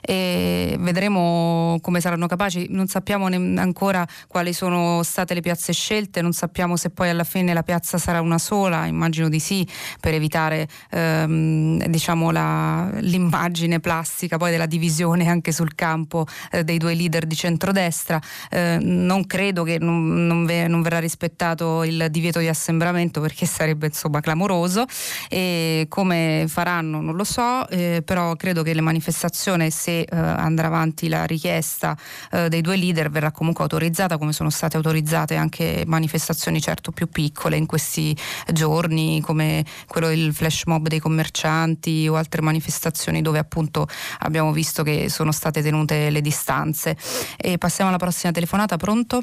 e 0.00 0.76
vedremo 0.78 1.63
come 1.80 2.00
saranno 2.00 2.26
capaci, 2.26 2.66
non 2.70 2.86
sappiamo 2.86 3.26
ancora 3.26 4.06
quali 4.26 4.52
sono 4.52 5.02
state 5.02 5.34
le 5.34 5.40
piazze 5.40 5.72
scelte, 5.72 6.22
non 6.22 6.32
sappiamo 6.32 6.76
se 6.76 6.90
poi 6.90 7.08
alla 7.08 7.24
fine 7.24 7.52
la 7.52 7.62
piazza 7.62 7.98
sarà 7.98 8.20
una 8.20 8.38
sola, 8.38 8.86
immagino 8.86 9.28
di 9.28 9.40
sì, 9.40 9.66
per 10.00 10.14
evitare 10.14 10.68
ehm, 10.90 11.84
diciamo 11.86 12.30
la, 12.30 12.90
l'immagine 13.00 13.80
plastica 13.80 14.36
poi 14.36 14.50
della 14.50 14.66
divisione 14.66 15.26
anche 15.28 15.52
sul 15.52 15.74
campo 15.74 16.26
eh, 16.50 16.64
dei 16.64 16.78
due 16.78 16.94
leader 16.94 17.26
di 17.26 17.34
centrodestra. 17.34 18.20
Eh, 18.50 18.78
non 18.80 19.26
credo 19.26 19.62
che 19.62 19.78
non, 19.78 20.26
non, 20.26 20.44
ve, 20.44 20.66
non, 20.68 20.82
verrà 20.82 20.98
rispettato 20.98 21.84
il 21.84 22.08
divieto 22.10 22.38
di 22.38 22.48
assembramento 22.48 23.20
perché 23.20 23.46
sarebbe 23.46 23.86
insomma 23.86 24.20
clamoroso 24.20 24.84
e 25.28 25.86
come 25.88 26.44
faranno 26.48 27.00
non 27.00 27.16
lo 27.16 27.24
so, 27.24 27.66
eh, 27.68 28.02
però 28.04 28.34
credo 28.36 28.62
che 28.62 28.74
le 28.74 28.80
manifestazioni 28.80 29.70
se 29.70 30.00
eh, 30.00 30.06
andrà 30.16 30.66
avanti 30.66 31.08
la 31.08 31.24
richiesta 31.24 31.53
eh, 31.58 32.48
dei 32.48 32.60
due 32.60 32.76
leader 32.76 33.10
verrà 33.10 33.30
comunque 33.30 33.62
autorizzata 33.64 34.18
come 34.18 34.32
sono 34.32 34.50
state 34.50 34.76
autorizzate 34.76 35.36
anche 35.36 35.84
manifestazioni 35.86 36.60
certo 36.60 36.90
più 36.90 37.08
piccole 37.08 37.56
in 37.56 37.66
questi 37.66 38.16
giorni 38.52 39.20
come 39.20 39.64
quello 39.86 40.08
del 40.08 40.32
flash 40.32 40.64
mob 40.64 40.88
dei 40.88 40.98
commercianti 40.98 42.08
o 42.08 42.16
altre 42.16 42.40
manifestazioni 42.40 43.22
dove 43.22 43.38
appunto 43.38 43.86
abbiamo 44.20 44.52
visto 44.52 44.82
che 44.82 45.08
sono 45.08 45.32
state 45.32 45.62
tenute 45.62 46.10
le 46.10 46.20
distanze. 46.20 46.96
E 47.36 47.58
passiamo 47.58 47.90
alla 47.90 47.98
prossima 47.98 48.32
telefonata, 48.32 48.76
pronto? 48.76 49.22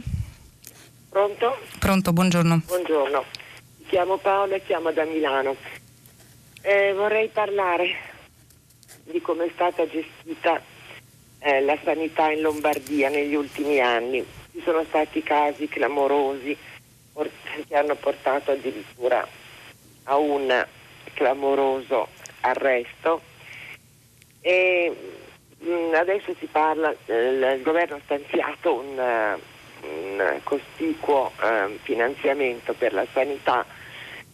Pronto? 1.10 1.58
Pronto, 1.80 2.14
buongiorno. 2.14 2.62
Buongiorno, 2.66 3.26
mi 3.78 3.86
chiamo 3.88 4.18
Paola 4.18 4.56
e 4.56 4.64
chiamo 4.64 4.92
da 4.92 5.04
Milano. 5.04 5.56
Eh, 6.62 6.94
vorrei 6.94 7.28
parlare 7.30 8.10
di 9.04 9.20
come 9.20 9.46
è 9.46 9.52
stata 9.54 9.86
gestita 9.88 10.62
eh, 11.42 11.62
la 11.62 11.78
sanità 11.84 12.32
in 12.32 12.42
Lombardia 12.42 13.10
negli 13.10 13.36
ultimi 13.36 13.80
anni. 13.80 14.24
Ci 14.52 14.62
sono 14.64 14.84
stati 14.84 15.24
casi 15.24 15.68
clamorosi 15.68 16.56
che 17.68 17.76
hanno 17.76 17.96
portato 17.96 18.52
addirittura 18.52 19.28
a 20.04 20.18
un 20.18 20.66
clamoroso 21.14 22.08
arresto 22.42 23.22
e 24.42 24.96
mm, 25.64 25.94
adesso 25.94 26.34
si 26.40 26.46
parla, 26.46 26.94
eh, 27.06 27.54
il 27.54 27.62
governo 27.64 27.98
ha 27.98 28.02
stanziato 28.04 28.74
un, 28.74 29.38
un 29.82 30.40
cospicuo 30.44 31.32
eh, 31.42 31.78
finanziamento 31.84 32.74
per 32.74 32.94
la 32.94 33.06
sanità 33.12 33.66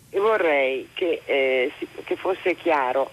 e 0.10 0.20
vorrei 0.20 0.90
che, 0.94 1.22
eh, 1.26 1.72
che 2.04 2.16
fosse 2.16 2.56
chiaro 2.56 3.12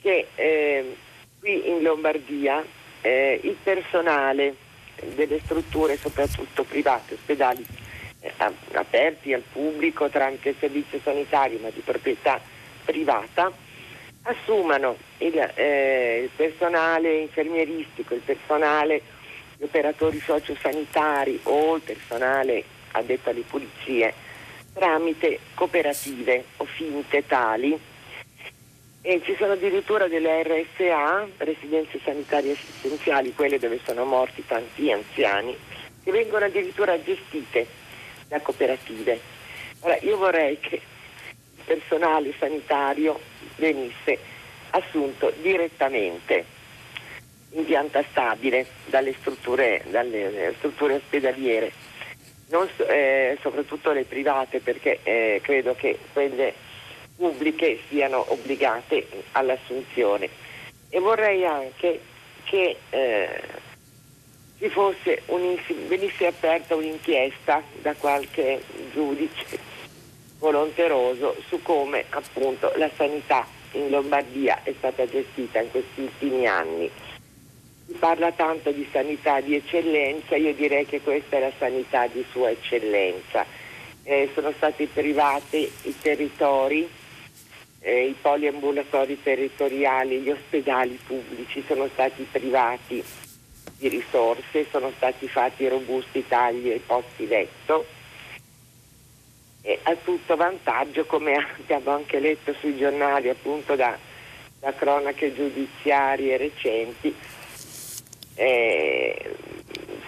che 0.00 0.28
eh, 0.34 0.96
qui 1.40 1.68
in 1.68 1.82
Lombardia 1.82 2.64
eh, 3.06 3.40
il 3.44 3.56
personale 3.62 4.56
delle 5.14 5.38
strutture, 5.44 5.96
soprattutto 5.96 6.64
private, 6.64 7.14
ospedali 7.14 7.64
eh, 8.20 8.32
aperti 8.72 9.32
al 9.32 9.42
pubblico 9.52 10.08
tramite 10.08 10.56
servizio 10.58 10.98
sanitario 11.02 11.58
ma 11.60 11.68
di 11.70 11.80
proprietà 11.80 12.40
privata, 12.84 13.52
assumano 14.22 14.96
il, 15.18 15.38
eh, 15.54 16.22
il 16.24 16.30
personale 16.34 17.20
infermieristico, 17.20 18.14
il 18.14 18.22
personale 18.24 19.00
gli 19.56 19.62
operatori 19.62 20.18
sociosanitari 20.18 21.38
o 21.44 21.76
il 21.76 21.82
personale 21.82 22.64
addetto 22.90 23.30
alle 23.30 23.42
pulizie 23.42 24.12
tramite 24.74 25.38
cooperative 25.54 26.44
o 26.58 26.64
finte 26.64 27.24
tali 27.26 27.78
e 29.08 29.22
ci 29.22 29.36
sono 29.38 29.52
addirittura 29.52 30.08
delle 30.08 30.42
RSA, 30.42 31.28
residenze 31.36 32.00
sanitarie 32.02 32.54
assistenziali, 32.54 33.32
quelle 33.34 33.56
dove 33.56 33.78
sono 33.84 34.04
morti 34.04 34.44
tanti 34.44 34.90
anziani, 34.90 35.56
che 36.02 36.10
vengono 36.10 36.46
addirittura 36.46 37.00
gestite 37.00 37.68
da 38.26 38.40
cooperative. 38.40 39.20
Ora, 39.82 39.96
io 39.98 40.16
vorrei 40.16 40.58
che 40.58 40.74
il 40.74 41.62
personale 41.64 42.34
sanitario 42.36 43.20
venisse 43.54 44.18
assunto 44.70 45.32
direttamente 45.40 46.44
in 47.50 47.64
pianta 47.64 48.02
stabile 48.10 48.66
dalle 48.86 49.14
strutture, 49.20 49.84
dalle 49.88 50.52
strutture 50.56 50.94
ospedaliere, 50.94 51.70
non, 52.48 52.68
eh, 52.88 53.38
soprattutto 53.40 53.92
le 53.92 54.02
private 54.02 54.58
perché 54.58 54.98
eh, 55.04 55.40
credo 55.44 55.76
che 55.76 55.96
quelle 56.12 56.65
pubbliche 57.16 57.80
siano 57.88 58.24
obbligate 58.28 59.06
all'assunzione. 59.32 60.28
E 60.88 60.98
vorrei 61.00 61.44
anche 61.44 62.00
che 62.44 62.76
eh, 62.90 63.42
fosse 64.68 65.22
venisse 65.86 66.26
aperta 66.26 66.74
un'inchiesta 66.74 67.62
da 67.82 67.94
qualche 67.94 68.62
giudice 68.92 69.58
volonteroso 70.38 71.36
su 71.48 71.60
come 71.62 72.04
appunto 72.10 72.72
la 72.76 72.90
sanità 72.94 73.46
in 73.72 73.90
Lombardia 73.90 74.62
è 74.62 74.72
stata 74.78 75.06
gestita 75.06 75.60
in 75.60 75.70
questi 75.70 76.00
ultimi 76.02 76.46
anni. 76.46 76.90
Si 77.86 77.92
parla 77.92 78.32
tanto 78.32 78.70
di 78.72 78.86
sanità 78.90 79.40
di 79.40 79.54
eccellenza, 79.54 80.34
io 80.36 80.54
direi 80.54 80.86
che 80.86 81.00
questa 81.00 81.36
è 81.36 81.40
la 81.40 81.52
sanità 81.58 82.06
di 82.06 82.24
sua 82.30 82.50
eccellenza. 82.50 83.44
Eh, 84.02 84.30
sono 84.34 84.52
stati 84.56 84.86
privati 84.86 85.70
i 85.82 85.94
territori, 86.00 86.88
eh, 87.86 88.06
i 88.08 88.16
poliambulatori 88.20 89.22
territoriali, 89.22 90.18
gli 90.18 90.30
ospedali 90.30 90.98
pubblici 91.06 91.62
sono 91.68 91.88
stati 91.92 92.26
privati 92.28 93.02
di 93.78 93.88
risorse, 93.88 94.66
sono 94.72 94.90
stati 94.96 95.28
fatti 95.28 95.68
robusti 95.68 96.26
tagli 96.26 96.70
ai 96.70 96.82
posti 96.84 97.28
letto 97.28 97.86
e 99.62 99.78
a 99.84 99.94
tutto 99.94 100.34
vantaggio, 100.34 101.04
come 101.04 101.36
abbiamo 101.36 101.90
anche 101.90 102.18
letto 102.18 102.52
sui 102.54 102.76
giornali 102.76 103.28
appunto 103.28 103.76
da, 103.76 103.96
da 104.58 104.72
cronache 104.74 105.32
giudiziarie 105.32 106.36
recenti, 106.36 107.14
eh, 108.34 109.36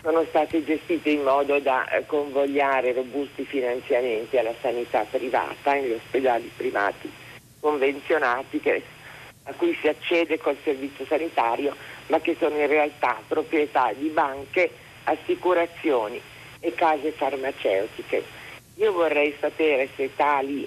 sono 0.02 0.24
state 0.24 0.64
gestite 0.64 1.10
in 1.10 1.22
modo 1.22 1.60
da 1.60 1.86
convogliare 2.06 2.92
robusti 2.92 3.44
finanziamenti 3.44 4.36
alla 4.36 4.54
sanità 4.60 5.04
privata, 5.08 5.74
negli 5.74 5.92
ospedali 5.92 6.50
privati 6.56 7.26
convenzionati 7.60 8.60
che, 8.60 8.82
a 9.44 9.52
cui 9.52 9.76
si 9.80 9.88
accede 9.88 10.38
col 10.38 10.56
servizio 10.62 11.04
sanitario, 11.06 11.74
ma 12.08 12.20
che 12.20 12.36
sono 12.38 12.56
in 12.56 12.66
realtà 12.66 13.20
proprietà 13.26 13.92
di 13.92 14.08
banche, 14.08 14.70
assicurazioni 15.04 16.20
e 16.60 16.74
case 16.74 17.12
farmaceutiche. 17.12 18.24
Io 18.76 18.92
vorrei 18.92 19.34
sapere 19.40 19.88
se 19.96 20.10
tali 20.14 20.66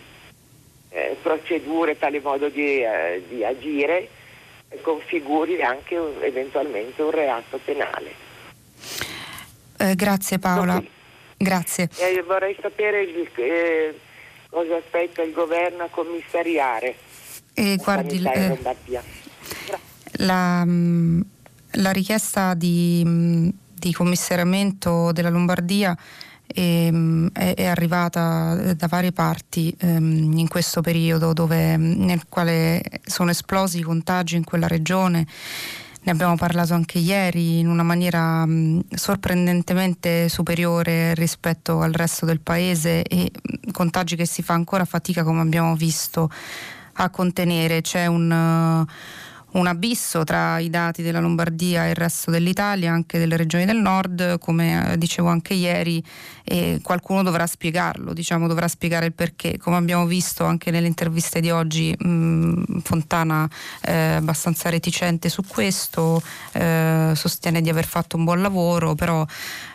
eh, 0.90 1.18
procedure, 1.22 1.98
tale 1.98 2.20
modo 2.20 2.50
di, 2.50 2.84
eh, 2.84 3.24
di 3.28 3.44
agire 3.44 4.10
eh, 4.68 4.82
configuri 4.82 5.62
anche 5.62 5.98
un, 5.98 6.14
eventualmente 6.22 7.02
un 7.02 7.12
reato 7.12 7.60
penale. 7.64 8.30
Eh, 9.78 9.96
grazie 9.96 10.38
Paola. 10.40 10.82
Grazie. 11.38 11.90
vorrei 12.26 12.56
sapere 12.62 13.02
il, 13.02 13.28
eh, 13.36 14.00
cosa 14.52 14.76
aspetta 14.76 15.22
il 15.22 15.32
governo 15.32 15.84
a 15.84 15.90
commissariare 15.90 16.96
e 17.54 17.76
la 17.78 17.84
guardi, 17.84 18.22
Lombardia. 18.22 19.04
La, 20.18 20.64
mm, 20.66 21.22
la 21.72 21.92
richiesta 21.92 22.54
di, 22.54 23.02
mm, 23.06 23.50
di 23.74 23.94
commissariamento 23.94 25.12
della 25.14 25.30
Lombardia 25.30 25.98
e, 26.46 27.30
è, 27.34 27.54
è, 27.56 27.66
arrivata 27.66 28.74
da 28.76 28.88
varie 28.88 29.14
parti 29.14 29.74
ehm, 29.80 30.38
in 30.38 30.48
questo 30.50 30.82
periodo 30.82 31.32
dove, 31.32 31.78
nel 31.78 32.28
quale 32.28 32.82
sono 33.06 33.32
esplosi 33.32 33.80
i 33.80 33.84
contagi 33.84 34.36
in 34.36 34.44
quella 34.44 34.68
regione. 34.68 35.26
Ne 36.04 36.12
abbiamo 36.12 36.36
parlato 36.36 36.74
anche 36.74 36.98
ieri 36.98 37.60
in 37.60 37.68
una 37.68 37.84
maniera 37.84 38.44
mh, 38.46 38.86
sorprendentemente 38.96 40.30
superiore 40.30 41.14
rispetto 41.14 41.82
al 41.82 41.94
resto 41.94 42.26
del 42.26 42.40
paese 42.40 43.04
e 43.04 43.32
mh, 43.32 43.72
contagi 43.72 44.16
che 44.16 44.26
si 44.26 44.42
fa 44.42 44.54
ancora 44.54 44.86
fatica, 44.86 45.24
come 45.24 45.42
abbiamo 45.42 45.76
visto, 45.76 46.32
a 46.94 47.10
contenere. 47.10 47.82
C'è 47.82 48.08
un. 48.08 48.32
Uh, 48.32 48.92
un 49.54 49.68
abisso 49.68 50.24
tra 50.24 50.60
i 50.60 50.70
dati 50.70 51.02
della 51.02 51.20
Lombardia 51.20 51.86
e 51.86 51.90
il 51.90 51.96
resto 51.96 52.32
dell'Italia, 52.32 52.92
anche 52.92 53.18
delle 53.18 53.36
regioni 53.38 53.66
del 53.66 53.78
nord, 53.78 54.40
come 54.40 54.94
eh, 54.94 54.98
dicevo 54.98 55.28
anche 55.28 55.54
ieri, 55.54 56.04
e 56.44 56.80
qualcuno 56.82 57.24
dovrà 57.24 57.46
spiegarlo, 57.48 58.14
diciamo, 58.14 58.48
dovrà 58.48 58.68
spiegare 58.68 59.08
il 59.08 59.14
perché. 59.14 59.58
Come 59.58 59.78
abbiamo 59.78 60.06
visto 60.06 60.46
anche 60.46 60.72
nelle 60.72 60.88
interviste 60.88 61.40
di 61.40 61.50
oggi, 61.50 61.96
mh, 61.98 62.08
mm, 62.08 62.64
Fontana 62.84 63.50
è 63.80 64.16
abbastanza 64.18 64.70
reticente 64.70 65.30
su 65.30 65.44
questo, 65.46 66.22
eh, 66.54 67.12
sostiene 67.16 67.62
di 67.62 67.70
aver 67.70 67.86
fatto 67.86 68.18
un 68.18 68.24
buon 68.24 68.42
lavoro, 68.42 68.96
però 68.96 69.26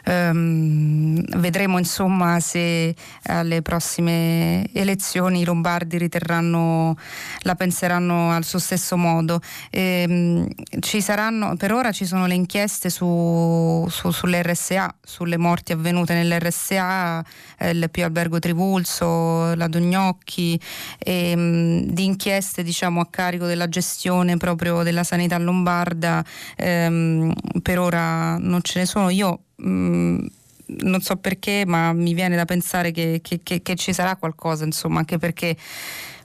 ehm, 0.06 1.38
vedremo 1.38 1.78
insomma 1.78 2.40
se 2.40 2.94
alle 3.24 3.62
prossime 3.62 4.66
elezioni 4.72 5.40
i 5.40 5.44
lombardi 5.44 5.98
riterranno, 5.98 6.96
la 7.40 7.54
penseranno 7.54 8.30
al 8.30 8.44
suo 8.44 8.58
stesso 8.58 8.96
modo. 8.96 9.40
ehm, 9.70 10.48
saranno, 11.00 11.56
per 11.56 11.72
ora 11.72 11.92
ci 11.92 12.04
sono 12.06 12.26
le 12.26 12.34
inchieste 12.34 12.90
su, 12.90 13.86
su, 13.90 14.10
sulle 14.10 14.42
RSA, 14.42 14.96
sulle 15.02 15.36
morti 15.36 15.72
avvenute 15.72 16.14
nell'RSA, 16.14 17.24
eh, 17.58 17.70
il 17.70 17.88
Pio 17.90 18.04
Albergo 18.06 18.38
Trivulso, 18.38 19.54
la 19.54 19.68
Dognocchi, 19.68 20.58
ehm, 20.98 21.82
di 21.84 22.04
inchieste 22.04 22.62
diciamo, 22.62 23.00
a 23.00 23.06
carico 23.10 23.46
della 23.46 23.68
gestione 23.68 24.36
proprio 24.36 24.82
della 24.82 25.04
sanità 25.04 25.38
lombarda, 25.38 26.24
ehm, 26.56 27.32
per 27.62 27.78
ora 27.78 28.36
non 28.38 28.60
ce 28.62 28.80
ne 28.80 28.86
sono. 28.86 29.10
Io 29.10 29.40
mm, 29.62 30.26
non 30.66 31.00
so 31.00 31.16
perché, 31.16 31.64
ma 31.66 31.92
mi 31.92 32.14
viene 32.14 32.36
da 32.36 32.44
pensare 32.44 32.90
che, 32.90 33.20
che, 33.22 33.40
che, 33.42 33.62
che 33.62 33.74
ci 33.76 33.92
sarà 33.92 34.16
qualcosa, 34.16 34.64
insomma, 34.64 34.98
anche 34.98 35.18
perché 35.18 35.56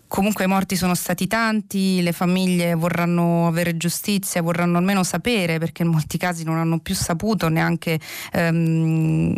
comunque 0.07 0.43
i 0.43 0.47
morti 0.47 0.75
sono 0.75 0.93
stati 0.93 1.25
tanti, 1.25 2.01
le 2.01 2.11
famiglie 2.11 2.73
vorranno 2.73 3.47
avere 3.47 3.77
giustizia, 3.77 4.41
vorranno 4.41 4.77
almeno 4.77 5.03
sapere, 5.03 5.57
perché 5.57 5.83
in 5.83 5.89
molti 5.89 6.17
casi 6.17 6.43
non 6.43 6.57
hanno 6.57 6.79
più 6.79 6.95
saputo 6.95 7.47
neanche 7.47 7.97
ehm, 8.33 9.35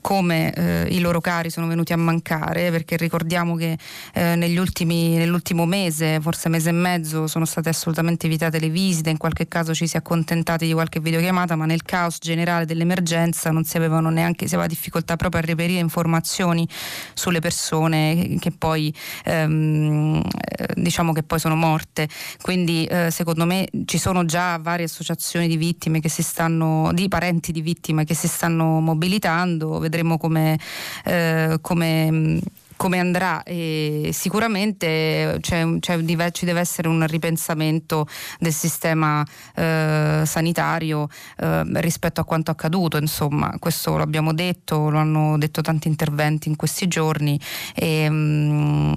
come 0.00 0.52
eh, 0.52 0.86
i 0.90 1.00
loro 1.00 1.20
cari 1.20 1.50
sono 1.50 1.66
venuti 1.66 1.92
a 1.92 1.96
mancare, 1.96 2.70
perché 2.70 2.96
ricordiamo 2.96 3.54
che 3.54 3.78
eh, 4.14 4.56
ultimi, 4.58 5.16
nell'ultimo 5.16 5.66
mese, 5.66 6.20
forse 6.20 6.48
mese 6.48 6.70
e 6.70 6.72
mezzo, 6.72 7.26
sono 7.26 7.44
state 7.44 7.68
assolutamente 7.68 8.26
evitate 8.26 8.58
le 8.58 8.70
visite, 8.70 9.10
in 9.10 9.16
qualche 9.18 9.46
caso 9.48 9.74
ci 9.74 9.86
si 9.86 9.96
è 9.96 9.98
accontentati 9.98 10.66
di 10.66 10.72
qualche 10.72 11.00
videochiamata, 11.00 11.56
ma 11.56 11.66
nel 11.66 11.82
caos 11.82 12.18
generale 12.20 12.64
dell'emergenza 12.64 13.50
non 13.50 13.64
si 13.64 13.76
avevano 13.76 14.10
neanche, 14.10 14.46
si 14.46 14.54
aveva 14.54 14.68
difficoltà 14.68 15.16
proprio 15.16 15.40
a 15.42 15.44
reperire 15.44 15.80
informazioni 15.80 16.66
sulle 17.14 17.40
persone 17.40 18.36
che 18.38 18.50
poi 18.50 18.94
ehm, 19.24 20.22
eh, 20.22 20.66
diciamo 20.76 21.12
che 21.12 21.22
poi 21.22 21.38
sono 21.38 21.56
morte. 21.56 22.08
Quindi 22.40 22.84
eh, 22.86 23.10
secondo 23.10 23.44
me 23.44 23.68
ci 23.84 23.98
sono 23.98 24.24
già 24.24 24.58
varie 24.58 24.86
associazioni 24.86 25.46
di 25.46 25.56
vittime 25.56 26.00
che 26.00 26.08
si 26.08 26.22
stanno, 26.22 26.90
di 26.92 27.08
parenti 27.08 27.52
di 27.52 27.60
vittime 27.60 28.04
che 28.04 28.14
si 28.14 28.28
stanno 28.28 28.80
mobilitando 28.80 29.57
vedremo 29.78 30.18
come, 30.18 30.58
eh, 31.04 31.58
come 31.60 32.40
come 32.78 32.98
andrà. 32.98 33.42
E 33.42 34.08
sicuramente 34.14 35.36
c'è, 35.40 35.66
c'è, 35.80 36.30
ci 36.30 36.46
deve 36.46 36.60
essere 36.60 36.88
un 36.88 37.06
ripensamento 37.06 38.06
del 38.38 38.54
sistema 38.54 39.22
eh, 39.54 40.22
sanitario 40.24 41.08
eh, 41.36 41.62
rispetto 41.80 42.22
a 42.22 42.24
quanto 42.24 42.50
accaduto, 42.50 42.96
insomma. 42.96 43.52
Questo 43.58 43.98
lo 43.98 44.02
abbiamo 44.02 44.32
detto, 44.32 44.88
lo 44.88 44.98
hanno 44.98 45.36
detto 45.36 45.60
tanti 45.60 45.88
interventi 45.88 46.48
in 46.48 46.56
questi 46.56 46.88
giorni. 46.88 47.38
E, 47.74 48.08
mh, 48.08 48.14
mm, 48.14 48.92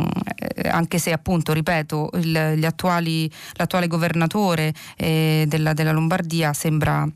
anche 0.69 0.99
se 0.99 1.11
appunto 1.11 1.51
ripeto 1.51 2.11
il, 2.13 2.63
attuali, 2.63 3.29
l'attuale 3.53 3.87
governatore 3.87 4.73
eh, 4.95 5.45
della, 5.47 5.73
della 5.73 5.91
Lombardia 5.91 6.53
sembra 6.53 7.07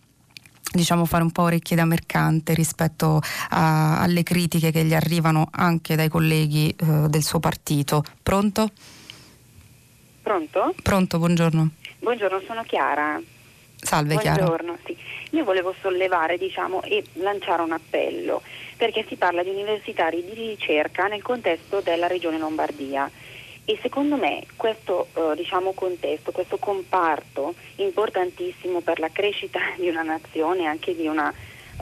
diciamo 0.71 1.05
fare 1.05 1.23
un 1.23 1.31
po' 1.31 1.43
orecchie 1.43 1.75
da 1.75 1.85
mercante 1.85 2.53
rispetto 2.53 3.21
a, 3.49 4.01
alle 4.01 4.23
critiche 4.23 4.71
che 4.71 4.83
gli 4.83 4.93
arrivano 4.93 5.47
anche 5.51 5.95
dai 5.95 6.09
colleghi 6.09 6.69
eh, 6.69 7.07
del 7.07 7.23
suo 7.23 7.39
partito. 7.39 8.03
Pronto? 8.21 8.69
Pronto? 10.21 10.73
Pronto, 10.81 11.17
buongiorno. 11.19 11.69
Buongiorno, 11.99 12.41
sono 12.47 12.63
Chiara. 12.63 13.21
Salve 13.75 14.17
Chiara. 14.17 14.43
Buongiorno, 14.43 14.77
sì. 14.85 14.97
Io 15.31 15.43
volevo 15.43 15.75
sollevare 15.81 16.37
diciamo, 16.37 16.81
e 16.81 17.03
lanciare 17.13 17.61
un 17.61 17.71
appello 17.71 18.41
perché 18.77 19.05
si 19.07 19.15
parla 19.15 19.43
di 19.43 19.49
universitari 19.49 20.23
di 20.23 20.33
ricerca 20.33 21.07
nel 21.07 21.21
contesto 21.21 21.81
della 21.81 22.07
regione 22.07 22.37
Lombardia 22.37 23.09
e 23.65 23.79
secondo 23.81 24.15
me 24.15 24.43
questo 24.55 25.07
eh, 25.15 25.35
diciamo, 25.35 25.73
contesto, 25.73 26.31
questo 26.31 26.57
comparto 26.57 27.55
importantissimo 27.77 28.81
per 28.81 28.99
la 28.99 29.09
crescita 29.09 29.59
di 29.75 29.89
una 29.89 30.03
nazione, 30.03 30.65
anche 30.65 30.95
di 30.95 31.07
una, 31.07 31.33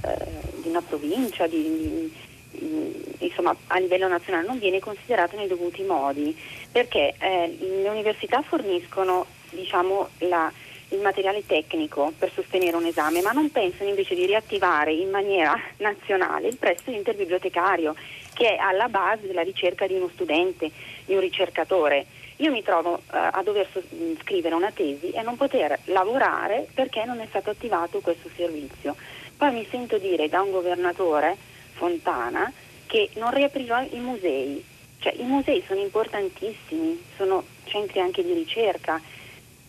eh, 0.05 0.26
di 0.61 0.69
una 0.69 0.81
provincia, 0.81 1.45
di, 1.45 2.10
di, 2.51 3.15
insomma, 3.19 3.53
a 3.68 3.80
livello 3.80 4.07
nazionale, 4.07 4.47
non 4.47 4.60
viene 4.60 4.80
considerato 4.80 5.35
nei 5.35 5.47
dovuti 5.47 5.84
modi, 5.84 6.35
perché 6.72 7.15
eh, 7.19 7.57
le 7.60 7.89
università 7.89 8.41
forniscono 8.41 9.26
diciamo, 9.49 10.07
la, 10.19 10.51
il 10.89 11.01
materiale 11.01 11.45
tecnico 11.45 12.14
per 12.18 12.31
sostenere 12.31 12.77
un 12.77 12.85
esame, 12.85 13.22
ma 13.22 13.31
non 13.31 13.51
pensano 13.51 13.89
invece 13.89 14.15
di 14.15 14.26
riattivare 14.26 14.93
in 14.93 15.10
maniera 15.10 15.60
nazionale 15.77 16.47
il 16.47 16.57
prestito 16.57 16.91
interbibliotecario 16.91 17.93
che 18.34 18.55
è 18.55 18.57
alla 18.57 18.89
base 18.89 19.27
della 19.27 19.43
ricerca 19.43 19.88
di 19.88 19.93
uno 19.93 20.10
studente, 20.14 20.72
di 21.05 21.14
un 21.14 21.19
ricercatore. 21.19 22.05
Io 22.38 22.51
mi 22.51 22.64
trovo 22.64 22.93
uh, 22.93 22.99
a 23.10 23.41
dover 23.43 23.68
mm, 23.95 24.15
scrivere 24.22 24.55
una 24.55 24.72
tesi 24.72 25.11
e 25.11 25.22
non 25.22 25.38
poter 25.38 25.80
lavorare 25.85 26.68
perché 26.73 27.05
non 27.05 27.19
è 27.19 27.26
stato 27.30 27.51
attivato 27.51 27.99
questo 27.99 28.30
servizio. 28.35 28.95
Poi 29.38 29.51
mi 29.51 29.68
sento 29.69 29.97
dire 29.97 30.30
da 30.30 30.41
un 30.41 30.51
governatore, 30.51 31.38
Fontana, 31.73 32.51
che 32.88 33.10
non 33.15 33.34
riaprirò 33.34 33.81
i 33.81 33.99
musei. 33.99 34.64
Cioè, 34.99 35.14
I 35.18 35.23
musei 35.23 35.64
sono 35.68 35.80
importantissimi, 35.80 37.01
sono 37.15 37.43
centri 37.65 37.99
anche 37.99 38.23
di 38.23 38.34
ricerca 38.34 39.01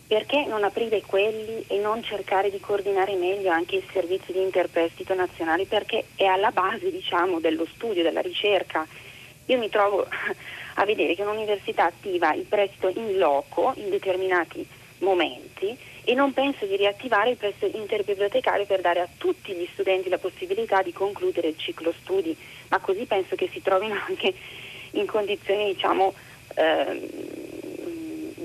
perché 0.07 0.45
non 0.45 0.63
aprire 0.63 1.01
quelli 1.01 1.63
e 1.67 1.79
non 1.79 2.03
cercare 2.03 2.51
di 2.51 2.59
coordinare 2.59 3.15
meglio 3.15 3.49
anche 3.49 3.77
il 3.77 3.83
servizio 3.91 4.33
di 4.33 4.41
interprestito 4.41 5.13
nazionale? 5.15 5.65
Perché 5.65 6.05
è 6.15 6.25
alla 6.25 6.51
base 6.51 6.91
diciamo, 6.91 7.39
dello 7.39 7.65
studio, 7.65 8.03
della 8.03 8.21
ricerca. 8.21 8.85
Io 9.47 9.57
mi 9.57 9.69
trovo 9.69 10.05
a 10.75 10.85
vedere 10.85 11.15
che 11.15 11.23
un'università 11.23 11.85
attiva 11.85 12.33
il 12.33 12.45
prestito 12.45 12.89
in 12.89 13.17
loco 13.17 13.73
in 13.77 13.89
determinati 13.89 14.65
momenti 14.99 15.75
e 16.03 16.13
non 16.13 16.33
penso 16.33 16.65
di 16.65 16.75
riattivare 16.75 17.31
il 17.31 17.37
prestito 17.37 17.75
interbibliotecario 17.75 18.65
per 18.65 18.81
dare 18.81 18.99
a 18.99 19.09
tutti 19.17 19.53
gli 19.53 19.67
studenti 19.73 20.07
la 20.07 20.19
possibilità 20.19 20.83
di 20.83 20.93
concludere 20.93 21.47
il 21.47 21.57
ciclo 21.57 21.91
studi, 22.01 22.35
ma 22.69 22.77
così 22.77 23.05
penso 23.05 23.35
che 23.35 23.49
si 23.51 23.61
trovino 23.61 23.99
anche 24.07 24.33
in 24.91 25.05
condizioni 25.07 25.73
diciamo, 25.73 26.13
eh, 26.55 27.44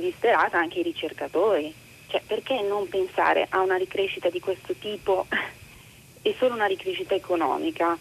disperata 0.01 0.59
anche 0.59 0.81
i 0.81 0.83
ricercatori. 0.83 1.73
Cioè, 2.09 2.23
perché 2.27 2.61
non 2.63 2.89
pensare 2.89 3.47
a 3.49 3.61
una 3.61 3.77
ricrescita 3.77 4.29
di 4.31 4.41
questo 4.41 4.75
tipo 4.75 5.27
e 6.23 6.35
solo 6.39 6.55
una 6.55 6.67
ricrescita 6.67 7.15
economica? 7.15 7.97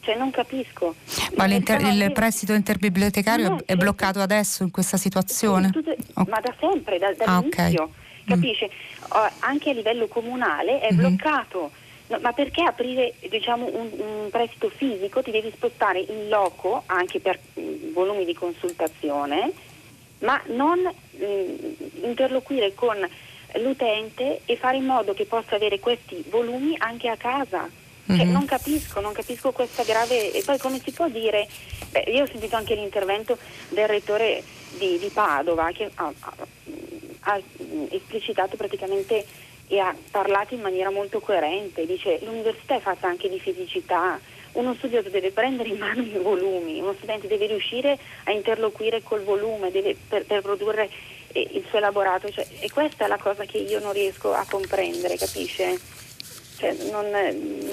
Cioè, 0.00 0.16
non 0.16 0.32
capisco. 0.32 0.96
Ma 1.36 1.44
il 1.46 2.10
prestito 2.12 2.52
interbibliotecario 2.54 3.48
no, 3.48 3.62
è 3.64 3.76
bloccato 3.76 4.20
adesso 4.20 4.64
in 4.64 4.72
questa 4.72 4.96
situazione? 4.96 5.66
Sì, 5.66 5.72
tutto, 5.72 5.90
okay. 5.90 6.24
Ma 6.28 6.40
da 6.40 6.52
sempre, 6.58 6.98
da, 6.98 7.12
dall'inizio. 7.12 7.82
Ah, 7.82 7.84
okay. 7.84 8.00
Capisce? 8.24 8.66
Mm. 8.66 9.26
anche 9.40 9.70
a 9.70 9.72
livello 9.72 10.06
comunale 10.08 10.80
è 10.80 10.92
mm-hmm. 10.92 10.96
bloccato. 10.96 11.70
No, 12.08 12.18
ma 12.20 12.32
perché 12.32 12.62
aprire 12.62 13.14
diciamo, 13.30 13.66
un, 13.66 13.90
un, 13.96 14.28
prestito 14.30 14.68
fisico? 14.68 15.22
Ti 15.22 15.30
devi 15.30 15.50
spostare 15.54 16.00
in 16.00 16.28
loco 16.28 16.82
anche 16.86 17.20
per 17.20 17.38
mm, 17.58 17.92
volumi 17.92 18.24
di 18.24 18.34
consultazione 18.34 19.52
ma 20.22 20.40
non 20.46 20.80
mh, 20.80 21.24
mm, 21.24 22.04
interloquire 22.04 22.74
con 22.74 22.96
l'utente 23.56 24.40
e 24.44 24.56
fare 24.56 24.76
in 24.78 24.84
modo 24.84 25.12
che 25.14 25.26
possa 25.26 25.56
avere 25.56 25.78
questi 25.78 26.24
volumi 26.28 26.74
anche 26.78 27.08
a 27.08 27.16
casa. 27.16 27.68
Cioè, 28.04 28.16
mm-hmm. 28.16 28.32
non 28.32 28.44
capisco, 28.44 29.00
non 29.00 29.12
capisco 29.12 29.52
questa 29.52 29.84
grave... 29.84 30.32
E 30.32 30.42
poi 30.42 30.58
come 30.58 30.80
si 30.82 30.90
può 30.90 31.08
dire... 31.08 31.46
Beh, 31.90 32.04
io 32.08 32.24
ho 32.24 32.26
sentito 32.26 32.56
anche 32.56 32.74
l'intervento 32.74 33.38
del 33.68 33.86
rettore 33.86 34.42
di, 34.78 34.98
di 34.98 35.08
Padova 35.08 35.70
che 35.72 35.90
ha, 35.94 36.12
ha, 36.18 36.34
ha, 37.20 37.40
esplicitato 37.90 38.56
praticamente 38.56 39.24
e 39.68 39.78
ha 39.78 39.94
parlato 40.10 40.54
in 40.54 40.60
maniera 40.60 40.90
molto 40.90 41.20
coerente. 41.20 41.86
Dice 41.86 42.18
l'università 42.22 42.76
è 42.76 42.80
fatta 42.80 43.06
anche 43.06 43.28
di 43.28 43.38
fisicità, 43.38 44.18
uno 44.52 44.74
studioso 44.74 45.08
deve 45.08 45.30
prendere 45.30 45.68
in 45.70 45.78
mano 45.78 46.02
i 46.02 46.18
volumi, 46.18 46.80
uno 46.80 46.94
studente 46.94 47.26
deve 47.26 47.46
riuscire 47.46 47.98
a 48.24 48.32
interloquire 48.32 49.02
col 49.02 49.22
volume 49.22 49.70
deve, 49.70 49.96
per, 50.08 50.24
per, 50.24 50.42
produrre 50.42 50.90
eh, 51.32 51.48
il 51.52 51.64
suo 51.68 51.78
elaborato 51.78 52.30
cioè, 52.30 52.46
e 52.60 52.70
questa 52.70 53.04
è 53.06 53.08
la 53.08 53.18
cosa 53.18 53.44
che 53.44 53.58
io 53.58 53.80
non 53.80 53.92
riesco 53.92 54.32
a 54.32 54.46
comprendere, 54.48 55.16
capisce? 55.16 56.01
Cioè, 56.56 56.76
non, 56.90 57.06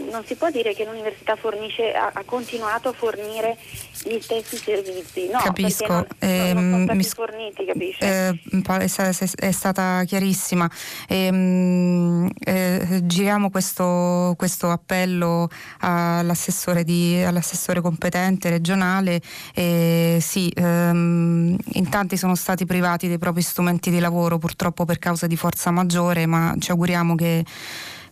non, 0.09 0.23
si 0.25 0.35
può 0.35 0.49
dire 0.49 0.73
che 0.73 0.85
l'università 0.85 1.35
fornisce, 1.35 1.91
ha, 1.91 2.11
ha, 2.13 2.23
continuato 2.25 2.89
a 2.89 2.93
fornire 2.93 3.57
gli 4.03 4.17
stessi 4.21 4.55
servizi, 4.55 5.27
no, 5.27 5.39
capisco. 5.39 5.87
Non, 5.87 6.07
eh, 6.19 6.53
non 6.53 6.71
sono 6.71 6.83
stati 6.85 7.03
forniti, 7.03 7.65
capisce? 7.65 7.99
Eh, 7.99 9.35
è, 9.35 9.51
stata 9.51 10.03
chiarissima. 10.05 10.69
Eh, 11.07 12.31
eh, 12.39 13.01
giriamo 13.03 13.49
questo, 13.49 14.33
questo, 14.37 14.69
appello 14.69 15.49
all'assessore, 15.79 16.83
di, 16.83 17.21
all'assessore 17.21 17.81
competente 17.81 18.49
regionale. 18.49 19.21
sì, 19.53 20.51
ehm, 20.55 21.57
in 21.73 21.89
tanti 21.89 22.17
sono 22.17 22.35
stati 22.35 22.65
privati 22.65 23.07
dei 23.07 23.17
propri 23.17 23.41
strumenti 23.41 23.91
di 23.91 23.99
lavoro, 23.99 24.37
purtroppo 24.37 24.85
per 24.85 24.99
causa 24.99 25.27
di 25.27 25.35
forza 25.35 25.69
maggiore, 25.69 26.25
ma 26.25 26.55
ci 26.59 26.71
auguriamo 26.71 27.15
che 27.15 27.43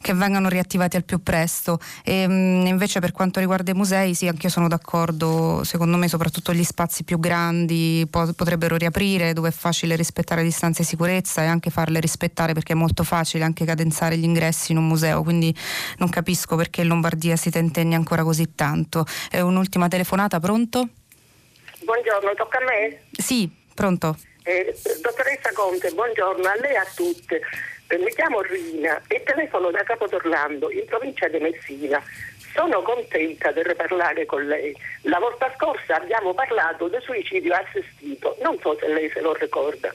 che 0.08 0.14
vengano 0.14 0.48
riattivati 0.48 0.96
al 0.96 1.04
più 1.04 1.22
presto. 1.22 1.80
E, 2.02 2.26
mh, 2.26 2.66
invece 2.68 3.02
per 3.02 3.12
quanto 3.12 3.42
riguarda 3.42 3.72
i 3.72 3.74
musei, 3.74 4.14
sì, 4.14 4.30
anche 4.30 4.46
io 4.46 4.52
sono 4.52 4.70
d'accordo, 4.70 5.66
secondo 5.66 5.98
me 5.98 6.08
soprattutto 6.08 6.54
gli 6.54 6.64
spazi 6.64 7.04
più 7.04 7.20
grandi 7.20 8.08
po- 8.10 8.32
potrebbero 8.34 8.78
riaprire 8.78 9.34
dove 9.34 9.50
è 9.50 9.52
facile 9.52 9.98
rispettare 9.98 10.44
le 10.44 10.48
distanze 10.48 10.84
di 10.84 10.88
sicurezza 10.88 11.44
e 11.44 11.48
anche 11.48 11.72
farle 11.72 12.00
rispettare 12.00 12.54
perché 12.54 12.72
è 12.72 12.76
molto 12.78 13.04
facile 13.04 13.44
anche 13.44 13.66
cadenzare 13.66 14.16
gli 14.16 14.24
ingressi 14.24 14.72
in 14.72 14.78
un 14.78 14.88
museo, 14.88 15.24
quindi 15.24 15.54
non 15.98 16.08
capisco 16.08 16.56
perché 16.56 16.84
in 16.84 16.88
Lombardia 16.88 17.36
si 17.36 17.50
tentenni 17.50 17.94
ancora 17.94 18.24
così 18.24 18.56
tanto. 18.56 19.06
Eh, 19.30 19.42
un'ultima 19.42 19.90
telefonata, 19.90 20.40
pronto? 20.40 20.88
Buongiorno, 21.84 22.34
tocca 22.34 22.60
a 22.60 22.64
me? 22.64 23.02
Sì, 23.12 23.52
pronto. 23.74 24.18
Eh, 24.44 24.74
dottoressa 25.02 25.52
Conte, 25.54 25.92
buongiorno 25.92 26.48
a 26.48 26.56
lei 26.62 26.72
e 26.72 26.78
a 26.78 26.88
tutte. 26.96 27.42
Eh, 27.90 27.98
mi 28.00 28.12
chiamo 28.12 28.42
Rina 28.42 29.02
e 29.08 29.24
telefono 29.24 29.72
da 29.72 29.82
Capodorlando, 29.84 30.70
in 30.72 30.86
provincia 30.86 31.28
di 31.30 31.40
Messina. 31.40 32.04
Sono 32.54 32.82
contenta 32.82 33.52
di 33.52 33.62
parlare 33.76 34.26
con 34.26 34.46
lei. 34.46 34.76
La 35.04 35.20
volta 35.20 35.54
scorsa 35.56 35.96
abbiamo 35.96 36.34
parlato 36.34 36.90
del 36.90 37.02
suicidio 37.02 37.54
assistito, 37.54 38.36
non 38.42 38.58
so 38.60 38.76
se 38.78 38.88
lei 38.88 39.10
se 39.12 39.22
lo 39.22 39.34
ricorda. 39.34 39.94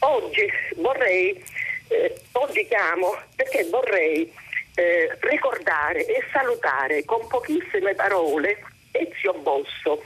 Oggi 0.00 0.50
vorrei, 0.76 1.40
eh, 1.88 2.20
oggi 2.32 2.66
chiamo 2.66 3.16
perché 3.36 3.64
vorrei 3.70 4.32
eh, 4.74 5.16
ricordare 5.20 6.06
e 6.06 6.24
salutare 6.32 7.04
con 7.04 7.26
pochissime 7.28 7.94
parole 7.94 8.58
Ezio 8.90 9.34
Bosso 9.34 10.02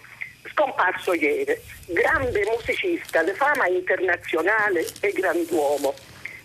scomparso 0.51 1.15
ieri, 1.15 1.59
grande 1.87 2.45
musicista 2.45 3.23
di 3.23 3.33
fama 3.33 3.67
internazionale 3.67 4.85
e 5.01 5.11
grand'uomo. 5.13 5.95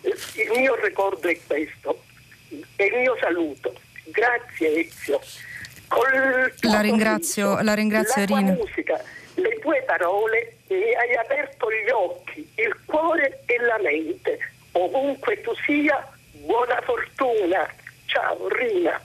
Il 0.02 0.50
mio 0.56 0.74
ricordo 0.76 1.28
è 1.28 1.38
questo 1.46 2.02
e 2.76 2.84
il 2.84 2.96
mio 2.96 3.16
saluto. 3.20 3.74
Grazie 4.04 4.80
Ezio. 4.80 5.20
La 6.60 6.80
ringrazio, 6.80 7.46
sorriso, 7.48 7.64
la 7.64 7.74
ringrazio 7.74 8.24
la 8.28 8.38
Irina. 8.38 8.52
musica, 8.52 9.04
le 9.34 9.58
tue 9.58 9.82
parole 9.82 10.56
mi 10.68 10.94
hai 10.94 11.16
aperto 11.16 11.66
gli 11.70 11.90
occhi, 11.90 12.48
il 12.56 12.76
cuore 12.84 13.42
e 13.46 13.58
la 13.58 13.78
mente. 13.82 14.38
Ovunque 14.72 15.40
tu 15.40 15.52
sia, 15.66 16.08
buona 16.32 16.80
fortuna. 16.82 17.68
Ciao 18.06 18.48
Rina. 18.48 19.00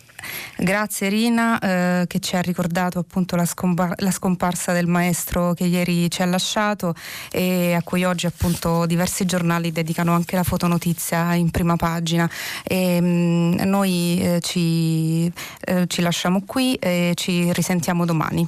Grazie 0.58 1.10
Rina 1.10 1.60
eh, 1.60 2.06
che 2.08 2.20
ci 2.20 2.36
ha 2.36 2.42
ricordato 2.42 3.00
appunto 3.00 3.36
la, 3.36 3.46
scompa- 3.46 3.94
la, 3.98 4.12
scomparsa 4.12 4.72
del 4.72 4.88
maestro 4.88 5.54
che 5.54 5.66
ieri 5.66 6.10
ci 6.10 6.22
ha 6.22 6.26
lasciato 6.26 6.96
e 7.32 7.74
a 7.74 7.82
cui 7.84 8.04
oggi 8.04 8.26
appunto 8.26 8.86
diversi 8.86 9.26
giornali 9.26 9.72
dedicano 9.72 10.14
anche 10.14 10.36
la 10.36 10.44
fotonotizia 10.44 11.34
in 11.36 11.52
prima 11.52 11.76
pagina. 11.76 12.30
E, 12.64 13.02
mh, 13.02 13.06
mm, 13.06 13.54
noi 13.66 14.20
eh, 14.22 14.40
ci, 14.42 15.32
eh, 15.62 15.86
ci 15.88 16.02
lasciamo 16.02 16.44
qui 16.46 16.76
e 16.76 17.12
ci 17.16 17.52
risentiamo 17.54 18.06
domani. 18.06 18.48